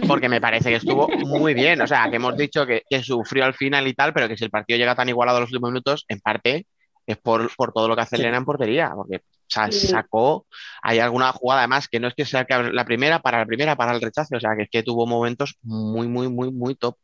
Porque 0.07 0.29
me 0.29 0.41
parece 0.41 0.70
que 0.70 0.76
estuvo 0.85 1.09
muy 1.09 1.55
bien. 1.55 1.81
O 1.81 1.87
sea, 1.87 2.09
que 2.11 2.16
hemos 2.16 2.37
dicho 2.37 2.66
que, 2.66 2.83
que 2.89 3.03
sufrió 3.03 3.45
al 3.45 3.55
final 3.55 3.87
y 3.87 3.95
tal, 3.95 4.12
pero 4.12 4.29
que 4.29 4.37
si 4.37 4.45
el 4.45 4.51
partido 4.51 4.79
llega 4.79 4.95
tan 4.95 5.09
igualado 5.09 5.39
a 5.39 5.41
los 5.41 5.51
últimos 5.51 5.70
minutos, 5.70 6.05
en 6.09 6.20
parte 6.20 6.66
es 7.07 7.16
por, 7.16 7.51
por 7.57 7.72
todo 7.72 7.89
lo 7.89 7.95
que 7.97 8.03
hace 8.03 8.16
Sí. 8.16 8.22
Elena 8.22 8.39
en 8.39 8.45
portería. 8.45 8.91
Porque 8.95 9.16
o 9.16 9.51
sea, 9.51 9.70
Sí. 9.72 9.87
sacó, 9.87 10.47
hay 10.83 10.99
alguna 10.99 11.33
jugada 11.33 11.62
además 11.62 11.89
que 11.89 11.99
no 12.01 12.09
es 12.09 12.14
que 12.14 12.26
sea 12.26 12.45
que 12.45 12.55
la 12.70 12.85
primera 12.85 13.20
para 13.20 13.39
la 13.39 13.47
primera, 13.47 13.76
para 13.76 13.93
el 13.93 14.01
rechace. 14.03 14.37
O 14.37 14.41
sea, 14.41 14.55
que 14.57 14.64
es 14.64 14.68
que 14.70 14.83
tuvo 14.83 15.07
momentos 15.07 15.57
muy, 15.62 16.07
muy, 16.07 16.29
muy, 16.29 16.51
muy 16.53 16.74
top. 16.74 16.97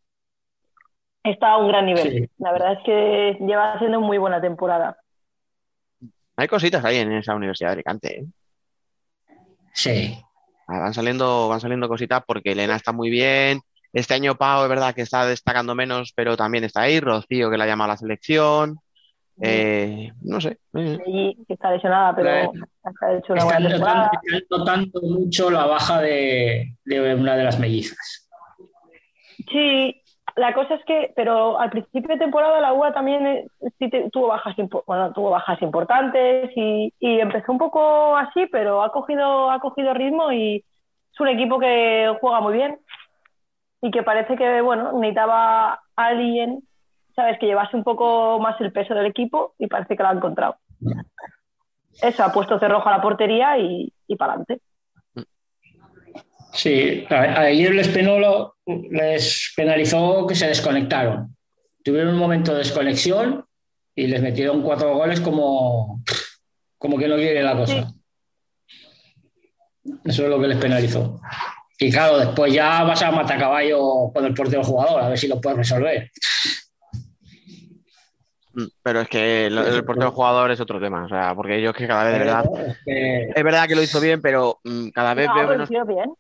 Está 1.23 1.53
a 1.53 1.57
un 1.57 1.69
gran 1.69 1.87
nivel. 1.87 2.03
Sí. 2.13 2.31
La 2.37 2.53
verdad 2.53 2.73
es 2.75 2.79
que 2.85 3.39
lleva 3.47 3.73
haciendo 3.73 3.99
muy 4.01 4.19
buena 4.19 4.43
temporada. 4.43 4.99
Hay 6.37 6.49
cositas 6.49 6.85
ahí 6.85 6.99
en 6.99 7.13
esa 7.13 7.35
Universidad 7.35 7.71
de 7.71 7.75
Alicante. 7.75 8.21
¿eh? 8.21 8.27
Sí. 9.73 10.19
Ah, 10.67 10.79
Van 10.81 10.95
saliendo, 10.95 11.49
van 11.49 11.61
saliendo 11.61 11.89
cositas 11.89 12.23
porque 12.27 12.53
Elena 12.53 12.77
está 12.77 12.93
muy 12.93 13.11
bien. 13.11 13.61
Este 13.93 14.15
año 14.15 14.35
Pau 14.35 14.63
es 14.65 14.69
verdad 14.69 14.95
que 14.95 15.03
está 15.03 15.25
destacando 15.27 15.75
menos, 15.75 16.13
pero 16.17 16.37
también 16.37 16.65
está 16.65 16.83
ahí. 16.83 17.01
Rocío 17.01 17.51
que 17.51 17.57
la 17.59 17.67
llama 17.67 17.85
a 17.85 17.89
la 17.89 17.97
selección. 17.97 18.79
Eh, 19.41 20.13
no 20.23 20.41
sé. 20.41 20.59
eh. 20.75 21.35
Está 21.49 21.71
lesionada, 21.73 22.15
pero 22.15 22.31
ha 22.31 23.13
hecho 23.19 23.33
una 23.33 23.45
buena 23.45 23.59
Están 23.59 23.73
temporada. 23.73 24.11
notando, 24.13 24.37
están 24.39 24.59
notando 24.59 25.01
mucho 25.03 25.51
la 25.51 25.67
baja 25.67 26.01
de, 26.01 26.77
de 26.85 27.15
una 27.15 27.37
de 27.37 27.45
las 27.45 27.59
mellizas. 27.59 28.29
Sí, 29.51 30.03
la 30.37 30.53
cosa 30.55 30.75
es 30.75 30.85
que, 30.85 31.13
pero 31.15 31.59
al 31.61 31.71
principio 31.71 32.09
de 32.09 32.19
temporada 32.19 32.61
la 32.61 32.73
UA 32.73 32.93
también 32.93 33.27
eh, 33.27 33.47
sí 33.79 33.89
te- 33.89 34.11
tuvo 34.11 34.29
bajas, 34.29 34.55
bueno, 34.87 35.13
tuvo 35.13 35.31
bajas 35.31 35.61
importantes 35.63 36.51
y, 36.57 36.93
y 36.99 37.21
empezó 37.21 37.53
un 37.53 37.59
poco 37.59 38.17
así, 38.17 38.47
pero 38.47 38.83
ha 38.83 38.91
cogido, 38.93 39.51
ha 39.51 39.61
cogido 39.61 39.95
ritmo 39.95 40.33
y 40.33 40.57
es 41.13 41.21
un 41.21 41.29
equipo 41.29 41.59
que 41.59 42.13
juega 42.21 42.41
muy 42.41 42.55
bien 42.55 42.79
y 43.81 43.91
que 43.91 44.03
parece 44.03 44.37
que, 44.37 44.61
bueno, 44.61 44.93
necesitaba 44.93 45.73
a 45.75 45.81
alguien, 45.97 46.63
sabes, 47.15 47.39
que 47.39 47.47
llevase 47.47 47.77
un 47.77 47.85
poco 47.85 48.39
más 48.41 48.61
el 48.61 48.73
peso 48.73 48.95
del 48.95 49.07
equipo 49.07 49.55
y 49.59 49.67
parece 49.69 49.97
que 49.97 50.03
lo 50.03 50.09
ha 50.09 50.13
encontrado. 50.13 50.57
Eso, 52.03 52.25
ha 52.25 52.33
puesto 52.33 52.59
cerrojo 52.59 52.89
a 52.89 52.93
la 52.97 53.03
portería 53.03 53.57
y, 53.59 53.93
y 54.09 54.17
para 54.17 54.33
adelante. 54.33 54.61
Sí, 56.55 57.05
a- 57.11 57.41
ayer 57.41 57.75
les, 57.75 57.89
penó 57.89 58.19
lo- 58.19 58.57
les 58.67 59.53
penalizó 59.57 60.27
que 60.27 60.35
se 60.35 60.47
desconectaron. 60.49 61.37
Tuvieron 61.83 62.15
un 62.15 62.19
momento 62.21 62.53
de 62.53 62.59
desconexión 62.59 63.45
y 63.95 64.07
les 64.07 64.23
metieron 64.23 64.63
cuatro 64.63 64.95
goles 64.95 65.21
como, 65.21 66.03
como 66.79 66.97
que 66.97 67.09
no 67.09 67.17
quiere 67.17 67.43
la 67.43 67.57
cosa. 67.57 67.93
Eso 70.05 70.23
es 70.25 70.29
lo 70.29 70.41
que 70.41 70.49
les 70.49 70.59
penalizó. 70.59 71.21
Y 71.79 71.91
claro, 71.91 72.19
después 72.19 72.53
ya 72.55 72.85
vas 72.85 73.03
a 73.03 73.11
matacaballo 73.11 74.11
con 74.15 74.25
el 74.25 74.33
portero 74.33 74.63
jugador, 74.65 75.03
a 75.03 75.09
ver 75.09 75.19
si 75.19 75.27
lo 75.29 75.41
puedes 75.41 75.59
resolver. 75.59 76.11
Mm, 78.55 78.67
Pero 78.83 79.01
es 79.01 79.09
que 79.09 79.47
el 79.47 79.85
portero 79.85 80.13
jugador 80.13 80.51
es 80.53 80.61
otro 80.61 80.81
tema. 80.81 81.05
O 81.05 81.09
sea, 81.09 81.35
porque 81.35 81.61
yo 81.61 81.71
es 81.71 81.77
que 81.77 81.87
cada 81.89 82.05
vez 82.05 82.13
de 82.13 82.19
verdad. 82.21 82.45
Es 82.69 82.77
que- 82.85 83.29
Es 83.35 83.45
verdad 83.45 83.67
que 83.67 83.75
lo 83.75 83.83
hizo 83.83 84.01
bien, 84.01 84.23
pero 84.23 84.61
mm, 84.65 84.89
cada 84.91 85.15
vez 85.15 85.27
No, 85.27 85.35
veo 85.35 85.49
menos. 85.49 85.69
bien. 85.69 86.13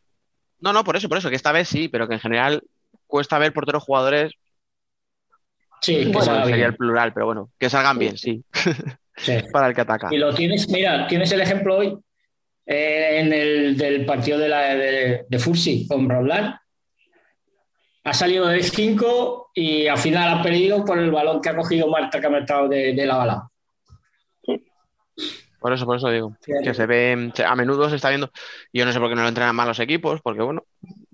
No, 0.60 0.72
no, 0.72 0.84
por 0.84 0.96
eso, 0.96 1.08
por 1.08 1.18
eso, 1.18 1.30
que 1.30 1.36
esta 1.36 1.52
vez 1.52 1.68
sí, 1.68 1.88
pero 1.88 2.08
que 2.08 2.14
en 2.14 2.20
general 2.20 2.62
cuesta 3.06 3.38
ver 3.38 3.52
porteros 3.52 3.82
jugadores, 3.82 4.32
sí, 5.80 5.96
que 5.98 6.04
bueno, 6.06 6.22
salga 6.22 6.46
sería 6.46 6.66
el 6.66 6.76
plural, 6.76 7.12
pero 7.12 7.26
bueno, 7.26 7.50
que 7.58 7.70
salgan 7.70 7.98
bien, 7.98 8.16
sí, 8.16 8.42
Sí. 9.16 9.32
para 9.52 9.68
el 9.68 9.74
que 9.74 9.80
ataca. 9.82 10.08
Y 10.10 10.16
lo 10.18 10.34
tienes, 10.34 10.68
mira, 10.68 11.06
tienes 11.06 11.30
el 11.32 11.40
ejemplo 11.40 11.76
hoy 11.76 11.96
eh, 12.66 13.20
en 13.20 13.32
el 13.32 13.76
del 13.76 14.06
partido 14.06 14.38
de, 14.38 14.48
la, 14.48 14.74
de, 14.74 15.26
de 15.28 15.38
Fursi 15.38 15.86
con 15.86 16.08
Roland. 16.08 16.56
Ha 18.06 18.12
salido 18.12 18.46
de 18.48 18.62
5 18.62 19.50
y 19.54 19.86
al 19.86 19.96
final 19.96 20.38
ha 20.38 20.42
perdido 20.42 20.84
por 20.84 20.98
el 20.98 21.10
balón 21.10 21.40
que 21.40 21.48
ha 21.48 21.56
cogido 21.56 21.88
Marta 21.88 22.20
que 22.20 22.26
ha 22.26 22.30
metido 22.30 22.68
de, 22.68 22.92
de 22.92 23.06
la 23.06 23.16
bala. 23.16 23.48
Por 25.64 25.72
eso, 25.72 25.86
por 25.86 25.96
eso 25.96 26.10
digo, 26.10 26.36
que 26.62 26.74
se 26.74 26.84
ve, 26.84 27.32
a 27.42 27.56
menudo 27.56 27.88
se 27.88 27.96
está 27.96 28.10
viendo, 28.10 28.30
yo 28.70 28.84
no 28.84 28.92
sé 28.92 29.00
por 29.00 29.08
qué 29.08 29.14
no 29.14 29.22
lo 29.22 29.28
entrenan 29.28 29.56
mal 29.56 29.66
los 29.66 29.80
equipos, 29.80 30.20
porque 30.20 30.42
bueno, 30.42 30.64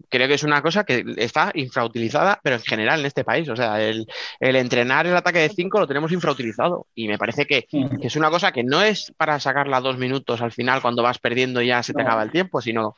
creo 0.08 0.26
que 0.26 0.34
es 0.34 0.42
una 0.42 0.60
cosa 0.60 0.82
que 0.82 1.04
está 1.18 1.52
infrautilizada, 1.54 2.40
pero 2.42 2.56
en 2.56 2.62
general 2.62 2.98
en 2.98 3.06
este 3.06 3.22
país, 3.22 3.48
o 3.48 3.54
sea, 3.54 3.80
el, 3.80 4.08
el 4.40 4.56
entrenar 4.56 5.06
el 5.06 5.14
ataque 5.14 5.38
de 5.38 5.50
5 5.50 5.78
lo 5.78 5.86
tenemos 5.86 6.10
infrautilizado, 6.10 6.88
y 6.96 7.06
me 7.06 7.16
parece 7.16 7.46
que, 7.46 7.62
que 7.62 8.08
es 8.08 8.16
una 8.16 8.28
cosa 8.28 8.50
que 8.50 8.64
no 8.64 8.82
es 8.82 9.12
para 9.16 9.38
sacarla 9.38 9.80
dos 9.80 9.98
minutos 9.98 10.40
al 10.40 10.50
final 10.50 10.82
cuando 10.82 11.04
vas 11.04 11.20
perdiendo 11.20 11.62
y 11.62 11.68
ya 11.68 11.84
se 11.84 11.92
te 11.92 12.02
No. 12.02 12.08
acaba 12.08 12.24
el 12.24 12.32
tiempo, 12.32 12.60
sino 12.60 12.96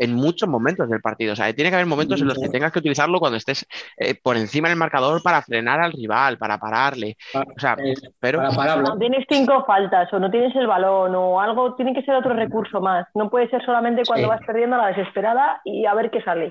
en 0.00 0.14
muchos 0.14 0.48
momentos 0.48 0.88
del 0.88 1.00
partido. 1.02 1.34
O 1.34 1.36
sea, 1.36 1.52
tiene 1.52 1.68
que 1.70 1.76
haber 1.76 1.86
momentos 1.86 2.20
en 2.22 2.26
los 2.28 2.38
que 2.38 2.48
tengas 2.48 2.72
que 2.72 2.78
utilizarlo 2.78 3.20
cuando 3.20 3.36
estés 3.36 3.66
eh, 3.98 4.14
por 4.20 4.36
encima 4.36 4.68
del 4.68 4.78
marcador 4.78 5.22
para 5.22 5.42
frenar 5.42 5.78
al 5.80 5.92
rival, 5.92 6.38
para 6.38 6.58
pararle. 6.58 7.16
O 7.34 7.60
sea, 7.60 7.76
Eh, 7.78 7.94
pero. 8.18 8.40
No 8.40 8.98
tienes 8.98 9.26
cinco 9.28 9.62
faltas 9.66 10.10
o 10.12 10.18
no 10.18 10.30
tienes 10.30 10.56
el 10.56 10.66
balón 10.66 11.14
o 11.14 11.40
algo, 11.40 11.74
tiene 11.74 11.92
que 11.92 12.02
ser 12.02 12.14
otro 12.14 12.32
recurso 12.34 12.80
más. 12.80 13.06
No 13.14 13.28
puede 13.28 13.48
ser 13.50 13.62
solamente 13.64 14.02
cuando 14.06 14.26
Sí. 14.26 14.30
vas 14.30 14.40
perdiendo 14.46 14.76
a 14.76 14.78
la 14.82 14.86
desesperada 14.88 15.60
y 15.64 15.84
a 15.84 15.94
ver 15.94 16.10
qué 16.10 16.22
sale. 16.22 16.50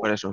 por 0.00 0.10
eso. 0.10 0.30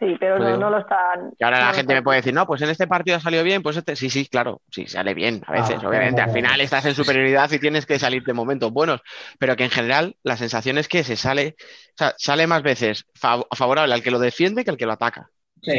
Sí, 0.00 0.16
pero 0.20 0.36
Pues 0.36 0.48
no, 0.50 0.56
digo. 0.56 0.60
no 0.60 0.70
lo 0.70 0.78
están. 0.78 1.32
Y 1.38 1.42
ahora 1.44 1.58
no 1.58 1.66
la 1.66 1.72
gente 1.72 1.92
me 1.94 2.02
puede 2.04 2.18
decir, 2.18 2.32
no, 2.32 2.46
pues 2.46 2.62
en 2.62 2.70
este 2.70 2.86
partido 2.86 3.16
ha 3.16 3.20
salido 3.20 3.42
bien, 3.42 3.62
pues 3.62 3.76
este, 3.76 3.96
sí, 3.96 4.08
sí, 4.10 4.26
claro, 4.26 4.62
sí, 4.70 4.86
sale 4.86 5.12
bien 5.12 5.42
a 5.46 5.52
veces, 5.52 5.80
Ah, 5.82 5.88
obviamente. 5.88 6.20
Al 6.22 6.30
final 6.30 6.60
estás 6.60 6.84
en 6.86 6.94
superioridad 6.94 7.50
y 7.50 7.58
tienes 7.58 7.84
que 7.84 7.98
salir 7.98 8.22
de 8.22 8.32
momentos 8.32 8.70
buenos, 8.72 9.00
pero 9.40 9.56
que 9.56 9.64
en 9.64 9.70
general 9.70 10.14
la 10.22 10.36
sensación 10.36 10.78
es 10.78 10.86
que 10.86 11.02
se 11.02 11.16
sale, 11.16 11.56
o 11.58 11.92
sea, 11.96 12.14
sale 12.16 12.46
más 12.46 12.62
veces 12.62 13.06
fav- 13.20 13.46
favorable 13.56 13.92
al 13.92 14.02
que 14.02 14.12
lo 14.12 14.20
defiende 14.20 14.64
que 14.64 14.70
al 14.70 14.76
que 14.76 14.86
lo 14.86 14.92
ataca. 14.92 15.28
Sí, 15.62 15.72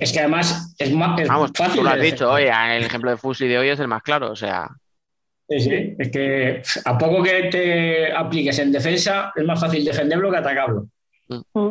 es 0.00 0.12
que 0.12 0.18
además 0.18 0.74
es 0.78 0.92
más 0.92 1.20
es 1.20 1.28
Vamos, 1.28 1.52
fácil. 1.56 1.76
tú 1.76 1.84
lo 1.84 1.90
has 1.90 2.00
dicho, 2.00 2.28
oye, 2.32 2.50
el 2.76 2.82
ejemplo 2.82 3.10
de 3.12 3.16
Fusi 3.16 3.46
de 3.46 3.58
hoy 3.58 3.68
es 3.68 3.78
el 3.78 3.86
más 3.86 4.02
claro, 4.02 4.32
o 4.32 4.36
sea, 4.36 4.68
Sí, 5.48 5.60
sí, 5.60 5.94
es 5.98 6.10
que 6.10 6.62
a 6.84 6.96
poco 6.98 7.22
que 7.22 7.42
te 7.44 8.12
apliques 8.12 8.58
en 8.58 8.72
defensa 8.72 9.32
es 9.36 9.44
más 9.44 9.60
fácil 9.60 9.84
defenderlo 9.84 10.30
que 10.30 10.38
atacarlo. 10.38 10.86
Mm. 11.28 11.70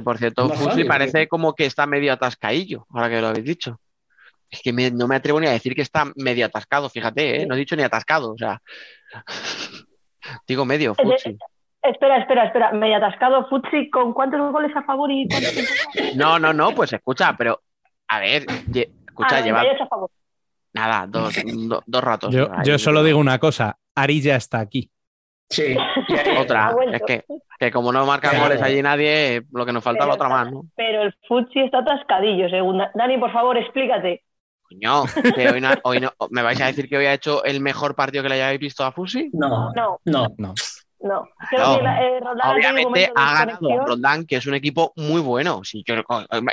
Que 0.00 0.04
por 0.04 0.18
cierto, 0.18 0.48
Fusi 0.48 0.64
fácil, 0.64 0.86
parece 0.86 1.28
como 1.28 1.54
que 1.54 1.66
está 1.66 1.86
medio 1.86 2.12
atascadillo, 2.12 2.86
ahora 2.90 3.08
que 3.08 3.20
lo 3.20 3.28
habéis 3.28 3.44
dicho. 3.44 3.80
Es 4.50 4.62
que 4.62 4.72
me- 4.72 4.90
no 4.90 5.06
me 5.06 5.16
atrevo 5.16 5.38
ni 5.40 5.46
a 5.46 5.52
decir 5.52 5.74
que 5.74 5.82
está 5.82 6.10
medio 6.16 6.46
atascado, 6.46 6.88
fíjate, 6.90 7.42
¿eh? 7.42 7.46
no 7.46 7.54
he 7.54 7.58
dicho 7.58 7.76
ni 7.76 7.82
atascado, 7.84 8.32
o 8.32 8.36
sea, 8.38 8.60
digo 10.46 10.64
medio, 10.64 10.92
Es 10.98 11.06
de- 11.08 11.12
Fusi. 11.14 11.38
Espera, 11.82 12.18
espera, 12.18 12.44
espera. 12.44 12.72
Me 12.72 12.90
he 12.90 12.94
atascado 12.94 13.48
Futsi 13.48 13.88
con 13.88 14.12
cuántos 14.12 14.38
goles 14.52 14.70
a 14.76 14.82
favor 14.82 15.10
y 15.10 15.26
cuántos? 15.28 15.54
No, 16.14 16.38
no, 16.38 16.52
no, 16.52 16.72
pues 16.74 16.92
escucha, 16.92 17.34
pero 17.38 17.62
a 18.08 18.18
ver, 18.20 18.44
lle- 18.44 18.90
escucha, 19.06 19.36
Ah, 19.38 19.40
lleva 19.40 19.58
98 19.62 19.84
a 19.84 19.88
favor. 19.88 20.10
nada, 20.74 21.06
dos, 21.06 21.34
do- 21.68 21.82
dos 21.86 22.04
ratos. 22.04 22.34
Yo, 22.34 22.48
yo 22.64 22.78
solo 22.78 23.02
digo 23.02 23.18
una 23.18 23.38
cosa, 23.38 23.78
Ari 23.94 24.20
ya 24.20 24.36
está 24.36 24.60
aquí. 24.60 24.90
Sí. 25.50 25.76
Otra, 26.38 26.74
es 26.92 27.02
que, 27.06 27.24
que 27.58 27.70
como 27.72 27.92
no 27.92 28.06
marcan 28.06 28.30
Claro. 28.30 28.46
goles 28.46 28.62
allí 28.62 28.80
nadie, 28.82 29.42
lo 29.52 29.66
que 29.66 29.72
nos 29.72 29.82
faltaba 29.82 30.12
Pero 30.12 30.14
otra 30.14 30.28
más, 30.28 30.52
¿no? 30.52 30.62
Pero 30.76 31.02
el 31.02 31.14
Futsi 31.26 31.60
está 31.60 31.78
atascadillo, 31.78 32.48
según 32.48 32.78
Da- 32.78 32.92
Dani, 32.94 33.18
por 33.18 33.32
favor, 33.32 33.58
explícate. 33.58 34.22
Coño, 34.62 35.02
que 35.34 35.48
hoy 35.50 35.60
no, 35.60 35.70
hoy 35.82 36.00
no- 36.00 36.12
¿me 36.30 36.42
vais 36.42 36.60
a 36.60 36.66
decir 36.66 36.88
que 36.88 36.96
hoy 36.96 37.06
ha 37.06 37.14
hecho 37.14 37.42
el 37.44 37.60
mejor 37.60 37.96
partido 37.96 38.22
que 38.22 38.28
le 38.28 38.36
hayáis 38.36 38.60
visto 38.60 38.84
a 38.84 38.92
Fusi? 38.92 39.28
No, 39.32 39.72
No, 39.74 39.98
no. 40.04 40.28
No. 40.38 40.54
no. 41.00 41.28
Creo 41.50 41.66
No. 41.66 41.76
que 41.78 41.82
la- 41.82 42.00
eh, 42.04 42.20
Roldán 42.20 42.52
Obviamente 42.56 43.10
ha 43.16 43.34
ganado. 43.34 43.86
Roldán, 43.86 44.26
que 44.26 44.36
es 44.36 44.46
un 44.46 44.54
equipo 44.54 44.92
muy 44.94 45.20
bueno. 45.20 45.62
Yo- 45.64 46.04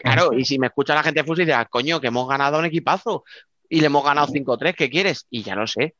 claro, 0.02 0.34
y 0.34 0.44
si 0.44 0.58
me 0.58 0.68
escucha 0.68 0.96
la 0.96 1.04
gente 1.04 1.22
de 1.22 1.28
Fusi, 1.28 1.46
dirá, 1.46 1.66
coño, 1.66 2.02
que 2.02 2.08
hemos 2.08 2.28
ganado 2.28 2.58
un 2.58 2.66
equipazo 2.66 3.24
y 3.70 3.80
le 3.82 3.86
hemos 3.88 4.04
ganado 4.04 4.26
5-3, 4.28 4.74
¿qué 4.76 4.90
quieres? 4.90 5.28
Y 5.30 5.44
ya 5.44 5.54
lo 5.56 5.68
sé. 5.68 5.94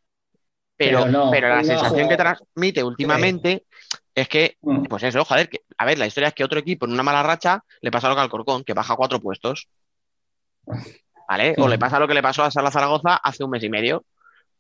Pero, 0.78 1.00
Pero 1.06 1.12
no, 1.12 1.32
pero 1.32 1.50
la 1.50 1.58
no 1.58 1.64
sensación 1.64 2.08
que 2.08 2.18
transmite 2.18 2.84
últimamente 2.84 3.66
es 4.14 4.28
que, 4.30 4.58
Mm. 4.62 4.84
pues 4.84 5.04
eso, 5.04 5.26
joder, 5.26 5.50
que, 5.50 5.62
a 5.78 5.86
ver, 5.86 5.98
la 5.98 6.06
historia 6.06 6.28
es 6.30 6.34
que 6.36 6.44
otro 6.44 6.60
equipo 6.60 6.86
en 6.86 6.92
una 6.94 7.04
mala 7.04 7.24
racha 7.24 7.64
le 7.82 7.90
pasa 7.92 8.10
lo 8.10 8.16
que 8.16 8.22
al 8.22 8.30
Corcón, 8.30 8.64
que 8.64 8.74
baja 8.74 8.96
cuatro 8.96 9.20
puestos. 9.20 9.68
¿Vale? 11.28 11.56
O 11.58 11.66
Mm. 11.66 11.70
le 11.70 11.80
pasa 11.80 12.00
lo 12.00 12.08
que 12.08 12.14
le 12.14 12.22
pasó 12.22 12.44
a 12.44 12.52
Sala 12.52 12.72
Zaragoza 12.72 13.16
hace 13.16 13.44
un 13.44 13.50
mes 13.52 13.64
y 13.64 13.70
medio, 13.70 14.06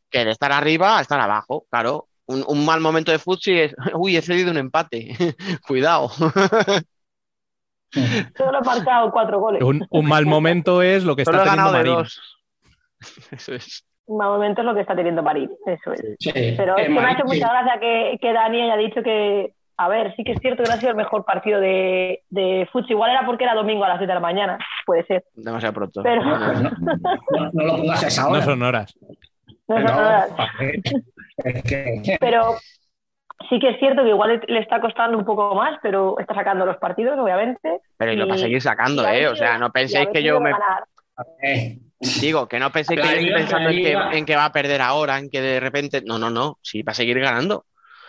que 0.10 0.26
de 0.26 0.32
estar 0.32 0.52
arriba 0.52 0.98
a 0.98 1.02
estar 1.02 1.20
abajo, 1.20 1.66
claro. 1.70 2.08
Un, 2.26 2.44
un 2.48 2.66
mal 2.66 2.82
momento 2.82 3.12
de 3.12 3.20
Futsi 3.20 3.58
es, 3.60 3.74
uy, 3.96 4.18
he 4.18 4.22
cedido 4.22 4.52
un 4.52 4.58
empate, 4.58 5.16
cuidado. 5.68 6.10
Solo 8.38 8.60
he 8.60 8.66
marcado 8.66 9.12
cuatro 9.12 9.40
goles. 9.40 9.64
Un, 9.64 9.86
un 9.90 10.06
mal 10.06 10.26
momento 10.26 10.82
es 10.82 11.04
lo 11.04 11.16
que 11.16 11.24
Solo 11.26 11.38
está 11.38 11.54
he 11.54 11.56
teniendo 11.56 11.72
ganado 11.72 11.84
de 11.84 11.90
Marín. 11.90 12.04
dos. 12.04 12.22
Eso 13.32 13.54
es. 13.54 13.86
Momento 14.08 14.62
es 14.62 14.66
lo 14.66 14.74
que 14.74 14.82
está 14.82 14.96
teniendo 14.96 15.24
París, 15.24 15.50
eso 15.66 15.92
es. 15.94 16.16
Sí. 16.20 16.32
Pero 16.56 16.78
es 16.78 16.86
que 16.86 16.90
me 16.90 17.00
ha 17.02 17.12
hecho 17.12 17.26
mucha 17.26 17.50
gracia 17.50 17.80
que, 17.80 18.18
que 18.22 18.34
Dani 18.34 18.62
haya 18.62 18.78
dicho 18.78 19.04
que, 19.04 19.54
a 19.78 19.88
ver, 19.90 20.16
sí 20.16 20.24
que 20.24 20.32
es 20.32 20.40
cierto 20.40 20.64
que 20.64 20.70
no 20.70 20.76
ha 20.76 20.80
sido 20.80 20.92
el 20.92 20.96
mejor 20.98 21.26
partido 21.26 21.60
de, 21.60 22.24
de 22.30 22.68
Futsi. 22.72 22.94
Igual 22.94 23.12
era 23.12 23.26
porque 23.26 23.44
era 23.44 23.54
domingo 23.54 23.84
a 23.84 23.90
las 23.90 23.98
7 23.98 24.08
de 24.08 24.14
la 24.16 24.20
mañana, 24.22 24.58
puede 24.86 25.04
ser. 25.06 25.26
Demasiado 25.36 25.74
pronto. 25.74 26.02
Pero- 26.04 26.24
No, 26.24 26.38
no, 26.38 26.54
no, 26.54 27.52
no 27.54 27.64
lo 27.64 27.76
pongas 27.78 28.04
a 28.04 28.08
esa 28.08 28.22
No 28.24 28.30
hora. 28.30 28.42
son 28.46 28.64
horas. 28.64 28.98
No, 29.68 29.80
no, 29.80 29.84
No, 29.86 30.02
no, 30.02 30.26
es 31.44 31.64
que- 31.64 32.18
pero 32.22 32.56
sí 33.50 33.60
que 33.60 33.72
es 33.72 33.80
cierto 33.80 34.04
que 34.04 34.10
igual 34.10 34.42
le 34.48 34.60
está 34.60 34.80
costando 34.80 35.18
un 35.18 35.26
poco 35.26 35.54
más, 35.54 35.78
pero 35.84 36.18
está 36.20 36.34
sacando 36.34 36.66
los 36.66 36.78
partidos, 36.78 37.20
obviamente. 37.20 37.82
Pero 37.98 38.14
y 38.14 38.16
lo 38.16 38.28
va 38.28 38.36
a 38.36 38.38
seguir 38.38 38.62
sacando, 38.62 39.04
y 39.04 39.18
¿eh? 39.18 39.28
O 39.28 39.36
sea, 39.36 39.58
no 39.58 39.70
penséis 39.72 40.08
que 40.14 40.24
yo 40.24 40.40
me 40.40 40.52
ganar. 40.52 40.86
Eh, 41.42 41.80
digo, 42.22 42.48
que 42.48 42.60
no 42.60 42.72
penséis 42.72 43.00
que 43.02 43.08
estoy 43.08 43.24
liga- 43.26 43.38
pensando 43.38 43.70
en 43.70 43.76
que, 43.78 43.84
liga- 43.84 44.12
en 44.14 44.26
que 44.26 44.36
va 44.36 44.46
a 44.46 44.52
perder 44.52 44.82
ahora, 44.82 45.18
en 45.18 45.30
que 45.30 45.42
de 45.42 45.60
repente. 45.60 46.02
No, 46.06 46.18
no, 46.20 46.30
no. 46.30 46.60
Sí, 46.62 46.82
va 46.84 46.92
a 46.92 46.96
seguir 46.96 47.20
ganando. 47.20 47.66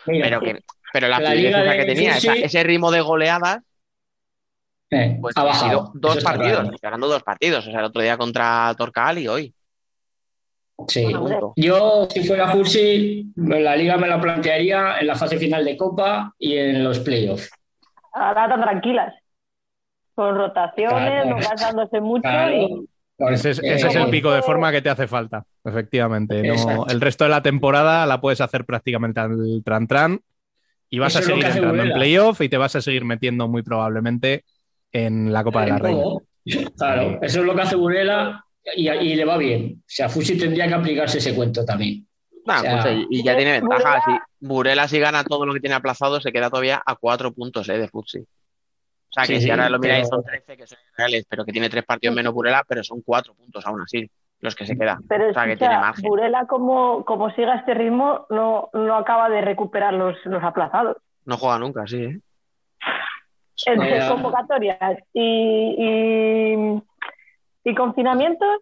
mira, 0.07 0.25
Pero 0.27 0.41
que, 0.41 0.61
pero 0.93 1.09
la 1.09 1.19
La 1.21 1.31
fluidez 1.31 1.45
liga 1.47 1.63
esa 1.63 1.71
de 1.73 1.79
que 1.79 1.85
tenía, 1.95 2.17
esa- 2.17 2.35
ese 2.35 2.63
ritmo 2.63 2.91
de 2.91 3.01
goleadas, 3.01 3.59
eh, 4.91 5.19
pues 5.21 5.35
ha 5.37 5.53
sido 5.55 5.91
dos 5.95 6.23
partidos. 6.25 6.61
claro. 6.63 6.77
Ganando 6.81 7.09
dos 7.09 7.23
partidos. 7.23 7.67
O 7.67 7.71
sea, 7.71 7.81
el 7.81 7.87
otro 7.87 8.01
día 8.03 8.17
contra 8.17 8.75
Torcal 8.77 9.19
y 9.19 9.29
hoy. 9.29 9.55
Sí. 10.87 11.13
Yo, 11.57 12.07
si 12.09 12.23
fuera 12.25 12.49
Fursi, 12.53 13.33
la 13.37 13.75
liga 13.75 13.97
me 13.97 14.07
la 14.07 14.21
plantearía 14.21 14.99
en 15.01 15.09
la 15.09 15.17
fase 15.17 15.37
final 15.37 15.65
de 15.65 15.77
Copa 15.77 16.33
y 16.39 16.57
en 16.57 16.85
los 16.85 17.01
playoffs. 17.01 17.51
Ahora 18.13 18.49
tan 18.49 18.61
tranquilas. 18.63 19.13
Con 20.15 20.37
rotaciones, 20.37 21.23
Claro. 21.25 21.31
no 21.31 21.37
gastándose 21.37 22.01
mucho 22.01 22.23
Claro. 22.23 22.53
y 22.55 22.89
Ese 23.19 23.51
es, 23.51 23.59
ese 23.59 23.89
es 23.89 23.95
el 23.97 24.03
Eh, 24.03 24.11
pico 24.11 24.31
de 24.31 24.43
forma 24.43 24.71
que 24.71 24.81
te 24.81 24.91
hace 24.91 25.09
falta, 25.09 25.45
efectivamente. 25.65 26.43
No, 26.43 26.87
el 26.87 27.01
resto 27.01 27.25
de 27.25 27.31
la 27.31 27.43
temporada 27.43 28.07
la 28.07 28.21
puedes 28.21 28.41
hacer 28.41 28.65
prácticamente 28.65 29.19
al 29.21 29.63
tran-tran 29.65 30.21
y 30.89 30.99
vas 31.01 31.15
Eso 31.17 31.19
a 31.19 31.23
seguir 31.23 31.45
entrando 31.45 31.83
en 31.83 31.93
playoff 31.93 32.41
y 32.41 32.49
te 32.49 32.57
vas 32.57 32.77
a 32.77 32.81
seguir 32.81 33.05
metiendo 33.05 33.49
muy 33.49 33.63
probablemente 33.63 34.45
en 34.93 35.33
la 35.33 35.43
Copa 35.43 35.65
de 35.65 35.71
la 35.71 35.79
Reina. 35.79 36.03
Claro, 36.77 37.19
eso 37.21 37.41
es 37.41 37.45
lo 37.47 37.55
que 37.55 37.63
hace 37.63 37.77
Burela 37.77 38.45
y, 38.77 38.89
y 38.89 39.17
le 39.17 39.25
va 39.25 39.37
bien. 39.37 39.79
O 39.81 39.85
sea, 39.87 40.09
Fusi 40.09 40.39
tendría 40.39 40.69
que 40.69 40.75
aplicarse 40.75 41.19
ese 41.19 41.35
cuento 41.35 41.65
también. 41.65 42.07
Nah, 42.47 42.59
O 42.59 42.63
sea, 42.63 42.83
pues, 42.83 43.07
y, 43.11 43.23
ya 43.23 43.37
tiene 43.37 43.61
ventaja. 43.61 43.99
Burela- 43.99 44.03
Si 44.41 44.47
Burela, 44.47 44.89
si 44.89 44.99
gana 45.01 45.25
todo 45.25 45.45
lo 45.45 45.53
que 45.53 45.61
tiene 45.61 45.75
aplazado, 45.75 46.21
se 46.21 46.33
queda 46.33 46.49
todavía 46.49 46.81
a 46.87 46.95
cuatro 46.97 47.33
puntos 47.35 47.69
eh, 47.69 47.77
de 47.79 47.89
Futsi. 47.89 48.21
O 49.11 49.13
sea, 49.13 49.23
que 49.23 49.35
Sí, 49.35 49.37
si 49.37 49.43
sí, 49.45 49.51
ahora 49.51 49.71
lo 49.71 49.79
miráis, 49.79 50.09
pero- 50.11 50.23
son 50.23 50.25
13 50.31 50.57
que 50.57 50.67
son 50.67 50.79
reales, 50.97 51.27
pero 51.29 51.45
que 51.45 51.53
tiene 51.53 51.71
tres 51.71 51.85
partidos 51.85 52.15
menos 52.15 52.33
Burela, 52.35 52.63
pero 52.69 52.83
son 52.85 53.01
cuatro 53.03 53.35
puntos 53.35 53.65
aún 53.67 53.81
así, 53.81 54.11
los 54.41 54.55
que 54.55 54.67
se 54.67 54.77
quedan. 54.77 54.99
Pero 55.09 55.31
O 55.31 55.33
sea, 55.33 55.47
que 55.47 55.57
tiene 55.57 55.79
margen. 55.79 56.09
Burela, 56.09 56.47
como, 56.47 57.05
como 57.05 57.31
siga 57.31 57.57
este 57.57 57.75
ritmo, 57.75 58.27
no, 58.31 58.69
no 58.75 58.95
acaba 58.97 59.29
de 59.31 59.41
recuperar 59.41 59.95
los, 59.95 60.17
los 60.27 60.43
aplazados. 60.43 60.97
No 61.25 61.37
juega 61.39 61.59
nunca, 61.59 61.87
sí, 61.87 62.03
¿eh? 62.03 62.21
Entre 63.67 63.99
Vaya. 63.99 64.09
convocatorias 64.13 64.99
y, 65.13 65.75
y, 67.65 67.71
y 67.71 67.75
confinamientos, 67.75 68.61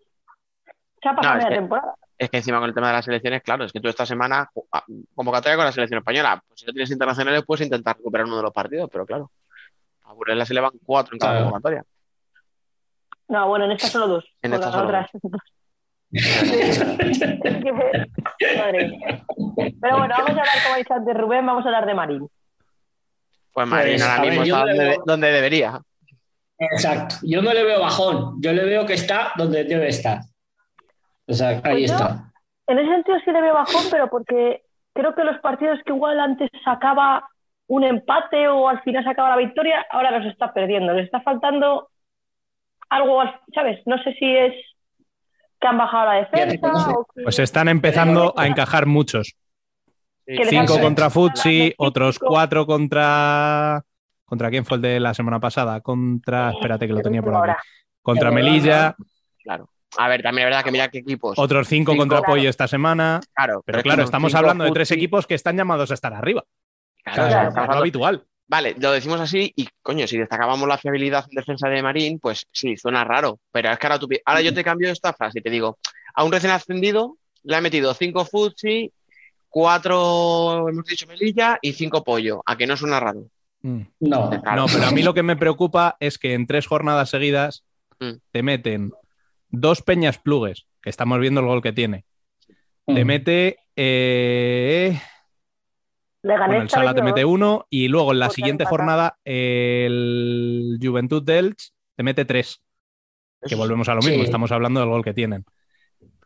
se 1.02 1.09
ha 1.09 1.14
pasado 1.14 1.35
No, 1.35 1.39
media 1.39 1.48
que- 1.51 1.55
temporada. 1.56 1.94
Es 2.18 2.31
que 2.31 2.39
encima 2.39 2.59
con 2.60 2.68
el 2.70 2.74
tema 2.74 2.86
de 2.86 2.94
las 2.94 3.05
selecciones, 3.05 3.43
claro, 3.43 3.64
es 3.66 3.73
que 3.73 3.81
tú 3.81 3.89
esta 3.89 4.06
semana, 4.06 4.48
ah, 4.73 4.85
convocatoria 5.14 5.56
con 5.56 5.66
la 5.66 5.73
selección 5.73 5.98
española, 5.98 6.43
pues 6.48 6.60
si 6.60 6.66
no 6.66 6.73
tienes 6.73 6.90
internacionales 6.90 7.44
puedes 7.47 7.66
intentar 7.66 7.94
recuperar 7.94 8.24
uno 8.27 8.39
de 8.39 8.43
los 8.44 8.55
partidos, 8.55 8.89
pero 8.90 9.05
claro, 9.05 9.31
a 10.07 10.12
Burela 10.12 10.45
se 10.47 10.55
le 10.55 10.61
van 10.61 10.73
cuatro 10.85 11.15
en 11.15 11.19
cada 11.19 11.33
Claro. 11.33 11.47
convocatoria. 11.47 11.85
No, 13.28 13.49
bueno, 13.49 13.65
en 13.65 13.73
esta 13.73 13.89
solo 13.89 14.07
dos. 14.09 14.24
En 14.43 14.51
con 14.53 14.61
esta 14.61 14.66
las 14.66 14.74
solo 14.74 14.87
otras. 14.87 15.11
Mía. 18.87 19.24
Pero 19.81 19.99
bueno, 19.99 20.15
vamos 20.16 20.28
a 20.31 20.41
hablar, 20.41 20.47
como 20.65 20.77
dicho 20.77 20.95
antes 20.95 21.16
Rubén, 21.16 21.47
vamos 21.47 21.65
a 21.65 21.69
hablar 21.69 21.87
de 21.87 21.95
Marín. 21.95 22.28
Pues 23.53 23.66
Marín 23.66 23.95
Pues, 23.95 24.03
ahora 24.03 24.23
ver, 24.23 24.31
mismo 24.31 24.45
está 24.45 24.59
donde, 24.66 24.85
veo- 24.85 25.03
donde 25.07 25.28
debería. 25.33 25.81
Exacto. 26.59 27.16
Yo 27.23 27.43
no 27.43 27.53
le 27.53 27.65
veo 27.65 27.81
bajón. 27.81 28.41
Yo 28.41 28.53
le 28.53 28.65
veo 28.65 28.87
que 28.87 28.95
está 28.95 29.33
donde 29.37 29.65
debe 29.65 29.89
estar. 29.89 30.20
O 31.27 31.33
sea, 31.35 31.49
ahí 31.49 31.61
Pues 31.62 31.91
yo- 31.91 31.97
está. 31.97 32.33
En 32.69 32.78
ese 32.78 32.91
sentido 32.91 33.19
sí 33.24 33.31
le 33.31 33.41
veo 33.43 33.55
bajón, 33.55 33.85
pero 33.91 34.09
porque 34.09 34.62
creo 34.95 35.15
que 35.15 35.24
los 35.24 35.39
partidos 35.41 35.78
que 35.85 35.93
igual 35.93 36.19
antes 36.20 36.51
sacaba 36.65 37.28
un 37.69 37.85
empate 37.85 38.49
o 38.49 38.69
al 38.69 38.81
final 38.83 39.03
sacaba 39.05 39.31
la 39.31 39.37
victoria, 39.37 39.85
ahora 39.91 40.11
los 40.19 40.27
está 40.31 40.53
perdiendo. 40.53 40.93
Le 40.93 41.03
está 41.03 41.21
faltando 41.21 41.91
algo, 42.89 43.21
al- 43.21 43.41
¿sabes? 43.55 43.81
No 43.87 44.01
sé 44.03 44.15
si 44.15 44.37
es 44.37 44.55
que 45.61 45.67
han 45.67 45.79
bajado 45.79 46.07
la 46.07 46.13
defensa 46.15 46.59
conoce. 46.61 46.91
o 46.91 47.07
que... 47.15 47.23
Pues 47.23 47.39
están 47.39 47.69
empezando 47.69 48.35
a 48.37 48.47
encajar 48.47 48.87
muchos. 48.87 49.35
Sí. 50.27 50.33
Les 50.35 50.49
Cinco 50.49 50.81
contra 50.81 51.09
Futsi, 51.11 51.73
otros 51.79 52.19
cuatro 52.19 52.67
contra. 52.67 53.83
¿Contra 54.25 54.51
quién 54.51 54.65
fue 54.65 54.77
el 54.77 54.83
de 54.83 54.99
la 55.01 55.15
semana 55.15 55.39
pasada? 55.39 55.81
Contra. 55.81 56.51
Espérate 56.51 56.87
que 56.89 56.93
lo 56.93 57.01
tenía 57.01 57.23
por 57.23 57.31
aquí. 57.33 57.39
Ahora. 57.39 57.59
Contra 58.03 58.31
Melilla, 58.31 58.95
Claro. 59.43 59.69
A 59.99 60.09
ver, 60.09 60.23
también 60.23 60.47
es 60.47 60.51
verdad 60.51 60.65
que 60.65 60.73
mira 60.73 60.89
qué 60.89 60.99
equipos. 60.99 61.39
otros 61.39 61.69
cinco 61.69 61.93
Cinco, 61.93 62.03
contra 62.03 62.19
claro. 62.19 62.33
Pollo 62.35 62.51
esta 62.51 62.67
semana. 62.69 63.21
Claro, 63.35 63.63
Pero 63.65 63.83
claro, 63.83 64.03
estamos 64.03 64.35
hablando 64.35 64.65
de 64.65 64.73
tres 64.73 64.91
equipos 64.91 65.27
que 65.27 65.35
están 65.35 65.57
llamados 65.57 65.91
a 65.91 65.95
estar 65.95 66.13
arriba. 66.13 66.43
Claro, 67.15 67.28
Claro, 67.28 67.49
estamos 67.49 67.69
es 67.70 67.74
lo 67.74 67.81
habitual. 67.81 68.24
Vale, 68.49 68.77
lo 68.78 68.93
decimos 68.93 69.20
así 69.20 69.53
y, 69.57 69.66
coño, 69.83 70.07
si 70.07 70.19
destacábamos 70.19 70.69
la 70.69 70.78
fiabilidad 70.78 71.24
en 71.28 71.35
defensa 71.37 71.69
de 71.69 71.83
Marín, 71.83 72.19
pues 72.20 72.47
sí, 72.53 72.77
suena 72.77 73.03
raro. 73.05 73.39
Pero 73.51 73.70
es 73.70 73.78
que 73.78 73.87
ahora, 73.87 73.99
tú 73.99 74.09
ahora 74.24 74.41
yo 74.41 74.55
te 74.55 74.62
cambio 74.62 74.91
esta 74.91 75.12
frase 75.12 75.39
y 75.41 75.43
te 75.43 75.51
digo, 75.51 75.78
a 76.15 76.23
un 76.24 76.31
recién 76.33 76.53
ascendido 76.53 77.16
le 77.43 77.57
ha 77.57 77.61
metido 77.61 77.93
cinco 77.95 78.24
Futsi, 78.24 78.93
cuatro, 79.49 80.69
hemos 80.69 80.85
dicho 80.85 81.07
Melilla, 81.07 81.59
y 81.62 81.73
cinco 81.73 82.05
Pollo. 82.05 82.43
¿A 82.47 82.57
que 82.57 82.66
no 82.66 82.77
suena 82.77 83.01
raro? 83.01 83.27
Mm. 83.62 83.81
No. 84.01 84.31
Pero 84.31 84.87
a 84.87 84.91
mí 84.91 85.03
lo 85.03 85.15
que 85.15 85.23
me 85.23 85.37
preocupa 85.37 85.97
es 86.01 86.19
que 86.19 86.35
en 86.35 86.47
tres 86.47 86.66
jornadas 86.66 87.11
seguidas 87.11 87.65
Mm. 87.99 88.12
te 88.31 88.43
meten 88.43 88.93
dos 89.49 89.81
peñas 89.81 90.19
plugues, 90.19 90.66
que 90.83 90.91
estamos 90.91 91.19
viendo 91.19 91.41
el 91.41 91.47
gol 91.47 91.62
que 91.62 91.73
tiene. 91.73 92.05
Te 92.87 93.05
Mm. 93.05 93.07
mete. 93.07 93.59
eh, 93.78 95.01
bueno, 96.27 96.62
el 96.62 96.69
Sala 96.70 96.94
te 96.94 97.03
mete 97.03 97.24
uno 97.24 97.66
y 97.70 97.89
luego 97.89 98.12
en 98.12 98.19
la 98.19 98.31
siguiente 98.31 98.65
jornada 98.65 99.19
el 99.24 100.78
Juventud 100.82 101.23
Delch 101.23 101.70
te 101.94 102.03
mete 102.03 102.24
tres. 102.24 102.62
Que 103.47 103.55
volvemos 103.55 103.89
a 103.89 103.94
lo 103.94 104.01
mismo, 104.03 104.16
Sí. 104.19 104.24
estamos 104.24 104.51
hablando 104.51 104.81
del 104.81 104.89
gol 104.89 105.05
que 105.05 105.15
tienen. 105.15 105.44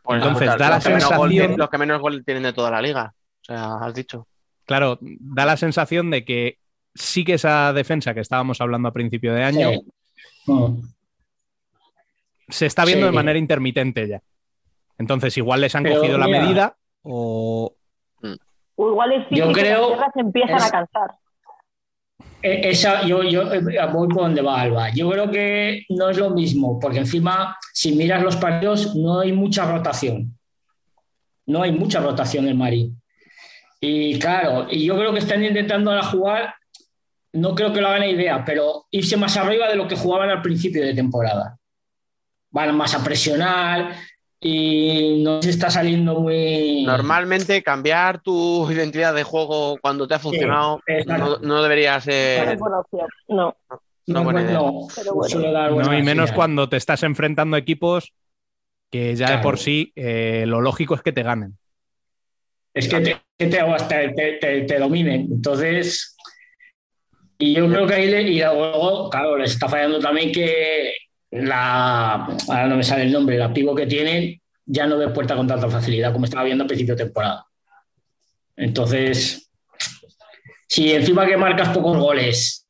Pues, 0.03 0.17
Entonces, 0.23 0.47
da 0.47 0.57
la 0.57 0.75
los 0.75 0.83
que 0.83 0.89
menos 0.89 1.03
gol 1.03 1.11
sensación- 1.11 1.29
tienen- 1.29 1.57
los 1.59 1.69
que 1.69 1.77
menos 1.77 2.01
gol 2.01 2.25
tienen 2.25 2.43
de 2.43 2.53
toda 2.53 2.71
la 2.71 2.81
liga. 2.81 3.13
O 3.41 3.43
sea, 3.43 3.75
has 3.75 3.93
dicho. 3.93 4.27
Claro, 4.65 4.97
da 5.01 5.45
la 5.45 5.57
sensación 5.57 6.09
de 6.09 6.25
que 6.25 6.57
sí 6.95 7.23
que 7.23 7.33
esa 7.35 7.71
defensa 7.73 8.13
que 8.13 8.19
estábamos 8.21 8.59
hablando 8.61 8.87
a 8.89 8.93
principio 8.93 9.33
de 9.33 9.43
año 9.43 9.69
Sí. 9.71 9.81
Mm. 10.47 10.81
se 12.49 12.65
está 12.65 12.85
viendo 12.85 13.05
Sí. 13.07 13.11
de 13.11 13.15
manera 13.15 13.37
intermitente 13.39 14.07
ya. 14.07 14.21
Entonces, 14.97 15.37
igual 15.37 15.61
les 15.61 15.75
han 15.75 15.83
Pero, 15.83 15.99
cogido 15.99 16.17
la 16.17 16.27
medida 16.27 16.75
o. 17.03 17.75
O 18.83 18.89
igual 18.89 19.11
es 19.11 19.27
Yo 19.29 19.51
creo- 19.51 19.79
las 19.81 19.87
tierras 19.89 20.11
se 20.15 20.19
empiezan 20.21 20.57
es- 20.57 20.63
a 20.63 20.71
cansar. 20.71 21.11
eh, 22.41 22.61
esa, 22.71 23.03
yo, 23.05 23.21
yo 23.21 23.53
eh, 23.53 23.61
voy 23.93 24.07
por 24.07 24.23
donde 24.23 24.41
va 24.41 24.59
Alba. 24.61 24.89
Yo 24.89 25.07
creo 25.11 25.29
que 25.29 25.85
no 25.89 26.09
es 26.09 26.17
lo 26.17 26.31
mismo, 26.31 26.79
porque 26.79 26.97
encima, 26.97 27.55
si 27.73 27.91
miras 27.95 28.23
los 28.23 28.37
partidos, 28.37 28.95
no 28.95 29.19
hay 29.19 29.31
mucha 29.33 29.71
rotación. 29.71 30.35
No 31.45 31.61
hay 31.61 31.71
mucha 31.71 31.99
rotación 31.99 32.47
en 32.47 32.57
Marín. 32.57 33.01
Y 33.79 34.17
claro, 34.17 34.65
y 34.69 34.85
yo 34.85 34.95
creo 34.97 35.11
que 35.13 35.19
están 35.19 35.43
intentando 35.43 35.91
ahora 35.91 36.03
jugar, 36.03 36.55
no 37.33 37.53
creo 37.53 37.71
que 37.73 37.81
lo 37.81 37.87
hagan 37.89 38.09
idea, 38.09 38.43
pero 38.43 38.85
irse 38.91 39.15
más 39.17 39.37
arriba 39.37 39.67
de 39.67 39.75
lo 39.75 39.87
que 39.87 39.95
jugaban 39.95 40.29
al 40.31 40.41
principio 40.41 40.83
de 40.83 40.93
temporada. 40.95 41.57
Van 42.49 42.75
más 42.75 42.95
a 42.95 43.03
presionar 43.03 43.93
y 44.43 45.21
no 45.23 45.39
se 45.41 45.51
está 45.51 45.69
saliendo 45.69 46.19
muy. 46.19 46.83
Normalmente 46.83 47.61
cambiar 47.61 48.21
tu 48.21 48.69
identidad 48.71 49.13
de 49.13 49.21
juego 49.23 49.77
cuando 49.79 50.07
te 50.07 50.15
ha 50.15 50.19
funcionado 50.19 50.81
no, 51.05 51.37
no 51.37 51.61
debería 51.61 51.95
No 51.95 52.01
ser 52.01 52.49
es 52.49 52.59
buena 52.59 52.79
opción. 52.79 53.07
No. 53.27 53.55
una 54.07 54.21
buena 54.21 54.41
idea. 54.41 54.53
no, 54.53 54.87
Pero 54.95 55.13
bueno. 55.13 55.81
No, 55.83 55.97
y 55.97 56.01
menos 56.01 56.31
cuando 56.31 56.67
te 56.67 56.77
estás 56.77 57.03
enfrentando 57.03 57.55
a 57.55 57.59
equipos 57.59 58.13
que 58.89 59.15
ya 59.15 59.37
de 59.37 59.43
por 59.43 59.59
sí 59.59 59.93
eh, 59.95 60.43
lo 60.47 60.59
lógico 60.59 60.95
es 60.95 61.01
que 61.03 61.11
te 61.13 61.23
ganen. 61.23 61.57
Es 62.73 62.87
que 62.89 62.99
te, 62.99 63.21
que 63.37 63.45
te, 63.47 63.57
te, 63.87 64.09
te- 64.09 64.33
te- 64.39 64.61
te 64.61 64.79
dominen. 64.79 65.27
Entonces, 65.31 66.17
y 67.37 67.53
yo 67.53 67.69
creo 67.69 67.85
que 67.85 67.93
ahí, 67.93 68.09
le- 68.09 68.21
y 68.23 68.39
luego, 68.39 69.09
claro, 69.09 69.37
les 69.37 69.51
está 69.51 69.69
fallando 69.69 69.99
también 69.99 70.31
que 70.31 70.93
la, 71.31 72.25
ahora 72.47 72.67
no 72.67 72.75
me 72.77 72.83
sale 72.83 73.03
el 73.03 73.11
nombre, 73.11 73.37
la 73.37 73.53
pivo 73.53 73.73
que 73.75 73.85
tienen 73.87 74.41
ya 74.65 74.85
no 74.85 74.97
ve 74.97 75.09
puerta 75.09 75.35
con 75.35 75.47
tanta 75.47 75.69
facilidad 75.69 76.13
como 76.13 76.25
estaba 76.25 76.43
viendo 76.43 76.63
a 76.63 76.67
principio 76.67 76.95
de 76.95 77.03
temporada. 77.05 77.45
Entonces, 78.55 79.49
si 80.67 80.93
encima 80.93 81.25
que 81.25 81.35
marcas 81.37 81.69
pocos 81.69 81.97
goles, 81.97 82.67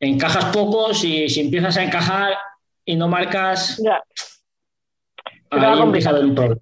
encajas 0.00 0.46
pocos 0.46 1.04
y 1.04 1.28
si 1.28 1.40
empiezas 1.42 1.76
a 1.76 1.82
encajar 1.84 2.34
y 2.84 2.96
no 2.96 3.08
marcas, 3.08 3.80
Ya. 3.82 4.02
Ahí 5.50 5.80
empieza 5.80 6.10
a 6.10 6.12
haber 6.12 6.24
un 6.24 6.34
problema. 6.34 6.60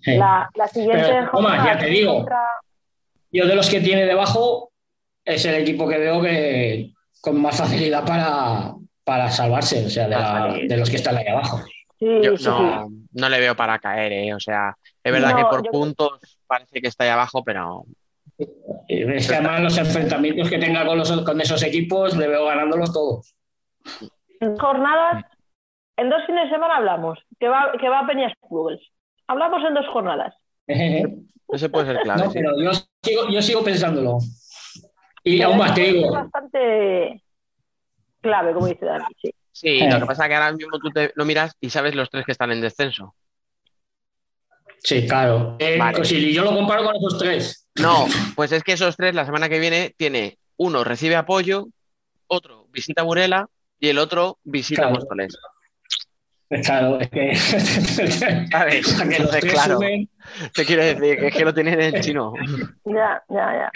Sí. 0.00 0.16
La, 0.16 0.50
la 0.54 0.68
siguiente 0.68 1.04
Pero, 1.06 1.30
Tomás, 1.32 1.64
ya 1.66 1.78
te 1.78 1.86
digo. 1.86 2.16
contra- 2.16 2.40
Yo 3.30 3.46
de 3.46 3.54
los 3.54 3.68
que 3.68 3.80
tiene 3.80 4.06
debajo 4.06 4.72
es 5.24 5.44
el 5.44 5.56
equipo 5.56 5.86
que 5.88 5.98
veo 5.98 6.22
que 6.22 6.92
con 7.20 7.40
más 7.42 7.56
facilidad 7.58 8.04
para, 8.06 8.72
para 9.06 9.30
salvarse, 9.30 9.86
o 9.86 9.88
sea, 9.88 10.04
de, 10.08 10.16
la- 10.16 10.58
de 10.66 10.76
los 10.76 10.90
que 10.90 10.96
están 10.96 11.16
ahí 11.16 11.28
abajo. 11.28 11.60
Sí, 11.98 12.06
Yo 12.22 12.36
sí, 12.36 12.44
no, 12.44 12.88
no 13.12 13.28
le 13.28 13.38
veo 13.40 13.54
para 13.56 13.78
caer, 13.78 14.12
¿eh? 14.12 14.34
O 14.34 14.40
sea, 14.40 14.76
es 15.02 15.12
verdad 15.12 15.30
No, 15.30 15.36
que 15.36 15.44
por 15.44 15.64
yo- 15.64 15.70
puntos 15.70 16.38
parece 16.46 16.80
que 16.82 16.88
está 16.88 17.04
ahí 17.04 17.10
abajo, 17.10 17.42
pero 17.44 17.84
Es 18.88 19.28
que 19.28 19.34
además 19.36 19.62
los 19.62 19.78
enfrentamientos 19.78 20.50
que 20.50 20.58
tenga 20.58 20.84
con, 20.84 20.98
los, 20.98 21.10
con 21.22 21.40
esos 21.40 21.62
equipos 21.62 22.16
le 22.16 22.26
veo 22.28 22.44
ganándolos 22.46 22.92
todos. 22.92 23.34
jornadas, 24.60 25.24
en 25.96 26.10
dos 26.10 26.20
fines 26.26 26.44
de 26.44 26.50
semana 26.50 26.76
hablamos, 26.76 27.18
que 27.38 27.48
va, 27.48 27.72
que 27.80 27.88
va 27.88 28.00
a 28.00 28.06
Peñas 28.06 28.32
Clubes. 28.46 28.80
Hablamos 29.28 29.62
en 29.66 29.74
dos 29.74 29.86
jornadas. 29.92 30.34
ese 30.66 31.68
puede 31.70 31.86
ser 31.86 32.00
clave. 32.02 32.24
No, 32.24 32.30
sí. 32.30 32.38
pero 32.40 32.60
yo 32.60 32.70
sigo, 33.02 33.28
yo 33.30 33.40
sigo 33.42 33.64
pensándolo. 33.64 34.18
Y 35.24 35.38
Pero 35.38 35.48
aún 35.50 35.58
más 35.58 35.74
te 35.74 35.80
digo, 35.80 36.12
bastante 36.12 37.22
clave, 38.26 38.52
como 38.52 38.66
dice 38.66 38.84
Dani. 38.84 39.04
Sí. 39.22 39.30
Sí, 39.52 39.68
Eh. 39.80 39.90
lo 39.90 40.00
que 40.00 40.06
pasa 40.06 40.24
es 40.24 40.28
que 40.28 40.34
ahora 40.34 40.52
mismo 40.52 40.78
tú 40.78 40.90
te 40.90 41.12
lo 41.14 41.24
miras 41.24 41.56
y 41.60 41.70
sabes 41.70 41.94
los 41.94 42.10
tres 42.10 42.26
que 42.26 42.32
están 42.32 42.50
en 42.52 42.60
descenso. 42.60 43.14
sí, 44.82 45.06
claro. 45.08 45.56
Eh, 45.58 45.78
Vale. 45.78 45.96
pues 45.96 46.08
si 46.08 46.32
yo 46.32 46.44
lo 46.44 46.54
comparo 46.54 46.84
con 46.84 46.94
esos 46.96 47.18
tres. 47.18 47.66
No, 47.76 48.06
pues 48.36 48.52
es 48.52 48.62
que 48.62 48.72
esos 48.72 48.96
tres 48.96 49.14
la 49.14 49.24
semana 49.24 49.48
que 49.48 49.58
viene 49.58 49.94
tiene 49.96 50.38
uno 50.58 50.84
recibe 50.84 51.16
apoyo, 51.16 51.66
otro 52.28 52.66
visita 52.70 53.02
Burela 53.02 53.48
y 53.80 53.88
el 53.88 53.98
otro 53.98 54.38
visita 54.44 54.82
Claro. 54.82 54.94
Móstoles. 54.96 55.36
Claro, 56.64 57.00
es 57.00 57.10
que. 57.10 57.34
¿Sabes? 58.50 58.94
Que 59.10 59.18
los 59.18 59.30
tres 59.30 59.44
claro, 59.52 59.74
sumen, 59.74 60.08
te 60.54 60.64
quiero 60.64 60.82
decir 60.84 61.18
que 61.18 61.26
es 61.28 61.34
que 61.34 61.44
lo 61.44 61.52
tienen 61.54 61.80
en 61.80 62.00
chino. 62.02 62.32
Ya, 62.84 63.22
ya, 63.28 63.52
ya. 63.52 63.72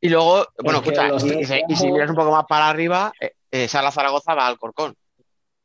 Y 0.00 0.08
luego, 0.08 0.46
bueno, 0.62 0.80
Es 0.80 0.86
escucha, 0.86 1.08
y, 1.08 1.40
y 1.40 1.44
si- 1.44 1.62
y 1.68 1.76
si 1.76 1.84
abajo- 1.86 1.94
miras 1.94 2.10
un 2.10 2.16
poco 2.16 2.30
más 2.32 2.44
para 2.48 2.68
arriba, 2.68 3.12
eh, 3.52 3.64
eh, 3.64 3.68
Sala 3.68 3.90
Zaragoza 3.90 4.34
va 4.34 4.46
al 4.46 4.58
Corcón. 4.58 4.94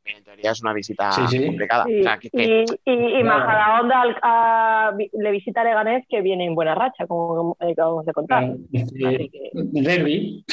En 0.04 0.24
teoría 0.24 0.52
es 0.52 0.62
una 0.62 0.72
visita 0.72 1.12
Sí, 1.12 1.20
sí. 1.28 1.44
complicada. 1.44 1.84
Sí, 1.84 2.00
O 2.00 2.02
sea, 2.02 2.18
que- 2.18 2.30
que- 2.30 2.42
y, 2.42 2.90
y, 2.90 2.92
y 3.18 3.22
Claro. 3.22 3.24
Majadahonda 3.24 4.00
al- 4.00 4.16
a- 4.22 4.92
vi- 4.96 5.10
le 5.12 5.30
visita 5.30 5.60
a 5.60 5.64
Leganés, 5.64 6.06
que 6.08 6.22
viene 6.22 6.46
en 6.46 6.54
buena 6.54 6.74
racha, 6.74 7.06
como 7.06 7.56
eh, 7.60 7.72
acabamos 7.72 8.06
de 8.06 8.12
contar. 8.14 8.44
eh, 8.44 8.56
Así 8.82 9.28
que, 9.30 9.50
Derby. 9.54 10.44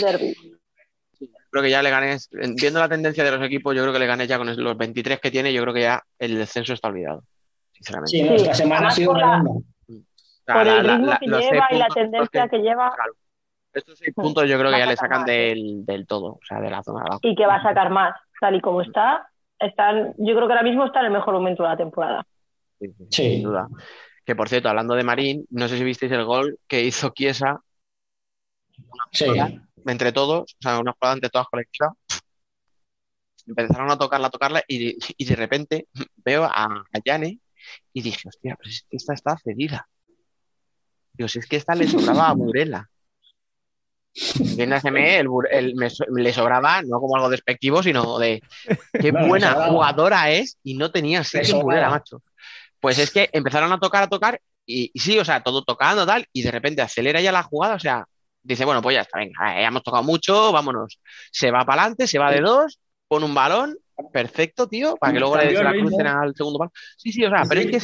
derbi. 0.00 0.40
creo 1.50 1.62
que 1.62 1.70
ya 1.70 1.82
le 1.82 1.90
gané, 1.90 2.16
viendo 2.58 2.80
la 2.80 2.88
tendencia 2.88 3.22
de 3.22 3.30
los 3.32 3.42
equipos, 3.46 3.74
yo 3.76 3.82
creo 3.82 3.92
que 3.92 3.98
le 3.98 4.06
gané 4.06 4.26
ya 4.26 4.38
con 4.38 4.46
los 4.56 4.76
23 4.78 5.20
que 5.20 5.30
tiene, 5.30 5.52
yo 5.52 5.60
creo 5.62 5.74
que 5.74 5.82
ya 5.82 6.02
el 6.18 6.36
descenso 6.38 6.72
está 6.72 6.88
olvidado, 6.88 7.22
sinceramente. 7.72 8.10
Sí, 8.10 8.20
esta 8.20 8.54
semana 8.54 8.88
ha 8.88 8.90
sido 8.90 9.14
la- 9.14 9.42
sea, 10.46 10.54
Por 10.54 10.66
la- 10.66 10.78
el 10.78 10.86
la- 10.86 10.92
ritmo 10.96 11.06
la- 11.06 11.18
que 11.18 11.26
lleva 11.26 11.66
y 11.70 11.76
la 11.78 11.86
tendencia 11.88 12.42
que- 12.44 12.56
que 12.56 12.58
lleva 12.62 12.92
claro, 12.94 13.12
estos 13.80 13.98
seis 13.98 14.14
puntos 14.14 14.48
yo 14.48 14.58
creo 14.58 14.70
que 14.70 14.78
ya 14.78 14.86
le 14.86 14.96
sacan 14.96 15.20
más. 15.20 15.26
del, 15.26 15.84
del 15.84 16.06
todo, 16.06 16.26
o 16.34 16.40
sea, 16.46 16.60
de 16.60 16.70
la 16.70 16.82
zona 16.82 17.00
de 17.00 17.06
abajo. 17.06 17.20
y 17.22 17.34
que 17.34 17.46
va 17.46 17.56
a 17.56 17.62
sacar 17.62 17.90
más, 17.90 18.14
tal 18.40 18.54
y 18.56 18.60
como 18.60 18.80
está. 18.82 19.28
Están, 19.58 20.14
yo 20.18 20.34
creo 20.34 20.46
que 20.46 20.52
ahora 20.52 20.62
mismo 20.62 20.84
está 20.84 21.00
en 21.00 21.06
el 21.06 21.12
mejor 21.12 21.34
momento 21.34 21.62
de 21.62 21.68
la 21.68 21.76
temporada. 21.76 22.26
Sí, 22.80 22.88
sí, 22.88 23.06
Sí. 23.10 23.22
sin 23.36 23.42
duda. 23.44 23.68
Que 24.26 24.34
por 24.34 24.48
cierto, 24.48 24.68
hablando 24.68 24.94
de 24.94 25.04
Marín, 25.04 25.46
no 25.50 25.68
sé 25.68 25.78
si 25.78 25.84
visteis 25.84 26.10
el 26.12 26.24
gol 26.24 26.58
que 26.66 26.82
hizo 26.82 27.10
Chiesa 27.10 27.60
Sí. 29.12 29.26
entre 29.86 30.12
todos, 30.12 30.42
o 30.54 30.56
sea, 30.60 30.78
una 30.80 30.92
jugada 30.92 31.14
entre 31.14 31.30
todas 31.30 31.46
colectivas. 31.48 31.92
Empezaron 33.46 33.90
a 33.90 33.98
tocarla, 33.98 34.28
a 34.28 34.30
tocarla, 34.30 34.62
y, 34.66 34.96
y 35.18 35.24
de 35.26 35.36
repente 35.36 35.86
veo 36.24 36.44
a, 36.44 36.64
a 36.64 36.98
Yane 37.04 37.38
y 37.92 38.02
dije, 38.02 38.28
hostia, 38.28 38.56
pues 38.56 38.74
es 38.76 38.86
que 38.90 38.96
esta 38.96 39.12
está 39.14 39.36
cedida. 39.36 39.86
Digo, 41.12 41.28
si 41.28 41.38
es 41.38 41.46
que 41.46 41.56
esta 41.56 41.74
le 41.74 41.86
sobraba 41.86 42.30
a 42.30 42.32
Burela. 42.34 42.88
CME, 44.80 45.18
el, 45.18 45.28
el- 45.50 45.74
me 45.74 45.88
le 46.22 46.32
sobraba, 46.32 46.82
no 46.82 47.00
como 47.00 47.16
algo 47.16 47.28
despectivo, 47.28 47.82
sino 47.82 48.18
de 48.18 48.42
qué 49.00 49.12
No, 49.12 49.26
buena 49.26 49.68
jugadora 49.68 50.30
es 50.30 50.58
y 50.62 50.74
no 50.76 50.90
tenía 50.90 51.24
sitio 51.24 51.56
en 51.56 51.62
Burela, 51.62 51.90
macho. 51.90 52.22
Pues 52.80 52.98
es 52.98 53.10
que 53.10 53.28
empezaron 53.32 53.72
a 53.72 53.80
tocar, 53.80 54.02
a 54.04 54.08
tocar, 54.08 54.40
y, 54.66 54.90
y 54.94 54.98
sí, 55.00 55.18
o 55.18 55.24
sea, 55.24 55.42
todo 55.42 55.62
tocando, 55.62 56.06
tal, 56.06 56.26
y 56.32 56.42
de 56.42 56.50
repente 56.50 56.82
acelera 56.82 57.20
ya 57.20 57.32
la 57.32 57.42
jugada, 57.42 57.74
o 57.74 57.78
sea, 57.80 58.04
dice, 58.42 58.64
bueno, 58.64 58.82
pues 58.82 58.94
ya 58.94 59.00
está, 59.02 59.18
venga, 59.18 59.34
ya 59.60 59.66
hemos 59.66 59.82
tocado 59.82 60.02
mucho, 60.02 60.52
vámonos. 60.52 61.00
Se 61.32 61.50
va 61.50 61.64
para 61.64 61.82
adelante, 61.82 62.06
se 62.06 62.18
va 62.18 62.30
de 62.30 62.40
dos, 62.40 62.78
pone 63.08 63.24
un 63.24 63.34
balón, 63.34 63.76
perfecto, 64.12 64.66
tío, 64.68 64.96
para 64.96 65.12
que 65.12 65.20
luego 65.20 65.36
le 65.36 65.54
se 65.56 65.62
la 65.62 65.72
crucen 65.72 66.06
al 66.06 66.34
segundo 66.34 66.58
balón. 66.58 66.72
Sí, 66.96 67.12
sí, 67.12 67.24
o 67.24 67.30
sea, 67.30 67.42
pero 67.48 67.60
es 67.60 67.66
que 67.68 67.76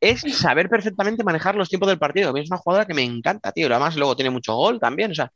es, 0.00 0.20
saber 0.38 0.68
perfectamente 0.68 1.24
manejar 1.24 1.54
los 1.54 1.68
tiempos 1.68 1.88
del 1.88 1.98
partido. 1.98 2.30
A 2.30 2.32
mí 2.32 2.40
es 2.40 2.50
una 2.50 2.58
jugadora 2.58 2.86
que 2.86 2.94
me 2.94 3.02
encanta, 3.02 3.52
tío. 3.52 3.66
Además, 3.68 3.96
luego 3.96 4.14
tiene 4.16 4.30
mucho 4.30 4.54
gol 4.54 4.78
también, 4.80 5.10
o 5.12 5.14
sea. 5.14 5.32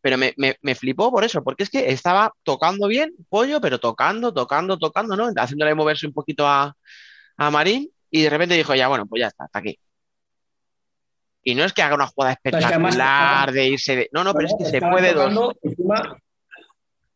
Pero 0.00 0.18
me, 0.18 0.34
me, 0.36 0.56
me 0.60 0.74
flipó 0.74 1.10
por 1.10 1.24
eso, 1.24 1.42
porque 1.42 1.62
es 1.62 1.70
que 1.70 1.90
estaba 1.90 2.30
tocando 2.42 2.88
bien, 2.88 3.12
pollo, 3.30 3.58
pero 3.60 3.78
tocando, 3.80 4.34
tocando, 4.34 4.76
tocando, 4.78 5.16
¿no? 5.16 5.30
Haciéndole 5.34 5.74
moverse 5.74 6.06
un 6.06 6.12
poquito 6.12 6.46
a, 6.46 6.76
a 7.38 7.50
Marín 7.50 7.88
y 8.10 8.20
de 8.22 8.28
repente 8.30 8.54
dijo, 8.54 8.74
ya, 8.74 8.88
bueno, 8.88 9.06
pues 9.06 9.20
ya 9.20 9.28
está, 9.28 9.44
hasta 9.44 9.60
aquí. 9.60 9.78
Y 11.42 11.54
no 11.54 11.64
es 11.64 11.72
que 11.72 11.82
haga 11.82 11.94
una 11.94 12.06
jugada 12.06 12.32
espectacular 12.32 13.52
de 13.52 13.66
irse 13.66 13.96
de. 13.96 14.08
No, 14.12 14.24
no, 14.24 14.34
pero 14.34 14.48
es 14.48 14.54
que 14.58 14.64
se 14.66 14.80
puede 14.80 15.12
dos. 15.14 15.24
tocando 15.34 15.54
encima- 15.62 16.16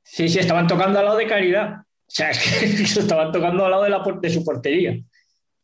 Sí, 0.03 0.29
sí, 0.29 0.39
estaban 0.39 0.67
tocando 0.67 0.99
al 0.99 1.05
lado 1.05 1.19
de 1.19 1.27
Caridad. 1.27 1.83
O 2.09 2.11
sea, 2.11 2.31
es 2.31 2.39
que 2.39 2.83
estaban 3.01 3.31
tocando 3.31 3.67
al 3.67 3.71
lado 3.71 3.83
de, 3.85 3.91
la, 3.91 4.03
de 4.03 4.31
su 4.31 4.43
portería. 4.43 4.93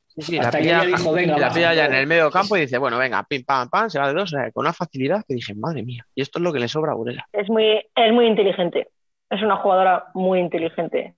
Sí, 0.08 0.22
sí, 0.22 0.36
la 0.36 0.42
Hasta 0.42 0.58
que 0.58 0.64
pilla, 0.64 0.82
ella 0.82 0.96
dijo, 0.96 1.12
venga, 1.12 1.32
la 1.38 1.46
baja, 1.46 1.54
pilla 1.54 1.74
ya 1.74 1.86
en 1.86 1.94
el 1.94 2.06
medio 2.06 2.30
campo 2.30 2.56
y 2.56 2.60
dice, 2.60 2.78
bueno, 2.78 2.98
venga, 2.98 3.22
pim, 3.24 3.44
pam, 3.44 3.68
pam, 3.68 3.90
se 3.90 3.98
va 3.98 4.08
de 4.08 4.14
dos, 4.14 4.32
o 4.32 4.36
sea, 4.36 4.52
con 4.52 4.64
una 4.64 4.72
facilidad 4.72 5.24
que 5.26 5.34
dije, 5.34 5.54
madre 5.54 5.82
mía, 5.82 6.06
y 6.14 6.20
esto 6.20 6.38
es 6.38 6.42
lo 6.42 6.52
que 6.52 6.60
le 6.60 6.68
sobra 6.68 6.92
a 6.92 6.94
Burela. 6.94 7.26
Es 7.32 7.48
muy, 7.48 7.82
es 7.96 8.12
muy 8.12 8.26
inteligente. 8.26 8.88
Es 9.30 9.42
una 9.42 9.56
jugadora 9.56 10.04
muy 10.14 10.38
inteligente. 10.38 11.14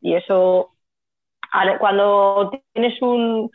Y 0.00 0.14
eso, 0.14 0.74
cuando 1.78 2.50
tienes 2.72 3.00
un. 3.02 3.50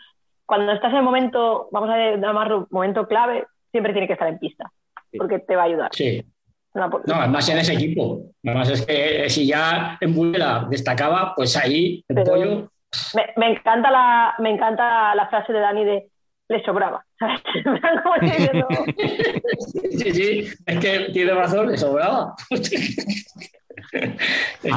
Cuando 0.45 0.73
estás 0.73 0.91
en 0.91 0.97
el 0.97 1.03
momento, 1.03 1.69
vamos 1.71 1.89
a 1.89 2.15
llamarlo 2.15 2.67
momento 2.71 3.07
clave, 3.07 3.45
siempre 3.71 3.93
tiene 3.93 4.07
que 4.07 4.13
estar 4.13 4.27
en 4.27 4.39
pista. 4.39 4.71
Sí. 5.11 5.17
Porque 5.17 5.39
te 5.39 5.55
va 5.55 5.63
a 5.63 5.65
ayudar. 5.65 5.89
Sí. 5.93 6.23
No, 6.73 6.89
además 7.15 7.49
en 7.49 7.57
ese 7.57 7.73
equipo. 7.73 8.21
Además 8.45 8.69
es 8.69 8.85
que 8.85 9.29
si 9.29 9.45
ya 9.47 9.97
en 9.99 10.13
Burela 10.15 10.67
destacaba, 10.69 11.33
pues 11.35 11.55
ahí 11.57 12.03
el 12.07 12.15
Pero- 12.15 12.31
pollo. 12.31 12.71
me, 13.15 13.25
me 13.37 13.51
encanta 13.53 13.91
la, 13.91 14.33
me 14.39 14.51
encanta 14.51 15.13
la 15.15 15.27
frase 15.27 15.51
de 15.53 15.59
Dani 15.59 15.85
de 15.85 16.07
le 16.49 16.63
sobraba. 16.63 17.05
Sí, 19.97 20.11
sí, 20.11 20.47
es 20.65 20.79
que 20.79 21.09
tiene 21.13 21.33
razón, 21.33 21.69
le 21.71 21.77
sobraba. 21.77 22.33
es 22.49 22.69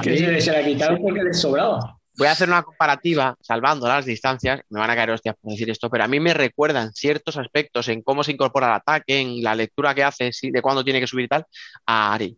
que 0.02 0.10
mí- 0.10 0.18
se, 0.18 0.40
se 0.40 0.52
la 0.52 0.62
quitaron 0.64 0.98
porque 1.00 1.22
le 1.24 1.32
sobraba. 1.34 1.96
Voy 2.16 2.28
a 2.28 2.32
hacer 2.32 2.48
una 2.48 2.62
comparativa, 2.62 3.36
salvando 3.40 3.88
las 3.88 4.04
distancias, 4.04 4.60
me 4.70 4.80
van 4.80 4.90
a 4.90 4.94
caer 4.96 5.10
hostias 5.10 5.34
por 5.40 5.50
decir 5.52 5.68
esto, 5.70 5.90
pero 5.90 6.04
a 6.04 6.08
mí 6.08 6.20
me 6.20 6.32
recuerdan 6.34 6.92
ciertos 6.92 7.36
aspectos 7.36 7.88
en 7.88 8.02
cómo 8.02 8.22
se 8.22 8.32
incorpora 8.32 8.68
el 8.68 8.74
ataque, 8.74 9.20
en 9.20 9.42
la 9.42 9.54
lectura 9.54 9.94
que 9.94 10.04
hace, 10.04 10.32
sí, 10.32 10.50
de 10.50 10.62
cuándo 10.62 10.84
tiene 10.84 11.00
que 11.00 11.06
subir 11.06 11.24
y 11.24 11.28
tal, 11.28 11.44
a 11.86 12.14
Ari, 12.14 12.36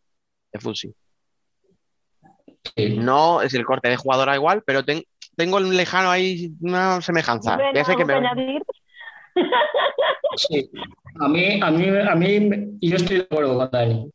de 0.52 0.60
Fulsi. 0.60 0.92
Sí. 2.74 2.96
No 2.96 3.42
es 3.42 3.54
el 3.54 3.64
corte 3.64 3.88
de 3.88 3.96
jugadora 3.96 4.34
igual, 4.34 4.62
pero 4.66 4.84
ten- 4.84 5.04
tengo 5.36 5.58
en 5.58 5.76
lejano 5.76 6.10
ahí 6.10 6.50
una 6.60 7.00
semejanza. 7.00 7.56
¿Ven 7.56 7.74
Ya 7.74 7.84
sé 7.84 7.94
que 7.96 8.04
me... 8.04 8.14
añadir? 8.14 8.62
Sí. 10.36 10.70
A 11.20 11.28
mí, 11.28 11.60
a 11.62 11.70
mí, 11.70 11.88
a 11.88 12.14
mí, 12.14 12.50
yo 12.80 12.96
estoy 12.96 13.18
de 13.18 13.22
acuerdo 13.22 13.56
con 13.56 13.70
Dani. 13.70 14.10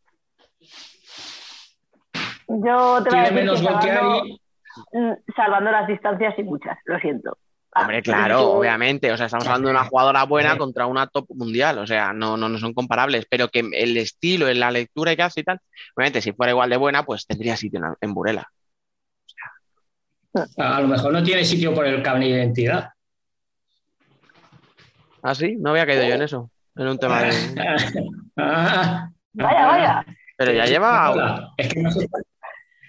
Yo 2.48 2.58
te 2.58 2.64
voy 2.66 2.98
a 2.98 3.04
Tiene 3.04 3.22
decir 3.22 3.34
menos 3.34 3.62
que 3.62 3.68
gol 3.68 3.80
que 3.80 4.38
salvando, 4.73 5.14
mm, 5.14 5.34
salvando 5.35 5.72
las 5.72 5.88
distancias 5.88 6.34
y 6.38 6.43
muchas, 6.43 6.77
lo 6.85 6.99
siento. 6.99 7.38
Ah, 7.73 7.81
Hombre, 7.81 8.02
claro, 8.02 8.39
sí. 8.39 8.45
obviamente. 8.48 9.11
O 9.11 9.18
sea, 9.18 9.27
estamos 9.27 9.48
hablando 9.48 9.69
de 9.69 9.76
una 9.76 9.85
jugadora 9.85 10.23
buena 10.26 10.57
contra 10.57 10.88
una 10.88 11.07
top 11.07 11.26
mundial. 11.30 11.77
O 11.77 11.88
sea, 11.88 12.11
no, 12.11 12.35
no, 12.35 12.49
no 12.49 12.57
son 12.57 12.73
comparables. 12.73 13.26
Pero 13.30 13.48
que 13.48 13.60
el 13.60 13.95
estilo, 13.95 14.49
en 14.49 14.60
la 14.60 14.72
lectura 14.72 15.15
que 15.15 15.23
hace 15.23 15.39
y 15.39 15.43
tal, 15.43 15.60
obviamente, 15.95 16.22
si 16.22 16.34
fuera 16.34 16.52
igual 16.52 16.69
de 16.69 16.76
buena, 16.76 17.03
pues 17.03 17.26
tendría 17.26 17.56
sitio 17.56 17.80
en, 17.80 17.95
en 18.02 18.14
Burela. 18.14 18.52
A 20.57 20.81
lo 20.81 20.88
mejor 20.88 21.14
no 21.14 21.23
tiene 21.23 21.45
sitio 21.45 21.73
por 21.73 21.85
el 21.85 22.02
cable 22.03 22.26
de 22.26 22.31
identidad. 22.31 22.89
¿Ah, 25.23 25.35
sí? 25.35 25.56
No 25.57 25.72
había 25.72 25.85
caído 25.85 26.03
yo 26.03 26.15
en 26.15 26.22
eso. 26.23 26.49
En 26.76 26.88
un 26.88 26.98
tema 26.98 27.22
de. 27.22 27.31
Ah, 28.38 29.10
Vaya, 29.34 29.68
vaya. 29.68 30.06
Pero 30.38 30.53
ya 30.53 30.65
lleva. 30.65 31.53
Es 31.57 31.68
que 31.68 31.81
no 31.81 31.91
sé. 31.91 32.07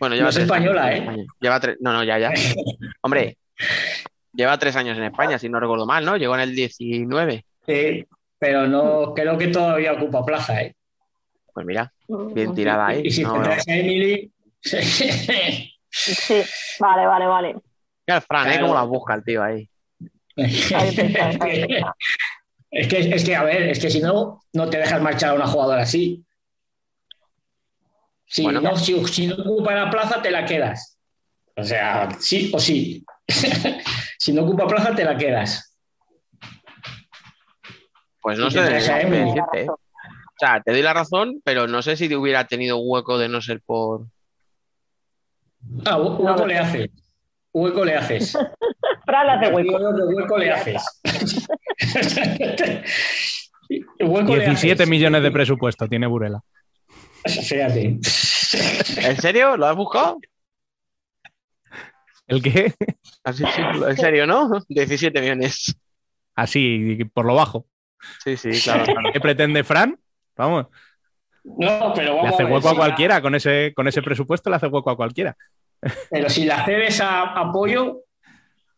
Bueno, 0.03 0.17
lleva 0.17 0.25
No 0.25 0.29
es 0.31 0.35
tres 0.35 0.47
española, 0.47 0.85
años 0.87 1.17
¿eh? 1.17 1.27
Lleva 1.39 1.61
tres. 1.61 1.77
No, 1.79 1.93
no, 1.93 2.03
ya, 2.03 2.19
ya. 2.19 2.33
Hombre, 3.03 3.39
lleva 4.33 4.59
tres 4.59 4.75
años 4.75 4.99
en 4.99 5.05
España, 5.05 5.39
si 5.39 5.49
no 5.49 5.61
recuerdo 5.61 5.87
mal, 5.87 6.05
¿no? 6.05 6.17
Llegó 6.17 6.35
en 6.35 6.41
el 6.41 6.57
19. 6.57 7.45
Sí, 7.65 8.05
pero 8.37 8.67
no 8.67 9.15
creo 9.15 9.39
que 9.39 9.47
todavía 9.47 9.93
ocupa 9.93 10.25
plaza, 10.25 10.61
¿eh? 10.61 10.75
Pues 11.55 11.65
mira, 11.65 11.93
bien 12.35 12.53
tirada 12.53 12.89
ahí. 12.89 13.03
Y 13.05 13.13
si 13.13 13.23
No, 13.23 13.41
traes 13.45 13.69
a 13.69 13.77
Emily. 13.77 14.29
Sí, 14.61 16.43
vale, 16.81 17.07
vale, 17.07 17.27
vale. 17.27 17.55
Mira 18.05 18.17
el 18.17 18.23
Fran, 18.23 18.49
¿eh? 18.49 18.51
Claro. 18.55 18.63
Cómo 18.67 18.75
la 18.75 18.83
busca 18.83 19.15
el 19.15 19.23
tío 19.23 19.41
ahí. 19.45 19.69
Es 22.75 22.89
que, 22.89 23.01
es 23.01 23.23
que, 23.23 23.37
a 23.37 23.45
ver, 23.45 23.65
es 23.65 23.79
que 23.79 23.91
si 23.91 24.01
no, 24.01 24.41
no 24.55 24.71
te 24.71 24.79
dejas 24.79 25.01
marchar 25.01 25.31
a 25.31 25.35
una 25.35 25.47
jugadora 25.47 25.83
así. 25.83 26.25
Si, 28.33 28.43
Bueno. 28.45 28.63
no, 28.63 28.75
si, 28.77 29.05
si 29.09 29.27
no 29.27 29.35
ocupa 29.35 29.75
la 29.75 29.91
plaza, 29.91 30.23
te 30.23 30.31
la 30.31 30.47
quedas. 30.47 30.99
O 31.55 31.63
sea, 31.63 32.09
sí 32.19 32.51
o 32.55 32.59
sí. 32.59 33.05
si 34.19 34.33
no 34.33 34.45
ocupa 34.45 34.67
plaza, 34.67 34.95
te 34.95 35.05
la 35.05 35.19
quedas. 35.19 35.77
Pues 38.23 38.39
no 38.39 38.51
sé 38.51 38.63
decirte, 38.63 39.65
¿eh? 39.65 39.69
O 39.69 39.79
sea, 40.39 40.63
te 40.63 40.73
doy 40.73 40.81
la 40.81 40.95
razón, 40.95 41.43
pero 41.45 41.67
no 41.67 41.83
sé 41.83 41.97
si 41.97 42.09
te 42.09 42.17
hubiera 42.17 42.47
tenido 42.47 42.79
hueco 42.79 43.19
de 43.19 43.29
no 43.29 43.43
ser 43.43 43.61
por. 43.61 44.07
Ah, 45.85 45.99
hu- 45.99 46.17
hueco 46.19 46.47
le 46.47 46.59
haces. 46.59 46.91
Hueco 47.53 47.85
le 47.85 47.95
haces. 47.97 48.33
Fran 49.05 49.29
hace 49.29 49.53
hueco. 49.53 49.77
hueco 50.17 50.39
le 50.39 50.51
haces. 50.53 50.83
Hueco 54.01 54.37
le 54.37 54.45
17 54.47 54.73
haces. 54.73 54.89
millones 54.89 55.23
de 55.23 55.31
presupuesto 55.31 55.87
tiene 55.87 56.07
Burela. 56.07 56.41
Fíjate. 57.25 57.99
¿En 58.99 59.17
serio? 59.21 59.57
¿Lo 59.57 59.67
has 59.67 59.77
buscado? 59.77 60.19
¿El 62.27 62.43
qué? 62.43 62.75
Así, 63.25 63.45
sí, 63.55 63.61
en 63.89 63.97
serio, 63.97 64.27
¿no? 64.27 64.51
17 64.69 65.21
millones. 65.21 65.75
Así, 66.35 66.99
por 67.13 67.25
lo 67.27 67.35
bajo. 67.35 67.67
Sí, 68.25 68.37
sí, 68.37 68.51
claro. 68.63 68.85
claro. 68.85 69.11
¿Qué 69.13 69.21
pretende 69.21 69.63
Fran? 69.65 69.99
Vamos, 70.37 70.67
No, 71.45 71.93
pero 71.95 72.11
le 72.15 72.17
vamos 72.17 72.33
hace 72.35 72.43
a 72.43 72.47
ver, 72.47 72.55
hueco 72.55 72.69
a 72.69 72.71
si 72.71 72.77
la- 72.77 72.85
cualquiera. 72.85 73.23
Con 73.23 73.35
ese, 73.35 73.73
con 73.75 73.87
ese 73.89 74.03
presupuesto 74.03 74.51
le 74.51 74.57
hace 74.57 74.67
hueco 74.67 74.91
a 74.91 74.97
cualquiera. 74.97 75.37
Pero 76.11 76.29
si 76.31 76.45
la 76.45 76.65
cedes 76.65 77.01
a 77.01 77.23
apoyo, 77.39 78.03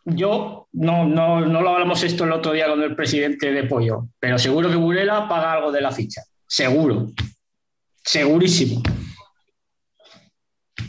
yo 0.05 0.69
no, 0.73 1.05
no, 1.07 1.41
no 1.41 1.61
lo 1.63 1.71
hablamos 1.71 2.03
esto 2.03 2.25
el 2.25 2.33
otro 2.33 2.53
día 2.53 2.67
con 2.69 2.83
el 2.83 2.97
presidente 2.97 3.53
de 3.53 3.65
Pollo, 3.65 4.09
pero 4.19 4.39
seguro 4.39 4.69
que 4.69 4.77
Burela 4.77 5.29
paga 5.29 5.53
algo 5.53 5.71
de 5.73 5.81
la 5.81 5.93
ficha. 5.93 6.23
Seguro. 6.47 7.09
Segurísimo. 8.05 8.83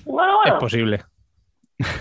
Bueno, 0.05 0.33
Es 0.43 0.51
bueno. 0.51 0.59
posible. 0.59 1.03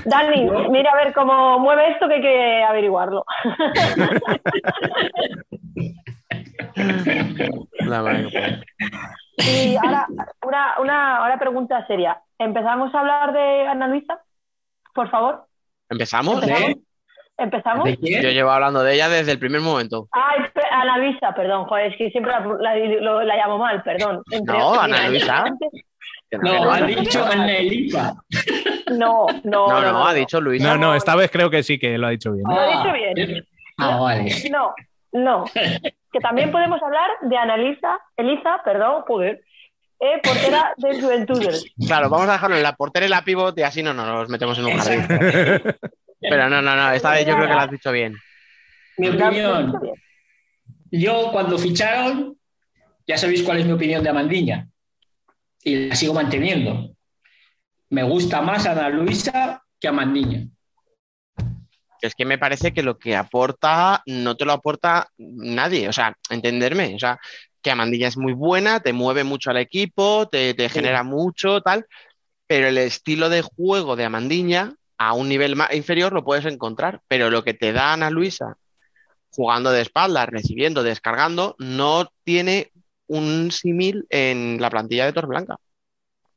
Dani, 0.05 0.49
mira 0.71 0.93
a 0.93 0.97
ver 0.97 1.13
cómo 1.13 1.59
mueve 1.59 1.91
esto 1.93 2.07
que 2.07 2.15
hay 2.15 2.21
que 2.23 2.63
averiguarlo. 2.63 3.25
Y 9.37 9.77
ahora, 9.77 10.07
una, 10.43 10.81
una 10.81 11.17
ahora 11.19 11.39
pregunta 11.39 11.87
seria. 11.87 12.21
¿Empezamos 12.39 12.95
a 12.95 13.01
hablar 13.01 13.33
de 13.33 13.67
Ana 13.67 13.89
Luisa? 13.89 14.21
Por 14.95 15.11
favor. 15.11 15.47
¿Empezamos? 15.89 16.43
¿Empezamos? 16.43 16.75
¿De? 16.77 16.83
¿Empezamos? 17.37 17.89
Yo 18.01 18.31
llevo 18.31 18.51
hablando 18.51 18.83
de 18.83 18.95
ella 18.95 19.09
desde 19.09 19.33
el 19.33 19.39
primer 19.41 19.61
momento. 19.61 20.09
Ay, 20.13 20.41
pe- 20.55 20.61
Ana 20.71 20.99
Luisa, 20.99 21.35
perdón, 21.35 21.65
joder, 21.67 21.93
es 21.93 21.99
que 21.99 22.11
siempre 22.11 22.33
la, 22.33 22.41
la- 22.61 22.77
lo- 23.01 23.23
la 23.23 23.37
llamo 23.37 23.59
mal, 23.59 23.83
perdón. 23.83 24.23
Entre- 24.31 24.57
No, 24.57 24.75
Ana 24.81 25.09
Luisa. 25.09 25.45
No, 26.33 26.65
no, 26.65 26.71
han 26.73 26.87
dicho 26.89 27.25
Anelipa. 27.25 28.15
No, 28.91 29.27
no, 29.45 29.69
no, 29.69 29.81
no, 29.93 30.07
ha 30.07 30.15
dicho 30.15 30.41
Luisa. 30.41 30.65
No, 30.67 30.77
no, 30.77 30.95
esta 30.95 31.15
vez 31.17 31.31
creo 31.31 31.49
que 31.51 31.63
sí 31.63 31.79
que 31.79 31.97
lo 31.99 32.07
ha 32.07 32.11
dicho 32.11 32.33
bien. 32.33 32.45
Lo 32.49 32.63
he 32.63 32.69
dicho 32.69 32.93
bien. 32.93 33.47
Ah, 33.79 33.97
vale. 34.01 34.31
No, 34.51 34.75
no. 35.13 35.45
Que 35.55 36.21
también 36.21 36.51
podemos 36.53 36.81
hablar 36.83 37.09
de 37.23 37.37
Ana 37.37 37.57
Elisa, 37.57 37.99
Elisa, 38.17 38.61
perdón, 38.65 39.03
joder, 39.07 39.43
eh, 40.01 40.21
portera 40.23 40.73
de 40.77 41.01
Juventudes. 41.01 41.65
Claro, 41.87 42.09
vamos 42.11 42.29
a 42.29 42.33
dejarlo 42.33 42.57
en 42.57 42.63
la 42.63 42.75
portera 42.77 43.07
y 43.07 43.09
la 43.09 43.23
pivot 43.23 43.57
y 43.59 43.63
así 43.63 43.83
no 43.83 43.93
nos 43.95 44.29
metemos 44.29 44.57
en 44.59 44.67
un 44.67 44.79
jardín. 44.79 45.07
Pero 46.21 46.49
no, 46.49 46.63
no, 46.63 46.77
no, 46.77 46.93
esta 46.93 47.13
vez 47.13 47.27
yo 47.27 47.35
creo 47.35 47.49
que 47.49 47.55
lo 47.55 47.61
has 47.61 47.71
dicho 47.71 47.93
bien. 47.93 48.17
Mi 48.97 49.09
¿La- 49.09 49.15
lo 49.15 49.21
he 49.21 49.47
opinión. 49.47 49.81
Yo 50.91 51.31
cuando 51.33 51.59
ficharon, 51.59 52.39
ya 53.07 53.19
sabéis 53.19 53.43
cuál 53.43 53.59
es 53.59 53.67
mi 53.67 53.73
opinión 53.73 54.03
de 54.03 54.11
Amandiña. 54.11 54.69
Y 55.63 55.89
la 55.89 55.97
sigo 55.97 56.15
manteniendo. 56.15 56.95
Me 57.91 58.03
gusta 58.03 58.41
más 58.41 58.67
Ana 58.67 58.89
Luisa 58.89 59.63
que 59.81 59.89
Amandiña. 59.89 60.47
Es 62.01 62.15
que 62.15 62.25
me 62.25 62.39
parece 62.39 62.73
que 62.73 62.83
lo 62.83 62.99
que 62.99 63.17
aporta 63.17 64.03
no 64.07 64.37
te 64.37 64.45
lo 64.45 64.53
aporta 64.53 65.09
nadie. 65.17 65.89
O 65.89 65.93
sea, 65.93 66.17
entenderme. 66.29 66.95
O 66.95 66.99
sea, 66.99 67.19
que 67.63 67.71
Amandilla 67.71 68.09
es 68.09 68.17
muy 68.19 68.35
buena, 68.35 68.81
te 68.81 68.93
mueve 68.93 69.25
mucho 69.25 69.51
al 69.51 69.57
equipo, 69.57 70.29
te, 70.29 70.53
te 70.53 70.69
genera 70.69 71.03
mucho, 71.03 71.63
tal. 71.63 71.87
Pero 72.47 72.69
el 72.69 72.77
estilo 72.77 73.31
de 73.31 73.41
juego 73.41 73.97
de 73.97 74.05
Amandiña 74.05 74.75
a 74.99 75.13
un 75.13 75.29
nivel 75.29 75.57
más 75.57 75.75
inferior 75.75 76.13
lo 76.13 76.25
puedes 76.25 76.45
encontrar. 76.47 77.01
Pero 77.09 77.31
lo 77.31 77.45
que 77.45 77.55
te 77.55 77.73
da 77.73 77.93
Ana 77.93 78.11
Luisa 78.11 78.57
jugando 79.31 79.71
de 79.71 79.83
espaldas, 79.83 80.29
recibiendo, 80.29 80.83
descargando, 80.83 81.57
no 81.59 82.07
tiene 82.25 82.71
un 83.07 83.51
símil 83.51 84.07
en 84.11 84.61
la 84.61 84.71
plantilla 84.71 85.07
de 85.07 85.13
Torreblanca. 85.13 85.57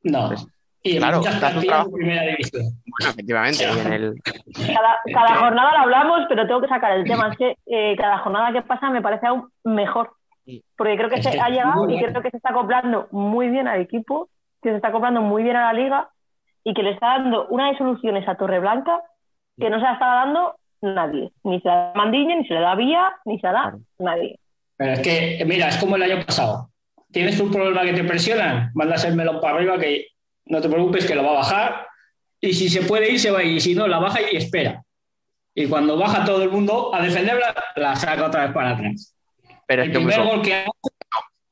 No. 0.04 0.28
Pues, 0.28 0.48
y 0.84 0.96
en 0.96 1.00
claro, 1.00 1.22
de 1.22 1.92
primera 1.92 2.22
división. 2.24 2.64
Bueno, 2.86 3.12
efectivamente, 3.12 3.64
en 3.66 3.94
el, 3.94 4.16
Cada, 4.56 5.00
cada 5.14 5.36
jornada 5.40 5.72
lo 5.74 5.80
hablamos, 5.80 6.22
pero 6.30 6.48
tengo 6.48 6.62
que 6.62 6.68
sacar 6.68 6.94
el 6.94 7.04
tema. 7.04 7.30
Es 7.30 7.38
que 7.38 7.58
eh, 7.66 7.96
cada 7.98 8.20
jornada 8.20 8.54
que 8.54 8.62
pasa 8.62 8.90
me 8.90 9.02
parece 9.02 9.28
aún 9.28 9.50
mejor. 9.64 10.14
Porque 10.78 10.96
creo 10.96 11.10
que 11.10 11.16
Es 11.16 11.26
se 11.26 11.32
que 11.32 11.42
ha 11.42 11.50
llegado 11.50 11.90
y 11.90 12.00
creo 12.00 12.22
que 12.22 12.32
se 12.32 12.38
está 12.38 12.52
acoplando 12.52 13.10
muy 13.12 13.50
bien 13.50 13.68
al 13.68 13.82
equipo, 13.82 14.30
que 14.62 14.70
se 14.70 14.76
está 14.78 14.88
acoplando 14.88 15.22
muy 15.22 15.44
bien 15.44 15.58
a 15.58 15.74
la 15.74 15.74
liga 15.74 16.10
y 16.68 16.74
que 16.74 16.84
le 16.84 16.92
está 16.92 17.20
dando 17.20 17.48
una 17.48 17.72
de 17.72 17.78
soluciones 17.78 18.28
a 18.28 18.36
Torreblanca 18.36 19.02
que 19.58 19.70
no 19.70 19.78
se 19.78 19.84
la 19.84 19.94
estaba 19.94 20.26
dando 20.26 20.56
nadie. 20.82 21.32
Ni 21.46 21.62
se 21.62 21.68
la 21.70 21.76
da 21.76 21.94
Mandiña, 21.96 22.36
ni 22.36 22.46
se 22.46 22.56
le 22.56 22.60
da 22.60 22.76
Vía, 22.76 23.16
ni 23.24 23.40
se 23.40 23.48
la 23.48 23.54
da 23.54 23.78
nadie. 24.00 24.38
Pero 24.76 24.92
es 24.92 25.00
que, 25.00 25.46
mira, 25.46 25.70
es 25.70 25.78
como 25.78 25.96
el 25.96 26.04
año 26.04 26.26
pasado. 26.26 26.70
Tienes 27.10 27.40
un 27.40 27.54
problema 27.54 27.84
que 27.84 27.94
te 27.94 28.04
presionan, 28.04 28.72
mandas 28.74 29.06
el 29.06 29.16
melón 29.16 29.40
para 29.40 29.56
arriba 29.56 29.80
que 29.80 30.08
no 30.48 30.60
te 30.60 30.68
preocupes 30.68 31.08
que 31.08 31.16
lo 31.16 31.24
va 31.24 31.30
a 31.30 31.36
bajar 31.36 31.88
y 32.42 32.54
si 32.54 32.68
se 32.68 32.82
puede 32.82 33.14
ir, 33.14 33.20
se 33.22 33.32
va 33.32 33.40
a 33.40 33.44
ir. 33.44 33.56
Y 33.56 33.62
si 33.62 33.74
no, 33.74 33.88
la 33.88 34.00
baja 34.00 34.20
y 34.30 34.36
espera. 34.36 34.84
Y 35.56 35.68
cuando 35.68 35.98
baja 35.98 36.26
todo 36.26 36.44
el 36.44 36.50
mundo 36.50 36.94
a 36.94 37.02
defenderla, 37.02 37.56
la 37.78 37.96
saca 37.96 38.26
otra 38.26 38.44
vez 38.44 38.52
para 38.54 38.72
atrás. 38.72 39.16
pero 39.66 39.84
es 39.84 39.88
El 39.88 39.94
que 39.94 40.00
primer 40.00 40.22
gol 40.22 40.42
que 40.42 40.54
hace, 40.54 40.70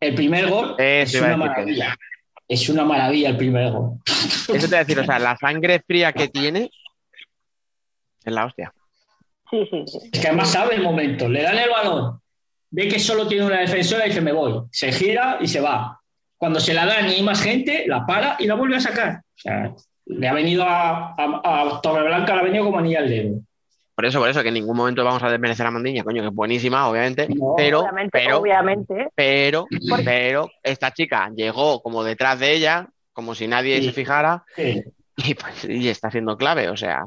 el 0.02 0.14
primer 0.14 0.50
gol 0.50 0.76
es 0.78 1.16
una 1.16 1.38
maravilla. 1.38 1.96
Es 2.48 2.70
una 2.70 2.86
maravilla 2.86 3.30
el 3.30 3.38
primer 3.38 3.72
gol. 3.72 4.00
Eso 4.06 4.54
te 4.54 4.68
voy 4.68 4.76
a 4.76 4.80
decir, 4.80 5.00
o 5.00 5.06
sea, 5.06 5.20
la 5.20 5.36
sangre 5.40 5.82
fría 5.86 6.14
que 6.14 6.28
tiene 6.28 6.70
es 8.24 8.34
la 8.34 8.46
hostia. 8.46 8.74
Sí, 9.50 9.68
sí, 9.70 9.84
sí. 9.88 10.10
Es 10.12 10.20
que 10.20 10.28
además 10.28 10.52
sabe 10.52 10.76
el 10.76 10.84
momento, 10.84 11.30
le 11.30 11.44
dan 11.44 11.58
el 11.58 11.70
balón, 11.70 12.20
ve 12.72 12.88
que 12.88 13.00
solo 13.00 13.28
tiene 13.28 13.46
una 13.46 13.60
defensora 13.60 14.06
y 14.06 14.10
dice 14.10 14.22
me 14.22 14.32
voy. 14.32 14.62
Se 14.72 14.92
gira 14.92 15.38
y 15.42 15.48
se 15.48 15.62
va. 15.62 16.00
Cuando 16.38 16.60
se 16.60 16.74
la 16.74 16.86
dan 16.86 17.10
y 17.10 17.14
hay 17.14 17.24
más 17.24 17.42
gente, 17.42 17.86
la 17.88 18.06
para 18.06 18.36
y 18.40 18.46
la 18.48 18.56
vuelve 18.56 18.76
a 18.78 18.82
sacar. 18.82 19.18
O 19.18 19.38
sea, 19.38 19.74
Le 20.06 20.28
ha 20.28 20.34
venido 20.34 20.64
a, 20.64 21.16
a, 21.18 21.78
a 21.78 21.82
Torreblanca, 21.82 22.36
le 22.36 22.42
ha 22.42 22.44
venido 22.44 22.66
como 22.66 22.80
anilla 22.80 23.00
al 23.00 23.10
dedo. 23.10 23.40
Por 23.96 24.06
eso, 24.06 24.20
por 24.20 24.28
eso, 24.30 24.42
que 24.42 24.50
en 24.50 24.56
ningún 24.56 24.76
momento 24.76 25.06
vamos 25.06 25.24
a 25.24 25.30
desmerecer 25.30 25.66
a 25.66 25.72
Mandiña, 25.72 26.04
coño, 26.04 26.22
que 26.22 26.28
es 26.28 26.34
buenísima, 26.34 26.88
obviamente, 26.90 27.28
No, 27.30 27.54
pero, 27.56 27.80
obviamente, 27.80 28.10
pero, 28.12 28.38
obviamente. 28.40 29.08
pero, 29.16 29.66
pero, 30.04 30.50
esta 30.62 30.92
chica 30.92 31.30
llegó 31.34 31.82
como 31.82 32.04
detrás 32.04 32.40
de 32.40 32.52
ella, 32.54 32.88
como 33.14 33.34
si 33.36 33.48
nadie 33.48 33.78
Sí. 33.78 33.86
se 33.88 33.92
fijara, 33.94 34.44
Sí. 34.56 34.84
y, 35.18 35.34
pues, 35.36 35.64
y 35.64 35.88
está 35.88 36.12
siendo 36.12 36.36
clave, 36.36 36.70
o 36.70 36.76
sea, 36.76 37.04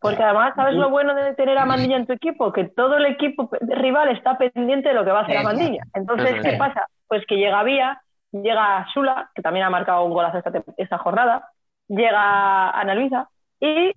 Porque 0.00 0.22
además, 0.22 0.54
¿sabes 0.56 0.76
lo 0.76 0.88
bueno 0.88 1.14
de 1.14 1.34
tener 1.34 1.58
a 1.58 1.66
Mandilla 1.66 1.96
en 1.96 2.06
tu 2.06 2.14
equipo? 2.14 2.52
Que 2.52 2.64
todo 2.64 2.96
el 2.96 3.04
equipo 3.04 3.50
rival 3.60 4.08
está 4.10 4.38
pendiente 4.38 4.88
de 4.88 4.94
lo 4.94 5.04
que 5.04 5.10
va 5.10 5.20
a 5.20 5.22
hacer 5.24 5.36
a. 5.36 5.42
Mandilla. 5.42 5.82
Entonces, 5.92 6.40
¿qué 6.42 6.52
pasa? 6.56 6.86
Pues 7.06 7.22
que 7.26 7.36
llega 7.36 7.62
Vía, 7.64 8.00
llega 8.32 8.86
Sula, 8.94 9.30
que 9.34 9.42
también 9.42 9.66
ha 9.66 9.70
marcado 9.70 10.04
un 10.04 10.14
golazo 10.14 10.38
esta, 10.38 10.52
esta 10.78 10.96
jornada, 10.98 11.48
llega 11.88 12.70
Ana 12.70 12.94
Luisa, 12.94 13.28
y 13.60 13.92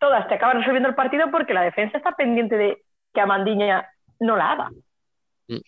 todas 0.00 0.26
te 0.28 0.34
acaban 0.34 0.58
resolviendo 0.58 0.88
el 0.88 0.94
partido 0.96 1.30
porque 1.30 1.54
la 1.54 1.62
defensa 1.62 1.98
está 1.98 2.12
pendiente 2.16 2.56
de 2.56 2.82
que 3.14 3.20
a 3.20 3.26
Mandiña 3.26 3.88
no 4.18 4.36
la 4.36 4.52
haga. 4.52 4.70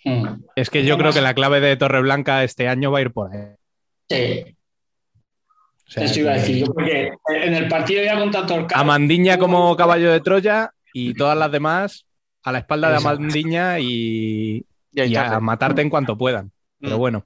Mm. 0.05 0.45
Es 0.57 0.71
que 0.71 0.85
yo 0.85 0.97
creo 0.99 1.13
que 1.13 1.21
la 1.21 1.35
clave 1.35 1.61
de 1.61 1.77
Torreblanca 1.77 2.43
este 2.45 2.69
año 2.69 2.91
va 2.91 2.99
a 2.99 3.03
ir 3.03 3.13
por 3.13 3.33
ahí. 3.33 3.41
Sí, 4.09 4.57
O 5.87 5.91
sea, 5.91 6.05
eso 6.05 6.21
iba 6.21 6.31
a 6.31 6.35
decir 6.35 6.65
yo, 6.65 6.73
porque 6.73 7.13
en 7.29 7.55
el 7.55 7.69
partido 7.69 8.03
ya 8.03 8.19
contra 8.19 8.47
Torcal. 8.47 8.81
a 8.81 8.85
Mandiña 8.85 9.39
como 9.39 9.77
caballo 9.77 10.11
de 10.13 10.21
Troya 10.21 10.71
y 10.95 11.15
todas 11.15 11.37
las 11.37 11.51
demás 11.51 12.07
a 12.45 12.53
la 12.53 12.59
espalda 12.59 12.89
de 12.91 12.95
Exacto. 12.97 13.21
Mandiña 13.21 13.79
y, 13.79 14.65
y 14.93 15.17
a 15.17 15.39
matarte 15.41 15.83
en 15.83 15.91
cuanto 15.91 16.17
puedan. 16.17 16.51
Pero 16.81 16.97
Mm. 16.97 16.99
bueno, 16.99 17.25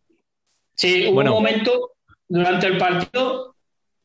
Sí, 0.75 1.07
hubo 1.07 1.15
Bueno. 1.15 1.31
un 1.37 1.43
momento 1.43 1.93
durante 2.29 2.67
el 2.67 2.77
partido, 2.77 3.56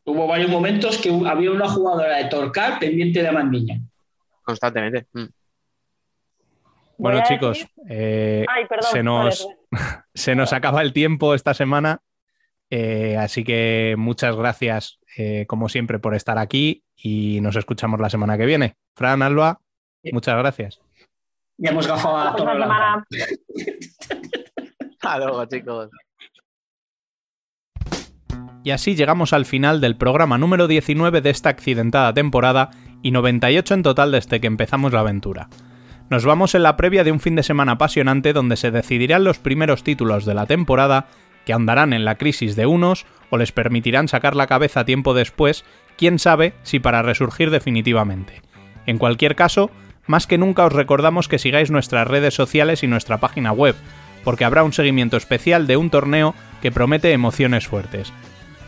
hubo 0.05 0.27
varios 0.27 0.49
momentos 0.49 0.97
que 0.97 1.09
había 1.27 1.51
una 1.51 1.67
jugadora 1.69 2.17
de 2.17 2.25
Torcal 2.25 2.79
pendiente 2.79 3.21
de 3.21 3.27
Amandiña. 3.29 3.79
constantemente. 4.43 5.07
Mm. 5.13 5.25
bueno 6.97 7.21
chicos, 7.27 7.59
decir- 7.59 7.69
eh, 7.89 8.45
Ay, 8.47 8.65
perdón. 8.67 8.91
se, 8.91 9.03
nos, 9.03 9.47
vale, 9.71 10.03
se 10.13 10.35
nos 10.35 10.53
acaba 10.53 10.81
el 10.81 10.93
tiempo 10.93 11.33
esta 11.33 11.53
semana, 11.53 12.01
eh, 12.69 13.17
así 13.17 13.43
que 13.43 13.95
muchas 13.97 14.35
gracias 14.35 14.99
eh, 15.17 15.45
como 15.47 15.67
siempre 15.69 15.99
por 15.99 16.15
estar 16.15 16.37
aquí 16.37 16.83
y 16.95 17.39
nos 17.41 17.55
escuchamos 17.55 17.99
la 17.99 18.09
semana 18.09 18.37
que 18.37 18.45
viene. 18.45 18.75
Fran, 18.95 19.21
Alba, 19.21 19.59
muchas 20.11 20.37
gracias. 20.37 20.81
Ya 21.57 21.71
hemos 21.71 21.85
gafado 21.87 22.17
a 22.17 22.53
la. 22.55 23.03
Hasta 25.01 25.17
luego, 25.25 25.45
chicos. 25.45 25.89
Y 28.63 28.71
así 28.71 28.95
llegamos 28.95 29.33
al 29.33 29.45
final 29.45 29.81
del 29.81 29.95
programa 29.95 30.37
número 30.37 30.67
19 30.67 31.21
de 31.21 31.29
esta 31.29 31.49
accidentada 31.49 32.13
temporada 32.13 32.71
y 33.01 33.11
98 33.11 33.73
en 33.73 33.83
total 33.83 34.11
desde 34.11 34.39
que 34.39 34.47
empezamos 34.47 34.93
la 34.93 34.99
aventura. 34.99 35.49
Nos 36.09 36.25
vamos 36.25 36.53
en 36.55 36.63
la 36.63 36.77
previa 36.77 37.03
de 37.03 37.11
un 37.11 37.19
fin 37.19 37.35
de 37.35 37.43
semana 37.43 37.73
apasionante 37.73 38.33
donde 38.33 38.57
se 38.57 38.69
decidirán 38.69 39.23
los 39.23 39.39
primeros 39.39 39.83
títulos 39.83 40.25
de 40.25 40.33
la 40.33 40.45
temporada 40.45 41.07
que 41.45 41.53
andarán 41.53 41.93
en 41.93 42.05
la 42.05 42.15
crisis 42.15 42.55
de 42.55 42.65
unos 42.67 43.05
o 43.29 43.37
les 43.37 43.51
permitirán 43.51 44.07
sacar 44.07 44.35
la 44.35 44.45
cabeza 44.45 44.85
tiempo 44.85 45.13
después, 45.13 45.65
quién 45.97 46.19
sabe 46.19 46.53
si 46.63 46.79
para 46.79 47.01
resurgir 47.01 47.49
definitivamente. 47.49 48.41
En 48.85 48.97
cualquier 48.97 49.35
caso, 49.35 49.71
más 50.05 50.27
que 50.27 50.37
nunca 50.37 50.65
os 50.65 50.73
recordamos 50.73 51.27
que 51.27 51.39
sigáis 51.39 51.71
nuestras 51.71 52.07
redes 52.07 52.33
sociales 52.33 52.83
y 52.83 52.87
nuestra 52.87 53.19
página 53.19 53.51
web, 53.53 53.75
porque 54.23 54.45
habrá 54.45 54.63
un 54.63 54.73
seguimiento 54.73 55.17
especial 55.17 55.65
de 55.65 55.77
un 55.77 55.89
torneo 55.89 56.35
que 56.61 56.71
promete 56.71 57.11
emociones 57.11 57.67
fuertes. 57.67 58.13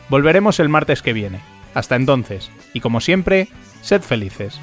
Volveremos 0.10 0.60
el 0.60 0.70
martes 0.70 1.02
que 1.02 1.14
viene. 1.14 1.40
Hasta 1.74 1.96
entonces, 1.96 2.52
y 2.74 2.82
como 2.82 3.02
siempre, 3.02 3.48
sed 3.82 4.02
felices. 4.02 4.60